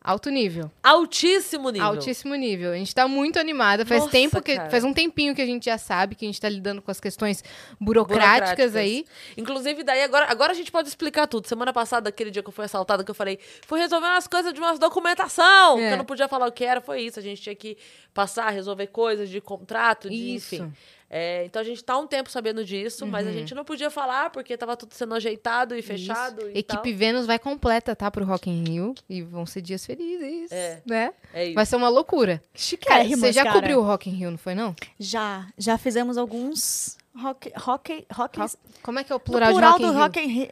Alto 0.01 0.29
nível. 0.29 0.71
Altíssimo 0.81 1.69
nível. 1.69 1.87
Altíssimo 1.87 2.33
nível. 2.35 2.71
A 2.71 2.75
gente 2.75 2.95
tá 2.95 3.05
muito 3.05 3.37
animada. 3.37 3.85
Faz 3.85 3.99
Nossa, 4.01 4.11
tempo 4.11 4.41
que. 4.41 4.55
cara. 4.55 4.69
Faz 4.69 4.85
um 4.85 4.93
tempinho 4.93 5.35
que 5.35 5.41
a 5.41 5.45
gente 5.45 5.65
já 5.65 5.77
sabe 5.77 6.15
que 6.15 6.23
a 6.23 6.27
gente 6.27 6.39
tá 6.39 6.47
lidando 6.47 6.81
com 6.81 6.89
as 6.89 7.01
questões 7.01 7.43
burocráticas, 7.77 8.77
aí. 8.77 9.05
Inclusive, 9.35 9.83
daí 9.83 10.01
agora, 10.01 10.31
agora 10.31 10.53
a 10.53 10.55
gente 10.55 10.71
pode 10.71 10.87
explicar 10.87 11.27
tudo. 11.27 11.47
Semana 11.47 11.73
passada, 11.73 12.07
aquele 12.07 12.31
dia 12.31 12.41
que 12.41 12.47
eu 12.47 12.53
fui 12.53 12.63
assaltada, 12.63 13.03
que 13.03 13.11
eu 13.11 13.15
falei, 13.15 13.39
fui 13.67 13.77
resolvendo 13.77 14.13
as 14.13 14.25
coisas 14.25 14.53
de 14.53 14.59
umas 14.61 14.79
documentação. 14.79 15.77
É. 15.77 15.89
Que 15.89 15.93
eu 15.93 15.97
não 15.97 16.05
podia 16.05 16.29
falar 16.29 16.47
o 16.47 16.51
que 16.51 16.63
era, 16.63 16.79
foi 16.79 17.01
isso. 17.01 17.19
A 17.19 17.21
gente 17.21 17.41
tinha 17.41 17.55
que 17.55 17.77
passar, 18.13 18.49
resolver 18.51 18.87
coisas 18.87 19.29
de 19.29 19.41
contrato, 19.41 20.09
de 20.09 20.35
Isso. 20.35 20.55
enfim. 20.55 20.73
É, 21.09 21.43
então 21.45 21.59
a 21.59 21.65
gente 21.65 21.83
tá 21.83 21.97
um 21.97 22.05
tempo 22.05 22.29
sabendo 22.29 22.63
disso, 22.63 23.07
mas 23.07 23.25
Uhum. 23.25 23.31
a 23.31 23.33
gente 23.33 23.55
não 23.55 23.65
podia 23.65 23.89
falar 23.89 24.29
porque 24.29 24.55
tava 24.55 24.77
tudo 24.77 24.93
sendo 24.93 25.15
ajeitado 25.15 25.75
e 25.75 25.81
fechado. 25.81 26.47
E 26.49 26.59
Equipe 26.59 26.91
tal. 26.91 26.97
Vênus 26.99 27.25
vai 27.25 27.39
completa, 27.39 27.95
tá? 27.95 28.11
Pro 28.11 28.23
Rock 28.25 28.47
in 28.49 28.63
Rio. 28.63 28.93
E 29.09 29.21
vão 29.23 29.45
ser 29.45 29.61
dias 29.61 29.83
felizes. 29.85 30.51
É. 30.51 30.81
Né? 30.85 31.11
É 31.33 31.45
isso. 31.45 31.55
Vai 31.55 31.65
ser 31.65 31.75
uma 31.77 31.89
loucura. 31.89 32.37
Cara, 32.37 32.49
Chiquérrimas, 32.53 33.19
você 33.21 33.31
já 33.33 33.43
cara. 33.43 33.55
cobriu 33.55 33.79
o 33.79 33.83
Rock 33.83 34.07
in 34.09 34.13
Rio, 34.13 34.29
não 34.31 34.37
foi, 34.37 34.53
não? 34.53 34.75
Já. 34.99 35.47
Já 35.57 35.77
fizemos 35.79 36.15
alguns 36.17 36.95
rock... 37.17 37.51
rock, 37.57 38.05
rock 38.13 38.39
Rock- 38.39 38.57
Como 38.83 38.99
é 38.99 39.03
que 39.03 39.11
é 39.11 39.15
o 39.15 39.19
plural, 39.19 39.51
plural 39.51 39.77
de 39.79 39.85
Rock 39.85 39.85
in 39.85 39.87
do 39.87 39.91
Rio? 39.93 40.01
Rock 40.03 40.19
in 40.19 40.27
Rio. 40.27 40.49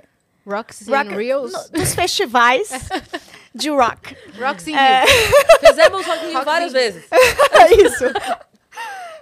Rocks 0.48 0.88
Rock- 0.88 1.14
Reels? 1.14 1.52
no- 1.52 1.70
dos 1.80 1.94
festivais 1.94 2.70
de 3.54 3.70
rock. 3.70 4.16
Rocks 4.40 4.66
in 4.66 4.74
É. 4.76 5.04
Rio. 5.04 5.70
Fizemos 5.70 6.06
Rock 6.06 6.26
in 6.26 6.30
Rio 6.30 6.44
várias 6.44 6.72
vezes. 6.74 7.04
É 7.52 7.74
isso. 7.76 8.06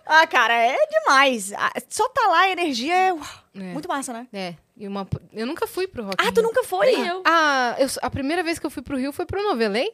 Ah, 0.06 0.28
cara, 0.28 0.54
é 0.54 0.78
demais. 0.88 1.52
Ah, 1.54 1.72
Só 1.90 2.08
tá 2.10 2.28
lá, 2.28 2.42
a 2.42 2.50
energia 2.52 2.94
é 2.94 3.12
uau, 3.14 3.24
É. 3.56 3.60
muito 3.60 3.88
massa, 3.90 4.14
né? 4.14 4.28
É. 4.32 4.54
E 4.78 4.88
uma... 4.88 5.08
Eu 5.34 5.46
nunca 5.48 5.66
fui 5.66 5.88
pro 5.88 6.04
Rock 6.04 6.16
Ah, 6.20 6.24
Rio. 6.26 6.34
tu 6.34 6.42
nunca 6.42 6.64
foi? 6.64 6.86
Nem 6.92 7.08
eu. 7.08 7.24
Ah, 7.26 7.76
eu- 7.80 7.88
a 8.02 8.10
primeira 8.10 8.44
vez 8.44 8.60
que 8.60 8.66
eu 8.66 8.70
fui 8.70 8.84
pro 8.84 8.98
Rio 8.98 9.12
foi 9.12 9.26
pro 9.26 9.42
Novelei. 9.42 9.92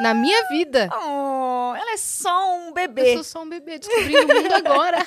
Na 0.00 0.14
minha 0.14 0.46
vida. 0.48 0.88
Oh, 0.92 1.74
ela 1.76 1.92
é 1.92 1.96
só 1.96 2.54
um 2.56 2.68
Eu 2.68 2.72
bebê. 2.74 3.14
sou 3.14 3.24
só 3.24 3.42
um 3.42 3.48
bebê 3.48 3.78
descobrindo 3.78 4.32
o 4.32 4.42
mundo 4.42 4.54
agora. 4.54 4.98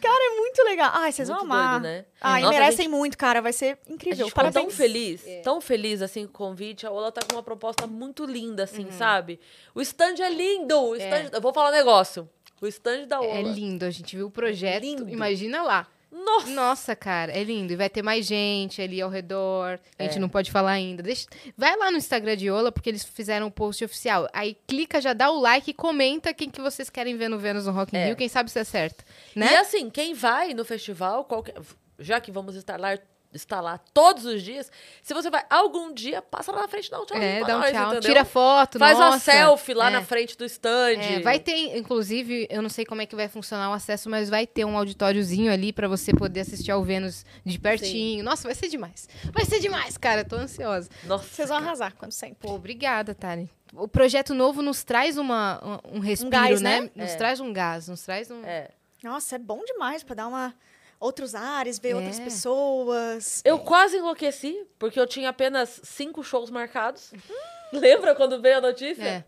Cara, 0.00 0.32
é 0.32 0.36
muito 0.36 0.62
legal. 0.64 0.90
Ai, 0.94 1.12
vocês 1.12 1.28
vão 1.28 1.38
Muito 1.40 1.52
amar. 1.52 1.80
doido, 1.80 1.82
né? 1.92 2.04
Ai, 2.20 2.40
Nossa, 2.42 2.52
merecem 2.58 2.76
gente- 2.86 2.88
muito, 2.90 3.18
cara. 3.18 3.40
Vai 3.42 3.52
ser 3.52 3.78
A 3.88 3.92
incrível. 3.92 4.24
gente 4.26 4.34
Parabéns. 4.34 4.54
tão 4.66 4.70
feliz, 4.74 5.22
tão 5.44 5.60
feliz 5.60 6.00
assim 6.02 6.26
com 6.26 6.30
o 6.44 6.48
convite. 6.48 6.86
A 6.86 6.90
Ola 6.90 7.12
tá 7.12 7.20
com 7.22 7.36
uma 7.36 7.42
proposta 7.42 7.86
muito 7.86 8.24
linda, 8.24 8.64
assim, 8.64 8.86
Uhum. 8.86 8.92
sabe? 8.92 9.38
O 9.74 9.80
stand 9.82 10.14
é 10.20 10.30
lindo. 10.30 10.80
O 10.80 10.96
stand... 10.96 11.30
Eu 11.32 11.40
vou 11.40 11.52
falar 11.52 11.68
um 11.68 11.72
negócio. 11.72 12.28
O 12.60 12.66
stand 12.66 13.06
da 13.06 13.20
Ola. 13.20 13.38
É 13.38 13.42
lindo, 13.42 13.84
a 13.84 13.90
gente 13.90 14.16
viu 14.16 14.26
o 14.26 14.30
projeto. 14.30 14.82
Lindo. 14.82 15.08
Imagina 15.08 15.62
lá. 15.62 15.86
Nossa! 16.12 16.50
Nossa, 16.50 16.96
cara, 16.96 17.30
é 17.32 17.42
lindo. 17.44 17.72
E 17.72 17.76
vai 17.76 17.88
ter 17.88 18.02
mais 18.02 18.26
gente 18.26 18.82
ali 18.82 19.00
ao 19.00 19.08
redor. 19.08 19.78
A 19.96 20.02
gente 20.02 20.16
É. 20.16 20.20
não 20.20 20.28
pode 20.28 20.50
falar 20.50 20.72
ainda. 20.72 21.02
Deixa... 21.04 21.26
Vai 21.56 21.76
lá 21.76 21.90
no 21.90 21.96
Instagram 21.98 22.36
de 22.36 22.50
Ola, 22.50 22.72
porque 22.72 22.90
eles 22.90 23.04
fizeram 23.04 23.46
um 23.46 23.50
post 23.50 23.84
oficial. 23.84 24.28
Aí 24.32 24.56
clica, 24.66 25.00
já 25.00 25.12
dá 25.12 25.30
o 25.30 25.38
like 25.40 25.70
e 25.70 25.74
comenta 25.74 26.34
quem 26.34 26.50
que 26.50 26.60
vocês 26.60 26.90
querem 26.90 27.16
ver 27.16 27.28
no 27.28 27.38
Vênus 27.38 27.64
no 27.66 27.72
Rock 27.72 27.94
in 27.94 27.98
É. 28.00 28.06
Rio. 28.06 28.16
Quem 28.16 28.28
sabe 28.28 28.50
se 28.50 28.58
acerta. 28.58 29.04
E 29.34 29.38
Né? 29.38 29.56
assim, 29.58 29.88
quem 29.88 30.12
vai 30.12 30.52
no 30.52 30.64
festival, 30.64 31.24
qualquer... 31.24 31.54
já 32.00 32.20
que 32.20 32.32
vamos 32.32 32.56
estar 32.56 32.78
lá, 32.80 32.98
estar 33.32 33.60
lá 33.60 33.78
todos 33.78 34.24
os 34.24 34.42
dias, 34.42 34.70
se 35.02 35.14
você 35.14 35.30
vai 35.30 35.44
algum 35.48 35.92
dia, 35.92 36.20
passa 36.20 36.50
lá 36.52 36.62
na 36.62 36.68
frente, 36.68 36.90
dá 36.90 37.00
um 37.00 37.06
tchau. 37.06 37.16
É, 37.16 37.44
dá 37.44 37.56
um 37.56 37.60
nós, 37.60 37.70
tchau. 37.70 37.82
entendeu? 37.84 38.00
Tira 38.02 38.24
foto, 38.24 38.78
Faz 38.78 38.98
nossa. 38.98 39.10
uma 39.10 39.18
selfie 39.20 39.74
lá 39.74 39.88
É. 39.88 39.90
na 39.90 40.02
frente 40.02 40.36
do 40.36 40.44
stand. 40.44 40.98
É, 41.00 41.20
vai 41.20 41.38
ter, 41.38 41.76
inclusive, 41.76 42.46
eu 42.50 42.60
não 42.62 42.68
sei 42.68 42.84
como 42.84 43.00
é 43.02 43.06
que 43.06 43.14
vai 43.14 43.28
funcionar 43.28 43.70
o 43.70 43.72
acesso, 43.72 44.08
mas 44.10 44.28
vai 44.28 44.46
ter 44.46 44.64
um 44.64 44.76
auditóriozinho 44.76 45.52
ali 45.52 45.72
pra 45.72 45.86
você 45.88 46.12
poder 46.12 46.40
assistir 46.40 46.70
ao 46.70 46.82
Vênus 46.82 47.24
de 47.44 47.58
pertinho. 47.58 48.24
Nossa, 48.24 48.48
vai 48.48 48.54
ser 48.54 48.68
demais. 48.68 49.08
Vai 49.32 49.44
ser 49.44 49.60
demais, 49.60 49.96
cara. 49.96 50.24
Tô 50.24 50.36
ansiosa. 50.36 50.88
Nossa. 51.04 51.24
Vocês 51.24 51.48
vão 51.48 51.58
arrasar, 51.58 51.94
como 51.96 52.10
sempre. 52.10 52.36
Pô, 52.40 52.54
obrigada, 52.54 53.14
Tari. 53.14 53.50
O 53.72 53.86
projeto 53.86 54.34
novo 54.34 54.62
nos 54.62 54.82
traz 54.82 55.16
uma, 55.16 55.60
um, 55.92 55.98
um 55.98 56.00
respiro, 56.00 56.30
gás, 56.32 56.60
né? 56.60 56.80
né? 56.80 56.90
Nos 56.96 57.10
É. 57.12 57.16
traz 57.16 57.38
um 57.38 57.52
gás, 57.52 57.86
nos 57.86 58.02
traz 58.02 58.28
um. 58.30 58.44
É. 58.44 58.70
Nossa, 59.02 59.36
é 59.36 59.38
bom 59.38 59.62
demais 59.64 60.02
pra 60.02 60.14
dar 60.16 60.26
uma... 60.26 60.52
Outros 61.00 61.34
ares, 61.34 61.78
ver 61.78 61.92
É. 61.92 61.94
outras 61.96 62.20
pessoas. 62.20 63.40
Eu 63.44 63.58
quase 63.58 63.96
enlouqueci, 63.96 64.64
porque 64.78 65.00
eu 65.00 65.06
tinha 65.06 65.30
apenas 65.30 65.80
cinco 65.82 66.22
shows 66.22 66.50
marcados. 66.50 67.10
Lembra 67.72 68.14
quando 68.14 68.40
veio 68.40 68.58
a 68.58 68.60
notícia? 68.60 69.02
É. 69.02 69.24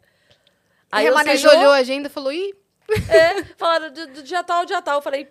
Aí 0.91 1.07
eu 1.07 1.13
Remanejou? 1.15 1.51
olhou 1.51 1.73
a 1.73 1.77
agenda 1.77 2.09
e 2.09 2.11
falou: 2.11 2.31
ih, 2.31 2.55
é, 3.09 3.43
falaram 3.57 3.91
do, 3.91 4.07
do 4.09 4.23
dia 4.23 4.45
tal, 4.45 4.67
dia 4.67 4.83
tal. 4.83 4.97
Eu 4.99 5.03
falei, 5.03 5.27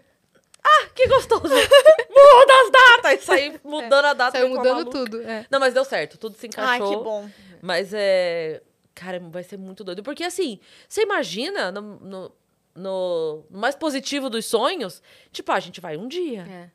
ah, 0.63 0.87
que 0.95 1.07
gostoso. 1.07 1.43
Muda 2.09 2.53
as 2.63 2.71
datas. 2.71 3.23
Saí 3.23 3.59
mudando 3.63 4.05
a 4.05 4.13
data. 4.13 4.37
saiu 4.37 4.49
mudando 4.49 4.89
tudo. 4.89 5.21
É. 5.21 5.45
Não, 5.51 5.59
mas 5.59 5.73
deu 5.75 5.85
certo, 5.85 6.17
tudo 6.17 6.35
se 6.37 6.49
Ai, 6.57 6.77
encaixou. 6.77 6.97
que 6.97 7.03
bom. 7.03 7.29
Mas 7.61 7.93
é. 7.93 8.61
Cara, 8.95 9.19
vai 9.19 9.43
ser 9.43 9.57
muito 9.57 9.83
doido. 9.83 10.01
Porque 10.03 10.23
assim, 10.23 10.59
você 10.87 11.03
imagina, 11.03 11.71
no, 11.71 11.81
no, 11.81 12.31
no 12.75 13.45
mais 13.49 13.75
positivo 13.75 14.29
dos 14.29 14.45
sonhos, 14.45 15.01
tipo, 15.31 15.51
ah, 15.51 15.55
a 15.55 15.59
gente 15.59 15.79
vai 15.81 15.97
um 15.97 16.07
dia. 16.07 16.45
É. 16.49 16.69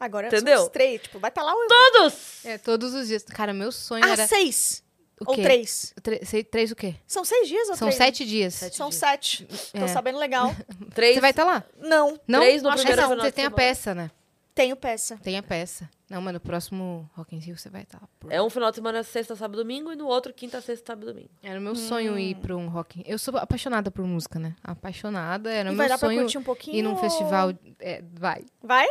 Agora 0.00 0.28
Entendeu? 0.28 0.56
são 0.58 0.66
os 0.66 0.72
três. 0.72 1.02
Tipo, 1.02 1.18
vai 1.18 1.28
estar 1.28 1.42
lá 1.42 1.52
o... 1.52 1.66
Todos! 1.66 2.44
É, 2.44 2.56
todos 2.58 2.94
os 2.94 3.08
dias. 3.08 3.24
Cara, 3.24 3.52
meu 3.52 3.72
sonho 3.72 4.04
Ah, 4.04 4.10
era. 4.10 4.26
seis. 4.28 4.84
O 5.20 5.30
Ou 5.30 5.34
quê? 5.34 5.42
três. 5.42 5.92
Tre- 6.00 6.24
sei- 6.24 6.44
três 6.44 6.70
o 6.70 6.76
quê? 6.76 6.94
São 7.04 7.24
seis 7.24 7.48
dias 7.48 7.68
ou 7.68 7.74
São 7.74 7.88
três? 7.88 7.96
sete 7.96 8.24
dias. 8.24 8.54
Sete 8.54 8.76
São 8.76 8.88
dias. 8.88 9.00
sete. 9.00 9.44
Tô 9.72 9.84
É. 9.84 9.88
sabendo 9.88 10.16
legal. 10.18 10.54
Três. 10.94 11.14
Você 11.16 11.20
vai 11.20 11.30
estar 11.30 11.44
lá? 11.44 11.64
Não, 11.76 12.16
Não? 12.28 12.38
Três 12.40 12.62
no 12.62 12.68
Acho 12.68 12.76
que 12.78 12.82
primeiro 12.86 13.02
não. 13.02 13.10
final 13.10 13.26
Você 13.26 13.32
tem 13.32 13.44
a 13.44 13.48
semana. 13.48 13.56
peça, 13.56 13.94
né? 13.96 14.10
tenho 14.54 14.76
peça. 14.76 15.16
Tem 15.22 15.36
a 15.36 15.42
peça. 15.42 15.90
Não, 16.10 16.22
mas 16.22 16.32
no 16.32 16.40
próximo 16.40 17.08
Rock 17.14 17.36
in 17.36 17.38
Rio 17.38 17.58
você 17.58 17.68
vai 17.68 17.82
estar 17.82 17.98
lá. 18.00 18.08
Por- 18.18 18.32
É 18.32 18.40
um 18.40 18.48
final 18.48 18.70
de 18.70 18.76
semana, 18.76 19.02
sexta, 19.02 19.36
sábado, 19.36 19.58
domingo, 19.58 19.92
e 19.92 19.96
no 19.96 20.06
outro, 20.06 20.32
quinta, 20.32 20.60
sexta, 20.60 20.92
sábado, 20.92 21.06
domingo. 21.12 21.28
Era 21.42 21.58
o 21.60 21.62
meu 21.62 21.74
sonho 21.74 22.18
ir 22.18 22.34
pra 22.36 22.56
um 22.56 22.68
Rock 22.68 23.00
in 23.00 23.04
Eu 23.06 23.18
sou 23.18 23.36
apaixonada 23.36 23.90
por 23.90 24.04
música, 24.06 24.38
né? 24.38 24.54
Apaixonada. 24.64 25.50
Era 25.52 25.68
o 25.68 25.72
E 25.72 25.76
meu 25.76 25.78
vai 25.78 25.88
dar 25.88 25.98
pra 25.98 26.08
sonho 26.08 26.20
curtir 26.22 26.38
um 26.38 26.42
pouquinho? 26.42 26.76
ir 26.78 26.82
num 26.82 26.96
festival. 26.96 27.52
é, 27.78 28.02
vai. 28.14 28.42
Vai? 28.62 28.86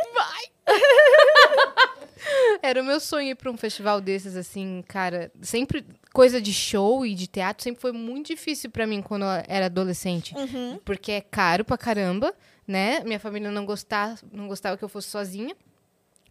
Era 2.62 2.82
o 2.82 2.84
meu 2.84 2.98
sonho 3.00 3.30
ir 3.30 3.34
pra 3.36 3.50
um 3.50 3.56
festival 3.56 4.00
desses, 4.00 4.36
assim, 4.36 4.82
cara. 4.86 5.30
Sempre. 5.40 5.86
Coisa 6.12 6.40
de 6.40 6.52
show 6.52 7.06
e 7.06 7.14
de 7.14 7.26
teatro 7.26 7.62
sempre 7.62 7.80
foi 7.80 7.92
muito 7.92 8.28
difícil 8.28 8.70
pra 8.70 8.86
mim 8.86 9.00
quando 9.02 9.22
eu 9.24 9.42
era 9.46 9.66
adolescente. 9.66 10.34
Uhum. 10.34 10.78
Porque 10.84 11.12
é 11.12 11.20
caro 11.20 11.64
pra 11.64 11.78
caramba, 11.78 12.34
né? 12.66 13.00
Minha 13.04 13.20
família 13.20 13.50
não 13.50 13.64
gostava, 13.64 14.18
não 14.32 14.48
gostava 14.48 14.76
que 14.76 14.82
eu 14.82 14.88
fosse 14.88 15.08
sozinha, 15.08 15.54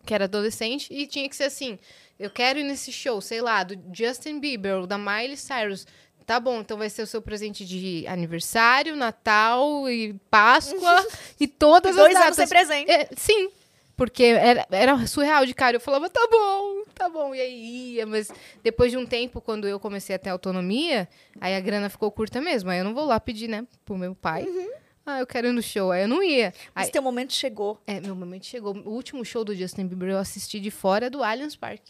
que 0.08 0.14
era 0.14 0.24
adolescente, 0.24 0.88
e 0.92 1.06
tinha 1.06 1.28
que 1.30 1.36
ser 1.36 1.44
assim: 1.44 1.78
eu 2.18 2.30
quero 2.30 2.58
ir 2.58 2.64
nesse 2.64 2.92
show, 2.92 3.22
sei 3.22 3.42
lá, 3.42 3.64
do 3.64 3.78
Justin 3.94 4.40
Bieber 4.40 4.78
ou 4.78 4.88
da 4.88 4.98
Miley 4.98 5.38
Cyrus. 5.38 5.86
Tá 6.26 6.40
bom, 6.42 6.60
então 6.60 6.78
vai 6.78 6.90
ser 6.90 7.04
o 7.04 7.08
seu 7.08 7.22
presente 7.22 7.66
de 7.66 8.06
aniversário, 8.08 8.98
Natal 8.98 9.90
e 9.90 10.14
Páscoa 10.30 11.06
e 11.40 11.48
todas 11.48 11.96
Dois 11.96 12.16
as 12.16 12.22
anos 12.22 12.36
datas. 12.36 12.50
sem 12.50 12.58
presente. 12.58 12.92
É, 12.92 13.08
sim, 13.16 13.50
porque 13.96 14.24
era, 14.24 14.68
era 14.70 15.08
surreal 15.08 15.46
de 15.46 15.54
cara. 15.54 15.78
Eu 15.78 15.80
falava, 15.80 16.10
tá 16.10 16.28
bom, 16.30 16.84
tá 16.94 17.08
bom. 17.08 17.34
E 17.34 17.40
aí 17.40 17.94
ia, 17.96 18.06
mas 18.06 18.30
depois 18.62 18.92
de 18.92 18.98
um 18.98 19.06
tempo, 19.06 19.40
quando 19.40 19.70
eu 19.70 19.80
comecei 19.80 20.16
a 20.18 20.20
ter 20.20 20.30
autonomia, 20.30 21.08
aí 21.40 21.56
a 21.56 21.62
grana 21.62 21.90
ficou 21.90 22.12
curta 22.12 22.42
mesmo. 22.42 22.70
Aí 22.70 22.80
eu 22.80 22.84
não 22.84 22.94
vou 22.94 23.06
lá 23.06 23.20
pedir, 23.22 23.48
né, 23.48 23.66
pro 23.86 23.98
meu 23.98 24.14
pai. 24.14 24.44
Uhum. 24.44 24.70
Ah, 25.10 25.20
eu 25.20 25.26
quero 25.26 25.48
ir 25.48 25.54
no 25.54 25.62
show. 25.64 25.92
Aí 25.92 26.02
eu 26.04 26.08
não 26.08 26.22
ia. 26.22 26.54
Mas 26.76 26.88
Aí, 26.88 26.92
teu 26.92 27.02
momento 27.02 27.32
chegou. 27.34 27.82
é, 27.88 28.00
meu 28.02 28.14
momento 28.16 28.46
chegou. 28.46 28.76
O 28.76 28.90
último 28.92 29.24
show 29.24 29.46
do 29.46 29.56
Justin 29.56 29.88
Bieber 29.88 30.10
eu 30.10 30.18
assisti 30.20 30.60
de 30.60 30.70
fora 30.70 31.10
do 31.10 31.24
Allianz 31.24 31.56
Park. 31.56 31.82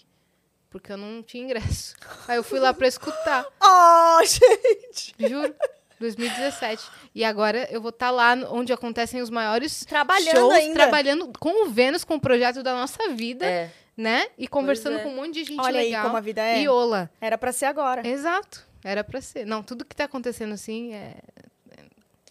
Porque 0.69 0.91
eu 0.91 0.97
não 0.97 1.23
tinha 1.23 1.43
ingresso. 1.43 1.95
Aí 2.27 2.37
eu 2.37 2.43
fui 2.43 2.59
lá 2.59 2.73
pra 2.73 2.87
escutar. 2.87 3.45
Oh, 3.59 4.23
gente. 4.23 5.15
Juro. 5.19 5.53
2017. 5.99 6.83
E 7.15 7.23
agora 7.23 7.67
eu 7.71 7.81
vou 7.81 7.89
estar 7.89 8.11
lá 8.11 8.35
no- 8.35 8.53
onde 8.53 8.71
acontecem 8.71 9.19
os 9.21 9.29
maiores 9.31 9.83
Trabalhando 9.85 10.35
shows, 10.35 10.53
ainda. 10.53 10.73
trabalhando 10.75 11.31
com 11.39 11.65
o 11.65 11.69
Vênus, 11.71 12.03
com 12.03 12.15
o 12.15 12.19
projeto 12.19 12.61
da 12.61 12.73
nossa 12.75 13.09
vida, 13.13 13.45
É. 13.45 13.71
né? 13.95 14.27
E 14.37 14.47
conversando 14.47 14.97
é. 14.97 15.03
com 15.03 15.09
um 15.09 15.15
monte 15.15 15.33
de 15.33 15.43
gente 15.45 15.59
Olha 15.59 15.81
legal. 15.81 16.01
aí 16.01 16.05
como 16.05 16.17
a 16.17 16.21
vida 16.21 16.41
é. 16.43 16.61
E 16.61 16.67
Ola. 16.67 17.09
Era 17.19 17.37
pra 17.37 17.51
ser 17.51 17.65
agora. 17.65 18.07
Exato. 18.07 18.65
Era 18.83 19.03
pra 19.03 19.19
ser. 19.21 19.45
Não, 19.45 19.63
tudo 19.63 19.83
que 19.85 19.95
tá 19.95 20.03
acontecendo 20.03 20.53
assim 20.53 20.93
é 20.93 21.15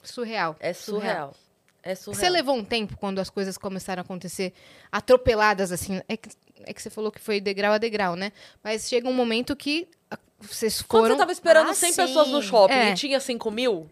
surreal. 0.09 0.57
É 0.61 0.73
surreal. 0.73 1.35
É 1.83 1.95
surreal. 1.95 2.20
Você 2.20 2.28
levou 2.31 2.57
um 2.57 2.65
tempo 2.65 2.97
quando 2.97 3.19
as 3.20 3.31
coisas 3.31 3.57
começaram 3.59 4.01
a 4.01 4.05
acontecer 4.05 4.53
atropeladas, 4.91 5.70
assim. 5.73 6.01
É 6.09 6.16
que, 6.16 6.31
é 6.65 6.73
que 6.73 6.83
você 6.83 6.91
falou 6.91 7.11
que 7.12 7.20
foi 7.20 7.41
degrau 7.41 7.73
a 7.73 7.78
degrau, 7.78 8.16
né? 8.16 8.33
Mas 8.62 8.89
chega 8.89 9.09
um 9.09 9.12
momento 9.12 9.55
que 9.55 9.89
a- 10.11 10.19
vocês 10.41 10.83
Quando 10.83 11.03
foram. 11.03 11.15
você 11.15 11.19
tava 11.20 11.33
esperando 11.33 11.70
Ah, 11.70 11.74
100 11.74 11.93
sim. 11.93 12.03
pessoas 12.03 12.28
no 12.28 12.43
shopping 12.43 12.74
É. 12.74 12.91
e 12.91 12.95
tinha 12.95 13.20
5 13.20 13.51
mil, 13.51 13.89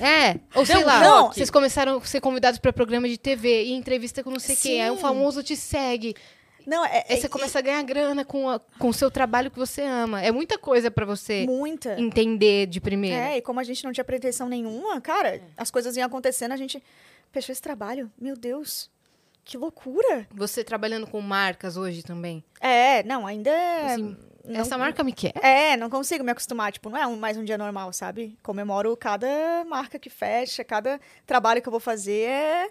É, 0.00 0.40
ou 0.54 0.66
sei 0.66 0.76
Deu 0.78 0.86
lá, 0.86 0.98
um 1.00 1.04
choque. 1.04 1.34
vocês 1.36 1.50
começaram 1.50 1.98
a 1.98 2.00
ser 2.04 2.20
convidados 2.20 2.58
para 2.58 2.72
programa 2.72 3.08
de 3.08 3.16
TV 3.16 3.64
e 3.66 3.72
entrevista 3.72 4.22
com 4.24 4.30
não 4.30 4.40
sei 4.40 4.56
quem. 4.56 4.82
Aí 4.82 4.90
um 4.90 4.96
Sim. 4.96 5.00
famoso 5.02 5.42
te 5.44 5.54
segue. 5.56 6.14
Não, 6.70 6.84
é, 6.84 6.98
Aí 7.08 7.16
é 7.16 7.16
você 7.16 7.28
começa 7.28 7.58
a 7.58 7.62
ganhar 7.62 7.82
grana 7.82 8.24
com, 8.24 8.48
a- 8.48 8.60
com 8.78 8.88
o 8.90 8.94
seu 8.94 9.10
trabalho 9.10 9.50
que 9.50 9.58
você 9.58 9.82
ama. 9.82 10.22
É 10.22 10.30
muita 10.30 10.56
coisa 10.56 10.88
para 10.88 11.04
você 11.04 11.44
muita. 11.44 12.00
entender 12.00 12.66
de 12.68 12.80
primeira. 12.80 13.16
É, 13.32 13.38
e 13.38 13.42
como 13.42 13.58
a 13.58 13.64
gente 13.64 13.82
não 13.82 13.92
tinha 13.92 14.04
pretensão 14.04 14.48
nenhuma, 14.48 15.00
cara, 15.00 15.42
as 15.56 15.68
coisas 15.68 15.96
iam 15.96 16.06
acontecendo, 16.06 16.52
a 16.52 16.56
gente 16.56 16.80
fechou 17.32 17.52
esse 17.52 17.60
trabalho. 17.60 18.08
Meu 18.16 18.36
Deus, 18.36 18.88
que 19.44 19.56
loucura. 19.58 20.28
Você 20.32 20.62
trabalhando 20.62 21.08
com 21.08 21.20
marcas 21.20 21.76
hoje 21.76 22.04
também. 22.04 22.44
É, 22.60 23.02
não, 23.02 23.26
ainda 23.26 23.50
é 23.50 23.86
Assim, 23.94 24.16
não- 24.44 24.60
Essa 24.60 24.78
marca 24.78 25.02
me 25.02 25.12
quer. 25.12 25.32
É, 25.42 25.76
não 25.76 25.90
consigo 25.90 26.22
me 26.22 26.30
acostumar. 26.30 26.70
Tipo, 26.70 26.88
não 26.88 26.96
é 26.98 27.04
um- 27.04 27.16
mais 27.16 27.36
um 27.36 27.42
dia 27.44 27.58
normal, 27.58 27.92
sabe? 27.92 28.38
Comemoro 28.44 28.96
cada 28.96 29.26
marca 29.66 29.98
que 29.98 30.08
fecha, 30.08 30.62
cada 30.62 31.00
trabalho 31.26 31.60
que 31.60 31.66
eu 31.68 31.72
vou 31.72 31.80
fazer 31.80 32.28
é, 32.28 32.70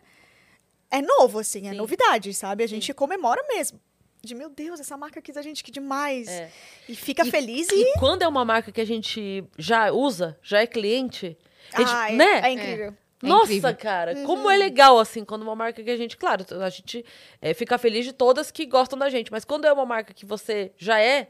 é 0.90 1.02
novo, 1.02 1.40
assim, 1.40 1.68
é 1.68 1.72
Sim. 1.72 1.78
novidade, 1.78 2.34
sabe? 2.34 2.64
A 2.64 2.68
gente 2.68 2.94
comemora 2.94 3.44
mesmo. 3.50 3.78
De, 4.22 4.36
meu 4.36 4.50
Deus, 4.50 4.80
essa 4.80 4.98
marca 4.98 5.22
quis 5.22 5.38
a 5.38 5.42
gente, 5.42 5.64
que 5.64 5.72
demais. 5.72 6.28
É. 6.28 6.50
E 6.90 6.96
fica 6.96 7.26
E- 7.26 7.32
feliz 7.32 7.70
e... 7.70 7.76
E 7.76 7.94
quando 8.00 8.22
é 8.22 8.28
uma 8.28 8.44
marca 8.44 8.72
que 8.72 8.82
a 8.82 8.86
gente 8.86 9.44
já 9.58 9.92
usa, 9.92 10.38
já 10.44 10.60
é 10.62 10.68
cliente, 10.68 11.38
a 11.74 11.80
gente, 11.80 11.92
Ah, 11.94 12.12
é, 12.12 12.16
né? 12.16 12.42
é 12.44 12.52
incrível. 12.52 12.94
É 13.22 13.28
Nossa, 13.28 13.46
incrível. 13.54 13.76
cara, 13.78 14.16
como 14.26 14.50
é 14.50 14.56
legal, 14.58 14.98
assim, 15.00 15.24
quando 15.26 15.42
uma 15.44 15.56
marca 15.56 15.84
que 15.84 15.90
a 15.90 15.98
gente, 15.98 16.16
claro, 16.18 16.46
a 16.64 16.70
gente 16.70 17.06
é, 17.42 17.54
fica 17.54 17.78
feliz 17.78 18.06
de 18.06 18.14
todas 18.14 18.50
que 18.52 18.66
gostam 18.66 18.98
da 19.00 19.10
gente, 19.10 19.32
mas 19.32 19.44
quando 19.46 19.66
é 19.66 19.74
uma 19.74 19.86
marca 19.86 20.14
que 20.14 20.26
você 20.26 20.72
já 20.78 21.00
é 21.02 21.28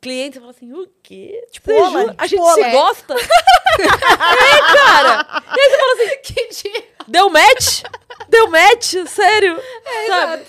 cliente, 0.00 0.34
você 0.34 0.40
fala 0.40 0.50
assim, 0.50 0.72
o 0.72 0.88
quê? 1.02 1.46
Tipo, 1.52 1.72
Ola? 1.72 2.14
A 2.18 2.26
tipo 2.28 2.44
gente 2.44 2.64
se 2.64 2.70
gosta? 2.70 3.14
é, 3.80 4.74
cara! 4.74 5.42
E 5.56 5.60
aí 5.60 5.70
você 5.70 5.78
fala 5.78 5.92
assim, 5.94 6.18
Que 6.22 6.48
dia? 6.70 6.84
deu 7.06 7.30
match? 7.30 7.82
Deu 8.28 8.50
match? 8.50 8.94
Sério? 9.08 9.60
Sabe? 10.08 10.44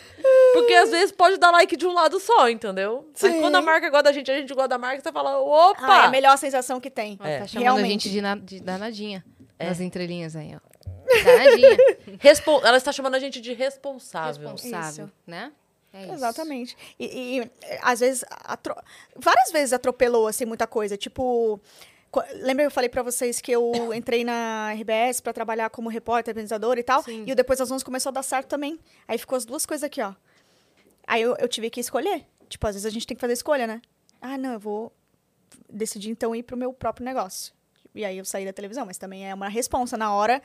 Porque 0.53 0.73
às 0.73 0.89
vezes 0.91 1.11
pode 1.11 1.37
dar 1.37 1.51
like 1.51 1.75
de 1.75 1.85
um 1.87 1.93
lado 1.93 2.19
só, 2.19 2.49
entendeu? 2.49 3.07
Mas 3.21 3.31
Sim. 3.33 3.41
quando 3.41 3.55
a 3.55 3.61
marca 3.61 3.89
gosta 3.89 4.03
da 4.03 4.11
gente, 4.11 4.29
a 4.31 4.37
gente 4.39 4.53
gosta 4.53 4.67
da 4.69 4.77
marca, 4.77 5.01
você 5.01 5.11
fala, 5.11 5.39
opa! 5.39 5.79
Ah, 5.81 6.03
é 6.03 6.05
a 6.07 6.09
melhor 6.09 6.37
sensação 6.37 6.79
que 6.79 6.89
tem. 6.89 7.17
Ela 7.19 7.29
É. 7.29 7.39
tá 7.39 7.47
chamando 7.47 7.63
Realmente. 7.63 7.87
a 7.87 7.91
gente 7.91 8.09
de, 8.11 8.21
na, 8.21 8.35
de 8.35 8.59
danadinha. 8.59 9.23
Nas 9.59 9.79
entrelinhas 9.79 10.35
aí, 10.35 10.55
ó. 10.55 10.59
Danadinha. 11.23 11.77
Respon- 12.19 12.61
Ela 12.63 12.77
está 12.77 12.91
chamando 12.91 13.15
a 13.15 13.19
gente 13.19 13.39
de 13.41 13.53
responsável. 13.53 14.49
Responsável, 14.49 15.05
Isso. 15.05 15.13
né? 15.27 15.51
É 15.93 16.03
isso. 16.05 16.13
Exatamente. 16.13 16.77
E, 16.97 17.39
e, 17.41 17.51
às 17.81 17.99
vezes, 17.99 18.23
atro- 18.45 18.75
várias 19.15 19.51
vezes 19.51 19.73
atropelou, 19.73 20.25
assim, 20.25 20.45
muita 20.45 20.65
coisa. 20.65 20.95
Tipo, 20.95 21.59
lembra 22.35 22.63
que 22.63 22.67
eu 22.67 22.71
falei 22.71 22.89
pra 22.89 23.03
vocês 23.03 23.39
que 23.39 23.51
eu 23.51 23.71
entrei 23.93 24.23
na 24.23 24.73
RBS 24.73 25.21
pra 25.21 25.31
trabalhar 25.31 25.69
como 25.69 25.89
repórter, 25.89 26.31
apresentadora 26.31 26.79
e 26.79 26.83
tal? 26.83 27.03
Sim. 27.03 27.23
E 27.25 27.31
o 27.31 27.35
Depois 27.35 27.59
das 27.59 27.71
11 27.71 27.83
começou 27.85 28.09
a 28.09 28.13
dar 28.13 28.23
certo 28.23 28.47
também. 28.47 28.79
Aí 29.07 29.17
ficou 29.17 29.37
as 29.37 29.45
duas 29.45 29.65
coisas 29.65 29.83
aqui, 29.83 30.01
ó. 30.01 30.13
Aí 31.07 31.21
eu, 31.21 31.35
eu 31.39 31.47
tive 31.47 31.69
que 31.69 31.79
escolher. 31.79 32.25
Tipo, 32.49 32.67
às 32.67 32.75
vezes 32.75 32.85
a 32.85 32.89
gente 32.89 33.07
tem 33.07 33.15
que 33.15 33.21
fazer 33.21 33.33
escolha, 33.33 33.65
né? 33.65 33.81
Ah, 34.21 34.37
não, 34.37 34.53
eu 34.53 34.59
vou 34.59 34.91
decidir 35.69 36.09
então 36.09 36.35
ir 36.35 36.43
pro 36.43 36.57
meu 36.57 36.73
próprio 36.73 37.05
negócio. 37.05 37.53
E 37.93 38.05
aí 38.05 38.17
eu 38.17 38.25
saí 38.25 38.45
da 38.45 38.53
televisão, 38.53 38.85
mas 38.85 38.97
também 38.97 39.29
é 39.29 39.33
uma 39.33 39.49
responsa 39.49 39.97
na 39.97 40.13
hora, 40.13 40.41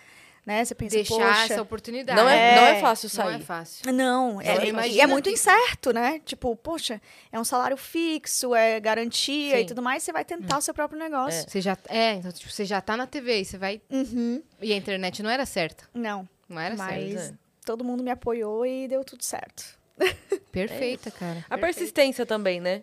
né? 0.47 0.65
Você 0.65 0.75
pensa, 0.75 0.95
Deixar 0.97 1.15
poxa... 1.17 1.53
essa 1.53 1.61
oportunidade. 1.63 2.19
Não 2.19 2.29
é, 2.29 2.53
É. 2.53 2.55
não 2.57 2.63
é 2.69 2.81
fácil 2.81 3.09
Não 3.09 3.25
sair. 3.25 3.35
é 3.35 3.39
fácil. 3.41 3.93
Não, 3.93 4.41
é, 4.41 4.55
Não, 4.55 4.65
e 4.65 4.69
imagina 4.69 5.03
é 5.03 5.07
muito 5.09 5.25
que- 5.25 5.33
incerto, 5.35 5.93
né? 5.93 6.21
Tipo, 6.25 6.55
poxa, 6.55 7.03
é 7.33 7.39
um 7.41 7.45
salário 7.45 7.77
fixo, 7.77 8.55
é 8.55 8.79
garantia 8.79 9.57
Sim. 9.57 9.63
e 9.63 9.67
tudo 9.67 9.83
mais, 9.83 10.05
você 10.05 10.13
vai 10.13 10.25
tentar 10.25 10.57
o 10.59 10.61
seu 10.63 10.73
próprio 10.73 10.99
negócio. 10.99 11.45
Você 11.51 11.61
já, 11.61 11.77
é, 11.89 12.13
então, 12.15 12.31
tipo, 12.31 12.49
você 12.51 12.65
já 12.65 12.81
tá 12.81 12.97
na 12.97 13.07
TV 13.07 13.41
e 13.41 13.45
você 13.45 13.59
vai... 13.59 13.83
Uhum. 13.91 14.41
E 14.63 14.73
a 14.73 14.77
internet 14.77 15.21
não 15.23 15.29
era 15.31 15.45
certa. 15.45 15.85
Não, 15.93 16.29
Não 16.49 16.61
era 16.61 16.77
mas 16.77 17.13
certa. 17.13 17.35
é. 17.35 17.39
todo 17.67 17.83
mundo 17.83 18.05
me 18.05 18.11
apoiou 18.13 18.65
e 18.65 18.87
deu 18.87 19.03
tudo 19.05 19.25
certo. 19.25 19.77
Perfeita, 20.53 21.11
cara. 21.11 21.45
A 21.51 21.59
persistência 21.59 22.25
também, 22.25 22.61
né? 22.61 22.83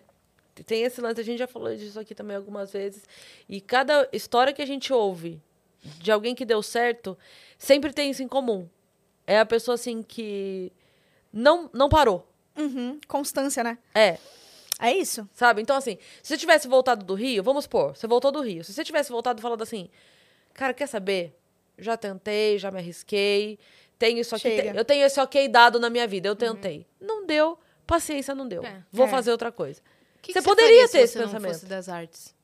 Tem 0.66 0.82
esse 0.84 1.00
lance, 1.00 1.20
a 1.20 1.24
gente 1.24 1.38
já 1.38 1.46
falou 1.48 1.74
disso 1.74 1.98
aqui 1.98 2.14
também 2.14 2.36
algumas 2.36 2.72
vezes. 2.72 3.02
E 3.48 3.60
cada 3.60 4.08
história 4.12 4.52
que 4.52 4.62
a 4.62 4.66
gente 4.66 4.92
ouve 4.92 5.40
de 5.98 6.10
alguém 6.12 6.34
que 6.34 6.44
deu 6.44 6.62
certo, 6.62 7.16
sempre 7.58 7.92
tem 7.92 8.10
isso 8.10 8.22
em 8.22 8.28
comum. 8.28 8.68
É 9.26 9.38
a 9.38 9.46
pessoa, 9.46 9.74
assim, 9.74 10.02
que 10.02 10.72
não, 11.32 11.70
não 11.72 11.88
parou. 11.88 12.28
Uhum. 12.56 13.00
Constância, 13.08 13.64
né? 13.64 13.78
É, 13.94 14.18
É 14.78 14.92
isso. 14.92 15.28
sabe? 15.34 15.60
Então, 15.62 15.76
assim, 15.76 15.98
se 16.22 16.28
você 16.28 16.36
tivesse 16.36 16.68
voltado 16.68 17.04
do 17.04 17.14
Rio, 17.14 17.42
vamos 17.42 17.64
supor, 17.64 17.96
você 17.96 18.06
voltou 18.06 18.30
do 18.30 18.40
Rio. 18.40 18.62
Se 18.64 18.72
você 18.72 18.84
tivesse 18.84 19.10
voltado 19.10 19.40
falando 19.42 19.62
assim, 19.62 19.88
cara, 20.52 20.72
quer 20.74 20.86
saber? 20.86 21.36
Já 21.78 21.96
tentei, 21.96 22.58
já 22.58 22.70
me 22.70 22.78
arrisquei, 22.78 23.58
tenho 23.98 24.18
isso 24.20 24.34
aqui, 24.36 24.50
te- 24.62 24.76
eu 24.76 24.84
tenho 24.84 25.04
esse 25.04 25.18
ok 25.20 25.48
dado 25.48 25.80
na 25.80 25.90
minha 25.90 26.06
vida, 26.06 26.28
eu 26.28 26.36
tentei. 26.36 26.86
Não 27.00 27.26
deu, 27.26 27.58
paciência, 27.86 28.34
não 28.34 28.46
deu. 28.46 28.62
É. 28.64 28.82
Vou 28.92 29.06
É. 29.06 29.08
fazer 29.10 29.30
outra 29.32 29.50
coisa. 29.50 29.80
Que 30.22 30.32
Você 30.32 30.38
que 30.40 30.44
poderia 30.44 30.70
faria 30.70 30.88
ter 30.88 30.98
se 30.98 30.98
esse 31.04 31.12
você 31.14 31.18
não 31.18 31.26
pensamento. 31.26 31.52
fosse 31.54 31.66
das 31.66 31.88
artes. 31.88 32.34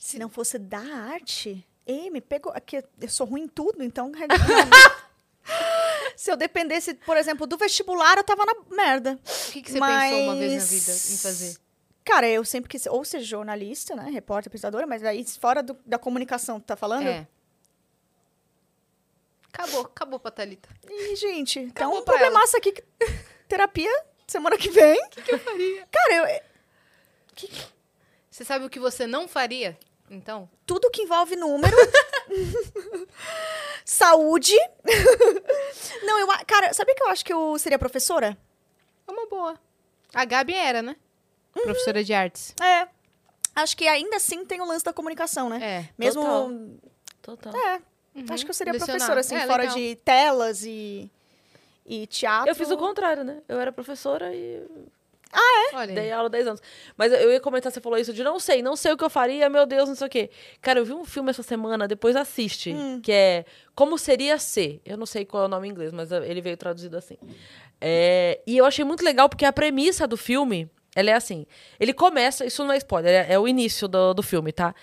Se 0.00 0.18
não 0.18 0.28
fosse 0.28 0.58
da 0.58 0.78
arte, 0.78 1.66
ei, 1.86 2.10
me 2.10 2.20
pegou. 2.20 2.52
Aqui, 2.54 2.82
eu 3.00 3.08
sou 3.08 3.26
ruim 3.26 3.42
em 3.42 3.48
tudo, 3.48 3.82
então. 3.82 4.12
Se 6.16 6.30
eu 6.30 6.36
dependesse, 6.36 6.94
por 6.94 7.16
exemplo, 7.16 7.46
do 7.46 7.56
vestibular, 7.56 8.16
eu 8.16 8.24
tava 8.24 8.44
na 8.46 8.54
merda. 8.70 9.18
O 9.48 9.52
que, 9.52 9.62
que 9.62 9.72
você 9.72 9.80
pensou 9.80 10.20
uma 10.22 10.36
vez 10.36 10.52
na 10.52 10.58
Mas- 10.58 10.70
vida 10.70 10.92
em 11.14 11.18
fazer? 11.18 11.56
Cara, 12.04 12.28
eu 12.28 12.44
sempre 12.44 12.68
quis 12.70 12.86
ou 12.86 13.04
ser 13.04 13.20
jornalista, 13.20 13.96
né? 13.96 14.10
Repórter, 14.10 14.48
apresentadora, 14.48 14.86
mas 14.86 15.02
aí 15.02 15.24
fora 15.24 15.62
do- 15.62 15.76
da 15.86 15.98
comunicação, 15.98 16.60
tá 16.60 16.76
falando? 16.76 17.06
É. 17.08 17.26
Acabou, 19.52 19.80
acabou 19.82 20.20
pra 20.20 20.30
Thalita. 20.30 20.68
Ih, 20.90 21.16
gente, 21.16 21.60
então 21.60 21.86
Acabou 21.88 22.00
um 22.00 22.04
pra 22.04 22.14
problemaço 22.18 22.56
aqui. 22.56 22.72
que- 22.72 22.84
Terapia 23.48 23.90
semana 24.26 24.56
que 24.58 24.68
vem. 24.68 25.00
O 25.04 25.08
que, 25.10 25.22
que 25.22 25.34
eu 25.34 25.38
faria? 25.38 25.88
Cara, 25.90 26.14
eu- 26.14 26.40
Você 28.30 28.44
sabe 28.44 28.64
o 28.64 28.70
que 28.70 28.80
você 28.80 29.06
não 29.06 29.28
faria? 29.28 29.78
Então, 30.10 30.48
tudo 30.66 30.90
que 30.90 31.02
envolve 31.02 31.34
número. 31.36 31.76
saúde. 33.84 34.54
Não, 36.04 36.18
eu. 36.20 36.26
Cara, 36.46 36.72
sabe 36.72 36.94
que 36.94 37.02
eu 37.02 37.08
acho 37.08 37.24
que 37.24 37.32
eu 37.32 37.58
seria 37.58 37.78
professora? 37.78 38.36
é 39.06 39.12
uma 39.12 39.26
boa. 39.26 39.58
A 40.14 40.24
Gabi 40.24 40.54
era, 40.54 40.82
né? 40.82 40.96
Professora 41.52 42.02
de 42.02 42.12
artes. 42.12 42.54
É. 42.60 42.88
Acho 43.54 43.76
que 43.76 43.86
ainda 43.86 44.16
assim 44.16 44.44
tem 44.44 44.60
o 44.60 44.64
lance 44.64 44.84
da 44.84 44.92
comunicação, 44.92 45.48
né? 45.48 45.58
É. 45.62 45.88
Mesmo. 45.96 46.22
Total. 47.22 47.46
Total. 47.52 47.56
É. 47.56 47.80
Uhum. 48.14 48.26
Acho 48.30 48.44
que 48.44 48.50
eu 48.50 48.54
seria 48.54 48.72
Lecionar. 48.72 48.96
professora, 48.96 49.20
assim, 49.20 49.34
É, 49.36 49.46
fora 49.46 49.62
legal. 49.62 49.76
de 49.76 49.96
telas 49.96 50.64
e. 50.64 51.10
E 51.86 52.06
teatro. 52.06 52.48
Eu 52.50 52.54
fiz 52.54 52.70
o 52.70 52.76
contrário, 52.78 53.24
né? 53.24 53.42
Eu 53.48 53.60
era 53.60 53.70
professora 53.70 54.34
e 54.34 54.62
Olha 55.72 55.88
aí. 55.90 55.94
dei 55.94 56.12
aula 56.12 56.26
há 56.26 56.30
10 56.30 56.46
anos. 56.46 56.62
Mas 56.96 57.12
eu- 57.12 57.32
ia 57.32 57.40
comentar, 57.40 57.72
você 57.72 57.80
falou 57.80 57.98
isso 57.98 58.12
de 58.12 58.22
não 58.22 58.38
sei, 58.38 58.62
não 58.62 58.76
sei 58.76 58.92
o 58.92 58.96
que 58.96 59.02
eu 59.04 59.10
faria, 59.10 59.48
meu 59.48 59.66
Deus, 59.66 59.88
não 59.88 59.96
sei 59.96 60.06
o 60.06 60.10
quê. 60.10 60.30
Cara, 60.62 60.78
eu 60.78 60.84
vi 60.84 60.92
um 60.92 61.04
filme 61.04 61.30
essa 61.30 61.42
semana, 61.42 61.88
depois 61.88 62.14
assiste, 62.14 62.74
que 63.02 63.10
é 63.10 63.44
Como 63.74 63.98
Seria 63.98 64.38
Ser. 64.38 64.80
Eu 64.84 64.96
não 64.96 65.06
sei 65.06 65.24
qual 65.24 65.42
é 65.42 65.46
o 65.46 65.48
nome 65.48 65.66
em 65.66 65.70
inglês, 65.72 65.92
mas 65.92 66.12
ele 66.12 66.40
veio 66.40 66.56
traduzido 66.56 66.96
assim. 66.96 67.16
É, 67.80 68.40
e 68.46 68.56
eu 68.56 68.64
achei 68.64 68.84
muito 68.84 69.04
legal, 69.04 69.28
porque 69.28 69.44
a 69.44 69.52
premissa 69.52 70.06
do 70.06 70.16
filme, 70.16 70.68
ela 70.94 71.10
é 71.10 71.14
assim. 71.14 71.46
Ele 71.80 71.92
começa, 71.92 72.44
isso 72.46 72.64
não 72.64 72.72
é 72.72 72.76
spoiler, 72.76 73.26
é, 73.28 73.32
é 73.34 73.38
o 73.38 73.48
início 73.48 73.88
do, 73.88 74.14
do 74.14 74.22
filme, 74.22 74.52
tá? 74.52 74.74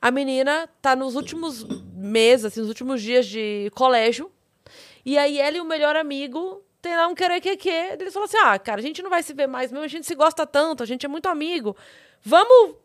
A 0.00 0.10
menina 0.10 0.68
tá 0.82 0.94
nos 0.94 1.14
últimos 1.14 1.64
meses, 1.94 2.44
assim, 2.44 2.60
nos 2.60 2.68
últimos 2.68 3.00
dias 3.00 3.26
de 3.26 3.70
colégio, 3.74 4.30
e 5.04 5.16
aí 5.18 5.38
ela 5.40 5.56
e 5.56 5.60
o 5.60 5.64
melhor 5.64 5.96
amigo 5.96 6.62
tem 6.84 6.94
lá 6.94 7.08
um 7.08 7.14
querer 7.14 7.40
que 7.40 7.56
que. 7.56 7.70
Eles 7.70 8.12
falam 8.12 8.26
assim: 8.26 8.36
ah, 8.36 8.58
cara, 8.58 8.78
a 8.78 8.82
gente 8.82 9.02
não 9.02 9.08
vai 9.08 9.22
se 9.22 9.32
ver 9.32 9.46
mais 9.46 9.72
mesmo, 9.72 9.84
a 9.84 9.88
gente 9.88 10.06
se 10.06 10.14
gosta 10.14 10.46
tanto, 10.46 10.82
a 10.82 10.86
gente 10.86 11.06
é 11.06 11.08
muito 11.08 11.26
amigo. 11.26 11.74
Vamos. 12.22 12.76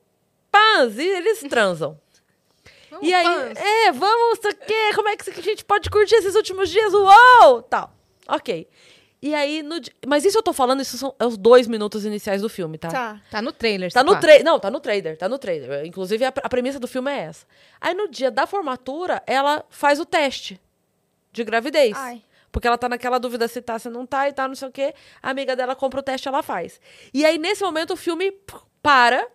Pãs! 0.49 0.97
E 0.97 1.05
eles 1.05 1.39
transam. 1.49 1.99
Vamos, 2.89 3.07
e 3.07 3.13
aí, 3.13 3.53
é, 3.55 3.91
vamos, 3.91 4.39
sei 4.41 4.49
o 4.49 4.55
quê, 4.55 4.95
como 4.95 5.09
é 5.09 5.15
que 5.15 5.29
a 5.29 5.41
gente 5.43 5.63
pode 5.63 5.91
curtir 5.91 6.15
esses 6.15 6.33
últimos 6.33 6.71
dias? 6.71 6.91
Uou! 6.91 7.61
Tal. 7.61 7.93
Ok. 8.27 8.67
E 9.21 9.35
aí, 9.35 9.61
no 9.61 9.75
mas 10.07 10.25
isso 10.25 10.39
eu 10.39 10.41
tô 10.41 10.51
falando, 10.51 10.81
isso 10.81 10.97
são 10.97 11.13
é 11.19 11.25
os 11.25 11.37
dois 11.37 11.67
minutos 11.67 12.03
iniciais 12.03 12.41
do 12.41 12.49
filme, 12.49 12.79
tá? 12.79 12.87
Tá. 12.87 13.21
Tá 13.29 13.41
no 13.43 13.51
trailer. 13.51 13.91
Tá 13.91 14.03
no 14.03 14.19
trailer. 14.19 14.43
Não, 14.43 14.59
tá 14.59 14.71
no 14.71 14.79
trailer, 14.79 15.17
tá 15.17 15.29
no 15.29 15.37
trailer. 15.37 15.85
Inclusive, 15.85 16.25
a, 16.25 16.29
a 16.29 16.49
premissa 16.49 16.79
do 16.79 16.87
filme 16.87 17.11
é 17.11 17.19
essa. 17.25 17.45
Aí, 17.79 17.93
no 17.93 18.07
dia 18.07 18.31
da 18.31 18.47
formatura, 18.47 19.21
ela 19.27 19.63
faz 19.69 19.99
o 19.99 20.05
teste 20.05 20.59
de 21.31 21.43
gravidez. 21.43 21.95
Ai. 21.95 22.23
Porque 22.51 22.67
ela 22.67 22.77
tá 22.77 22.89
naquela 22.89 23.19
dúvida 23.19 23.47
se 23.47 23.61
tá, 23.61 23.77
se 23.77 23.89
não 23.89 24.05
tá 24.05 24.27
e 24.27 24.33
tá, 24.33 24.47
não 24.47 24.55
sei 24.55 24.67
o 24.67 24.71
quê. 24.71 24.93
A 25.21 25.29
amiga 25.29 25.55
dela 25.55 25.75
compra 25.75 25.99
o 25.99 26.03
teste 26.03 26.27
ela 26.27 26.41
faz. 26.41 26.79
E 27.13 27.25
aí, 27.25 27.37
nesse 27.37 27.63
momento, 27.63 27.93
o 27.93 27.97
filme 27.97 28.31
para 28.81 29.27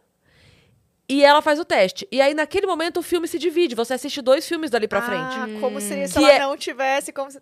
e 1.09 1.23
ela 1.25 1.43
faz 1.43 1.61
o 1.61 1.65
teste. 1.65 2.09
E 2.11 2.21
aí, 2.21 2.33
naquele 2.35 2.67
momento, 2.67 2.99
o 2.99 3.03
filme 3.03 3.29
se 3.29 3.39
divide. 3.39 3.75
Você 3.75 3.95
assiste 3.95 4.21
dois 4.23 4.49
filmes 4.49 4.71
dali 4.71 4.89
pra 4.89 5.03
frente. 5.03 5.35
Ah, 5.37 5.61
como 5.61 5.81
seria 5.81 6.09
se 6.09 6.15
Que 6.15 6.25
ela 6.25 6.33
é- 6.33 6.39
não 6.41 6.57
tivesse. 6.57 7.13
Como 7.13 7.31
se... 7.31 7.41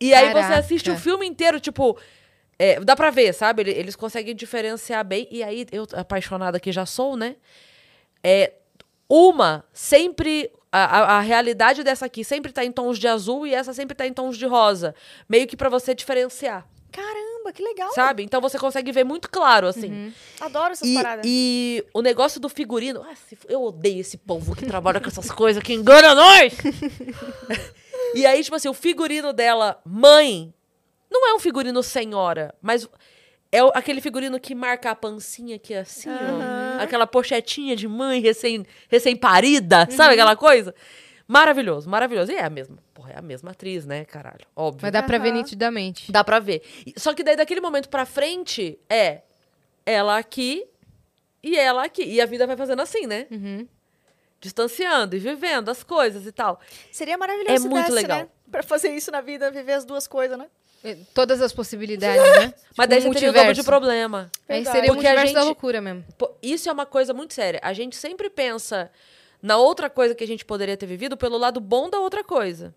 E 0.00 0.12
aí 0.12 0.28
você 0.28 0.32
Caraca. 0.34 0.58
assiste 0.58 0.90
o 0.90 0.96
filme 0.98 1.26
inteiro, 1.26 1.60
tipo. 1.60 1.96
é, 2.58 2.78
dá 2.80 2.94
pra 2.96 3.10
ver, 3.10 3.32
sabe? 3.32 3.62
Ele- 3.62 3.70
Eles 3.72 3.94
conseguem 3.96 4.34
diferenciar 4.34 5.04
bem. 5.04 5.28
E 5.30 5.42
aí, 5.42 5.66
eu, 5.72 5.86
apaixonada 5.92 6.58
que 6.58 6.72
já 6.72 6.84
sou, 6.86 7.16
né? 7.16 7.36
É, 8.22 8.54
uma 9.08 9.64
sempre. 9.72 10.50
A, 10.76 11.18
a- 11.18 11.20
realidade 11.20 11.82
dessa 11.84 12.06
aqui 12.06 12.24
sempre 12.24 12.52
tá 12.52 12.64
em 12.64 12.72
tons 12.72 12.98
de 12.98 13.06
azul 13.06 13.46
e 13.46 13.54
essa 13.54 13.72
sempre 13.72 13.94
tá 13.94 14.06
em 14.06 14.12
tons 14.12 14.36
de 14.36 14.46
rosa. 14.46 14.94
Meio 15.28 15.46
que 15.46 15.56
pra 15.56 15.68
você 15.68 15.94
diferenciar, 15.94 16.66
Caramba, 16.90 17.52
que 17.52 17.62
legal. 17.62 17.92
sabe? 17.92 18.22
Então 18.22 18.40
você 18.40 18.58
consegue 18.58 18.90
ver 18.92 19.04
muito 19.04 19.28
claro, 19.30 19.66
assim. 19.66 20.12
Adoro 20.40 20.72
essas 20.72 20.88
E, 20.88 20.94
paradas. 20.94 21.24
e 21.26 21.84
o 21.92 22.00
negócio 22.02 22.40
do 22.40 22.48
figurino. 22.48 23.02
Ah, 23.08 23.14
eu 23.48 23.62
odeio 23.62 24.00
esse 24.00 24.16
povo 24.16 24.54
que 24.56 24.64
trabalha 24.66 25.00
com 25.00 25.08
essas 25.08 25.30
coisas, 25.30 25.62
que 25.62 25.72
engana 25.74 26.14
nós! 26.14 26.54
e 28.14 28.24
aí, 28.26 28.42
tipo 28.42 28.56
assim, 28.56 28.68
o 28.68 28.74
figurino 28.74 29.32
dela, 29.32 29.80
mãe, 29.84 30.52
não 31.10 31.28
é 31.28 31.34
um 31.34 31.38
figurino 31.38 31.82
senhora, 31.82 32.54
mas 32.62 32.88
É 33.54 33.62
o- 33.62 33.70
aquele 33.74 34.00
figurino 34.00 34.38
que 34.40 34.54
marca 34.54 34.90
a 34.90 34.94
pancinha 34.94 35.56
aqui 35.56 35.74
assim, 35.74 36.08
ó. 36.10 36.82
Aquela 36.82 37.06
pochetinha 37.06 37.76
de 37.76 37.86
mãe 37.86 38.20
recém, 38.20 38.64
recém-parida, 38.88 39.86
Uhum. 39.90 39.96
sabe 39.96 40.14
aquela 40.14 40.34
coisa? 40.36 40.74
Maravilhoso, 41.26 41.88
maravilhoso. 41.88 42.32
E 42.32 42.34
é 42.34 42.44
a 42.44 42.50
mesma, 42.50 42.76
porra, 42.92 43.12
é 43.12 43.18
a 43.18 43.22
mesma 43.22 43.52
atriz, 43.52 43.86
né, 43.86 44.04
caralho? 44.04 44.44
Óbvio. 44.54 44.80
Mas 44.82 44.92
dá 44.92 45.02
pra 45.02 45.18
ver 45.18 45.32
nitidamente. 45.32 46.10
Dá 46.12 46.22
pra 46.24 46.38
ver. 46.38 46.62
Só 46.96 47.14
que 47.14 47.22
daí, 47.22 47.36
daquele 47.36 47.60
momento 47.60 47.88
pra 47.88 48.04
frente, 48.04 48.78
é 48.90 49.22
ela 49.86 50.18
aqui 50.18 50.64
e 51.42 51.56
ela 51.56 51.84
aqui. 51.84 52.02
E 52.04 52.20
a 52.20 52.26
vida 52.26 52.46
vai 52.46 52.56
fazendo 52.56 52.82
assim, 52.82 53.06
né? 53.06 53.26
Uhum. 53.30 53.66
Distanciando 54.40 55.16
e 55.16 55.18
vivendo 55.18 55.70
as 55.70 55.82
coisas 55.82 56.26
e 56.26 56.32
tal. 56.32 56.60
Seria 56.92 57.16
maravilhoso 57.16 57.54
É 57.54 57.58
se 57.58 57.68
muito 57.68 57.84
desse, 57.86 57.94
legal. 57.94 58.18
né? 58.18 58.28
Pra 58.50 58.62
fazer 58.62 58.90
isso 58.94 59.10
na 59.10 59.22
vida, 59.22 59.50
viver 59.50 59.72
as 59.72 59.84
duas 59.86 60.06
coisas, 60.06 60.36
né? 60.36 60.46
É, 60.84 60.96
Todas 61.14 61.40
as 61.40 61.52
possibilidades, 61.52 62.22
né? 62.38 62.54
Mas 62.76 62.86
Tipo, 62.86 62.86
daí 62.88 62.98
um 63.00 63.02
você 63.02 63.14
teria 63.14 63.30
o 63.30 63.32
dobro 63.32 63.54
de 63.54 63.62
problema. 63.62 64.30
Aí 64.48 64.64
seria 64.64 64.92
o 64.92 64.94
Porque 64.94 65.06
a 65.06 65.10
multiverso 65.10 65.32
da 65.34 65.40
gente- 65.40 65.46
loucura 65.46 65.80
mesmo. 65.80 66.04
Isso 66.42 66.68
é 66.68 66.72
uma 66.72 66.84
coisa 66.86 67.14
muito 67.14 67.32
séria. 67.34 67.58
A 67.62 67.72
gente 67.72 67.96
sempre 67.96 68.28
pensa 68.28 68.90
na 69.42 69.56
outra 69.56 69.88
coisa 69.90 70.14
que 70.14 70.22
a 70.22 70.26
gente 70.26 70.44
poderia 70.44 70.76
ter 70.76 70.86
vivido 70.86 71.16
pelo 71.16 71.38
lado 71.38 71.58
bom 71.60 71.88
da 71.88 71.98
outra 71.98 72.22
coisa. 72.22 72.74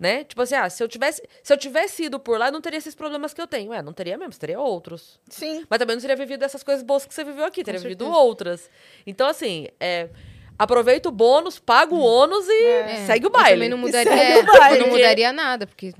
Né? 0.00 0.22
Tipo 0.22 0.42
assim, 0.42 0.54
ah, 0.54 0.70
se 0.70 0.80
eu 0.80 0.86
tivesse, 0.86 1.20
se 1.42 1.52
eu 1.52 1.56
tivesse 1.56 2.04
ido 2.04 2.20
por 2.20 2.38
lá, 2.38 2.46
eu 2.48 2.52
não 2.52 2.60
teria 2.60 2.78
esses 2.78 2.94
problemas 2.94 3.34
que 3.34 3.40
eu 3.42 3.48
tenho. 3.48 3.72
É, 3.74 3.82
não 3.82 3.92
teria 3.92 4.16
mesmo, 4.16 4.32
você 4.32 4.38
teria 4.38 4.60
outros. 4.60 5.18
Sim. 5.28 5.66
Mas 5.68 5.78
também 5.80 5.96
não 5.96 6.00
teria 6.00 6.14
vivido 6.14 6.44
essas 6.44 6.62
coisas 6.62 6.84
boas 6.84 7.04
que 7.04 7.12
você 7.12 7.24
viveu 7.24 7.44
aqui, 7.44 7.64
teria 7.64 7.80
vivido 7.80 8.06
outras. 8.08 8.70
Então, 9.04 9.26
assim, 9.26 9.66
é, 9.80 10.08
aproveita 10.56 11.08
o 11.08 11.12
bônus, 11.12 11.58
paga 11.58 11.92
o 11.92 11.98
ônus 12.00 12.46
e 12.48 12.64
É, 12.64 13.06
segue 13.06 13.26
o 13.26 13.28
eu 13.28 13.30
baile. 13.32 13.54
também 13.56 13.68
não 13.68 13.76
mudaria, 13.78 14.12
segue 14.12 14.32
é, 14.32 14.38
o 14.38 14.46
baile. 14.46 14.76
eu 14.78 14.86
não 14.86 14.92
mudaria 14.94 15.32
nada, 15.32 15.66
porque 15.66 15.92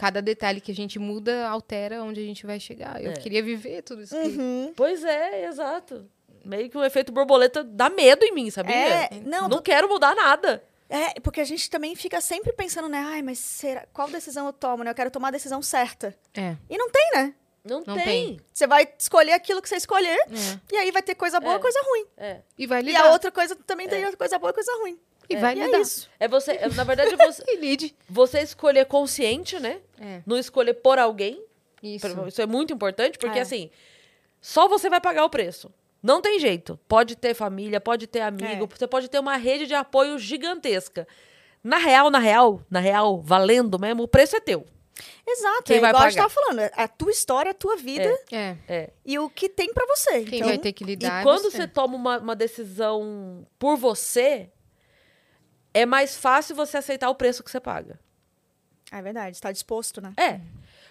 cada 0.00 0.22
detalhe 0.22 0.62
que 0.62 0.72
a 0.72 0.74
gente 0.74 0.98
muda 0.98 1.46
altera 1.46 2.02
onde 2.02 2.18
a 2.20 2.24
gente 2.24 2.46
vai 2.46 2.58
chegar. 2.58 3.02
Eu 3.04 3.10
É. 3.10 3.16
queria 3.16 3.42
viver 3.42 3.82
tudo 3.82 4.00
isso. 4.02 4.14
que- 4.18 4.28
Uhum. 4.28 4.72
Pois 4.74 5.04
é, 5.04 5.44
exato. 5.44 6.08
Meio 6.42 6.70
que 6.70 6.78
o 6.78 6.82
efeito 6.82 7.12
borboleta 7.12 7.62
dá 7.62 7.90
medo 7.90 8.24
em 8.24 8.32
mim, 8.32 8.50
sabia? 8.50 8.74
É, 8.74 9.10
não, 9.26 9.42
não 9.42 9.58
tô- 9.58 9.62
quero 9.62 9.86
mudar 9.90 10.14
nada. 10.14 10.64
É, 10.88 11.20
porque 11.20 11.38
a 11.38 11.44
gente 11.44 11.68
também 11.68 11.94
fica 11.94 12.18
sempre 12.22 12.50
pensando, 12.54 12.88
né? 12.88 12.98
Ai, 13.08 13.20
mas 13.20 13.38
será, 13.38 13.86
qual 13.92 14.08
decisão 14.08 14.46
eu 14.46 14.54
tomo, 14.54 14.82
né? 14.82 14.90
Eu 14.90 14.94
quero 14.94 15.10
tomar 15.10 15.28
a 15.28 15.32
decisão 15.32 15.60
certa. 15.60 16.16
É. 16.34 16.56
E 16.70 16.78
não 16.78 16.88
tem, 16.90 17.10
né? 17.16 17.34
Não, 17.62 17.82
Não 17.86 17.94
tem. 17.94 18.04
tem. 18.04 18.40
Você 18.54 18.66
vai 18.66 18.90
escolher 18.98 19.32
aquilo 19.34 19.60
que 19.60 19.68
você 19.68 19.76
escolher, 19.76 20.16
É. 20.18 20.60
e 20.72 20.76
aí 20.78 20.90
vai 20.90 21.02
ter 21.02 21.14
coisa 21.14 21.38
boa 21.38 21.56
É. 21.56 21.58
e 21.58 21.60
coisa 21.60 21.78
ruim. 21.84 22.06
É. 22.16 22.40
E 22.56 22.66
vai 22.66 22.80
E 22.80 22.84
lidar. 22.84 23.04
a 23.08 23.12
outra 23.12 23.30
coisa 23.30 23.54
também 23.66 23.86
tem 23.86 24.10
coisa 24.16 24.38
boa 24.38 24.48
e 24.50 24.54
coisa 24.54 24.72
ruim. 24.80 24.98
E 25.30 25.36
vai 25.36 25.54
E 25.56 25.62
lidar. 25.64 25.78
é 25.78 25.80
isso. 25.80 26.10
É 26.18 26.26
você, 26.28 26.52
é, 26.52 26.68
na 26.70 26.84
verdade, 26.84 27.14
é 27.14 27.16
você, 27.16 27.42
E 27.48 27.56
lide. 27.56 27.94
você 28.08 28.40
escolher 28.40 28.84
consciente, 28.86 29.58
né? 29.60 29.80
É. 30.00 30.20
Não 30.26 30.36
escolher 30.36 30.74
por 30.74 30.98
alguém. 30.98 31.42
Isso. 31.82 32.06
Isso 32.26 32.42
é 32.42 32.46
muito 32.46 32.72
importante, 32.74 33.16
porque 33.18 33.38
É. 33.38 33.42
assim, 33.42 33.70
só 34.40 34.68
você 34.68 34.90
vai 34.90 35.00
pagar 35.00 35.24
o 35.24 35.30
preço. 35.30 35.72
Não 36.02 36.20
tem 36.20 36.38
jeito. 36.40 36.78
Pode 36.88 37.14
ter 37.16 37.32
família, 37.34 37.80
pode 37.80 38.06
ter 38.06 38.20
amigo, 38.20 38.64
É. 38.64 38.76
você 38.78 38.86
pode 38.86 39.08
ter 39.08 39.18
uma 39.18 39.36
rede 39.36 39.66
de 39.66 39.74
apoio 39.74 40.18
gigantesca. 40.18 41.06
Na 41.62 41.76
real, 41.76 42.10
na 42.10 42.18
real, 42.18 42.62
na 42.70 42.80
real, 42.80 43.20
valendo 43.22 43.78
mesmo, 43.78 44.02
o 44.04 44.08
preço 44.08 44.34
é 44.36 44.40
teu. 44.40 44.64
Exato. 45.26 45.62
Quem 45.64 45.76
é 45.76 45.80
vai 45.80 45.90
igual 45.90 46.02
a 46.04 46.10
gente 46.10 46.18
pagar? 46.18 46.28
tava 46.30 46.34
falando. 46.46 46.60
é 46.60 46.70
A 46.74 46.88
tua 46.88 47.10
história, 47.10 47.50
a 47.50 47.54
tua 47.54 47.76
vida 47.76 48.18
É. 48.32 48.56
É. 48.68 48.90
e 49.04 49.18
o 49.18 49.28
que 49.30 49.48
tem 49.48 49.72
pra 49.72 49.86
você. 49.86 50.24
Quem 50.24 50.38
então, 50.40 50.48
vai 50.48 50.58
ter 50.58 50.72
que 50.72 50.84
lidar 50.84 51.18
E 51.18 51.20
é 51.20 51.22
quando 51.22 51.42
você. 51.50 51.58
você 51.58 51.66
toma 51.68 51.96
uma, 51.96 52.18
uma 52.18 52.36
decisão 52.36 53.46
por 53.58 53.76
você, 53.76 54.50
é 55.72 55.86
mais 55.86 56.16
fácil 56.16 56.54
você 56.54 56.76
aceitar 56.78 57.08
o 57.10 57.14
preço 57.14 57.42
que 57.42 57.50
você 57.50 57.60
paga. 57.60 57.98
É 58.90 59.00
verdade, 59.00 59.36
está 59.36 59.52
disposto, 59.52 60.00
né? 60.00 60.12
É. 60.16 60.40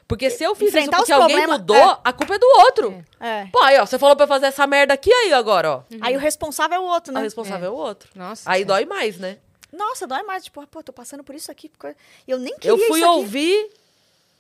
Porque 0.08 0.30
se 0.32 0.44
eu 0.44 0.56
fiz 0.56 0.70
isso 0.70 0.78
Enfrentar 0.78 0.98
porque 0.98 1.14
os 1.14 1.22
alguém 1.22 1.46
mudou, 1.46 1.76
é. 1.76 2.00
a 2.04 2.12
culpa 2.12 2.34
é 2.36 2.40
do 2.40 2.48
outro. 2.66 3.06
É. 3.20 3.46
Pô, 3.48 3.62
aí, 3.62 3.78
ó, 3.78 3.86
você 3.86 4.00
falou 4.00 4.16
pra 4.16 4.24
eu 4.24 4.28
fazer 4.28 4.48
essa 4.48 4.66
merda 4.66 4.94
aqui 4.94 5.14
aí 5.14 5.34
agora, 5.34 5.72
ó. 5.72 5.84
Aí 6.02 6.16
o 6.16 6.20
responsável 6.20 6.78
é 6.78 6.80
o 6.80 6.84
outro, 6.84 7.14
né? 7.14 7.20
A 7.20 7.24
responsável 7.24 7.68
é 7.68 7.70
o 7.70 7.76
outro. 7.76 8.10
Nossa. 8.16 8.50
Aí 8.50 8.66
cara. 8.66 8.80
dói 8.80 8.86
mais, 8.86 9.20
né? 9.20 9.38
Nossa, 9.72 10.08
dói 10.08 10.24
mais. 10.24 10.46
Tipo, 10.46 10.62
ah, 10.62 10.68
pô, 10.68 10.82
tô 10.82 10.92
passando 10.92 11.24
por 11.24 11.36
isso 11.36 11.52
aqui. 11.52 11.70
porque 11.70 11.96
Eu 12.28 12.40
nem 12.40 12.56
queria 12.56 12.72
Eu 12.72 12.78
fui 12.78 13.00
isso 13.00 13.08
aqui. 13.08 13.18
ouvir. 13.18 13.70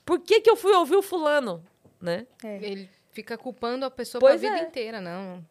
Por 0.03 0.19
que, 0.19 0.41
que 0.41 0.49
eu 0.49 0.55
fui 0.55 0.73
ouvir 0.73 0.95
o 0.95 1.03
fulano? 1.03 1.63
Né? 2.01 2.25
É. 2.43 2.55
Ele 2.63 2.89
fica 3.11 3.37
culpando 3.37 3.85
a 3.85 3.91
pessoa 3.91 4.19
Pois 4.19 4.39
pra 4.41 4.49
vida 4.49 4.63
é. 4.63 4.67
inteira, 4.67 4.99
não. 4.99 5.45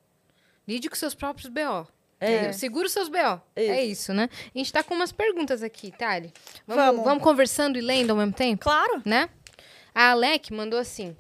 Lide 0.67 0.89
com 0.91 0.97
seus 0.97 1.15
próprios 1.15 1.49
BO. 1.49 1.87
É. 2.21 2.53
Segura 2.53 2.87
os 2.87 2.93
seus 2.93 3.09
BO. 3.09 3.41
É 3.55 3.85
isso, 3.85 4.13
né? 4.13 4.29
A 4.55 4.59
gente 4.59 4.73
tá 4.73 4.83
com 4.83 4.95
umas 4.95 5.13
perguntas 5.13 5.63
aqui, 5.63 5.91
Thali. 5.93 6.33
Vamos, 6.67 6.85
Vamos. 6.85 7.05
vamos 7.05 7.23
conversando 7.23 7.79
e 7.79 7.81
lendo 7.81 8.11
ao 8.11 8.17
mesmo 8.17 8.33
tempo? 8.33 8.65
Claro. 8.65 9.03
né? 9.05 9.29
A 9.95 10.11
Alec 10.11 10.53
mandou 10.53 10.79
assim: 10.79 11.17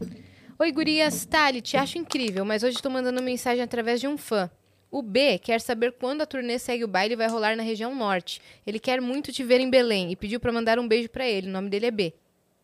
Oi, 0.59 0.73
gurias, 0.73 1.25
Tali, 1.25 1.61
te 1.61 1.77
acho 1.77 1.99
incrível, 1.99 2.45
mas 2.45 2.63
hoje 2.63 2.83
tô 2.83 2.91
mandando 2.91 3.23
mensagem 3.23 3.63
através 3.63 4.01
de 4.01 4.09
um 4.09 4.17
fã. 4.19 4.51
O 4.91 5.03
B 5.03 5.39
quer 5.39 5.61
saber 5.61 5.93
quando 5.93 6.23
a 6.23 6.27
turnê 6.27 6.59
Segue 6.59 6.83
o 6.83 6.89
Baile 6.89 7.15
vai 7.15 7.29
rolar 7.29 7.55
na 7.57 7.63
região 7.63 7.95
norte. 7.95 8.41
Ele 8.67 8.79
quer 8.79 9.01
muito 9.01 9.31
te 9.31 9.45
ver 9.45 9.61
em 9.61 9.69
Belém 9.69 10.11
e 10.11 10.17
pediu 10.17 10.41
pra 10.41 10.51
mandar 10.51 10.79
um 10.79 10.89
beijo 10.89 11.11
pra 11.11 11.27
ele. 11.29 11.47
O 11.47 11.51
nome 11.51 11.69
dele 11.69 11.87
é 11.87 11.91
B. 11.91 12.15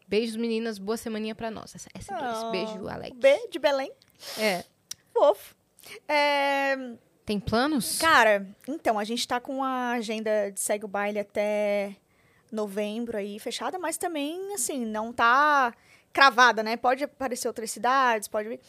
Beijos, 0.08 0.34
meninas. 0.36 0.78
Boa 0.78 0.96
semaninha 0.96 1.34
pra 1.34 1.50
nós. 1.50 1.74
Essa, 1.74 1.88
essa 1.94 2.14
é 2.14 2.32
isso. 2.32 2.50
Beijo, 2.50 2.88
Alec. 2.88 3.14
B 3.16 3.48
de 3.50 3.58
Belém. 3.58 3.92
É. 4.38 4.64
Fofo. 5.12 5.54
É, 6.08 6.76
Tem 7.24 7.40
planos? 7.40 7.98
Cara, 7.98 8.46
então, 8.68 8.98
a 8.98 9.04
gente 9.04 9.26
tá 9.26 9.40
com 9.40 9.64
a 9.64 9.92
agenda 9.92 10.50
de 10.52 10.60
Segue 10.60 10.84
o 10.84 10.88
Baile 10.88 11.18
até 11.18 11.96
novembro 12.52 13.16
aí 13.16 13.38
fechada, 13.38 13.78
mas 13.78 13.96
também, 13.96 14.52
assim, 14.54 14.84
não 14.84 15.12
tá 15.12 15.72
cravada, 16.12 16.62
né? 16.62 16.76
Pode 16.76 17.02
aparecer 17.04 17.48
outras 17.48 17.70
cidades, 17.70 18.28
pode 18.28 18.48
vir. 18.50 18.60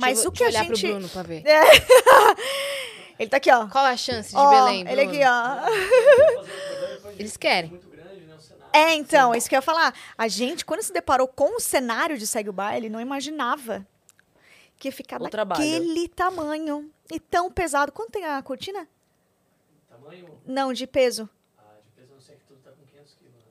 Mas 0.00 0.22
eu- 0.22 0.30
o 0.30 0.32
que 0.32 0.44
a 0.44 0.50
gente- 0.50 0.80
pro 0.82 0.90
Bruno 0.92 1.08
pra 1.08 1.22
ver. 1.22 1.42
Ele 3.18 3.28
tá 3.30 3.36
aqui, 3.36 3.50
ó. 3.50 3.66
Qual 3.68 3.84
a 3.84 3.96
chance 3.96 4.30
de 4.30 4.36
Ó, 4.36 4.50
Belém, 4.50 4.80
ele 4.88 5.06
Bruno? 5.06 5.10
aqui, 5.10 5.20
ó. 5.24 7.10
Eles 7.18 7.36
querem. 7.36 7.80
É, 8.72 8.92
então, 8.94 9.32
isso 9.34 9.48
que 9.48 9.54
eu 9.54 9.58
ia 9.58 9.62
falar. 9.62 9.94
A 10.18 10.26
gente, 10.26 10.64
quando 10.64 10.82
se 10.82 10.92
deparou 10.92 11.28
com 11.28 11.56
o 11.56 11.60
cenário 11.60 12.18
de 12.18 12.26
Segue 12.26 12.50
o 12.50 12.52
Baile, 12.52 12.88
não 12.88 13.00
imaginava 13.00 13.86
que 14.78 14.88
ia 14.88 14.92
ficar 14.92 15.20
O 15.22 15.28
trabalho. 15.28 15.60
daquele 15.60 16.08
tamanho 16.08 16.90
e 17.10 17.18
tão 17.20 17.50
pesado. 17.50 17.92
Quanto 17.92 18.10
tem 18.12 18.24
a 18.24 18.42
cortina? 18.42 18.86
Tamanho? 19.88 20.38
Não, 20.46 20.72
de 20.72 20.86
peso. 20.86 21.28
Ah, 21.58 21.62
de 21.84 21.90
peso 21.92 22.10
eu 22.10 22.14
não 22.14 22.20
sei 22.20 22.36
que 22.36 22.44
tudo 22.44 22.60
tá 22.62 22.70
com 22.70 22.84
500 22.84 23.14
quilos, 23.14 23.34
né? 23.34 23.42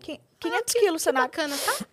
Qui- 0.00 0.20
500 0.38 0.74
quilos 0.74 1.02
o 1.02 1.04
cenário. 1.04 1.28
Bacana, 1.28 1.56
tá? 1.56 1.86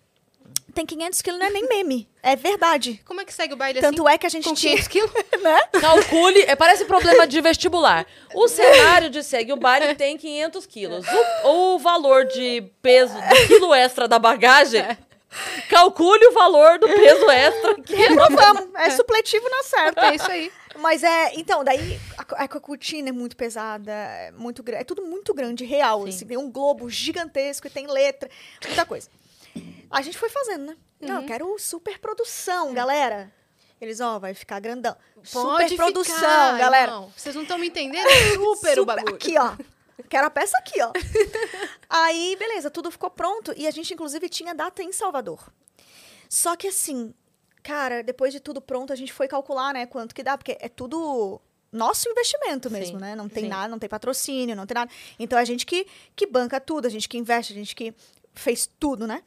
Tem 0.73 0.85
500 0.85 1.22
quilos, 1.22 1.39
não 1.39 1.47
é 1.47 1.49
nem 1.52 1.65
meme. 1.69 2.10
É 2.22 2.35
verdade. 2.35 3.02
Como 3.06 3.22
é 3.22 3.26
que 3.26 3.34
segue 3.34 3.53
o 3.53 3.57
baile 3.57 3.80
Tanto 3.80 4.06
assim? 4.06 4.14
é 4.14 4.18
que 4.18 4.26
a 4.26 4.30
gente 4.30 4.43
Com 4.43 4.53
tinha... 4.53 4.73
500 4.73 4.88
quilos? 4.89 5.11
né? 5.41 5.60
Calcule. 5.80 6.41
É, 6.41 6.53
parece 6.53 6.84
problema 6.84 7.26
de 7.26 7.39
vestibular. 7.39 8.06
O 8.34 8.45
cenário 8.49 9.10
de 9.10 9.23
segue 9.23 9.53
o 9.53 9.56
baile 9.57 9.95
tem 9.95 10.18
500 10.18 10.65
quilos. 10.65 11.06
O, 11.45 11.47
o 11.76 11.80
valor 11.80 12.26
de 12.26 12.61
peso 12.81 13.14
do 13.14 13.47
quilo 13.47 13.73
extra 13.73 14.06
da 14.06 14.19
bagagem. 14.19 14.84
Calcule 15.70 16.28
o 16.28 16.32
valor 16.34 16.80
do 16.80 16.88
peso 16.88 17.30
extra. 17.30 17.76
Que 17.84 17.95
Reprovamos. 17.95 18.70
É 18.76 18.90
supletivo 18.90 19.48
na 19.49 19.64
certa. 19.64 20.07
É 20.07 20.16
isso 20.16 20.30
aí. 20.30 20.52
Mas 20.78 21.03
é, 21.03 21.32
então, 21.36 21.64
daí 21.64 21.99
a, 22.18 22.44
a 22.44 22.48
cortina 22.48 23.07
é 23.10 23.12
muito 23.12 23.38
pesada, 23.38 23.91
é 23.91 24.32
muito 24.32 24.62
grande, 24.62 24.82
é 24.82 24.84
tudo 24.86 25.02
muito 25.03 25.34
grande, 25.34 25.64
real, 25.64 26.03
Sim. 26.03 26.10
assim, 26.10 26.26
tem 26.26 26.38
um 26.38 26.52
globo 26.52 26.90
gigantesco 26.90 27.68
e 27.68 27.70
tem 27.70 27.88
letra, 27.88 28.30
muita 28.66 28.86
coisa. 28.86 29.10
A 29.90 30.02
gente 30.02 30.18
foi 30.18 30.28
fazendo, 30.30 30.66
né? 30.66 30.78
Não, 30.99 31.16
Uhum. 31.16 31.22
eu 31.22 31.28
quero 31.28 31.60
super 31.60 31.98
produção, 31.99 32.74
galera. 32.74 33.32
Eles, 33.80 33.99
ó, 34.02 34.20
vai 34.20 34.34
ficar 34.34 34.60
grandão. 34.60 34.95
Pode 35.32 35.70
super 35.70 35.76
produção, 35.76 36.16
ficar, 36.16 36.57
galera. 36.57 36.91
irmão. 36.91 37.14
Vocês 37.16 37.36
não 37.36 37.44
estão 37.44 37.57
me 37.57 37.68
entendendo? 37.68 38.07
Super, 38.34 38.80
o 38.80 38.86
bagulho. 38.86 39.16
Aqui, 39.16 39.36
ó. 39.38 39.53
Quero 40.09 40.27
a 40.27 40.30
peça 40.30 40.57
aqui, 40.57 40.81
ó. 40.81 40.91
Aí, 41.89 42.35
beleza, 42.38 42.69
tudo 42.69 42.91
ficou 42.91 43.09
pronto. 43.09 43.53
E 43.55 43.65
a 43.65 43.72
gente, 43.72 43.93
inclusive, 43.93 44.27
tinha 44.30 44.53
data 44.53 44.84
em 44.84 44.91
Salvador. 44.91 45.51
Só 46.30 46.55
que 46.55 46.67
assim, 46.67 47.13
cara, 47.63 48.03
depois 48.03 48.34
de 48.34 48.39
tudo 48.39 48.61
pronto, 48.61 48.91
a 48.91 48.95
gente 48.95 49.13
foi 49.13 49.27
calcular, 49.27 49.73
né, 49.73 49.85
quanto 49.85 50.13
que 50.13 50.23
dá, 50.23 50.38
porque 50.38 50.57
é 50.59 50.67
tudo 50.67 51.39
nosso 51.72 52.09
investimento 52.09 52.69
mesmo, 52.69 52.97
Sim, 52.97 53.01
né? 53.01 53.15
Não 53.15 53.27
tem 53.27 53.43
sim. 53.43 53.49
nada, 53.49 53.67
não 53.67 53.80
tem 53.80 53.89
patrocínio, 53.89 54.55
não 54.55 54.65
tem 54.65 54.76
nada. 54.76 54.91
Então 55.19 55.38
a 55.38 55.43
gente 55.43 55.65
que, 55.65 55.85
que 56.15 56.26
banca 56.26 56.59
tudo, 56.59 56.85
a 56.85 56.89
gente 56.89 57.07
que 57.07 57.17
investe, 57.17 57.53
a 57.53 57.55
gente 57.55 57.76
que 57.76 57.93
fez 58.34 58.69
tudo, 58.80 59.05
né? 59.05 59.23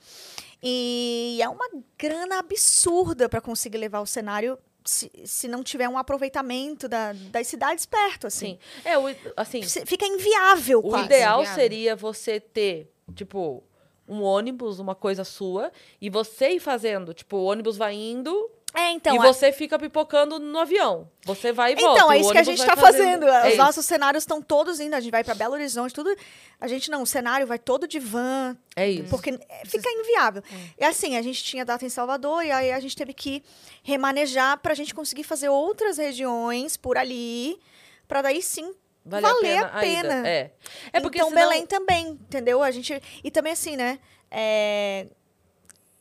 E 0.63 1.39
é 1.41 1.49
uma 1.49 1.69
grana 1.97 2.39
absurda 2.39 3.29
para 3.29 3.41
conseguir 3.41 3.79
levar 3.79 4.01
o 4.01 4.07
cenário 4.07 4.59
se, 4.89 5.11
se 5.25 5.47
não 5.49 5.63
tiver 5.63 5.89
um 5.89 5.99
aproveitamento 5.99 6.89
da, 6.89 7.13
das 7.31 7.47
cidades 7.47 7.85
perto, 7.85 8.27
assim. 8.27 8.59
Sim. 8.83 8.83
É, 8.89 8.97
o, 8.99 9.05
assim, 9.37 9.63
Fi- 9.63 9.85
Fica 9.85 10.07
inviável, 10.07 10.79
o 10.81 10.89
quase. 10.91 11.05
ideal 11.07 11.45
seria 11.47 11.95
você 11.95 12.41
ter, 12.41 12.91
tipo, 13.15 13.63
um 14.09 14.23
ônibus, 14.23 14.79
uma 14.79 14.95
coisa 14.95 15.25
sua, 15.25 15.71
e 16.01 16.09
você 16.09 16.51
ir 16.53 16.61
fazendo. 16.61 17.13
Tipo, 17.13 17.37
o 17.37 17.45
ônibus 17.45 17.77
vai 17.77 17.95
indo 17.95 18.51
É, 18.75 18.91
então. 18.93 19.15
e 19.15 19.19
é- 19.19 19.21
você 19.21 19.51
fica 19.51 19.79
pipocando 19.79 20.39
no 20.39 20.59
avião. 20.59 21.09
Você 21.25 21.53
vai 21.53 21.73
e 21.73 21.77
volta. 21.77 21.99
Então, 21.99 22.13
é 22.13 22.19
isso 22.19 22.31
que 22.31 22.39
a 22.39 22.43
gente 22.43 22.59
vai 22.59 22.67
tá 22.67 22.77
fazendo. 22.77 23.27
É 23.27 23.43
Os 23.45 23.49
isso. 23.49 23.57
nossos 23.57 23.87
cenários 23.87 24.23
estão 24.23 24.43
todos 24.43 24.79
indo. 24.79 24.95
A 24.95 25.01
gente 25.01 25.11
vai 25.11 25.25
pra 25.25 25.35
Belo 25.35 25.55
Horizonte, 25.55 25.95
tudo. 25.95 26.15
A 26.61 26.69
gente 26.69 26.91
não, 26.91 27.03
o 27.03 27.07
cenário 27.07 27.47
vai 27.47 27.59
todo 27.59 27.89
de 27.89 27.99
van, 27.99 28.57
É 28.77 28.89
isso. 28.89 29.09
porque 29.09 29.31
é, 29.31 29.63
fica 29.67 29.89
inviável. 29.91 30.43
E 30.79 30.85
assim, 30.85 31.17
a 31.17 31.23
gente 31.23 31.43
tinha 31.43 31.65
data 31.65 31.85
em 31.85 31.89
Salvador 31.89 32.45
e 32.45 32.51
aí 32.51 32.71
a 32.73 32.79
gente 32.81 32.95
teve 32.95 33.15
que 33.15 33.43
remanejar 33.83 34.59
pra 34.59 34.75
gente 34.75 34.95
conseguir 34.95 35.25
fazer 35.25 35.49
outras 35.49 35.97
regiões 35.99 36.77
por 36.77 36.99
ali, 36.99 37.59
pra 38.07 38.21
daí 38.23 38.43
sim 38.43 38.75
Vale 39.05 39.23
valer 39.23 39.59
a 39.65 39.69
pena. 39.81 40.15
ida. 40.21 40.29
É. 40.29 40.53
É 40.93 41.01
porque 41.01 41.19
então, 41.19 41.31
senão... 41.31 41.43
Belém 41.43 41.67
também, 41.67 42.09
entendeu? 42.09 42.63
A 42.63 42.71
gente. 42.71 43.01
E 43.25 43.31
também 43.31 43.53
assim, 43.55 43.77
né? 43.77 43.99
é, 44.31 45.07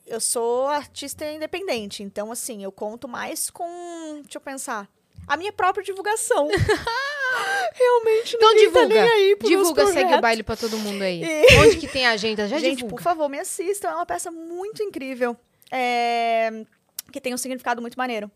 Eu 0.08 0.20
sou 0.22 0.68
artista 0.68 1.30
independente, 1.30 2.02
então 2.02 2.32
assim, 2.32 2.64
eu 2.64 2.72
conto 2.72 3.08
mais 3.08 3.50
com. 3.50 4.22
Deixa 4.24 4.38
eu 4.38 4.42
pensar. 4.42 4.90
A 5.28 5.36
minha 5.36 5.52
própria 5.52 5.84
divulgação. 5.84 6.48
Realmente 7.74 8.36
Então 8.36 8.50
ninguém 8.54 8.66
divulga. 8.68 8.88
tá 8.88 9.02
nem 9.02 9.10
aí 9.12 9.36
pro 9.36 9.48
divulga, 9.48 9.88
segue 9.88 10.16
o 10.16 10.22
baile 10.22 10.44
pra 10.44 10.56
todo 10.56 10.78
mundo 10.78 11.02
aí. 11.02 11.22
E- 11.24 11.58
Onde 11.60 11.78
que 11.78 11.88
tem 11.88 12.06
a 12.08 12.12
agenda? 12.12 12.48
Já 12.48 12.58
Gente, 12.58 12.78
divulga. 12.78 12.96
por 12.96 13.02
favor, 13.04 13.28
me 13.30 13.40
assistam. 13.40 13.90
É 13.90 13.94
uma 13.96 14.06
peça 14.06 14.32
muito 14.32 14.82
incrível. 14.82 15.36
É, 15.70 16.64
Que 17.12 17.20
tem 17.20 17.34
um 17.34 17.38
significado 17.38 17.82
muito 17.82 17.96
maneiro. 17.98 18.32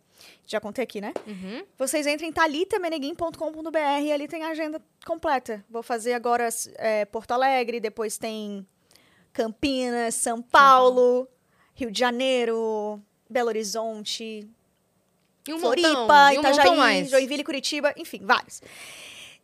Já 0.46 0.60
contei 0.60 0.84
aqui, 0.84 1.00
né? 1.02 1.14
Uhum. 1.26 1.64
Vocês 1.78 2.06
entrem 2.06 2.30
em 2.30 2.34
talitameneguim.com.br 2.34 3.78
e 4.04 4.12
ali 4.12 4.28
tem 4.28 4.44
a 4.44 4.50
agenda 4.50 4.82
completa. 5.06 5.64
Vou 5.70 5.82
fazer 5.82 6.14
agora 6.14 6.50
é, 6.76 7.06
Porto 7.06 7.32
Alegre, 7.32 7.80
depois 7.80 8.18
tem 8.18 8.68
Campinas, 9.34 10.14
São 10.16 10.42
Paulo, 10.42 11.28
Rio 11.74 11.92
de 11.92 12.00
Janeiro, 12.00 13.02
Belo 13.30 13.48
Horizonte, 13.50 14.48
E 15.48 15.54
um 15.54 15.60
Floripa, 15.60 15.90
montão, 15.90 16.28
um 16.28 16.32
Itajaí. 16.40 17.06
Joinville, 17.06 17.44
Curitiba, 17.44 17.94
enfim, 17.98 18.20
vários. 18.24 18.62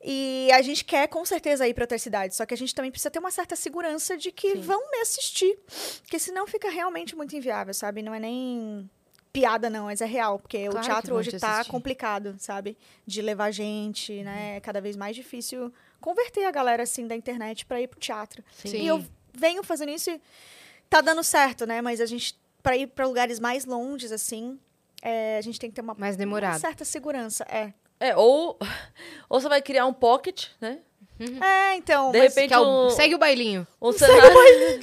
E 0.04 0.50
a 0.54 0.62
gente 0.62 0.86
quer 0.86 1.08
com 1.08 1.26
certeza 1.26 1.68
ir 1.68 1.74
para 1.74 1.84
outras 1.84 2.02
cidades, 2.02 2.38
só 2.38 2.46
que 2.46 2.54
a 2.54 2.58
gente 2.58 2.74
também 2.76 2.92
precisa 2.92 3.10
ter 3.10 3.18
uma 3.20 3.32
certa 3.32 3.56
segurança 3.56 4.16
de 4.16 4.32
que 4.32 4.52
Sim. 4.52 4.62
vão 4.62 4.80
me 4.92 4.98
assistir, 5.00 5.58
porque 6.04 6.20
senão 6.20 6.46
fica 6.46 6.70
realmente 6.70 7.16
muito 7.16 7.36
inviável, 7.36 7.74
sabe? 7.74 8.04
Não 8.04 8.14
é 8.14 8.20
nem 8.20 8.88
piada 9.34 9.70
não, 9.70 9.86
mas 9.86 10.00
é 10.02 10.06
real, 10.06 10.38
porque 10.40 10.66
Claro 10.70 10.80
o 10.80 10.82
teatro 10.82 11.16
hoje 11.16 11.32
tá 11.40 11.56
assistir. 11.56 11.72
complicado, 11.72 12.36
sabe? 12.38 12.78
De 13.08 13.22
levar 13.22 13.52
gente, 13.52 14.24
né? 14.24 14.58
É 14.58 14.60
cada 14.60 14.80
vez 14.80 14.96
mais 14.96 15.16
difícil 15.16 15.74
converter 16.00 16.46
a 16.46 16.52
galera 16.52 16.84
assim 16.84 17.08
da 17.08 17.16
internet 17.16 17.66
para 17.66 17.82
ir 17.82 17.88
pro 17.88 18.00
teatro. 18.00 18.44
Sim. 18.56 18.78
E 18.78 18.88
eu 18.88 19.04
venho 19.34 19.64
fazendo 19.64 19.90
isso 19.90 20.12
e 20.12 20.22
tá 20.90 21.02
dando 21.02 21.24
certo, 21.24 21.66
né? 21.66 21.82
Mas 21.82 22.00
a 22.02 22.06
gente 22.06 22.38
para 22.64 22.76
ir 22.78 22.88
para 22.88 23.06
lugares 23.08 23.40
mais 23.40 23.66
longes 23.66 24.12
assim, 24.12 24.60
é, 25.02 25.38
a 25.38 25.42
gente 25.42 25.60
tem 25.60 25.70
que 25.70 25.76
ter 25.76 25.82
uma 25.82 25.96
Mais 25.98 26.16
uma 26.18 26.60
certa 26.60 26.84
segurança, 26.86 27.46
é. 27.50 27.72
É, 28.00 28.16
ou, 28.16 28.58
ou 29.30 29.40
você 29.42 29.48
vai 29.50 29.62
criar 29.62 29.86
um 29.86 29.94
pocket, 29.94 30.48
né? 30.62 30.80
É, 31.42 31.76
então. 31.76 32.12
De 32.12 32.20
repente, 32.20 32.54
é 32.54 32.60
o- 32.60 32.88
um, 32.88 32.90
Segue 32.92 33.16
o 33.16 33.18
bailinho. 33.18 33.66
um 33.82 33.92
cenário... 33.94 34.80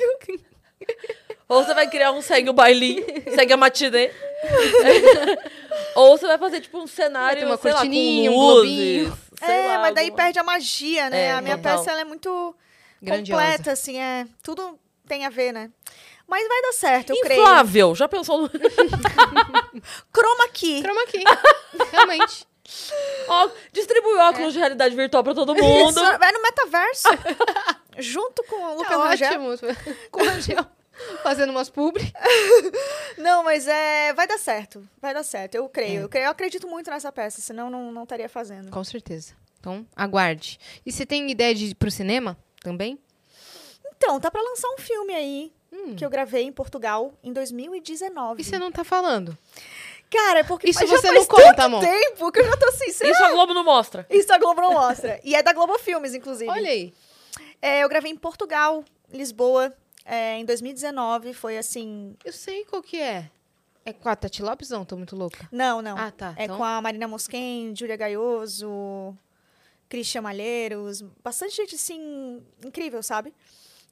ou 1.48 1.62
você 1.64 1.74
vai 1.74 1.88
criar 1.88 2.10
um 2.12 2.20
segue 2.22 2.50
o 2.50 2.52
bailinho, 2.52 3.04
segue 3.34 3.52
a 3.52 3.56
matinê. 3.56 4.10
ou 5.94 6.16
você 6.18 6.26
vai 6.26 6.38
fazer, 6.38 6.60
tipo, 6.60 6.78
um 6.78 6.86
cenário, 6.86 7.46
uma 7.46 7.56
sei 7.56 7.70
lá, 7.72 7.78
com 7.78 7.84
cortininha, 7.86 8.30
um 8.30 8.36
luzes, 8.36 8.70
globinho. 9.06 9.18
sei 9.38 9.48
É, 9.54 9.66
lá, 9.68 9.78
mas 9.78 9.94
daí 9.94 10.04
alguma- 10.06 10.24
perde 10.24 10.38
a 10.38 10.42
magia, 10.42 11.10
né? 11.10 11.24
É, 11.26 11.32
a 11.32 11.40
minha 11.40 11.56
total. 11.56 11.78
peça 11.78 11.90
ela 11.90 12.00
é 12.00 12.04
muito 12.04 12.54
Grandiosa. 13.00 13.42
completa, 13.42 13.72
assim, 13.72 13.98
é. 14.00 14.26
Tudo 14.42 14.78
tem 15.06 15.24
a 15.24 15.30
ver, 15.30 15.52
né? 15.52 15.70
Mas 16.26 16.46
vai 16.48 16.62
dar 16.62 16.72
certo, 16.72 17.10
eu 17.10 17.20
creio. 17.20 17.40
Inflável, 17.42 17.94
já 17.94 18.08
pensou 18.08 18.40
no... 18.42 18.48
Chroma 20.14 20.48
key. 20.52 20.82
Croma 20.82 21.02
aqui. 21.02 21.22
Realmente. 21.92 22.46
Ó, 23.28 23.50
distribui 23.72 24.16
óculos 24.18 24.54
de 24.54 24.58
realidade 24.58 24.96
virtual 24.96 25.22
pra 25.22 25.34
todo 25.34 25.54
mundo. 25.54 25.90
Isso, 25.90 26.18
vai 26.18 26.32
no 26.32 26.42
metaverso. 26.42 27.08
junto 27.98 28.42
com 28.44 28.56
o 28.56 28.74
Lucas 28.78 28.88
Tá 28.96 29.04
Rangel. 29.08 29.28
ótimo. 29.42 29.76
Com 30.10 30.22
o 30.22 30.24
Rangel. 30.24 30.66
Fazendo 31.22 31.50
umas 31.50 31.68
publi. 31.68 32.10
Não, 33.18 33.42
mas 33.44 33.66
é. 33.68 34.14
Vai 34.14 34.26
dar 34.26 34.38
certo. 34.38 34.88
Vai 35.02 35.12
dar 35.12 35.24
certo. 35.24 35.56
Eu 35.56 35.68
creio. 35.68 36.00
É. 36.00 36.04
Eu 36.04 36.08
creio. 36.08 36.24
Eu 36.26 36.30
acredito 36.30 36.66
muito 36.68 36.88
nessa 36.90 37.12
peça, 37.12 37.40
senão 37.42 37.68
não, 37.68 37.92
não 37.92 38.04
estaria 38.04 38.28
fazendo. 38.28 38.70
Com 38.70 38.82
certeza. 38.84 39.34
Então, 39.60 39.86
aguarde. 39.94 40.58
E 40.86 40.92
você 40.92 41.04
tem 41.04 41.30
ideia 41.30 41.54
de 41.54 41.66
ir 41.66 41.74
pro 41.74 41.90
cinema 41.90 42.36
também? 42.62 42.98
Então, 44.04 44.20
tá 44.20 44.30
pra 44.30 44.42
lançar 44.42 44.68
um 44.68 44.78
filme 44.78 45.14
aí. 45.14 45.52
Hum. 45.72 45.96
Que 45.96 46.04
eu 46.04 46.10
gravei 46.10 46.44
em 46.44 46.52
Portugal 46.52 47.14
em 47.22 47.32
2019. 47.32 48.42
E 48.42 48.44
você 48.44 48.58
não 48.58 48.70
tá 48.70 48.84
falando? 48.84 49.36
Cara, 50.10 50.40
é 50.40 50.44
porque 50.44 50.68
Isso 50.68 50.80
já 50.80 50.86
você 50.86 51.08
faz 51.08 51.14
não 51.14 51.26
conta, 51.26 51.54
tanto 51.54 51.60
amor. 51.62 51.80
tempo 51.80 52.30
que 52.30 52.40
eu 52.40 52.44
já 52.44 52.56
tô 52.56 52.66
assim, 52.66 52.92
sei 52.92 53.10
Isso 53.10 53.24
a 53.24 53.32
Globo 53.32 53.54
não 53.54 53.64
mostra. 53.64 54.06
Isso 54.10 54.32
a 54.32 54.38
Globo 54.38 54.60
não 54.60 54.72
mostra. 54.72 55.18
E 55.24 55.34
é 55.34 55.42
da 55.42 55.52
Globo 55.52 55.76
Filmes, 55.78 56.14
inclusive. 56.14 56.50
Olha 56.50 56.70
aí. 56.70 56.92
É, 57.60 57.82
eu 57.82 57.88
gravei 57.88 58.12
em 58.12 58.16
Portugal, 58.16 58.84
Lisboa, 59.10 59.74
é, 60.04 60.36
em 60.36 60.44
2019. 60.44 61.32
Foi 61.32 61.56
assim. 61.56 62.14
Eu 62.24 62.32
sei 62.32 62.64
qual 62.66 62.82
que 62.82 63.00
é. 63.00 63.30
É 63.86 63.92
com 63.92 64.08
a 64.08 64.14
Tati 64.14 64.42
Lopes? 64.42 64.68
Não, 64.68 64.84
tô 64.84 64.96
muito 64.96 65.16
louca. 65.16 65.48
Não, 65.50 65.80
não. 65.82 65.96
Ah, 65.96 66.10
tá. 66.10 66.34
É 66.36 66.44
então... 66.44 66.58
com 66.58 66.64
a 66.64 66.80
Marina 66.80 67.08
Mosquen, 67.08 67.74
Júlia 67.74 67.96
Gaioso, 67.96 69.16
Christian 69.88 70.22
Malheiros. 70.22 71.02
Bastante 71.22 71.56
gente, 71.56 71.74
assim, 71.74 72.42
incrível, 72.64 73.02
sabe? 73.02 73.34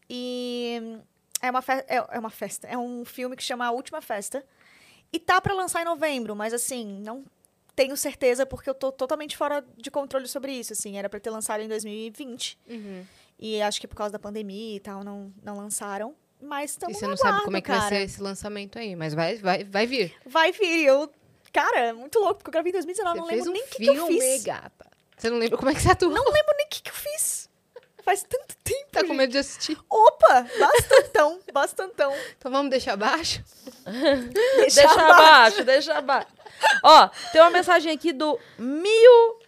E 0.09 0.99
é 1.41 1.51
uma, 1.51 1.65
é, 1.89 1.97
é 1.97 2.19
uma 2.19 2.31
festa. 2.31 2.67
É 2.67 2.77
um 2.79 3.05
filme 3.05 3.37
que 3.37 3.43
chama 3.43 3.67
A 3.67 3.71
Última 3.71 4.01
Festa. 4.01 4.45
E 5.13 5.19
tá 5.19 5.41
pra 5.41 5.53
lançar 5.55 5.83
em 5.83 5.85
novembro, 5.85 6.35
mas 6.35 6.55
assim, 6.55 7.01
não 7.05 7.25
tenho 7.77 7.97
certeza 7.97 8.47
porque 8.47 8.69
eu 8.69 8.75
tô 8.75 8.91
totalmente 8.93 9.37
fora 9.37 9.65
de 9.77 9.91
controle 9.91 10.27
sobre 10.29 10.53
isso, 10.53 10.73
assim. 10.73 10.97
Era 10.99 11.09
pra 11.09 11.21
ter 11.21 11.31
lançado 11.31 11.61
em 11.63 11.69
2020. 11.69 12.59
Uhum. 12.69 13.05
E 13.39 13.61
acho 13.61 13.81
que 13.81 13.89
por 13.89 13.97
causa 13.97 14.13
da 14.13 14.19
pandemia 14.19 14.77
e 14.77 14.81
tal, 14.81 15.03
não, 15.03 15.33
não 15.43 15.57
lançaram. 15.57 16.15
Mas 16.41 16.71
E 16.71 16.75
estamos 16.75 16.99
você 16.99 17.07
não 17.07 17.17
sabe 17.17 17.45
como 17.45 17.57
é 17.57 17.61
que 17.61 17.69
vai 17.69 17.89
ser 17.89 18.03
esse 18.03 18.21
lançamento 18.23 18.79
aí, 18.79 18.97
mas 18.97 19.15
vai, 19.15 19.37
vai, 19.37 19.65
vai 19.65 19.87
vir. 19.87 20.15
Vai 20.27 20.51
vir. 20.53 20.85
Eu, 20.85 21.11
cara, 21.53 21.79
é 21.79 21.93
muito 21.93 22.19
louco, 22.19 22.37
porque 22.37 22.49
eu 22.49 22.53
gravei 22.53 22.71
em 22.71 22.73
2019, 22.73 23.19
Você 23.19 23.21
não 23.21 23.27
lembro 23.29 23.51
um 23.51 23.53
nem 23.53 23.63
o 23.63 23.67
que, 23.67 23.77
que 23.77 23.87
eu 23.87 24.07
fiz. 24.07 24.43
gata. 24.45 24.87
Você 25.17 25.31
não 25.31 25.39
lembra 25.39 25.57
como 25.57 25.71
é 25.71 25.75
que 25.75 25.81
você 25.81 25.91
atua? 25.91 26.09
Não 26.09 26.25
lembro 26.25 26.55
nem 26.57 26.67
o 26.67 26.69
que, 26.69 26.83
que 26.83 26.91
eu 26.91 26.95
fiz. 26.95 27.42
Faz 28.05 28.23
tanto 28.25 28.57
tempo. 28.65 28.89
Tá 28.91 29.05
com 29.05 29.15
medo 29.15 29.31
de 29.33 29.39
assistir. 29.39 29.79
Opa! 29.89 30.47
Bastantão, 30.59 31.41
bastantão. 31.53 32.13
Então 32.37 32.51
vamos 32.51 32.71
deixar 32.71 32.95
abaixo? 32.95 33.43
Deixa, 34.57 34.83
Deixa 34.83 34.93
abaixo. 34.93 35.13
abaixo, 35.13 35.65
deixa 35.65 35.99
abaixo. 35.99 36.29
Ó, 36.83 37.09
tem 37.33 37.41
uma 37.41 37.51
mensagem 37.51 37.93
aqui 37.93 38.13
do 38.13 38.39
Mio 38.59 39.39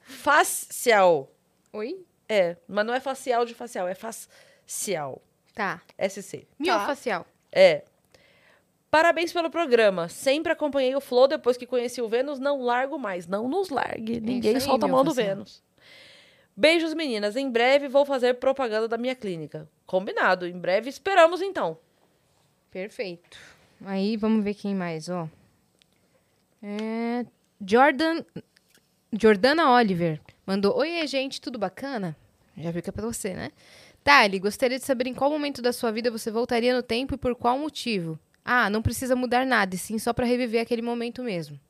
Facial. 0.00 1.30
Oi? 1.72 2.04
É, 2.28 2.56
mas 2.66 2.84
não 2.86 2.92
é 2.94 3.00
facial 3.00 3.44
de 3.44 3.54
facial, 3.54 3.86
é 3.88 3.94
facial. 3.94 5.22
Tá. 5.54 5.80
SC. 6.08 6.46
Miofacial. 6.58 7.26
É. 7.50 7.84
Parabéns 8.90 9.32
pelo 9.32 9.50
programa. 9.50 10.08
Sempre 10.08 10.52
acompanhei 10.52 10.94
o 10.96 11.00
Flow 11.00 11.26
depois 11.28 11.56
que 11.56 11.66
conheci 11.66 12.00
o 12.00 12.08
Vênus. 12.08 12.38
Não 12.38 12.62
largo 12.62 12.98
mais. 12.98 13.26
Não 13.26 13.48
nos 13.48 13.68
largue. 13.68 14.20
Ninguém 14.20 14.52
É 14.52 14.54
aí, 14.56 14.60
solta 14.60 14.86
a 14.86 14.88
mão 14.88 15.04
do 15.04 15.10
facial. 15.10 15.26
Vênus. 15.36 15.62
Beijos, 16.58 16.92
meninas. 16.92 17.36
Em 17.36 17.48
breve 17.48 17.86
vou 17.86 18.04
fazer 18.04 18.34
propaganda 18.34 18.88
da 18.88 18.98
minha 18.98 19.14
clínica. 19.14 19.70
Combinado. 19.86 20.44
Em 20.44 20.58
breve 20.58 20.90
esperamos, 20.90 21.40
então. 21.40 21.78
Perfeito. 22.68 23.38
Aí 23.86 24.16
vamos 24.16 24.42
ver 24.42 24.54
quem 24.54 24.74
mais, 24.74 25.08
ó. 25.08 25.28
É, 26.60 27.24
Jordan. 27.64 28.24
Jordana 29.12 29.70
Oliver 29.70 30.20
mandou: 30.44 30.76
Oi, 30.78 31.06
gente, 31.06 31.40
tudo 31.40 31.60
bacana? 31.60 32.16
Já 32.56 32.72
viu 32.72 32.82
que 32.82 32.90
é 32.90 32.92
pra 32.92 33.06
você, 33.06 33.34
né? 33.34 33.52
Tali, 34.02 34.40
gostaria 34.40 34.80
de 34.80 34.84
saber 34.84 35.06
em 35.06 35.14
qual 35.14 35.30
momento 35.30 35.62
da 35.62 35.72
sua 35.72 35.92
vida 35.92 36.10
você 36.10 36.28
voltaria 36.28 36.74
no 36.74 36.82
tempo 36.82 37.14
e 37.14 37.18
por 37.18 37.36
qual 37.36 37.56
motivo. 37.56 38.18
Ah, 38.44 38.68
não 38.68 38.82
precisa 38.82 39.14
mudar 39.14 39.46
nada, 39.46 39.76
e 39.76 39.78
sim 39.78 39.96
só 39.96 40.12
pra 40.12 40.26
reviver 40.26 40.60
aquele 40.60 40.82
momento 40.82 41.22
mesmo. 41.22 41.60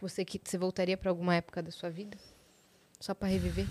Você 0.00 0.24
que 0.24 0.40
você 0.42 0.58
voltaria 0.58 0.96
pra 0.96 1.10
alguma 1.10 1.36
época 1.36 1.62
da 1.62 1.70
sua 1.70 1.90
vida? 1.90 2.18
Só 3.00 3.14
pra 3.14 3.26
reviver? 3.28 3.66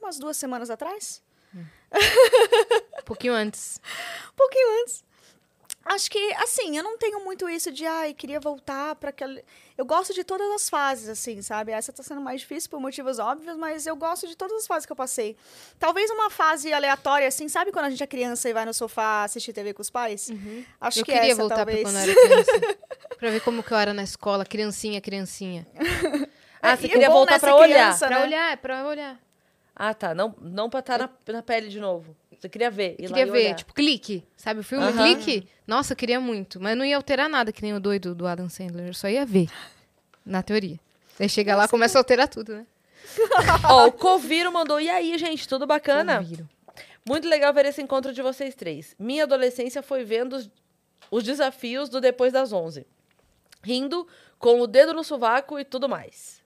Umas 0.00 0.18
duas 0.18 0.36
semanas 0.36 0.68
atrás? 0.70 1.22
Um 1.54 3.04
pouquinho 3.04 3.34
antes. 3.34 3.80
Um 4.30 4.36
pouquinho 4.36 4.82
antes. 4.82 5.02
Acho 5.84 6.08
que, 6.10 6.32
assim, 6.34 6.76
eu 6.76 6.84
não 6.84 6.96
tenho 6.96 7.24
muito 7.24 7.48
isso 7.48 7.72
de, 7.72 7.84
ai, 7.84 8.14
queria 8.14 8.38
voltar 8.38 8.94
para 8.94 9.10
aquele. 9.10 9.44
Eu 9.76 9.84
gosto 9.84 10.14
de 10.14 10.22
todas 10.22 10.48
as 10.52 10.70
fases, 10.70 11.08
assim, 11.08 11.42
sabe? 11.42 11.72
Essa 11.72 11.92
tá 11.92 12.04
sendo 12.04 12.20
mais 12.20 12.42
difícil 12.42 12.70
por 12.70 12.78
motivos 12.78 13.18
óbvios, 13.18 13.56
mas 13.56 13.84
eu 13.84 13.96
gosto 13.96 14.28
de 14.28 14.36
todas 14.36 14.58
as 14.58 14.66
fases 14.66 14.86
que 14.86 14.92
eu 14.92 14.96
passei. 14.96 15.36
Talvez 15.80 16.08
uma 16.10 16.30
fase 16.30 16.72
aleatória, 16.72 17.26
assim, 17.26 17.48
sabe 17.48 17.72
quando 17.72 17.86
a 17.86 17.90
gente 17.90 18.02
é 18.02 18.06
criança 18.06 18.48
e 18.48 18.52
vai 18.52 18.64
no 18.64 18.72
sofá 18.72 19.24
assistir 19.24 19.52
TV 19.52 19.74
com 19.74 19.82
os 19.82 19.90
pais? 19.90 20.30
Acho 20.80 21.00
eu 21.00 21.04
que 21.04 21.12
queria 21.12 21.32
essa, 21.32 21.40
voltar 21.40 21.56
talvez. 21.56 21.80
pra 21.82 21.90
quando 21.90 21.96
eu 21.96 22.02
era 22.02 22.14
criança. 22.44 22.78
pra 23.18 23.30
ver 23.30 23.40
como 23.40 23.62
que 23.62 23.72
eu 23.72 23.78
era 23.78 23.92
na 23.92 24.04
escola, 24.04 24.44
criancinha, 24.44 25.00
criancinha. 25.00 25.66
Ah, 26.62 26.72
É, 26.72 26.76
você 26.76 26.84
e 26.84 26.86
é 26.86 26.92
queria 26.92 27.10
voltar 27.10 27.40
pra 27.40 27.54
olhar. 27.56 27.66
criança, 27.68 28.06
Pra 28.06 28.18
né? 28.20 28.24
olhar, 28.24 28.52
é 28.52 28.56
pra 28.56 28.86
olhar. 28.86 29.20
Ah, 29.74 29.92
tá. 29.92 30.14
Não, 30.14 30.34
não 30.40 30.70
pra 30.70 30.80
estar 30.80 30.98
na, 30.98 31.10
na 31.28 31.42
pele 31.42 31.68
de 31.68 31.80
novo. 31.80 32.14
Você 32.38 32.48
queria 32.48 32.70
ver. 32.70 32.96
ir 32.98 33.04
Eu 33.04 33.10
lá 33.10 33.16
queria 33.16 33.28
e 33.30 33.32
ver, 33.32 33.46
olhar. 33.46 33.54
tipo, 33.56 33.72
clique. 33.74 34.24
Sabe 34.36 34.60
o 34.60 34.62
filme. 34.64 34.92
Clique? 34.92 35.48
Nossa, 35.66 35.92
eu 35.92 35.96
queria 35.96 36.20
muito. 36.20 36.60
Mas 36.60 36.76
não 36.76 36.84
ia 36.84 36.96
alterar 36.96 37.28
nada, 37.28 37.52
que 37.52 37.62
nem 37.62 37.74
o 37.74 37.80
doido 37.80 38.14
do 38.14 38.26
Adam 38.26 38.48
Sandler. 38.48 38.88
Eu 38.88 38.94
só 38.94 39.08
ia 39.08 39.24
ver. 39.26 39.48
Na 40.24 40.42
teoria. 40.42 40.78
Aí 41.18 41.28
chega 41.28 41.54
lá, 41.56 41.66
começa 41.68 41.98
a 41.98 42.00
alterar 42.00 42.28
tudo, 42.28 42.54
né? 42.54 42.66
Ó, 43.68 43.86
o 43.88 43.92
Coviro 43.92 44.52
mandou. 44.52 44.80
E 44.80 44.88
aí, 44.88 45.16
gente, 45.18 45.48
tudo 45.48 45.66
bacana? 45.66 46.18
Ouviram. 46.18 46.48
Muito 47.04 47.28
legal 47.28 47.52
ver 47.52 47.66
esse 47.66 47.82
encontro 47.82 48.12
de 48.12 48.22
vocês 48.22 48.54
três. 48.54 48.94
Minha 48.98 49.24
adolescência 49.24 49.82
foi 49.82 50.04
vendo 50.04 50.34
os, 50.36 50.50
os 51.10 51.24
desafios 51.24 51.88
do 51.88 52.00
Depois 52.00 52.32
das 52.32 52.52
11. 52.52 52.86
Rindo, 53.62 54.06
com 54.38 54.60
o 54.60 54.66
dedo 54.66 54.92
no 54.94 55.02
sovaco 55.04 55.58
e 55.58 55.64
tudo 55.64 55.88
mais. 55.88 56.41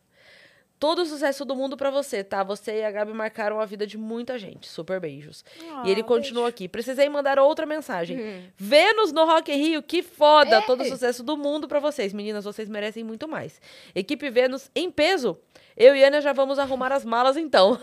Todo 0.78 1.00
o 1.02 1.06
sucesso 1.06 1.42
do 1.44 1.56
mundo 1.56 1.74
pra 1.74 1.90
você, 1.90 2.22
tá? 2.22 2.42
Você 2.44 2.80
e 2.80 2.84
a 2.84 2.90
Gabi 2.90 3.12
marcaram 3.12 3.58
a 3.60 3.64
vida 3.64 3.86
de 3.86 3.96
muita 3.96 4.38
gente. 4.38 4.68
Super 4.68 5.00
beijos. 5.00 5.42
e 5.86 5.90
ele 5.90 6.02
Ah, 6.02 6.04
continua 6.04 6.48
aqui. 6.48 6.68
Precisei 6.68 7.08
mandar 7.08 7.38
outra 7.38 7.64
mensagem. 7.64 8.18
Vênus 8.58 9.10
no 9.10 9.24
Rock 9.24 9.50
in 9.50 9.56
Rio, 9.56 9.82
que 9.82 10.02
foda! 10.02 10.60
Todo 10.62 10.82
o 10.82 10.84
sucesso 10.84 11.22
do 11.22 11.34
mundo 11.36 11.66
pra 11.66 11.80
vocês. 11.80 12.12
Meninas, 12.12 12.44
vocês 12.44 12.68
merecem 12.68 13.02
muito 13.02 13.26
mais. 13.26 13.58
Equipe 13.94 14.28
Vênus 14.28 14.70
em 14.74 14.90
peso. 14.90 15.38
Eu 15.74 15.96
e 15.96 16.04
Ana 16.04 16.20
já 16.20 16.32
vamos 16.34 16.58
arrumar 16.58 16.92
as 16.92 17.04
malas 17.06 17.36
então. 17.38 17.78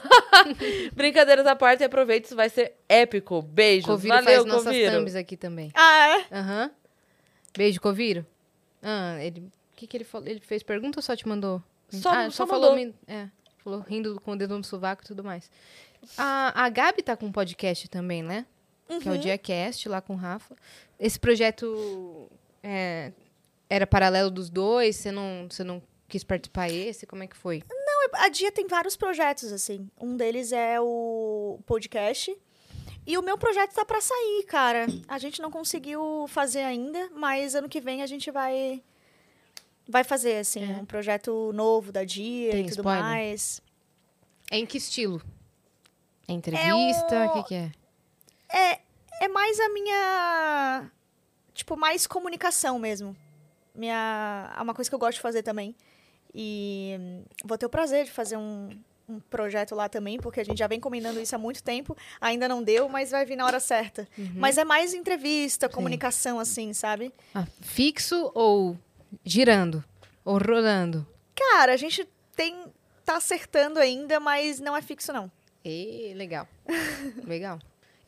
Brincadeiras 0.93 1.45
à 1.47 1.55
parte, 1.55 1.83
aproveite, 1.83 2.25
isso 2.27 2.35
vai 2.35 2.49
ser 2.49 2.73
épico. 2.87 3.41
Beijos. 3.41 3.85
Coviro 3.87 4.13
Valeu, 4.15 4.25
faz 4.33 4.45
nossas 4.45 4.65
Coviro. 4.65 4.91
thumbs 4.97 5.15
aqui 5.15 5.37
também. 5.37 5.71
Ah, 5.75 6.07
é? 6.31 6.35
Aham. 6.37 6.71
Beijo, 7.57 7.79
Coviro. 7.81 8.25
Ah, 8.81 9.17
ele... 9.23 9.39
O 9.41 9.75
que 9.75 9.87
que 9.87 9.97
ele 9.97 10.03
falou? 10.03 10.27
Ele 10.27 10.39
fez 10.39 10.63
pergunta 10.63 10.99
ou 10.99 11.03
só 11.03 11.15
te 11.15 11.27
mandou? 11.27 11.61
Só- 12.01 12.09
ah, 12.11 12.29
só 12.31 12.45
falou... 12.47 12.71
mandou. 12.71 12.85
men- 12.85 12.93
É, 13.07 13.29
falou 13.63 13.79
rindo 13.81 14.19
com 14.21 14.31
o 14.31 14.35
dedo 14.37 14.57
no 14.57 14.63
sovaco 14.63 15.03
e 15.03 15.07
tudo 15.07 15.23
mais. 15.23 15.49
A, 16.17 16.65
a 16.65 16.69
Gabi 16.69 17.01
tá 17.01 17.15
com 17.15 17.25
um 17.27 17.31
podcast 17.31 17.87
também, 17.89 18.21
né? 18.23 18.45
Que 19.01 19.07
é 19.07 19.11
Uhum. 19.11 19.17
o 19.17 19.19
Diacast, 19.21 19.87
lá 19.87 20.01
com 20.01 20.13
o 20.13 20.17
Rafa. 20.17 20.55
Esse 20.99 21.19
projeto 21.19 22.29
é, 22.61 23.11
era 23.69 23.87
paralelo 23.87 24.29
dos 24.29 24.49
dois? 24.49 24.97
Você 24.97 25.11
não, 25.11 25.47
você 25.49 25.63
não 25.63 25.81
quis 26.07 26.23
participar 26.23 26.69
esse? 26.69 27.05
Como 27.07 27.23
é 27.23 27.27
que 27.27 27.35
foi? 27.37 27.63
A 28.15 28.29
Dia 28.29 28.51
tem 28.51 28.67
vários 28.67 28.95
projetos, 28.95 29.51
assim. 29.51 29.89
Um 29.99 30.15
deles 30.15 30.51
é 30.51 30.79
o 30.79 31.57
podcast. 31.65 32.37
E 33.07 33.17
o 33.17 33.21
meu 33.23 33.37
projeto 33.37 33.73
tá 33.73 33.83
pra 33.83 33.99
sair, 34.01 34.43
cara. 34.47 34.85
A 35.07 35.17
gente 35.17 35.41
não 35.41 35.49
conseguiu 35.49 36.25
fazer 36.27 36.61
ainda, 36.61 37.09
mas 37.15 37.55
ano 37.55 37.67
que 37.67 37.81
vem 37.81 38.01
a 38.03 38.05
gente 38.05 38.29
vai 38.29 38.83
vai 39.87 40.03
fazer, 40.03 40.37
assim, 40.37 40.63
um 40.73 40.85
projeto 40.85 41.51
novo 41.53 41.91
da 41.91 42.03
Dia 42.03 42.51
Tem 42.51 42.61
e 42.61 42.69
tudo 42.69 42.79
spoiler? 42.79 43.03
mais. 43.03 43.61
É 44.51 44.57
em 44.57 44.65
que 44.65 44.77
estilo? 44.77 45.21
É 46.27 46.33
entrevista? 46.33 47.25
O 47.25 47.39
o- 47.39 47.43
que, 47.43 47.49
que 47.49 47.55
é? 47.55 47.71
É, 48.49 48.79
é 49.21 49.27
mais 49.27 49.59
a 49.59 49.69
minha. 49.69 50.91
Tipo, 51.53 51.75
mais 51.77 52.07
comunicação 52.07 52.79
mesmo. 52.79 53.15
Minha, 53.75 54.53
é 54.57 54.61
uma 54.61 54.73
coisa 54.73 54.89
que 54.89 54.95
eu 54.95 54.99
gosto 54.99 55.15
de 55.15 55.21
fazer 55.21 55.43
também. 55.43 55.75
E 56.33 56.95
vou 57.43 57.57
ter 57.57 57.65
o 57.65 57.69
prazer 57.69 58.05
de 58.05 58.11
fazer 58.11 58.37
um, 58.37 58.69
um 59.07 59.19
projeto 59.19 59.75
lá 59.75 59.87
também, 59.89 60.17
porque 60.17 60.39
a 60.39 60.43
gente 60.43 60.57
já 60.57 60.67
vem 60.67 60.79
combinando 60.79 61.19
isso 61.19 61.35
há 61.35 61.37
muito 61.37 61.61
tempo. 61.61 61.95
Ainda 62.21 62.47
não 62.47 62.63
deu, 62.63 62.87
mas 62.89 63.11
vai 63.11 63.25
vir 63.25 63.35
na 63.35 63.45
hora 63.45 63.59
certa. 63.59 64.07
Mas 64.35 64.57
é 64.57 64.63
mais 64.63 64.93
entrevista, 64.93 65.67
comunicação, 65.69 66.39
assim, 66.39 66.73
sabe? 66.73 67.13
Ah, 67.35 67.45
fixo 67.61 68.31
ou 68.33 68.77
girando? 69.25 69.83
Ou 70.23 70.37
rolando? 70.37 71.05
Cara, 71.35 71.73
a 71.73 71.77
gente 71.77 72.07
tem. 72.35 72.65
tá 73.03 73.17
acertando 73.17 73.79
ainda, 73.79 74.19
mas 74.19 74.59
não 74.59 74.75
é 74.75 74.81
fixo, 74.81 75.11
não. 75.11 75.31
E 75.63 76.13
legal. 76.15 76.47
legal. 77.25 77.59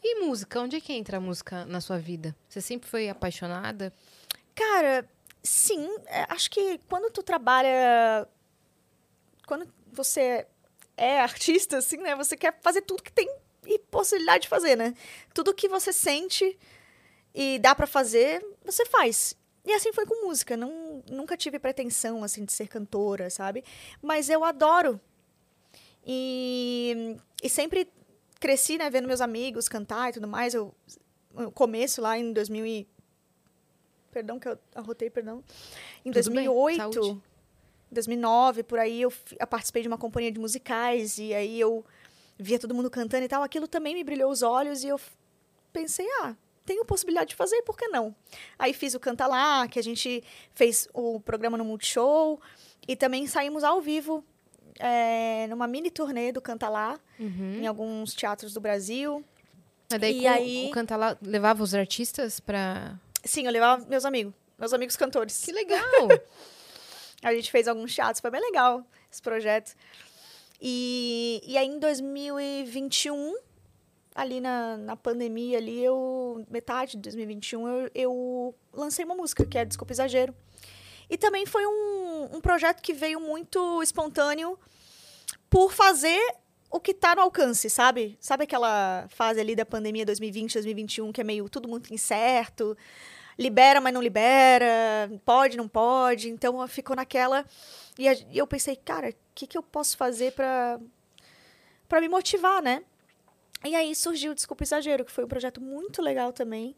E 0.03 0.19
música? 0.23 0.60
Onde 0.60 0.76
é 0.76 0.82
que 0.82 0.94
entra 0.94 1.18
a 1.18 1.22
música 1.22 1.65
na 1.65 1.82
sua 1.82 1.98
vida? 1.98 2.36
Você 2.48 2.61
sempre 2.61 2.88
foi 2.88 3.10
apaixonada? 3.10 3.91
Cara, 4.53 5.07
sim. 5.41 5.90
é, 6.07 6.26
acho 6.30 6.49
que 6.49 6.80
quando 6.88 7.11
tu 7.11 7.23
trabalha. 7.23 8.27
Quando 9.48 9.68
você 9.91 10.45
é 10.98 11.19
artista, 11.22 11.77
assim, 11.77 11.98
né? 11.98 12.15
Você 12.15 12.38
quer 12.38 12.57
fazer 12.61 12.82
tudo 12.82 13.03
que 13.03 13.11
tem 13.11 13.27
e 13.65 13.80
possibilidade 13.80 14.44
de 14.44 14.48
fazer, 14.48 14.76
né? 14.76 14.94
Tudo 15.34 15.53
que 15.53 15.68
você 15.68 15.91
sente 15.91 16.57
e 17.34 17.60
dá 17.60 17.73
pra 17.73 17.88
fazer, 17.88 18.45
você 18.64 18.86
faz. 18.86 19.36
E 19.65 19.73
assim 19.73 19.91
foi 19.91 20.05
com 20.05 20.27
música. 20.27 20.55
Não, 20.55 21.03
nunca 21.09 21.35
tive 21.35 21.57
pretensão, 21.57 22.23
assim, 22.23 22.45
de 22.45 22.53
ser 22.53 22.67
cantora, 22.67 23.29
sabe? 23.29 23.63
Mas 24.01 24.29
eu 24.29 24.43
adoro. 24.43 24.99
E, 26.05 27.17
e 27.41 27.49
sempre 27.49 27.89
cresci, 28.39 28.77
né? 28.77 28.89
Vendo 28.89 29.07
meus 29.07 29.21
amigos 29.21 29.67
cantar 29.67 30.09
e 30.09 30.13
tudo 30.13 30.27
mais. 30.27 30.53
Eu, 30.53 30.73
no 31.33 31.51
começo, 31.51 32.01
lá 32.01 32.17
em 32.17 32.31
2000 32.31 32.65
e... 32.65 32.87
Perdão 34.11 34.39
que 34.39 34.47
eu 34.47 34.57
arrotei, 34.73 35.09
perdão. 35.09 35.43
Em 36.05 36.11
Tudo 36.11 36.31
bem, 36.31 36.45
2008... 36.45 36.77
saúde. 36.77 37.21
2009, 37.91 38.63
por 38.63 38.79
aí, 38.79 39.01
eu, 39.01 39.13
eu 39.39 39.47
participei 39.47 39.81
de 39.81 39.87
uma 39.87 39.97
companhia 39.97 40.31
de 40.31 40.39
musicais 40.39 41.17
e 41.17 41.33
aí 41.33 41.59
eu 41.59 41.85
via 42.37 42.59
todo 42.59 42.73
mundo 42.73 42.89
cantando 42.89 43.23
e 43.23 43.27
tal. 43.27 43.41
Aquilo 43.41 43.67
também 43.67 43.93
me 43.93 44.03
brilhou 44.03 44.29
os 44.29 44.41
olhos 44.41 44.83
e 44.83 44.87
eu 44.87 44.99
pensei, 45.71 46.05
ah, 46.21 46.35
tenho 46.65 46.83
possibilidade 46.85 47.29
de 47.29 47.35
fazer, 47.35 47.61
por 47.61 47.77
que 47.77 47.87
não? 47.87 48.15
Aí 48.57 48.73
fiz 48.73 48.93
o 48.95 48.99
Canta 48.99 49.27
Lá, 49.27 49.67
que 49.67 49.77
a 49.79 49.83
gente 49.83 50.23
fez 50.53 50.87
o 50.93 51.19
programa 51.19 51.57
no 51.57 51.63
Multishow 51.65 52.39
e 52.87 52.95
também 52.95 53.27
saímos 53.27 53.63
ao 53.63 53.81
vivo 53.81 54.23
é, 54.79 55.47
numa 55.47 55.67
mini 55.67 55.89
turnê 55.91 56.31
do 56.31 56.41
Canta 56.41 56.67
Lá, 56.67 56.99
em 57.19 57.65
alguns 57.67 58.13
teatros 58.13 58.53
do 58.53 58.59
Brasil. 58.59 59.23
Mas 59.91 60.01
daí 60.01 60.21
E 60.21 60.27
aí- 60.27 60.67
o 60.67 60.71
Canta 60.71 60.95
Lá 60.97 61.17
levava 61.21 61.61
os 61.63 61.73
artistas 61.75 62.39
pra... 62.39 62.99
Sim, 63.23 63.45
eu 63.45 63.51
levava 63.51 63.85
meus 63.85 64.03
amigos, 64.05 64.33
meus 64.57 64.73
amigos 64.73 64.95
cantores. 64.97 65.37
Que 65.45 65.51
legal! 65.51 65.81
A 67.23 67.33
gente 67.33 67.49
fez 67.49 67.67
alguns 67.67 67.93
teatros, 67.95 68.19
foi 68.19 68.29
bem 68.29 68.41
legal 68.41 68.85
esse 69.11 69.21
projeto. 69.21 69.73
E, 70.61 71.41
e 71.45 71.57
aí, 71.57 71.67
em 71.67 71.79
2021, 71.79 73.35
ali 74.15 74.39
na, 74.39 74.77
na 74.77 74.95
pandemia, 74.95 75.57
ali, 75.57 75.83
eu, 75.83 76.45
metade 76.49 76.93
de 76.93 76.99
2021, 76.99 77.67
eu, 77.67 77.91
eu 77.93 78.55
lancei 78.73 79.03
uma 79.03 79.13
música, 79.13 79.45
que 79.45 79.57
é 79.57 79.65
Desculpa 79.65 79.91
Exagero. 79.91 80.33
E 81.09 81.17
também 81.17 81.45
foi 81.45 81.67
um, 81.67 82.29
um 82.37 82.41
projeto 82.41 82.81
que 82.81 82.93
veio 82.93 83.19
muito 83.19 83.83
espontâneo 83.83 84.57
por 85.49 85.73
fazer 85.73 86.19
o 86.71 86.79
que 86.79 86.93
tá 86.93 87.13
no 87.13 87.21
alcance, 87.21 87.69
sabe? 87.69 88.17
Sabe 88.19 88.45
aquela 88.45 89.05
fase 89.09 89.39
ali 89.39 89.55
da 89.55 89.65
pandemia 89.65 90.05
2020, 90.05 90.53
2021, 90.53 91.11
que 91.11 91.21
é 91.21 91.23
meio 91.23 91.47
tudo 91.49 91.67
muito 91.67 91.93
incerto? 91.93 92.75
libera, 93.37 93.81
mas 93.81 93.93
não 93.93 94.01
libera, 94.01 95.11
pode, 95.23 95.57
não 95.57 95.67
pode. 95.67 96.29
Então 96.29 96.65
ficou 96.67 96.95
naquela. 96.95 97.45
E, 97.99 98.07
eu 98.33 98.47
pensei, 98.47 98.75
cara, 98.75 99.09
o 99.09 99.13
que, 99.33 99.45
que 99.47 99.57
eu 99.57 99.63
posso 99.63 99.97
fazer 99.97 100.31
pra, 100.33 100.79
pra 101.87 102.01
me 102.01 102.07
motivar, 102.07 102.61
né? 102.61 102.83
E 103.65 103.75
aí 103.75 103.95
surgiu 103.95 104.31
o 104.31 104.35
Desculpa 104.35 104.63
Exagero, 104.63 105.03
que 105.03 105.11
foi 105.11 105.23
um 105.25 105.27
projeto 105.27 105.59
muito 105.61 106.01
legal 106.01 106.31
também. 106.31 106.75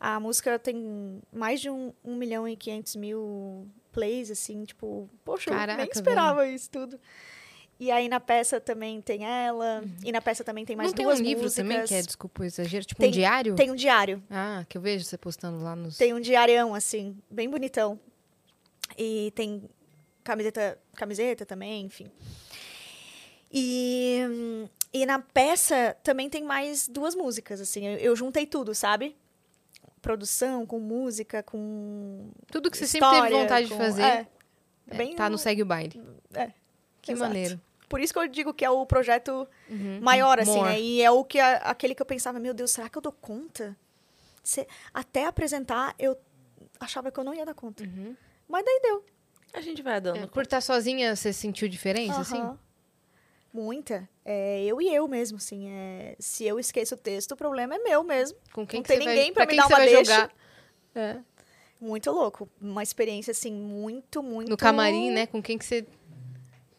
A 0.00 0.18
música 0.18 0.58
tem 0.58 1.20
mais 1.32 1.60
de 1.60 1.70
um, 1.70 1.92
um 2.04 2.16
milhão 2.16 2.48
e 2.48 2.56
quinhentos 2.56 2.96
mil 2.96 3.68
plays, 3.92 4.30
assim, 4.30 4.64
tipo, 4.64 5.08
poxa, 5.24 5.50
eu 5.50 5.54
Caraca, 5.54 5.82
nem 5.82 5.90
esperava 5.90 6.46
isso 6.48 6.70
tudo. 6.70 6.98
E 7.78 7.90
aí 7.90 8.08
na 8.08 8.20
peça 8.20 8.60
também 8.60 9.00
tem 9.00 9.24
ela, 9.24 9.82
e 10.04 10.12
na 10.12 10.20
peça 10.20 10.44
também 10.44 10.64
tem 10.64 10.76
mais 10.76 10.88
Não 10.90 10.94
tem 10.94 11.04
duas 11.06 11.20
um 11.20 11.22
livro 11.22 11.44
músicas. 11.44 11.66
também 11.68 11.84
que 11.86 11.94
é, 11.94 12.02
desculpa 12.02 12.42
o 12.42 12.44
exagero, 12.44 12.84
tipo 12.84 13.00
Tem- 13.00 13.08
um 13.10 13.12
diário? 13.12 13.54
Tem 13.56 13.70
um 13.70 13.74
diário. 13.74 14.22
Ah, 14.30 14.64
que 14.68 14.78
eu 14.78 14.82
vejo 14.82 15.04
você 15.04 15.18
postando 15.18 15.62
lá 15.62 15.74
nos... 15.74 15.96
Tem 15.96 16.14
um 16.14 16.20
diarião, 16.20 16.74
assim, 16.74 17.16
bem 17.30 17.48
bonitão. 17.48 17.98
E 18.96 19.32
tem 19.34 19.68
camiseta, 20.22 20.78
camiseta 20.94 21.44
também, 21.44 21.84
enfim. 21.86 22.10
E, 23.52 24.20
hum, 24.28 24.68
e 24.94 25.04
na 25.04 25.18
peça 25.18 25.96
também 26.04 26.30
tem 26.30 26.42
mais 26.44 26.86
duas 26.88 27.14
músicas, 27.14 27.60
assim. 27.60 27.84
Eu, 27.86 27.98
eu 27.98 28.16
juntei 28.16 28.46
tudo, 28.46 28.74
sabe? 28.74 29.16
Produção, 30.00 30.66
com 30.66 30.78
música, 30.78 31.42
com. 31.42 32.30
Tudo 32.50 32.70
que 32.70 32.76
você 32.76 32.86
sempre 32.86 33.08
teve 33.08 33.22
história, 33.22 33.38
vontade 33.42 33.66
de 33.66 33.72
com- 33.72 33.78
fazer 33.78 34.02
É, 34.02 34.26
é, 34.88 34.96
bem 34.96 35.16
tá 35.16 35.30
no 35.30 35.38
Segue 35.38 35.62
o 35.62 35.66
Baile. 35.66 36.00
é, 36.34 36.50
Que 37.00 37.12
exato. 37.12 37.28
maneiro. 37.28 37.60
Por 37.88 38.00
isso 38.00 38.12
que 38.12 38.18
eu 38.18 38.28
digo 38.28 38.52
que 38.52 38.64
é 38.64 38.70
o 38.70 38.84
projeto 38.84 39.48
maior, 40.02 40.38
assim, 40.40 40.56
More. 40.56 40.70
né? 40.72 40.80
E 40.80 41.00
é 41.02 41.10
o 41.10 41.24
que 41.24 41.38
a- 41.38 41.56
aquele 41.58 41.94
que 41.94 42.02
eu 42.02 42.06
pensava, 42.06 42.38
meu 42.38 42.52
Deus, 42.52 42.70
será 42.70 42.88
que 42.88 42.98
eu 42.98 43.02
dou 43.02 43.12
conta? 43.12 43.76
Se- 44.42 44.66
até 44.92 45.24
apresentar, 45.26 45.94
eu 45.98 46.16
achava 46.78 47.10
que 47.10 47.18
eu 47.18 47.24
não 47.24 47.34
ia 47.34 47.46
dar 47.46 47.54
conta. 47.54 47.84
Mas 48.48 48.64
daí 48.64 48.80
deu. 48.82 49.04
A 49.54 49.60
gente 49.60 49.80
vai 49.82 50.00
dando. 50.00 50.18
É, 50.18 50.26
por 50.26 50.42
estar 50.42 50.60
sozinha, 50.60 51.14
você 51.16 51.32
sentiu 51.32 51.68
diferença, 51.68 52.20
assim? 52.20 52.58
Muita. 53.54 54.08
É 54.24 54.64
eu 54.64 54.82
e 54.82 54.92
eu 54.92 55.06
mesmo, 55.06 55.36
assim. 55.38 55.68
É, 55.70 56.16
se 56.18 56.44
eu 56.44 56.58
esqueço 56.58 56.96
o 56.96 56.98
texto, 56.98 57.32
o 57.32 57.36
problema 57.36 57.76
é 57.76 57.78
meu 57.78 58.02
mesmo. 58.02 58.36
Com 58.52 58.66
quem 58.66 58.78
Não 58.80 58.82
que 58.82 58.88
tem 58.88 58.98
você 58.98 59.04
vai- 59.04 59.14
ninguém 59.14 59.32
pra 59.32 59.46
me 59.46 59.56
dar 59.56 59.66
uma 59.68 59.78
deixa. 59.78 60.04
jogar? 60.04 60.30
É. 60.96 61.16
Muito 61.80 62.10
louco. 62.10 62.48
Uma 62.60 62.82
experiência, 62.82 63.30
assim, 63.30 63.52
muito, 63.52 64.22
muito... 64.24 64.48
No 64.48 64.56
camarim, 64.56 65.10
né? 65.12 65.26
Com 65.26 65.40
quem 65.40 65.56
que 65.56 65.64
você 65.64 65.86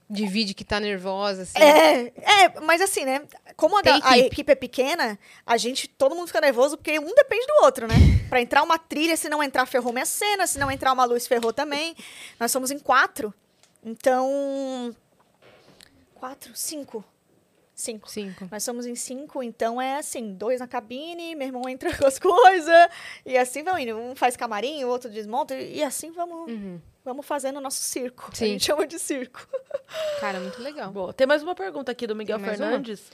divide 0.10 0.53
que 0.53 0.64
tá 0.65 0.80
nervosa, 0.80 1.43
assim? 1.43 1.57
É, 1.57 2.11
é, 2.43 2.60
mas 2.61 2.81
assim, 2.81 3.06
né? 3.06 3.22
como 3.56 3.77
a, 3.77 3.81
ga- 3.81 3.93
a 4.03 4.18
equipe. 4.18 4.27
equipe 4.34 4.52
é 4.52 4.56
pequena, 4.56 5.18
a 5.45 5.57
gente, 5.57 5.88
todo 5.88 6.14
mundo 6.14 6.27
fica 6.27 6.41
nervoso 6.41 6.77
porque 6.77 6.99
um 6.99 7.14
depende 7.15 7.45
do 7.47 7.64
outro, 7.64 7.88
né? 7.88 7.95
Pra 8.30 8.41
entrar 8.41 8.61
uma 8.64 8.77
trilha, 8.77 9.15
se 9.15 9.30
não 9.30 9.41
entrar, 9.41 9.65
ferrou 9.65 9.93
minha 9.93 10.06
cena, 10.06 10.45
se 10.45 10.60
não 10.60 10.69
entrar 10.69 10.91
uma 10.91 11.06
luz, 11.06 11.26
ferrou 11.26 11.53
também. 11.53 11.95
Nós 12.39 12.52
somos 12.52 12.69
em 12.69 12.77
quatro. 12.80 13.34
Então. 13.84 14.93
Quatro? 16.15 16.51
Cinco. 16.55 17.03
Cinco. 17.73 18.09
Cinco. 18.09 18.47
Nós 18.49 18.63
somos 18.63 18.85
em 18.85 18.95
cinco, 18.95 19.43
então 19.43 19.81
é 19.81 19.97
assim, 19.97 20.33
dois 20.33 20.61
na 20.61 20.67
cabine, 20.67 21.35
meu 21.35 21.47
irmão 21.47 21.67
entra 21.67 21.95
com 21.95 22.05
as 22.07 22.17
coisas, 22.19 22.87
e 23.25 23.37
assim 23.37 23.63
vão 23.63 23.77
indo. 23.77 23.97
Um 23.97 24.15
faz 24.15 24.37
camarim, 24.37 24.83
o 24.85 24.87
outro 24.87 25.09
desmonta, 25.09 25.53
e 25.55 25.83
assim 25.83 26.09
vamos, 26.11 26.49
Uhum. 26.51 26.79
vamos 27.03 27.25
fazendo 27.25 27.57
o 27.57 27.61
nosso 27.61 27.81
circo. 27.81 28.29
Sim. 28.33 28.45
A 28.45 28.47
gente 28.47 28.63
chama 28.65 28.87
de 28.87 28.97
circo. 28.97 29.45
Cara, 30.21 30.39
muito 30.39 30.61
legal. 30.61 30.89
Boa. 30.89 31.13
Tem 31.13 31.27
mais 31.27 31.43
uma 31.43 31.53
pergunta 31.53 31.91
aqui 31.91 32.07
do 32.07 32.15
Miguel 32.15 32.39
mais 32.39 32.57
uma? 32.59 32.67
Fernandes. 32.69 33.11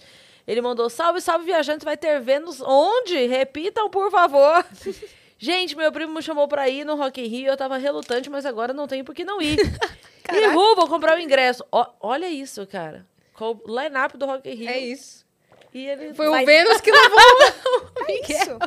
Ele 0.47 0.61
mandou: 0.61 0.89
Salve, 0.91 1.21
salve, 1.21 1.45
viajantes, 1.45 1.83
vai 1.83 1.97
ter 1.97 2.19
Vênus 2.21 2.61
onde? 2.61 3.25
Repitam, 3.25 3.89
por 3.89 4.11
favor. 4.11 4.63
Gente, 5.39 5.75
meu 5.75 5.91
primo 5.91 6.13
me 6.13 6.21
chamou 6.21 6.47
pra 6.47 6.69
ir 6.69 6.85
no 6.85 6.95
Rock 6.95 7.19
in 7.19 7.25
Rio, 7.27 7.47
eu 7.47 7.57
tava 7.57 7.77
relutante, 7.77 8.29
mas 8.29 8.45
agora 8.45 8.73
não 8.73 8.87
tenho 8.87 9.03
por 9.03 9.15
que 9.15 9.23
não 9.25 9.41
ir. 9.41 9.57
E 10.31 10.47
Ru, 10.47 10.75
vou 10.75 10.87
comprar 10.87 11.17
o 11.17 11.21
ingresso. 11.21 11.63
Ó, 11.71 11.85
olha 12.01 12.29
isso, 12.29 12.65
cara. 12.67 13.05
Com 13.33 13.59
o 13.65 13.79
line-up 13.81 14.17
do 14.17 14.25
Rock 14.25 14.49
in 14.49 14.53
Rio. 14.55 14.69
É 14.69 14.77
isso. 14.79 15.25
E 15.73 15.87
ele 15.87 16.13
Foi 16.13 16.29
Vai- 16.29 16.43
o 16.43 16.45
Vênus 16.45 16.81
que 16.81 16.91
levou 16.91 17.17
o 18.01 18.05
Miguel. 18.05 18.37
Isso. 18.37 18.59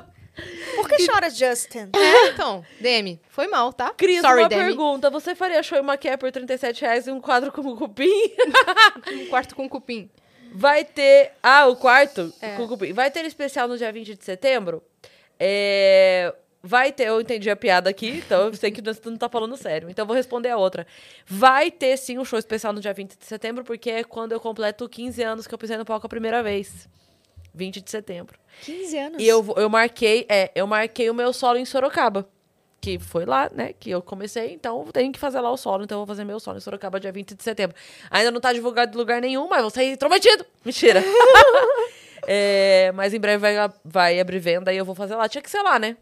Por 0.74 0.88
que 0.88 1.06
chora, 1.06 1.30
Justin? 1.30 1.90
É, 1.94 2.28
então, 2.30 2.64
Demi, 2.80 3.20
foi 3.28 3.46
mal, 3.46 3.72
tá? 3.72 3.90
Cris, 3.96 4.20
Sorry, 4.20 4.42
uma 4.42 4.48
Demi. 4.48 4.64
pergunta. 4.64 5.08
Você 5.10 5.32
faria 5.34 5.62
show 5.62 5.78
em 5.78 5.82
Maquia 5.82 6.18
por 6.18 6.32
37 6.32 6.80
reais 6.82 7.06
e 7.06 7.10
um 7.12 7.20
quadro 7.20 7.52
como 7.52 7.76
cupim? 7.76 8.10
Um 9.12 9.26
quarto 9.28 9.54
com 9.54 9.68
cupim. 9.68 10.10
Vai 10.52 10.84
ter. 10.84 11.32
Ah, 11.42 11.66
o 11.68 11.76
quarto 11.76 12.32
É. 12.40 12.56
com 12.56 12.66
cupim. 12.66 12.92
Vai 12.92 13.10
ter 13.12 13.24
especial 13.24 13.68
no 13.68 13.76
dia 13.78 13.92
20 13.92 14.16
de 14.16 14.24
setembro. 14.24 14.82
É, 15.38 16.34
Vai 16.66 16.92
ter, 16.92 17.08
eu 17.08 17.20
entendi 17.20 17.50
a 17.50 17.56
piada 17.56 17.90
aqui, 17.90 18.22
então 18.24 18.46
eu 18.46 18.54
sei 18.54 18.70
que 18.70 18.80
você 18.80 18.98
não 19.04 19.18
tá 19.18 19.28
falando 19.28 19.54
sério. 19.54 19.90
Então 19.90 20.04
eu 20.04 20.06
vou 20.06 20.16
responder 20.16 20.48
a 20.48 20.56
outra. 20.56 20.86
Vai 21.26 21.70
ter 21.70 21.94
sim 21.98 22.18
um 22.18 22.24
show 22.24 22.38
especial 22.38 22.72
no 22.72 22.80
dia 22.80 22.94
20 22.94 23.18
de 23.18 23.26
setembro, 23.26 23.62
porque 23.62 23.90
é 23.90 24.02
quando 24.02 24.32
eu 24.32 24.40
completo 24.40 24.88
15 24.88 25.22
anos 25.22 25.46
que 25.46 25.52
eu 25.52 25.58
pisei 25.58 25.76
no 25.76 25.84
palco 25.84 26.06
a 26.06 26.08
primeira 26.08 26.42
vez. 26.42 26.88
20 27.52 27.82
de 27.82 27.90
setembro. 27.90 28.38
15 28.62 28.98
anos. 28.98 29.22
E 29.22 29.28
eu, 29.28 29.44
eu 29.58 29.68
marquei, 29.68 30.24
é, 30.26 30.50
eu 30.54 30.66
marquei 30.66 31.10
o 31.10 31.14
meu 31.14 31.34
solo 31.34 31.58
em 31.58 31.66
Sorocaba. 31.66 32.26
Que 32.80 32.98
foi 32.98 33.26
lá, 33.26 33.50
né? 33.52 33.74
Que 33.78 33.90
eu 33.90 34.00
comecei, 34.00 34.54
então 34.54 34.84
eu 34.86 34.90
tenho 34.90 35.12
que 35.12 35.18
fazer 35.18 35.40
lá 35.40 35.50
o 35.50 35.58
solo. 35.58 35.84
Então 35.84 35.96
eu 35.96 36.06
vou 36.06 36.06
fazer 36.06 36.24
meu 36.24 36.40
solo 36.40 36.56
em 36.56 36.60
Sorocaba 36.62 36.98
dia 36.98 37.12
20 37.12 37.34
de 37.34 37.42
setembro. 37.42 37.76
Ainda 38.10 38.30
não 38.30 38.40
tá 38.40 38.54
divulgado 38.54 38.96
em 38.96 38.98
lugar 38.98 39.20
nenhum, 39.20 39.46
mas 39.48 39.60
vou 39.60 39.70
sair 39.70 39.92
intrometido. 39.92 40.46
Mentira. 40.64 41.04
É, 42.26 42.90
mas 42.94 43.12
em 43.12 43.20
breve 43.20 43.36
vai, 43.36 43.70
vai 43.84 44.18
abrir 44.18 44.38
venda 44.38 44.72
e 44.72 44.78
eu 44.78 44.84
vou 44.86 44.94
fazer 44.94 45.14
lá. 45.14 45.28
Tinha 45.28 45.42
que 45.42 45.50
ser 45.50 45.60
lá, 45.60 45.78
né? 45.78 45.94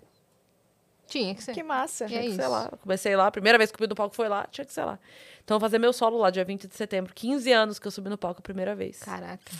Tinha 1.12 1.34
que 1.34 1.42
ser. 1.44 1.52
Que 1.52 1.62
massa. 1.62 2.04
É 2.04 2.08
Tinha 2.08 2.20
que 2.22 2.26
isso. 2.28 2.36
ser 2.36 2.46
lá. 2.48 2.70
Comecei 2.80 3.14
lá. 3.14 3.26
A 3.26 3.30
primeira 3.30 3.58
vez 3.58 3.70
que 3.70 3.74
eu 3.74 3.78
subi 3.78 3.88
no 3.88 3.94
palco 3.94 4.16
foi 4.16 4.28
lá. 4.30 4.46
Tinha 4.50 4.64
que 4.64 4.72
ser 4.72 4.82
lá. 4.84 4.98
Então 5.44 5.56
eu 5.56 5.60
vou 5.60 5.68
fazer 5.68 5.78
meu 5.78 5.92
solo 5.92 6.16
lá, 6.16 6.30
dia 6.30 6.42
20 6.44 6.66
de 6.66 6.74
setembro. 6.74 7.12
15 7.14 7.52
anos 7.52 7.78
que 7.78 7.86
eu 7.86 7.90
subi 7.90 8.08
no 8.08 8.16
palco 8.16 8.40
a 8.40 8.42
primeira 8.42 8.74
vez. 8.74 8.98
Caraca. 9.00 9.52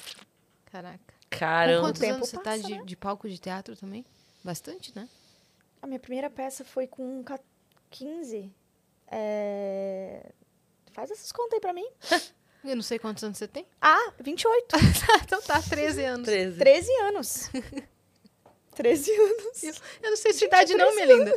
Caraca. 0.71 0.99
Com 1.31 1.39
Caramba. 1.39 1.81
quantos 1.89 2.01
tempo 2.01 2.15
anos 2.15 2.29
você 2.31 2.37
tá 2.37 2.43
passa, 2.43 2.63
de, 2.63 2.75
né? 2.79 2.83
de 2.85 2.97
palco 2.97 3.29
de 3.29 3.39
teatro 3.39 3.77
também? 3.77 4.03
Bastante, 4.43 4.93
né? 4.97 5.07
A 5.83 5.87
minha 5.87 6.01
primeira 6.01 6.31
peça 6.31 6.65
foi 6.65 6.87
com 6.87 7.23
ca- 7.23 7.39
15. 7.91 8.51
É... 9.11 10.31
Faz 10.93 11.11
essas 11.11 11.31
contas 11.33 11.55
aí 11.55 11.61
pra 11.61 11.73
mim. 11.75 11.87
Eu 12.65 12.77
não 12.77 12.83
sei 12.83 12.99
quantos 12.99 13.25
anos 13.25 13.37
você 13.39 13.49
tem. 13.49 13.67
Ah, 13.81 14.13
28. 14.21 14.77
então 15.25 15.43
tá, 15.43 15.61
13 15.61 16.05
anos. 16.05 16.25
13. 16.27 16.59
13 16.59 16.93
anos. 17.03 17.51
13 18.75 19.11
anos. 19.13 19.81
Eu 20.03 20.11
não 20.11 20.17
sei 20.17 20.33
sua 20.33 20.47
idade 20.47 20.75
não, 20.75 20.93
13 20.93 21.07
minha 21.07 21.17
linda. 21.17 21.33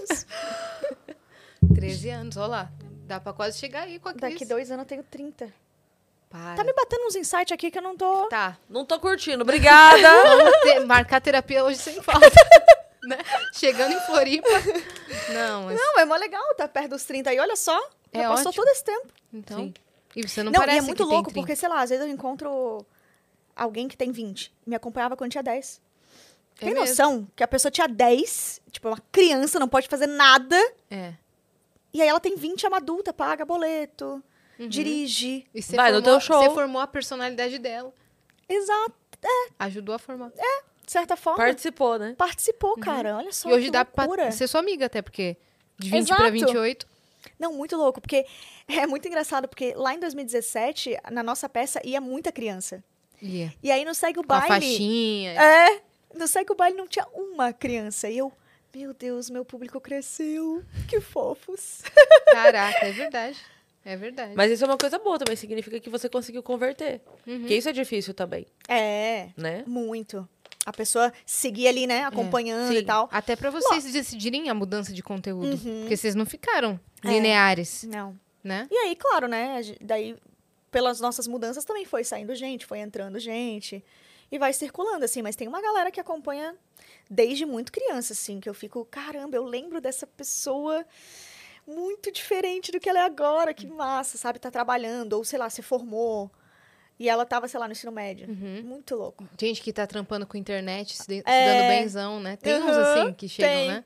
13 1.75 2.09
anos, 2.09 2.37
olha 2.37 2.47
lá. 2.47 2.71
Dá 3.05 3.19
pra 3.19 3.33
quase 3.33 3.59
chegar 3.59 3.83
aí 3.83 3.99
com 3.99 4.09
a 4.09 4.13
Cris. 4.13 4.33
Daqui 4.33 4.45
dois 4.45 4.71
anos 4.71 4.83
eu 4.83 4.87
tenho 4.87 5.03
30. 5.03 5.53
Para. 6.29 6.55
Tá 6.55 6.63
me 6.63 6.73
batendo 6.73 7.05
uns 7.05 7.15
insights 7.15 7.51
aqui 7.51 7.69
que 7.69 7.77
eu 7.77 7.81
não 7.81 7.95
tô. 7.95 8.27
Tá. 8.27 8.57
Não 8.69 8.83
tô 8.85 8.99
curtindo. 8.99 9.43
Obrigada. 9.43 10.01
Vamos 10.37 10.61
ter- 10.61 10.79
marcar 10.85 11.21
terapia 11.21 11.63
hoje 11.63 11.77
sem 11.77 12.01
falta. 12.01 12.27
né? 13.05 13.17
Chegando 13.53 13.93
em 13.93 13.99
Floripa. 14.01 14.49
Não, 15.33 15.65
mas... 15.65 15.77
Não, 15.79 15.99
é 15.99 16.05
mó 16.05 16.15
legal 16.15 16.41
tá 16.55 16.67
perto 16.67 16.89
dos 16.91 17.03
30 17.03 17.29
aí. 17.29 17.39
Olha 17.39 17.55
só. 17.55 17.77
É 18.11 18.21
já 18.21 18.29
passou 18.29 18.49
ótimo. 18.49 18.63
todo 18.65 18.71
esse 18.71 18.83
tempo. 18.83 19.07
Então... 19.33 19.59
Sim. 19.59 19.73
E 20.15 20.27
você 20.27 20.41
não, 20.41 20.51
Não, 20.51 20.59
parece 20.61 20.77
e 20.77 20.79
é 20.79 20.81
muito 20.81 21.03
que 21.03 21.03
louco, 21.03 21.25
tem 21.25 21.33
30. 21.33 21.39
porque, 21.41 21.55
sei 21.57 21.67
lá, 21.67 21.81
às 21.81 21.89
vezes 21.89 22.05
eu 22.05 22.09
encontro 22.09 22.85
alguém 23.53 23.85
que 23.85 23.97
tem 23.97 24.13
20. 24.13 24.53
Me 24.65 24.73
acompanhava 24.73 25.17
quando 25.17 25.31
tinha 25.31 25.43
10. 25.43 25.81
É 26.57 26.65
Tem 26.65 26.73
mesmo. 26.73 26.87
noção 26.87 27.27
que 27.35 27.43
a 27.43 27.47
pessoa 27.47 27.71
tinha 27.71 27.87
10, 27.87 28.61
tipo, 28.71 28.87
uma 28.87 29.01
criança, 29.11 29.59
não 29.59 29.67
pode 29.67 29.87
fazer 29.87 30.07
nada. 30.07 30.55
É. 30.89 31.13
E 31.93 32.01
aí 32.01 32.07
ela 32.07 32.19
tem 32.19 32.35
20, 32.35 32.65
é 32.65 32.67
uma 32.67 32.77
adulta, 32.77 33.13
paga 33.13 33.45
boleto, 33.45 34.23
Uhum. 34.59 34.67
dirige. 34.69 35.45
E 35.53 35.61
você 35.61 35.75
Vai 35.75 35.91
no 35.91 35.97
formou, 36.01 36.11
teu 36.19 36.19
show. 36.25 36.43
Você 36.43 36.49
formou 36.51 36.81
a 36.81 36.87
personalidade 36.87 37.57
dela. 37.59 37.93
Exato. 38.47 38.93
Ajudou 39.59 39.95
a 39.95 39.99
formar. 39.99 40.31
De 40.85 40.91
certa 40.91 41.15
forma, 41.17 41.37
Participou, 41.43 41.97
né? 41.97 42.13
participou, 42.17 42.77
cara. 42.77 43.17
Olha 43.17 43.31
só 43.33 43.47
Uhum. 43.49 43.55
e 43.55 43.57
hoje 43.57 43.65
que 43.65 43.71
dá 43.71 43.79
loucura. 43.97 44.23
pra 44.23 44.31
ser 44.31 44.47
sua 44.47 44.59
amiga 44.61 44.85
até, 44.85 45.01
porque 45.01 45.35
de 45.79 45.89
20 45.89 46.07
pra 46.07 46.15
Exato. 46.27 46.31
28... 46.31 46.87
Não, 47.39 47.51
muito 47.53 47.75
louco, 47.75 47.99
porque 47.99 48.23
é 48.67 48.85
muito 48.85 49.07
engraçado, 49.07 49.47
porque 49.47 49.73
lá 49.75 49.93
em 49.95 49.99
2017, 49.99 50.95
na 51.11 51.23
nossa 51.23 51.49
peça, 51.49 51.81
ia 51.83 51.99
muita 51.99 52.31
criança. 52.31 52.83
Ia. 53.21 53.51
E 53.63 53.71
aí 53.71 53.83
no 53.83 53.95
Segue 53.95 54.19
o 54.19 54.23
Com 54.23 54.31
a 54.33 54.39
Baile... 54.41 54.47
faixinha. 54.47 55.31
É, 55.41 55.81
no 56.15 56.27
Segue 56.27 56.51
o 56.51 56.55
Baile 56.55 56.77
não 56.77 56.87
tinha 56.87 57.05
uma 57.13 57.51
criança. 57.53 58.09
E 58.09 58.17
eu, 58.17 58.31
meu 58.73 58.93
Deus, 58.93 59.29
meu 59.29 59.45
público 59.45 59.79
cresceu. 59.79 60.63
Que 60.87 60.99
fofos. 61.01 61.81
Caraca, 62.31 62.85
é 62.85 62.91
verdade. 62.91 63.37
É 63.83 63.95
verdade. 63.95 64.33
Mas 64.35 64.51
isso 64.51 64.63
é 64.63 64.67
uma 64.67 64.77
coisa 64.77 64.97
boa 64.97 65.19
também. 65.19 65.35
Significa 65.35 65.79
que 65.79 65.89
você 65.89 66.09
conseguiu 66.09 66.41
converter. 66.41 67.01
Uhum. 67.27 67.39
Porque 67.41 67.55
isso 67.55 67.69
é 67.69 67.71
difícil 67.71 68.13
também, 68.15 68.47
É, 68.67 69.29
né? 69.37 69.63
muito. 69.67 70.27
A 70.65 70.73
pessoa 70.73 71.13
seguir 71.23 71.67
ali, 71.67 71.85
né, 71.85 72.03
acompanhando 72.03 72.69
Sim, 72.73 72.79
e 72.79 72.83
tal. 72.83 73.07
Até 73.11 73.35
pra 73.35 73.51
vocês 73.51 73.83
decidirem 73.93 74.49
a 74.49 74.53
mudança 74.55 74.91
de 74.91 75.03
conteúdo. 75.03 75.51
Uhum. 75.63 75.81
Porque 75.81 75.95
vocês 75.95 76.15
não 76.15 76.25
ficaram 76.25 76.79
É. 77.03 77.07
lineares, 77.07 77.83
Não. 77.83 78.19
né? 78.43 78.67
E 78.71 78.75
aí, 78.75 78.95
claro, 78.95 79.27
né, 79.27 79.61
daí 79.79 80.15
pelas 80.71 80.99
nossas 80.99 81.27
mudanças 81.27 81.63
também 81.63 81.85
foi 81.85 82.03
saindo 82.03 82.33
gente, 82.33 82.65
foi 82.65 82.79
entrando 82.79 83.19
gente. 83.19 83.85
E 84.31 84.39
vai 84.39 84.51
circulando, 84.53 85.05
assim, 85.05 85.21
mas 85.21 85.35
tem 85.35 85.47
uma 85.47 85.61
galera 85.61 85.91
que 85.91 85.99
acompanha 85.99 86.55
desde 87.09 87.45
muito 87.45 87.71
criança, 87.71 88.13
assim, 88.13 88.39
que 88.39 88.49
eu 88.49 88.53
fico, 88.53 88.83
caramba, 88.85 89.35
eu 89.37 89.43
lembro 89.43 89.79
dessa 89.79 90.07
pessoa 90.07 90.85
muito 91.67 92.11
diferente 92.11 92.71
do 92.71 92.79
que 92.79 92.89
ela 92.89 92.99
é 92.99 93.03
agora, 93.05 93.53
que 93.53 93.67
massa, 93.67 94.17
sabe? 94.17 94.39
Tá 94.39 94.51
trabalhando, 94.51 95.13
ou 95.13 95.23
sei 95.23 95.39
lá, 95.39 95.49
se 95.49 95.61
formou. 95.61 96.31
E 96.97 97.09
ela 97.09 97.25
tava, 97.25 97.47
sei 97.47 97.59
lá, 97.59 97.67
no 97.67 97.73
ensino 97.73 97.91
médio. 97.91 98.27
Uhum. 98.29 98.61
Muito 98.63 98.95
louco. 98.95 99.27
Gente 99.39 99.61
que 99.61 99.73
tá 99.73 99.85
trampando 99.85 100.25
com 100.25 100.37
internet, 100.37 100.95
se, 100.95 101.07
de- 101.07 101.15
se 101.17 101.23
É. 101.25 101.43
dando 101.43 101.67
benzão, 101.67 102.19
né? 102.19 102.37
Tem 102.37 102.55
uns 102.63 102.77
Uhum, 102.77 102.81
assim 102.81 103.13
que 103.13 103.27
chegam, 103.27 103.51
tem. 103.59 103.67
né? 103.67 103.83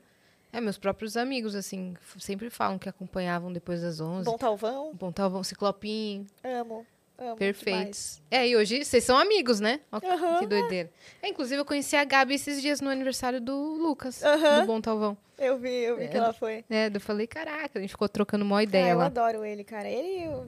É, 0.52 0.60
meus 0.60 0.78
próprios 0.78 1.16
amigos, 1.16 1.54
assim, 1.54 1.94
sempre 2.18 2.50
falam 2.50 2.78
que 2.78 2.88
acompanhavam 2.88 3.52
depois 3.52 3.82
das 3.82 4.00
11. 4.00 4.24
Bom 4.30 4.36
Talvão, 4.36 4.94
Pontavam 4.96 5.42
ciclopinho, 5.44 6.26
amo. 6.42 6.86
Amo 7.20 7.36
perfeitos. 7.36 8.20
É, 8.30 8.48
e 8.48 8.56
hoje 8.56 8.84
vocês 8.84 9.04
são 9.04 9.16
amigos, 9.18 9.60
né? 9.60 9.80
Ó, 9.92 10.00
Aham. 10.04 10.38
Que 10.40 10.46
doideira. 10.46 10.90
É, 11.22 11.28
inclusive, 11.28 11.60
eu 11.60 11.64
conheci 11.64 11.94
a 11.96 12.04
Gabi 12.04 12.34
esses 12.34 12.60
dias 12.62 12.80
no 12.80 12.88
aniversário 12.90 13.40
do 13.40 13.54
Lucas, 13.74 14.20
do 14.20 14.66
Bom 14.66 14.80
Talvão. 14.80 15.16
Eu 15.38 15.58
vi, 15.58 15.70
eu 15.70 15.96
vi 15.96 16.08
que 16.08 16.16
ela 16.16 16.32
foi. 16.32 16.64
É, 16.68 16.90
eu 16.92 17.00
falei, 17.00 17.26
caraca, 17.26 17.78
a 17.78 17.80
gente 17.82 17.90
ficou 17.90 18.08
trocando 18.08 18.52
Ah, 18.54 18.62
ideia 18.62 18.90
eu 18.92 18.98
lá. 18.98 19.06
adoro 19.06 19.44
ele, 19.44 19.62
cara. 19.64 19.88
Ele 19.88 20.24
e 20.24 20.28
o, 20.28 20.46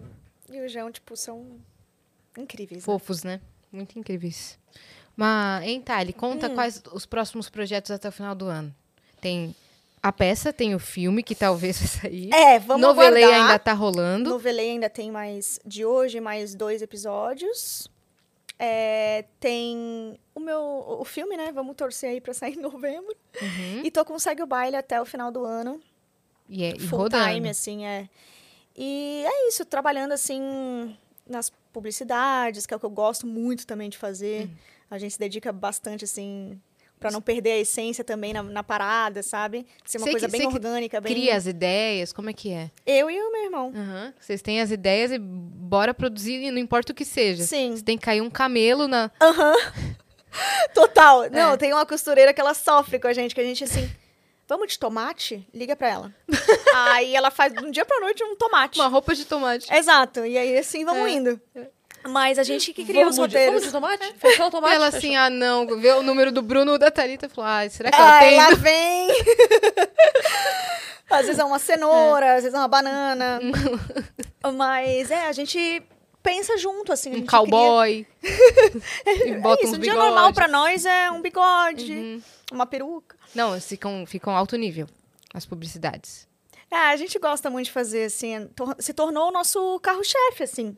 e 0.55 0.61
o 0.61 0.69
João, 0.69 0.91
tipo, 0.91 1.17
são 1.17 1.59
incríveis. 2.37 2.81
né? 2.83 2.85
Fofos, 2.85 3.23
né? 3.23 3.41
Muito 3.71 3.99
incríveis. 3.99 4.59
Mas, 5.17 5.65
hein, 5.65 5.81
Thali, 5.81 6.13
conta 6.13 6.49
Hum. 6.49 6.55
quais 6.55 6.83
os 6.93 7.07
próximos 7.07 7.49
projetos 7.51 7.91
até 7.91 8.09
o 8.09 8.13
final 8.13 8.35
do 8.35 8.47
ano. 8.47 8.75
Tem 9.21 9.55
a 10.03 10.11
peça, 10.11 10.53
tem 10.53 10.75
o 10.75 10.79
filme, 10.79 11.23
que 11.23 11.35
talvez 11.35 11.79
vai 11.81 11.87
sair. 11.87 12.35
É, 12.35 12.59
vamos 12.59 12.83
Novelei 12.83 13.23
aguardar. 13.23 13.47
ainda 13.47 13.59
tá 13.59 13.73
rolando. 13.73 14.31
Novelei 14.31 14.71
ainda 14.71 14.91
tem 14.91 15.11
mais 15.11 15.61
de 15.65 15.85
hoje, 15.85 16.21
mais 16.21 16.55
dois 16.55 16.83
episódios. 16.83 17.89
É, 18.59 19.25
tem 19.41 20.19
o 20.35 20.41
meu 20.41 20.61
o 21.01 21.05
filme, 21.05 21.37
né? 21.37 21.51
Vamos 21.53 21.75
torcer 21.77 22.11
aí 22.11 22.21
pra 22.21 22.35
sair 22.35 22.55
em 22.55 22.61
novembro. 22.63 23.15
Uhum. 23.41 23.81
E 23.85 23.91
tô 23.91 24.05
com 24.05 24.19
Segue 24.19 24.43
o 24.43 24.47
Baile 24.47 24.77
até 24.77 25.01
o 25.01 25.05
final 25.05 25.31
do 25.31 25.45
ano. 25.45 25.81
E, 26.49 26.65
é, 26.65 26.75
e 26.77 26.81
full 26.81 26.99
rodando. 27.01 27.33
time, 27.33 27.49
assim, 27.49 27.87
é. 27.87 28.09
E 28.77 29.25
é 29.27 29.49
isso, 29.49 29.65
trabalhando 29.65 30.13
assim 30.13 30.97
nas 31.27 31.51
publicidades, 31.73 32.67
que 32.67 32.75
é 32.75 32.77
o 32.77 32.81
que 32.81 32.87
eu 32.87 32.91
gosto 32.91 33.27
muito 33.27 33.67
também 33.67 33.89
de 33.89 33.99
fazer. 33.99 34.47
Hum. 34.47 34.55
A 34.91 34.99
gente 34.99 35.13
se 35.13 35.19
dedica 35.19 35.53
bastante, 35.53 36.05
assim, 36.05 36.61
pra 37.03 37.11
não 37.11 37.21
perder 37.21 37.53
a 37.53 37.59
essência 37.59 38.03
também 38.03 38.33
na, 38.33 38.43
na 38.43 38.63
parada, 38.65 39.23
sabe? 39.23 39.67
Ser 39.85 39.99
uma 39.99 40.05
Você 40.07 40.11
coisa 40.13 40.27
que- 40.29 40.39
bem 40.39 40.47
orgânica, 40.47 41.01
bem. 41.01 41.13
Cria 41.13 41.37
as 41.37 41.47
ideias, 41.47 42.13
como 42.13 42.31
é 42.31 42.33
que 42.33 42.51
é? 42.53 42.71
Eu 42.87 43.11
e 43.11 43.21
o 43.21 43.31
meu 43.33 43.45
irmão. 43.45 43.73
Aham. 43.75 44.15
Vocês 44.19 44.41
têm 44.41 44.61
as 44.61 44.71
ideias 44.71 45.13
e 45.13 45.19
bora 45.19 45.93
produzir, 45.93 46.43
e 46.43 46.51
não 46.51 46.59
importa 46.59 46.93
o 46.93 46.95
que 46.95 47.05
seja. 47.05 47.43
Sim. 47.45 47.77
Você 47.77 47.83
tem 47.83 47.99
que 47.99 48.05
cair 48.05 48.21
um 48.23 48.31
camelo 48.31 48.89
na. 48.89 49.11
Aham. 49.21 49.55
Total. 50.75 51.29
Não, 51.31 51.53
É. 51.53 51.57
tem 51.57 51.73
uma 51.73 51.85
costureira 51.85 52.33
que 52.33 52.41
ela 52.41 52.55
sofre 52.55 52.99
com 52.99 53.07
a 53.09 53.13
gente, 53.13 53.35
que 53.35 53.41
a 53.41 53.45
gente 53.45 53.65
assim. 53.65 53.91
Vamos 54.49 54.69
de 54.73 54.79
tomate? 54.79 55.47
Liga 55.55 55.75
pra 55.77 55.89
ela. 55.89 56.15
aí 56.93 57.15
ela 57.15 57.31
faz 57.31 57.53
de 57.53 57.65
um 57.65 57.71
dia 57.71 57.85
pra 57.85 58.01
noite 58.01 58.23
um 58.25 58.37
tomate. 58.37 58.79
Uma 58.79 58.89
roupa 58.89 59.15
de 59.15 59.25
tomate. 59.25 59.73
Exato. 59.73 60.27
E 60.27 60.37
aí 60.37 60.57
assim 60.59 60.85
vamos 60.85 61.07
É. 61.11 61.11
indo. 61.15 61.41
Mas 62.09 62.39
a 62.39 62.43
gente 62.43 62.73
que 62.73 62.85
cria 62.85 63.07
os 63.07 63.17
roteiros. 63.19 63.47
vamos 63.47 63.65
de 63.67 63.73
tomate? 63.73 64.15
Fechou 64.19 64.47
o 64.47 64.51
tomate? 64.51 64.75
ela 64.75 64.87
assim, 64.89 65.15
ah, 65.17 65.31
não, 65.31 65.67
vê 65.81 65.93
o 65.93 66.03
número 66.03 66.33
do 66.33 66.43
Bruno 66.43 66.73
ou 66.73 66.79
da 66.79 66.91
Thalita 66.91 67.27
e 67.27 67.29
falou, 67.29 67.49
ah, 67.51 67.69
será 67.71 67.91
que 67.91 67.97
ela 68.01 68.19
tem? 68.19 68.37
lá 68.37 68.51
vem. 68.59 69.09
às 71.11 71.27
vezes 71.27 71.39
é 71.39 71.45
uma 71.45 71.59
cenoura, 71.59 72.35
às 72.35 72.43
vezes 72.43 72.55
é 72.55 72.59
uma 72.59 72.69
banana. 72.69 73.41
Mas 74.55 75.11
é, 75.11 75.27
a 75.27 75.33
gente 75.33 75.83
pensa 76.23 76.57
junto, 76.59 76.93
assim. 76.93 77.15
Um 77.15 77.27
cowboy. 77.27 78.07
e 78.23 79.19
cria- 79.19 79.39
bota 79.41 79.63
É 79.63 79.67
isso, 79.67 79.77
um 79.77 79.79
dia. 79.79 79.93
Uhum. 79.95 79.99
normal 79.99 80.33
pra 80.33 80.49
nós 80.49 80.85
é 80.85 81.11
um 81.11 81.21
bigode, 81.21 82.23
uma 82.51 82.67
peruca. 82.67 83.17
Não, 83.35 83.59
ficam, 83.61 84.05
ficam 84.07 84.37
alto 84.37 84.57
nível, 84.57 84.89
as 85.33 85.45
publicidades. 85.47 86.27
É, 86.71 86.77
a 86.77 86.97
gente 86.97 87.19
gosta 87.19 87.51
muito 87.51 87.67
de 87.67 87.73
fazer, 87.73 88.05
assim, 88.05 88.47
tor- 88.57 88.77
se 88.79 88.93
tornou 88.95 89.29
o 89.29 89.33
nosso 89.33 89.79
carro-chefe, 89.81 90.43
assim. 90.43 90.77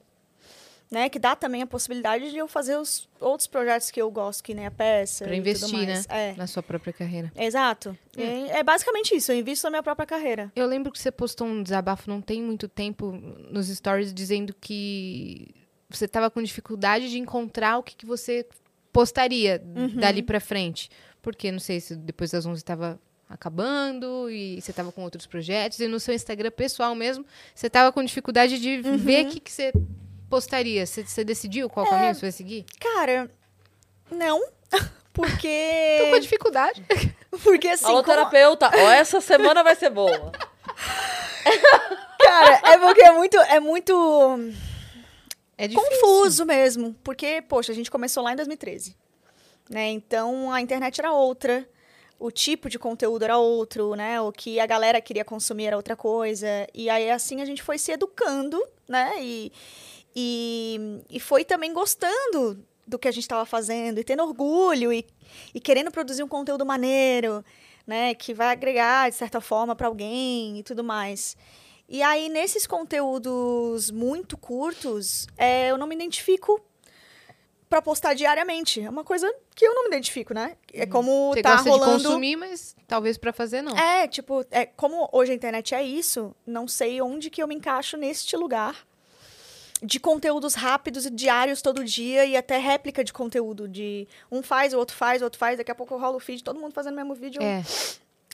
Né? 0.95 1.09
Que 1.09 1.19
dá 1.19 1.35
também 1.35 1.62
a 1.62 1.66
possibilidade 1.66 2.31
de 2.31 2.39
eu 2.39 2.49
fazer 2.49 2.77
os 2.77 3.09
outros 3.21 3.47
projetos 3.47 3.91
que 3.91 4.01
eu 4.01 4.11
gosto, 4.11 4.43
que 4.43 4.55
nem 4.55 4.66
a 4.66 4.71
peça. 4.71 5.25
Pra 5.25 5.35
tudo 5.35 5.39
investir, 5.41 5.87
né? 5.87 6.03
É, 6.09 6.35
Na 6.35 6.47
sua 6.47 6.62
própria 6.62 6.93
carreira. 6.93 7.33
exato. 7.37 7.97
É. 8.16 8.59
é 8.59 8.62
basicamente 8.62 9.15
isso, 9.15 9.33
eu 9.33 9.37
invisto 9.37 9.65
na 9.65 9.71
minha 9.71 9.83
própria 9.83 10.07
carreira. 10.07 10.53
Eu 10.55 10.66
lembro 10.66 10.93
que 10.93 10.99
você 10.99 11.11
postou 11.11 11.47
um 11.47 11.62
desabafo 11.62 12.09
não 12.09 12.21
tem 12.21 12.41
muito 12.41 12.69
tempo 12.69 13.12
nos 13.51 13.69
stories 13.69 14.15
dizendo 14.15 14.55
que 14.61 15.53
você 15.91 16.07
tava 16.07 16.31
com 16.31 16.43
dificuldade 16.43 17.11
de 17.11 17.19
encontrar 17.19 17.79
o 17.79 17.83
que, 17.83 17.97
que 17.97 18.07
você 18.07 18.47
postaria 18.93 19.61
dali 19.95 20.23
pra 20.23 20.41
frente. 20.41 20.89
Porque, 21.21 21.51
não 21.51 21.59
sei 21.59 21.81
se 21.81 21.97
depois 21.97 22.31
das 22.31 22.47
11 22.47 22.59
estava 22.59 23.01
acabando 23.29 24.31
e 24.31 24.61
você 24.61 24.73
tava 24.73 24.93
com 24.93 25.03
outros 25.03 25.27
projetos. 25.27 25.81
E 25.81 25.89
no 25.89 25.99
seu 25.99 26.15
Instagram 26.15 26.51
pessoal 26.51 26.95
mesmo, 26.95 27.25
você 27.55 27.69
tava 27.69 27.91
com 27.93 28.05
dificuldade 28.05 28.61
de 28.61 28.81
ver 28.99 29.27
o 29.27 29.31
que, 29.31 29.41
que 29.41 29.51
você 29.51 29.73
postaria. 30.35 30.85
Você, 30.85 31.05
você 31.05 31.23
decidiu 31.24 31.69
qual 31.70 31.86
caminho 31.86 32.15
você 32.15 32.20
vai 32.23 32.32
seguir? 32.32 32.65
Cara, 32.81 33.31
não. 34.11 34.43
Porque. 35.12 35.98
Tô 36.02 36.11
com 36.11 36.19
dificuldade. 36.19 36.85
Porque 37.43 37.69
assim. 37.69 37.85
Alô, 37.86 38.02
como- 38.02 38.16
terapeuta. 38.16 38.70
Ó, 38.74 38.90
essa 38.90 39.20
semana 39.20 39.62
vai 39.62 39.74
ser 39.77 39.90
boa. 39.90 40.32
Cara, 42.19 42.61
é 42.73 42.78
porque 42.78 43.02
é 43.02 43.11
muito. 43.12 43.36
É 43.39 43.61
muito 43.61 44.39
É 45.59 45.69
difícil. 45.69 45.90
confuso 46.01 46.44
mesmo. 46.47 46.94
Porque, 47.05 47.43
poxa, 47.43 47.70
a 47.73 47.74
gente 47.74 47.90
começou 47.90 48.23
lá 48.23 48.32
em 48.32 48.36
2013. 48.36 48.97
Né? 49.70 49.89
Então 49.90 50.52
a 50.52 50.61
internet 50.61 50.98
era 51.01 51.12
outra. 51.12 51.69
O 52.19 52.31
tipo 52.31 52.69
de 52.70 52.78
conteúdo 52.78 53.24
era 53.24 53.36
outro, 53.36 53.94
né? 53.94 54.20
O 54.20 54.31
que 54.32 54.59
a 54.61 54.66
galera 54.66 55.01
queria 55.01 55.24
consumir 55.24 55.66
era 55.66 55.77
outra 55.77 55.97
coisa. 55.97 56.47
E 56.73 56.89
aí, 56.89 57.11
assim, 57.11 57.43
a 57.43 57.44
gente 57.44 57.62
foi 57.62 57.77
se 57.77 57.93
educando, 57.93 58.62
né? 58.89 59.12
E, 59.20 59.52
e, 60.15 61.01
e 61.11 61.19
foi 61.19 61.45
também 61.45 61.73
gostando 61.73 62.65
do 62.86 62.99
que 62.99 63.09
a 63.09 63.11
gente 63.11 63.24
estava 63.24 63.45
fazendo, 63.47 63.99
e 63.99 64.05
tendo 64.05 64.23
orgulho, 64.23 64.93
e, 64.93 65.07
e 65.55 65.61
querendo 65.61 65.91
produzir 65.91 66.23
um 66.23 66.28
conteúdo 66.28 66.65
maneiro, 66.66 67.45
né? 67.86 68.15
Que 68.15 68.35
vai 68.35 68.49
agregar, 68.49 69.11
de 69.11 69.16
certa 69.16 69.41
forma, 69.41 69.74
para 69.74 69.86
alguém 69.86 70.59
e 70.59 70.62
tudo 70.62 70.85
mais. 70.85 71.36
E 71.89 72.03
aí, 72.03 72.28
nesses 72.28 72.66
conteúdos 72.66 73.91
muito 73.91 74.36
curtos, 74.36 75.27
é, 75.36 75.70
eu 75.70 75.78
não 75.78 75.86
me 75.86 75.95
identifico 75.95 76.61
pra 77.69 77.82
postar 77.82 78.15
diariamente. 78.15 78.81
É 78.81 78.89
uma 78.89 79.05
coisa 79.05 79.32
que 79.55 79.66
eu 79.66 79.74
não 79.74 79.82
me 79.85 79.89
identifico, 79.89 80.32
né? 80.32 80.57
É 80.73 80.86
como 80.86 81.32
Você 81.32 81.43
tá 81.43 81.57
gosta 81.57 81.70
rolando. 81.70 81.99
de 81.99 82.05
consumir, 82.05 82.36
mas 82.36 82.77
talvez 82.86 83.19
pra 83.19 83.32
fazer 83.32 83.62
não. 83.62 83.77
É, 83.77 84.07
tipo, 84.07 84.45
é, 84.51 84.66
como 84.66 85.09
hoje 85.12 85.32
a 85.32 85.35
internet 85.35 85.74
é 85.74 85.82
isso, 85.82 86.35
não 86.47 86.69
sei 86.69 87.01
onde 87.03 87.31
que 87.31 87.43
eu 87.43 87.49
me 87.49 87.55
encaixo 87.55 87.97
neste 87.97 88.36
lugar 88.36 88.86
de 89.82 89.98
conteúdos 90.01 90.55
rápidos 90.55 91.05
e 91.06 91.10
diários 91.10 91.60
todo 91.60 91.84
dia 91.84 92.24
e 92.24 92.36
até 92.36 92.59
réplica 92.59 93.02
de 93.05 93.12
conteúdo 93.12 93.68
de 93.68 94.09
um 94.30 94.42
faz, 94.42 94.72
o 94.72 94.78
outro 94.78 94.96
faz, 94.96 95.20
o 95.20 95.24
outro 95.24 95.38
faz, 95.38 95.59
daqui 95.59 95.70
a 95.70 95.74
pouco 95.74 95.94
eu 95.94 95.98
rolo 95.98 96.16
o 96.16 96.20
feed, 96.20 96.42
todo 96.42 96.59
mundo 96.60 96.72
fazendo 96.72 96.94
o 96.94 96.96
mesmo 96.96 97.14
vídeo. 97.14 97.42
É. 97.42 97.62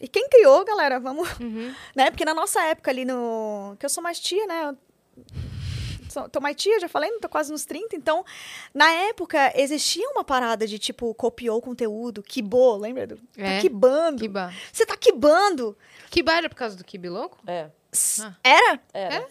E 0.00 0.08
quem 0.08 0.28
criou, 0.28 0.64
galera? 0.64 0.98
Vamos, 1.00 1.28
Uhum. 1.40 1.74
né? 1.96 2.10
Porque 2.10 2.24
na 2.24 2.34
nossa 2.34 2.62
época 2.64 2.90
ali 2.90 3.04
no, 3.04 3.74
que 3.78 3.84
eu 3.84 3.90
sou 3.90 4.02
mais 4.02 4.18
tia, 4.20 4.46
né? 4.46 4.74
Sou- 6.08 6.28
Tô 6.28 6.40
mais 6.40 6.56
tia, 6.56 6.80
já 6.80 6.88
falei, 6.88 7.10
tô 7.20 7.28
quase 7.28 7.52
nos 7.52 7.64
30. 7.64 7.94
Então, 7.94 8.24
na 8.74 8.90
época, 8.90 9.52
existia 9.54 10.08
uma 10.10 10.24
parada 10.24 10.66
de, 10.66 10.78
tipo, 10.78 11.14
copiou 11.14 11.58
o 11.58 11.62
conteúdo, 11.62 12.22
quibou, 12.22 12.76
lembra? 12.76 13.06
Do, 13.06 13.20
É, 13.36 13.56
Tá 13.56 13.60
quibando. 13.60 14.20
Kiba. 14.20 14.52
Você 14.72 14.84
tá 14.86 14.96
quibando. 14.96 15.76
Kiba 16.10 16.32
era 16.32 16.48
por 16.48 16.56
causa 16.56 16.76
do 16.76 16.82
Kibi 16.84 17.08
louco? 17.08 17.38
É. 17.46 17.70
S- 17.92 18.22
Ah. 18.22 18.34
Era? 18.42 18.80
Era. 18.92 19.28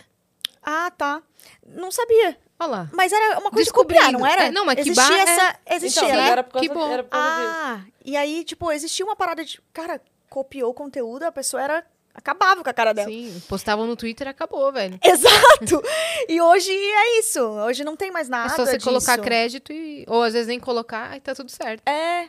Ah, 0.63 0.91
tá. 0.95 1.21
Não 1.65 1.91
sabia. 1.91 2.37
Olha 2.59 2.69
lá. 2.69 2.89
Mas 2.91 3.11
era 3.13 3.39
uma 3.39 3.49
coisa 3.49 3.65
de 3.65 3.73
copiar, 3.73 4.11
não 4.11 4.25
era? 4.25 4.45
É, 4.45 4.51
não, 4.51 4.65
mas 4.65 4.79
existia 4.79 5.03
Kibá 5.03 5.15
é- 5.17 5.21
essa. 5.21 5.59
Existia, 5.75 6.07
Então, 6.09 6.19
era 6.19 6.43
por 6.43 6.53
causa, 6.53 6.67
Que 6.67 6.73
bom. 6.73 6.91
era 6.91 7.03
por 7.03 7.09
causa 7.09 7.29
disso. 7.29 7.49
Ah, 7.55 7.81
e 8.03 8.17
aí, 8.17 8.43
tipo, 8.43 8.71
existia 8.71 9.05
uma 9.05 9.15
parada 9.15 9.43
de. 9.45 9.61
Cara, 9.71 10.01
copiou 10.29 10.71
o 10.71 10.73
conteúdo, 10.73 11.23
a 11.23 11.31
pessoa 11.31 11.63
era. 11.63 11.85
Acabava 12.13 12.61
com 12.61 12.69
a 12.69 12.73
cara 12.73 12.91
dela. 12.91 13.07
Sim, 13.07 13.41
postavam 13.47 13.87
no 13.87 13.95
Twitter 13.95 14.27
e 14.27 14.29
acabou, 14.31 14.73
velho. 14.73 14.99
Exato! 15.05 15.81
e 16.27 16.41
hoje 16.41 16.71
é 16.71 17.19
isso. 17.19 17.39
Hoje 17.39 17.83
não 17.85 17.95
tem 17.95 18.11
mais 18.11 18.27
nada. 18.27 18.51
é 18.51 18.55
só 18.57 18.65
você 18.65 18.77
disso. 18.77 18.89
colocar 18.89 19.17
crédito 19.19 19.71
e. 19.71 20.03
Ou 20.07 20.23
às 20.23 20.33
vezes 20.33 20.47
nem 20.47 20.59
colocar, 20.59 21.11
aí 21.11 21.21
tá 21.21 21.33
tudo 21.33 21.49
certo. 21.49 21.87
É. 21.87 22.27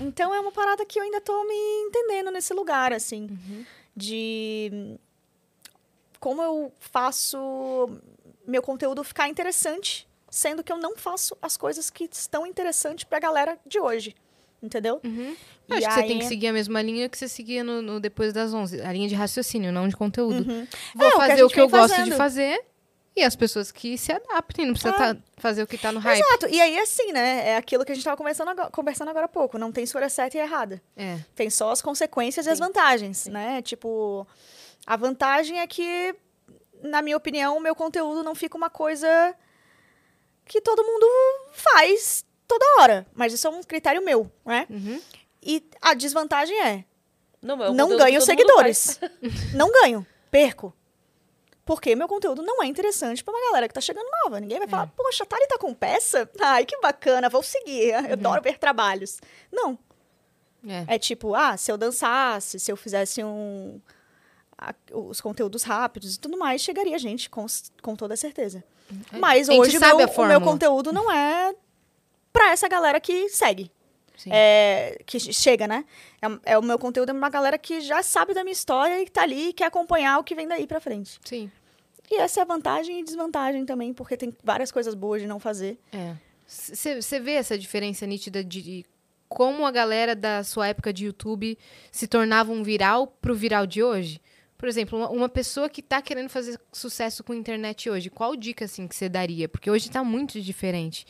Então 0.00 0.34
é 0.34 0.40
uma 0.40 0.52
parada 0.52 0.84
que 0.84 0.98
eu 0.98 1.02
ainda 1.02 1.20
tô 1.20 1.44
me 1.44 1.54
entendendo 1.86 2.30
nesse 2.30 2.52
lugar, 2.52 2.92
assim. 2.92 3.22
Uhum. 3.30 3.64
De 3.96 4.98
como 6.22 6.40
eu 6.40 6.72
faço 6.78 7.90
meu 8.46 8.62
conteúdo 8.62 9.02
ficar 9.02 9.28
interessante, 9.28 10.06
sendo 10.30 10.62
que 10.62 10.72
eu 10.72 10.78
não 10.78 10.96
faço 10.96 11.36
as 11.42 11.56
coisas 11.56 11.90
que 11.90 12.08
estão 12.12 12.46
interessantes 12.46 13.02
pra 13.04 13.18
galera 13.18 13.58
de 13.66 13.80
hoje. 13.80 14.14
Entendeu? 14.62 15.00
Eu 15.02 15.10
E 15.68 15.74
acho 15.84 15.88
que 15.88 15.94
você 15.94 16.06
tem 16.06 16.18
que 16.20 16.24
seguir 16.26 16.46
a 16.46 16.52
mesma 16.52 16.80
linha 16.80 17.08
que 17.08 17.18
você 17.18 17.26
seguia 17.26 17.64
no, 17.64 17.82
no 17.82 17.98
Depois 17.98 18.32
das 18.32 18.54
11. 18.54 18.80
A 18.82 18.92
linha 18.92 19.08
de 19.08 19.14
raciocínio, 19.16 19.72
não 19.72 19.88
de 19.88 19.96
conteúdo. 19.96 20.48
Uhum. 20.48 20.66
Vou 20.94 21.08
É, 21.08 21.08
o 21.08 21.10
que 21.10 21.16
a 21.16 21.26
fazer 21.28 21.42
o 21.42 21.48
que 21.48 21.60
eu 21.60 21.68
vem 21.68 21.80
gosto 21.80 21.94
de 21.94 21.98
fazendo. 22.12 22.16
fazer 22.16 22.64
e 23.16 23.22
as 23.24 23.34
pessoas 23.34 23.72
que 23.72 23.98
se 23.98 24.12
adaptem. 24.12 24.64
Não 24.64 24.74
precisa 24.74 24.94
É. 24.94 24.96
tá- 25.14 25.16
fazer 25.36 25.64
o 25.64 25.66
que 25.66 25.76
tá 25.76 25.90
no 25.90 25.98
hype. 25.98 26.20
Exato. 26.20 26.46
E 26.48 26.60
aí, 26.60 26.78
assim, 26.78 27.10
né? 27.10 27.48
É 27.48 27.56
aquilo 27.56 27.84
que 27.84 27.90
a 27.90 27.94
gente 27.96 28.04
tava 28.04 28.16
conversando 28.16 28.50
agora, 28.50 28.70
conversando 28.70 29.08
agora 29.08 29.26
há 29.26 29.28
pouco. 29.28 29.58
Não 29.58 29.72
tem 29.72 29.82
escolha 29.82 30.08
certa 30.08 30.36
e 30.38 30.40
errada. 30.40 30.80
É. 30.96 31.18
Tem 31.34 31.50
só 31.50 31.72
as 31.72 31.82
consequências 31.82 32.46
e 32.46 32.50
as 32.50 32.60
vantagens, 32.60 33.26
né? 33.26 33.60
Tipo, 33.62 34.24
a 34.86 34.96
vantagem 34.96 35.60
é 35.60 35.66
que, 35.66 36.14
na 36.82 37.02
minha 37.02 37.16
opinião, 37.16 37.56
o 37.56 37.60
meu 37.60 37.74
conteúdo 37.74 38.22
não 38.22 38.34
fica 38.34 38.56
uma 38.56 38.70
coisa 38.70 39.34
que 40.44 40.60
todo 40.60 40.82
mundo 40.84 41.06
faz 41.52 42.24
toda 42.48 42.64
hora. 42.80 43.06
Mas 43.14 43.32
isso 43.32 43.46
é 43.46 43.50
um 43.50 43.62
critério 43.62 44.04
meu, 44.04 44.30
né? 44.44 44.66
Uhum. 44.68 45.00
E 45.42 45.64
a 45.80 45.94
desvantagem 45.94 46.58
é, 46.60 46.84
Não, 47.40 47.62
é 47.64 47.70
não 47.72 47.96
ganho 47.96 48.20
seguidores. 48.20 49.00
não 49.54 49.70
ganho, 49.72 50.06
perco. 50.30 50.72
Porque 51.64 51.94
meu 51.94 52.08
conteúdo 52.08 52.42
não 52.42 52.60
é 52.62 52.66
interessante 52.66 53.22
pra 53.22 53.32
uma 53.32 53.46
galera 53.46 53.68
que 53.68 53.74
tá 53.74 53.80
chegando 53.80 54.06
nova. 54.24 54.40
Ninguém 54.40 54.58
vai 54.58 54.66
falar, 54.68 54.88
poxa, 54.96 55.22
a 55.22 55.26
Thali 55.26 55.46
tá 55.46 55.56
com 55.58 55.72
peça? 55.72 56.28
Ai, 56.40 56.64
que 56.66 56.76
bacana, 56.80 57.28
vou 57.28 57.42
seguir. 57.42 57.90
Eu 58.08 58.14
adoro 58.14 58.42
ver 58.42 58.58
trabalhos. 58.58 59.20
Não, 59.50 59.78
É. 60.68 60.96
é 60.96 60.98
tipo, 60.98 61.34
ah, 61.36 61.56
se 61.56 61.70
eu 61.70 61.78
dançasse, 61.78 62.58
se 62.58 62.70
eu 62.70 62.76
fizesse 62.76 63.22
um. 63.22 63.80
A- 64.70 64.96
os 64.96 65.20
conteúdos 65.20 65.62
rápidos 65.62 66.14
e 66.14 66.18
tudo 66.20 66.36
mais, 66.38 66.60
chegaria 66.62 66.98
gente, 66.98 67.28
com, 67.30 67.44
com 67.82 67.94
toda 67.96 68.16
certeza. 68.16 68.62
Mas 69.12 69.48
A 69.48 69.52
gente 69.52 69.60
hoje 69.62 69.78
meu, 69.78 69.88
a 70.00 70.06
o 70.22 70.26
meu 70.28 70.40
conteúdo 70.40 70.92
não 70.92 71.10
é 71.10 71.54
pra 72.32 72.50
essa 72.50 72.68
galera 72.68 73.00
que 73.00 73.28
segue. 73.28 73.70
É, 74.26 75.00
que 75.06 75.18
che- 75.18 75.32
chega, 75.32 75.66
né? 75.66 75.84
É, 76.44 76.52
é 76.52 76.58
o 76.58 76.62
meu 76.62 76.78
conteúdo 76.78 77.08
é 77.10 77.12
uma 77.12 77.28
galera 77.30 77.58
que 77.58 77.80
já 77.80 78.02
sabe 78.02 78.34
da 78.34 78.44
minha 78.44 78.52
história 78.52 79.00
e 79.02 79.08
tá 79.08 79.22
ali 79.22 79.48
e 79.48 79.52
quer 79.52 79.64
acompanhar 79.64 80.18
o 80.18 80.24
que 80.24 80.34
vem 80.34 80.46
daí 80.46 80.66
pra 80.66 80.80
frente. 80.80 81.18
Sim. 81.24 81.50
E 82.10 82.16
essa 82.16 82.40
é 82.40 82.42
a 82.42 82.46
vantagem 82.46 83.00
e 83.00 83.04
desvantagem 83.04 83.64
também, 83.64 83.92
porque 83.94 84.16
tem 84.16 84.32
várias 84.44 84.70
coisas 84.70 84.94
boas 84.94 85.22
de 85.22 85.26
não 85.26 85.40
fazer. 85.40 85.78
É. 85.92 86.14
Você 86.46 87.18
vê 87.18 87.32
essa 87.32 87.58
diferença 87.58 88.06
nítida 88.06 88.44
de 88.44 88.84
como 89.28 89.64
a 89.64 89.70
galera 89.70 90.14
da 90.14 90.44
sua 90.44 90.68
época 90.68 90.92
de 90.92 91.06
YouTube 91.06 91.56
se 91.90 92.06
tornava 92.06 92.52
um 92.52 92.62
viral 92.62 93.06
pro 93.06 93.34
viral 93.34 93.66
de 93.66 93.82
hoje? 93.82 94.20
Por 94.62 94.68
exemplo, 94.68 94.96
uma, 94.96 95.08
uma 95.10 95.28
pessoa 95.28 95.68
que 95.68 95.82
tá 95.82 96.00
querendo 96.00 96.28
fazer 96.28 96.56
sucesso 96.72 97.24
com 97.24 97.32
a 97.32 97.36
internet 97.36 97.90
hoje, 97.90 98.08
qual 98.08 98.36
dica 98.36 98.64
assim 98.66 98.86
que 98.86 98.94
você 98.94 99.08
daria? 99.08 99.48
Porque 99.48 99.68
hoje 99.68 99.90
tá 99.90 100.04
muito 100.04 100.40
diferente. 100.40 101.04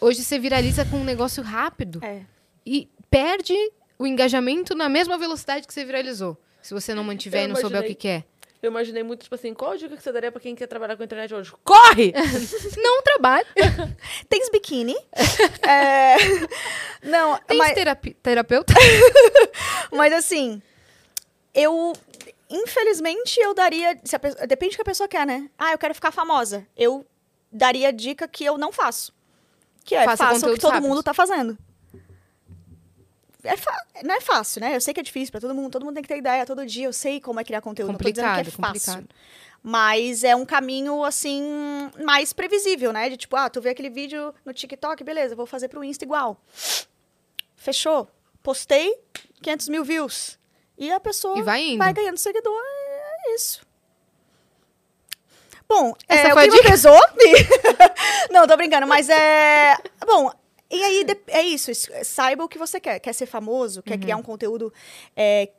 Hoje 0.00 0.22
você 0.22 0.38
viraliza 0.38 0.84
com 0.84 0.98
um 0.98 1.02
negócio 1.02 1.42
rápido 1.42 1.98
É. 2.04 2.20
e 2.64 2.88
perde 3.10 3.52
o 3.98 4.06
engajamento 4.06 4.72
na 4.76 4.88
mesma 4.88 5.18
velocidade 5.18 5.66
que 5.66 5.74
você 5.74 5.84
viralizou. 5.84 6.40
Se 6.62 6.72
você 6.72 6.94
não 6.94 7.02
mantiver 7.02 7.40
Eu 7.40 7.44
e 7.46 7.48
não 7.48 7.56
souber 7.56 7.80
o 7.80 7.84
que 7.84 7.94
quer. 7.96 8.24
Eu 8.62 8.70
imaginei 8.70 9.02
muito, 9.02 9.24
tipo 9.24 9.34
assim, 9.34 9.52
qual 9.52 9.76
dica 9.76 9.96
que 9.96 10.02
você 10.04 10.12
daria 10.12 10.30
pra 10.30 10.40
quem 10.40 10.54
quer 10.54 10.68
trabalhar 10.68 10.94
com 10.96 11.02
a 11.02 11.06
internet 11.06 11.34
hoje? 11.34 11.52
Corre! 11.64 12.12
Não 12.78 13.02
trabalhe. 13.02 13.46
Tens 14.30 14.48
biquíni. 14.48 14.94
É, 15.68 16.16
Não, 17.02 17.36
Tem 17.48 17.58
mas, 17.58 17.74
terapi- 17.74 18.14
terapeuta? 18.22 18.74
mas 19.90 20.12
assim, 20.12 20.62
eu. 21.52 21.92
Infelizmente, 22.48 23.38
eu 23.40 23.54
daria. 23.54 23.94
depende 24.46 24.72
do 24.72 24.76
que 24.76 24.82
a 24.82 24.84
pessoa 24.84 25.08
quer, 25.08 25.26
né? 25.26 25.50
Ah, 25.58 25.72
eu 25.72 25.78
quero 25.78 25.94
ficar 25.94 26.10
famosa. 26.12 26.66
Eu 26.76 27.04
daria 27.50 27.88
a 27.88 27.90
dica 27.92 28.28
que 28.28 28.44
eu 28.44 28.56
não 28.56 28.70
faço. 28.72 29.12
Que 29.84 29.94
é 29.94 30.04
Faça 30.04 30.16
faça 30.24 30.50
o 30.50 30.54
que 30.54 30.60
todo 30.60 30.70
rápidos. 30.72 30.88
mundo 30.88 31.02
tá 31.02 31.12
fazendo. 31.14 31.56
É 33.42 33.56
fa- 33.56 33.84
Não 34.04 34.14
é 34.14 34.20
fácil, 34.20 34.60
né? 34.60 34.74
Eu 34.74 34.80
sei 34.80 34.92
que 34.92 34.98
é 35.00 35.02
difícil 35.02 35.30
pra 35.30 35.40
todo 35.40 35.54
mundo. 35.54 35.70
Todo 35.70 35.84
mundo 35.84 35.94
tem 35.94 36.02
que 36.02 36.08
ter 36.08 36.18
ideia 36.18 36.44
todo 36.44 36.66
dia. 36.66 36.86
Eu 36.86 36.92
sei 36.92 37.20
como 37.20 37.38
é 37.38 37.44
criar 37.44 37.60
conteúdo. 37.60 37.92
não 37.92 37.98
tô 37.98 38.04
dizendo 38.10 38.24
complicado, 38.26 38.44
que 38.44 38.48
é 38.48 38.52
fácil. 38.66 38.92
complicado. 38.94 39.16
Mas 39.62 40.22
é 40.24 40.34
um 40.36 40.44
caminho, 40.46 41.02
assim, 41.04 41.42
mais 42.04 42.32
previsível, 42.32 42.92
né? 42.92 43.08
De 43.08 43.16
tipo, 43.16 43.34
ah, 43.36 43.48
tu 43.50 43.60
vê 43.60 43.70
aquele 43.70 43.90
vídeo 43.90 44.32
no 44.44 44.52
TikTok, 44.52 45.02
beleza, 45.02 45.34
vou 45.34 45.46
fazer 45.46 45.68
pro 45.68 45.82
Insta 45.82 46.04
igual. 46.04 46.40
Fechou. 47.56 48.08
Postei, 48.42 48.96
500 49.42 49.68
mil 49.68 49.84
views. 49.84 50.38
E 50.78 50.90
a 50.92 51.00
pessoa 51.00 51.38
E 51.38 51.42
vai 51.42 51.76
vai 51.76 51.92
ganhando 51.92 52.18
seguidor. 52.18 52.60
É 53.26 53.34
isso. 53.34 53.60
Bom, 55.68 55.94
Essa 56.08 56.28
é, 56.28 56.32
foi 56.32 56.44
o 56.44 56.48
a 56.48 56.50
clima 56.52 56.70
pesou. 56.70 57.00
Não, 58.30 58.46
tô 58.46 58.56
brincando, 58.56 58.86
mas 58.86 59.08
é... 59.08 59.74
Bom, 60.06 60.30
e 60.70 60.82
aí 60.82 61.04
é 61.28 61.42
isso. 61.42 61.72
Saiba 62.04 62.44
o 62.44 62.48
que 62.48 62.58
você 62.58 62.78
quer. 62.78 63.00
Quer 63.00 63.12
ser 63.12 63.26
famoso? 63.26 63.82
Quer 63.82 63.94
Uhum. 63.94 64.00
criar 64.00 64.16
um 64.16 64.22
conteúdo 64.22 64.72
é, 65.16 65.50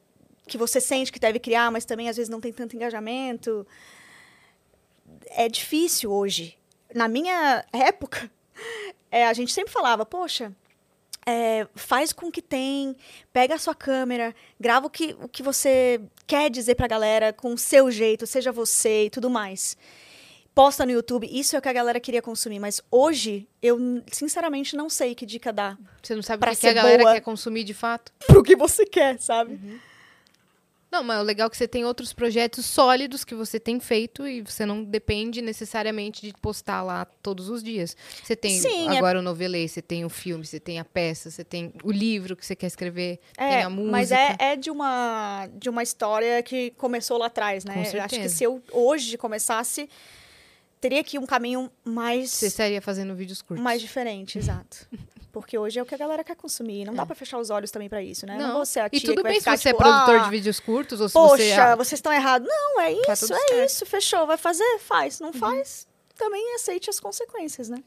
que 0.48 0.58
você 0.58 0.80
sente 0.80 1.12
que 1.12 1.20
deve 1.20 1.40
criar, 1.40 1.70
mas 1.72 1.84
também 1.84 2.08
às 2.08 2.16
vezes 2.16 2.30
não 2.30 2.40
tem 2.40 2.54
tanto 2.54 2.76
engajamento 2.76 3.68
é 5.30 5.48
difícil 5.48 6.12
hoje. 6.12 6.58
Na 6.94 7.08
minha 7.08 7.66
época, 7.74 8.30
é, 9.12 9.28
a 9.28 9.34
gente 9.34 9.52
sempre 9.52 9.72
falava, 9.72 10.06
poxa, 10.06 10.54
é, 11.28 11.68
faz 11.76 12.14
com 12.14 12.28
o 12.28 12.32
que 12.32 12.42
tem, 12.42 12.96
pega 13.34 13.56
a 13.56 13.60
sua 13.60 13.76
câmera, 13.76 14.34
grava 14.58 14.88
o 14.88 14.90
que, 14.90 15.14
o 15.22 15.28
que 15.28 15.44
você 15.44 16.00
quer 16.26 16.50
dizer 16.50 16.76
pra 16.76 16.88
galera 16.88 17.34
com 17.34 17.54
o 17.54 17.58
seu 17.58 17.92
jeito, 17.92 18.26
seja 18.26 18.50
você 18.50 19.06
e 19.06 19.10
tudo 19.10 19.30
mais. 19.30 19.76
Posta 20.56 20.86
no 20.86 20.92
YouTube, 20.92 21.30
isso 21.30 21.56
é 21.56 21.60
o 21.60 21.62
que 21.62 21.68
a 21.70 21.74
galera 21.74 22.00
queria 22.00 22.22
consumir. 22.22 22.60
Mas 22.60 22.82
hoje, 22.90 23.48
eu 23.62 23.78
sinceramente 24.12 24.76
não 24.76 24.90
sei 24.90 25.14
que 25.14 25.24
dica 25.26 25.54
dar 25.54 25.78
Você 26.02 26.16
não 26.16 26.24
sabe 26.24 26.40
Pra 26.40 26.52
o 26.52 26.56
que, 26.56 26.62
que 26.62 26.68
a 26.68 26.74
galera 26.74 27.14
quer 27.14 27.22
consumir 27.22 27.64
de 27.64 27.76
fato? 27.76 28.12
pro 28.26 28.42
que 28.42 28.56
você 28.56 28.86
quer, 28.86 29.20
sabe? 29.20 29.60
Não, 30.90 31.04
mas 31.04 31.20
o 31.20 31.24
legal 31.24 31.48
é 31.48 31.50
que 31.50 31.58
você 31.58 31.68
tem 31.68 31.84
outros 31.84 32.14
projetos 32.14 32.66
sólidos 32.66 33.26
que 33.26 33.36
você 33.36 33.60
tem 33.60 33.78
feito 33.80 34.26
e 34.26 34.42
você 34.42 34.66
não 34.66 34.84
depende 34.84 35.42
necessariamente 35.42 36.26
de 36.26 36.34
postar 36.42 36.82
lá 36.82 37.04
todos 37.22 37.50
os 37.50 37.62
dias. 37.62 37.96
Você 38.24 38.36
tem 38.38 38.58
Sim, 38.60 38.88
é- 38.88 38.98
agora 38.98 39.20
o 39.20 39.22
novelê, 39.22 39.68
você 39.68 39.82
tem 39.82 40.06
o 40.06 40.10
filme, 40.10 40.46
você 40.46 40.60
tem 40.62 40.80
a 40.80 40.86
peça, 40.86 41.30
você 41.30 41.44
tem 41.44 41.74
o 41.84 41.92
livro 41.92 42.36
que 42.38 42.46
você 42.46 42.56
quer 42.56 42.68
escrever, 42.68 43.20
tem 43.38 43.62
a 43.64 43.70
música. 43.70 43.92
mas 43.92 44.12
é, 44.12 44.36
é 44.40 44.56
de 44.56 44.72
uma 44.72 45.50
de 45.54 45.70
uma 45.70 45.84
história 45.84 46.42
que 46.42 46.72
começou 46.72 47.18
lá 47.18 47.26
atrás, 47.26 47.66
né? 47.66 47.84
Eu 47.94 48.02
acho 48.02 48.16
que 48.16 48.30
se 48.30 48.44
eu 48.46 48.64
hoje 48.72 49.18
começasse, 49.18 49.90
teria 50.80 51.04
que 51.04 51.18
ir 51.18 51.20
um 51.20 51.26
caminho 51.26 51.70
mais 51.84 52.32
Você 52.32 52.48
estaria 52.48 52.82
fazendo 52.82 53.14
vídeos 53.14 53.42
curtos. 53.42 53.62
mais 53.64 53.82
diferente, 53.82 54.38
exato. 54.40 54.88
Porque 55.40 55.58
hoje 55.58 55.80
é 55.80 55.82
o 55.82 55.86
que 55.86 55.96
a 55.96 55.98
galera 55.98 56.24
quer 56.24 56.36
consumir. 56.36 56.86
Não 56.86 56.94
dá 56.94 57.06
pra 57.06 57.16
fechar 57.16 57.38
os 57.38 57.50
olhos 57.50 57.72
também 57.72 57.88
pra 57.90 58.02
isso, 58.02 58.26
né? 58.26 58.38
Não, 58.38 58.62
a 58.62 58.66
tia 58.66 58.88
e 58.92 59.00
tudo 59.02 59.24
bem 59.24 59.34
se 59.34 59.40
ficar, 59.40 59.58
você 59.58 59.70
tipo, 59.70 59.82
é 59.82 59.86
produtor 59.86 60.16
ah, 60.16 60.24
de 60.24 60.30
vídeos 60.30 60.60
curtos 60.60 61.02
ou 61.02 61.08
se 61.10 61.14
Poxa, 61.14 61.38
você 61.44 61.50
é... 61.52 61.76
vocês 61.76 61.98
estão 62.00 62.12
errados. 62.14 62.48
Não, 62.48 62.82
é 62.82 62.96
Tá 63.02 63.14
isso, 63.14 63.28
tudo 63.28 63.38
é. 63.38 63.56
Uhum. 63.60 63.64
isso. 63.66 63.86
Fechou. 63.86 64.26
Vai 64.28 64.38
fazer? 64.38 64.80
Faz. 64.80 65.20
Não 65.20 65.34
faz? 65.34 65.88
Também 66.16 66.56
aceite 66.56 66.90
as 66.90 67.00
consequências, 67.00 67.70
né? 67.70 67.84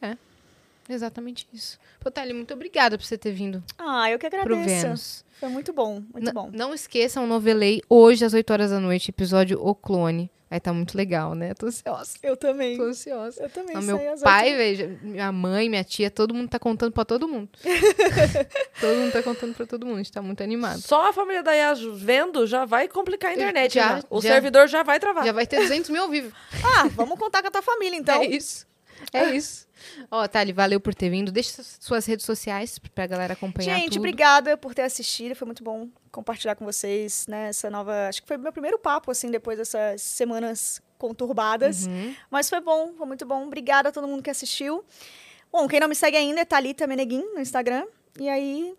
Exatamente 0.89 1.47
isso. 1.53 1.79
Pô, 2.01 2.11
Thali, 2.11 2.33
muito 2.33 2.53
obrigada 2.53 2.99
por 2.99 3.05
você 3.05 3.17
ter 3.17 3.31
vindo 3.33 3.63
Ah, 3.79 4.11
eu 4.11 4.19
que 4.19 4.29
pro 4.29 4.41
agradeço. 4.41 4.83
Vênus. 4.87 5.25
Foi 5.39 5.49
muito 5.49 5.73
bom, 5.73 6.03
muito 6.13 6.27
N- 6.27 6.33
bom. 6.33 6.51
Não 6.53 6.75
esqueçam, 6.75 7.27
novelei 7.27 7.81
hoje 7.89 8.25
às 8.25 8.35
8 8.35 8.51
horas 8.53 8.71
da 8.71 8.81
noite, 8.81 9.11
episódio 9.11 9.59
O 9.65 9.75
Clone. 9.75 10.31
Vai 10.51 10.59
estar 10.59 10.73
muito 10.73 10.97
legal, 10.99 11.33
né? 11.37 11.55
Tô 11.55 11.67
ansiosa. 11.67 12.19
Eu 12.25 12.37
também. 12.37 12.77
Tô 12.77 12.83
ansiosa. 12.83 13.41
Eu 13.41 13.49
também 13.49 13.73
Não, 13.77 13.83
meu 13.83 14.19
pai, 14.21 14.57
veja, 14.57 14.99
minha 15.01 15.31
mãe, 15.31 15.69
minha 15.69 15.85
tia, 15.85 16.11
todo 16.11 16.35
mundo 16.35 16.49
tá 16.49 16.59
contando 16.59 16.91
pra 16.93 17.05
todo 17.05 17.29
mundo. 17.29 17.49
todo 18.81 18.97
mundo 18.99 19.13
tá 19.13 19.23
contando 19.23 19.55
pra 19.55 19.65
todo 19.65 19.87
mundo. 19.87 19.95
A 19.95 19.99
gente 19.99 20.13
tá 20.13 20.21
muito 20.21 20.43
animado. 20.43 20.81
Só 20.81 21.09
a 21.09 21.13
família 21.13 21.43
da 21.43 21.53
Yas 21.53 21.81
vendo 21.81 22.47
já 22.49 22.65
vai 22.65 22.89
complicar 22.89 23.31
a 23.31 23.35
internet. 23.35 23.75
Já, 23.75 23.99
Já, 24.01 24.05
O 24.11 24.21
já. 24.21 24.29
servidor 24.31 24.67
já 24.69 24.83
vai 24.83 24.99
travar. 24.99 25.25
Já 25.25 25.33
vai 25.33 25.47
ter 25.47 25.61
200 25.61 25.89
mil 25.91 26.03
ao 26.03 26.09
vivo. 26.09 26.33
Ah, 26.83 26.89
vamos 26.89 27.19
contar 27.19 27.43
com 27.43 27.49
a 27.49 27.51
tua 27.51 27.63
família, 27.63 27.97
então. 27.97 28.21
É 28.21 28.27
isso. 28.27 28.67
É 29.13 29.31
isso. 29.35 29.67
Ó, 30.11 30.27
Thali, 30.29 30.53
valeu 30.53 30.79
por 30.81 30.95
ter 30.95 31.09
vindo. 31.11 31.33
Deixa 31.33 31.51
suas- 31.63 31.79
suas 31.81 32.07
redes 32.07 32.25
sociais 32.27 32.79
pra 32.95 33.07
galera 33.07 33.33
acompanhar 33.33 33.77
Gente, 33.77 33.91
tudo. 33.93 33.99
obrigada 34.01 34.57
por 34.57 34.75
ter 34.75 34.83
assistido. 34.83 35.35
Foi 35.35 35.47
muito 35.47 35.63
bom 35.65 35.89
compartilhar 36.11 36.55
com 36.57 36.65
vocês, 36.65 37.27
né? 37.29 37.49
Essa 37.49 37.71
nova. 37.71 38.09
Acho 38.09 38.23
que 38.23 38.29
foi 38.29 38.37
meu 38.37 38.53
primeiro 38.53 38.79
papo, 38.79 39.11
assim, 39.11 39.31
depois 39.31 39.59
dessas 39.59 40.03
semanas 40.03 40.81
conturbadas. 40.99 41.87
Uhum. 41.87 42.15
Mas 42.31 42.49
foi 42.51 42.61
bom, 42.61 42.93
foi 42.97 43.07
muito 43.07 43.25
bom. 43.27 43.47
Obrigada 43.47 43.89
a 43.89 43.93
todo 43.93 44.07
mundo 44.07 44.23
que 44.23 44.31
assistiu. 44.31 44.85
Bom, 45.53 45.67
quem 45.67 45.81
não 45.81 45.89
me 45.89 45.95
segue 45.95 46.17
ainda 46.17 46.41
é 46.41 46.45
Thalita 46.45 46.87
Meneguin 46.87 47.25
no 47.35 47.41
Instagram. 47.41 47.87
E 48.19 48.29
aí, 48.29 48.75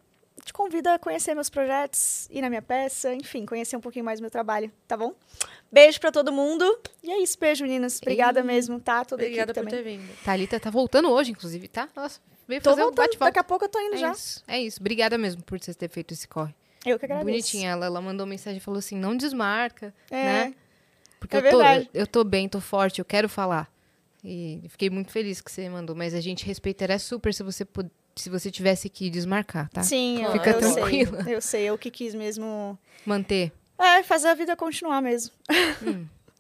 te 0.45 0.53
convido 0.53 0.90
a 0.90 0.98
conhecer 0.99 1.34
meus 1.36 1.49
projetos, 1.49 2.28
ir 2.30 2.41
na 2.41 2.49
minha 2.49 2.62
peça, 2.62 3.14
enfim, 3.14 3.45
conhecer 3.45 3.76
um 3.76 3.82
pouquinho 3.82 4.06
mais 4.06 4.20
do 4.20 4.24
meu 4.24 4.32
trabalho, 4.32 4.72
tá 4.88 4.95
bom? 4.95 5.14
Beijo 5.72 5.99
pra 5.99 6.12
todo 6.12 6.32
mundo. 6.32 6.80
E 7.03 7.12
é 7.12 7.20
isso, 7.22 7.38
beijo, 7.40 7.64
meninas. 7.64 7.98
Obrigada 8.02 8.40
Ei. 8.40 8.44
mesmo, 8.45 8.80
tá? 8.80 9.03
Toda 9.06 9.24
Obrigada 9.24 9.53
por 9.53 9.60
também. 9.62 9.74
ter 9.74 9.84
vindo. 9.84 10.24
Thalita 10.24 10.60
tá 10.60 10.70
voltando 10.70 11.10
hoje, 11.10 11.32
inclusive, 11.32 11.68
tá? 11.68 11.88
Nossa, 11.95 12.20
veio 12.48 12.62
Tô 12.62 12.70
fazer 12.72 12.82
um 12.82 12.86
voltando, 12.86 13.06
bate-volta. 13.06 13.26
daqui 13.32 13.40
a 13.40 13.44
pouco 13.44 13.66
eu 13.66 13.70
tô 13.70 13.80
indo 13.80 13.95
É 13.95 13.98
já. 13.98 14.12
isso, 14.12 14.44
é 14.48 14.60
isso. 14.62 14.80
Obrigada 14.80 15.18
mesmo 15.18 15.44
por 15.44 15.60
você 15.60 15.74
ter 15.74 15.90
feito 15.90 16.14
esse 16.14 16.28
corre. 16.28 16.53
Eu 16.86 16.98
que 16.98 17.06
agradeço. 17.06 17.26
Bonitinha 17.28 17.72
ela. 17.72 17.86
Ela 17.86 18.02
mandou 18.02 18.26
mensagem 18.26 18.58
e 18.58 18.62
falou 18.62 18.80
assim: 18.80 18.95
não 18.95 19.16
desmarca, 19.16 19.94
É. 20.10 20.24
né? 20.24 20.56
Porque 21.20 21.36
É 21.36 21.40
eu, 21.40 21.44
tô, 21.52 21.58
verdade. 21.60 21.90
eu 21.94 22.08
tô 22.08 22.24
bem, 22.24 22.49
tô 22.49 22.60
forte, 22.60 22.99
eu 22.99 23.06
quero 23.06 23.30
falar. 23.30 23.72
E 24.24 24.64
fiquei 24.70 24.90
muito 24.90 25.12
feliz 25.12 25.40
que 25.41 25.52
você 25.52 25.68
mandou, 25.70 25.95
mas 25.95 26.14
a 26.14 26.22
gente 26.22 26.45
respeitaria 26.45 26.98
super 26.99 27.34
se 27.34 27.44
você 27.44 27.66
se 28.16 28.30
você 28.30 28.52
tivesse 28.52 28.90
que 28.90 29.10
desmarcar, 29.10 29.70
tá? 29.70 29.84
Sim, 29.84 30.22
eu, 30.24 30.32
Fica 30.34 30.49
eu 30.52 30.60
tranquila. 30.60 31.24
sei. 31.24 31.36
Eu 31.36 31.41
sei, 31.41 31.64
eu 31.64 31.78
que 31.78 31.90
quis 31.90 32.14
mesmo. 32.14 32.78
Manter. 33.06 33.52
É, 33.80 34.03
fazer 34.03 34.28
a 34.28 34.34
vida 34.36 34.56
continuar 34.56 35.02
mesmo. 35.02 35.32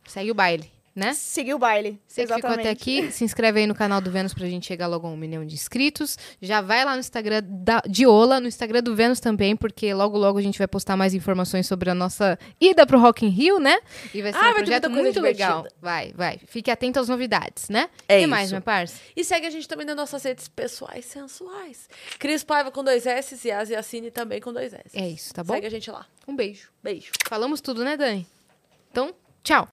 Segue 0.05 0.31
o 0.31 0.35
baile, 0.35 0.69
né? 0.95 1.13
Seguir 1.13 1.53
o 1.53 1.59
baile. 1.59 1.99
Você 2.07 2.25
que 2.25 2.33
ficou 2.33 2.49
até 2.49 2.69
aqui, 2.69 3.11
se 3.11 3.23
inscreve 3.23 3.59
aí 3.61 3.67
no 3.67 3.73
canal 3.75 4.01
do 4.01 4.11
Vênus 4.11 4.33
pra 4.33 4.45
gente 4.47 4.65
chegar 4.65 4.87
logo 4.87 5.07
a 5.07 5.09
um 5.09 5.17
milhão 5.17 5.45
de 5.45 5.53
inscritos. 5.55 6.17
Já 6.41 6.61
vai 6.61 6.83
lá 6.83 6.93
no 6.93 6.99
Instagram 6.99 7.43
da, 7.45 7.81
de 7.87 8.05
Ola, 8.05 8.39
no 8.39 8.47
Instagram 8.47 8.81
do 8.83 8.95
Vênus 8.95 9.19
também, 9.19 9.55
porque 9.55 9.93
logo 9.93 10.17
logo 10.17 10.37
a 10.37 10.41
gente 10.41 10.57
vai 10.57 10.67
postar 10.67 10.97
mais 10.97 11.13
informações 11.13 11.65
sobre 11.67 11.89
a 11.89 11.95
nossa 11.95 12.37
ida 12.59 12.85
pro 12.85 12.99
Rock 12.99 13.25
in 13.25 13.29
Rio, 13.29 13.59
né? 13.59 13.79
E 14.13 14.21
vai 14.21 14.33
ser 14.33 14.39
Ah, 14.39 14.49
um 14.51 14.53
projeto 14.55 14.89
muito 14.89 15.19
legal. 15.21 15.61
divertida. 15.61 15.75
Vai, 15.81 16.13
vai. 16.13 16.39
Fique 16.45 16.69
atento 16.69 16.99
às 16.99 17.07
novidades, 17.07 17.69
né? 17.69 17.89
É 18.07 18.15
que 18.17 18.21
isso. 18.21 18.29
mais, 18.29 18.49
minha 18.51 18.61
parça? 18.61 18.95
E 19.15 19.23
segue 19.23 19.47
a 19.47 19.49
gente 19.49 19.67
também 19.67 19.85
nas 19.85 19.95
nossas 19.95 20.23
redes 20.23 20.47
pessoais 20.47 21.05
sensuais. 21.05 21.87
Cris 22.19 22.43
Paiva 22.43 22.69
com 22.71 22.83
dois 22.83 23.05
S 23.05 23.39
e 23.47 23.49
Yas 23.49 23.69
Yassine 23.69 24.11
também 24.11 24.39
com 24.41 24.51
dois 24.51 24.73
S. 24.73 24.89
É 24.93 25.07
isso, 25.07 25.33
tá 25.33 25.43
bom? 25.43 25.53
Segue 25.53 25.67
a 25.67 25.69
gente 25.71 25.89
lá. 25.89 26.05
Um 26.27 26.35
beijo. 26.35 26.69
Beijo. 26.83 27.11
Falamos 27.27 27.61
tudo, 27.61 27.83
né, 27.83 27.95
Dani? 27.97 28.27
Então, 28.91 29.13
tchau. 29.43 29.67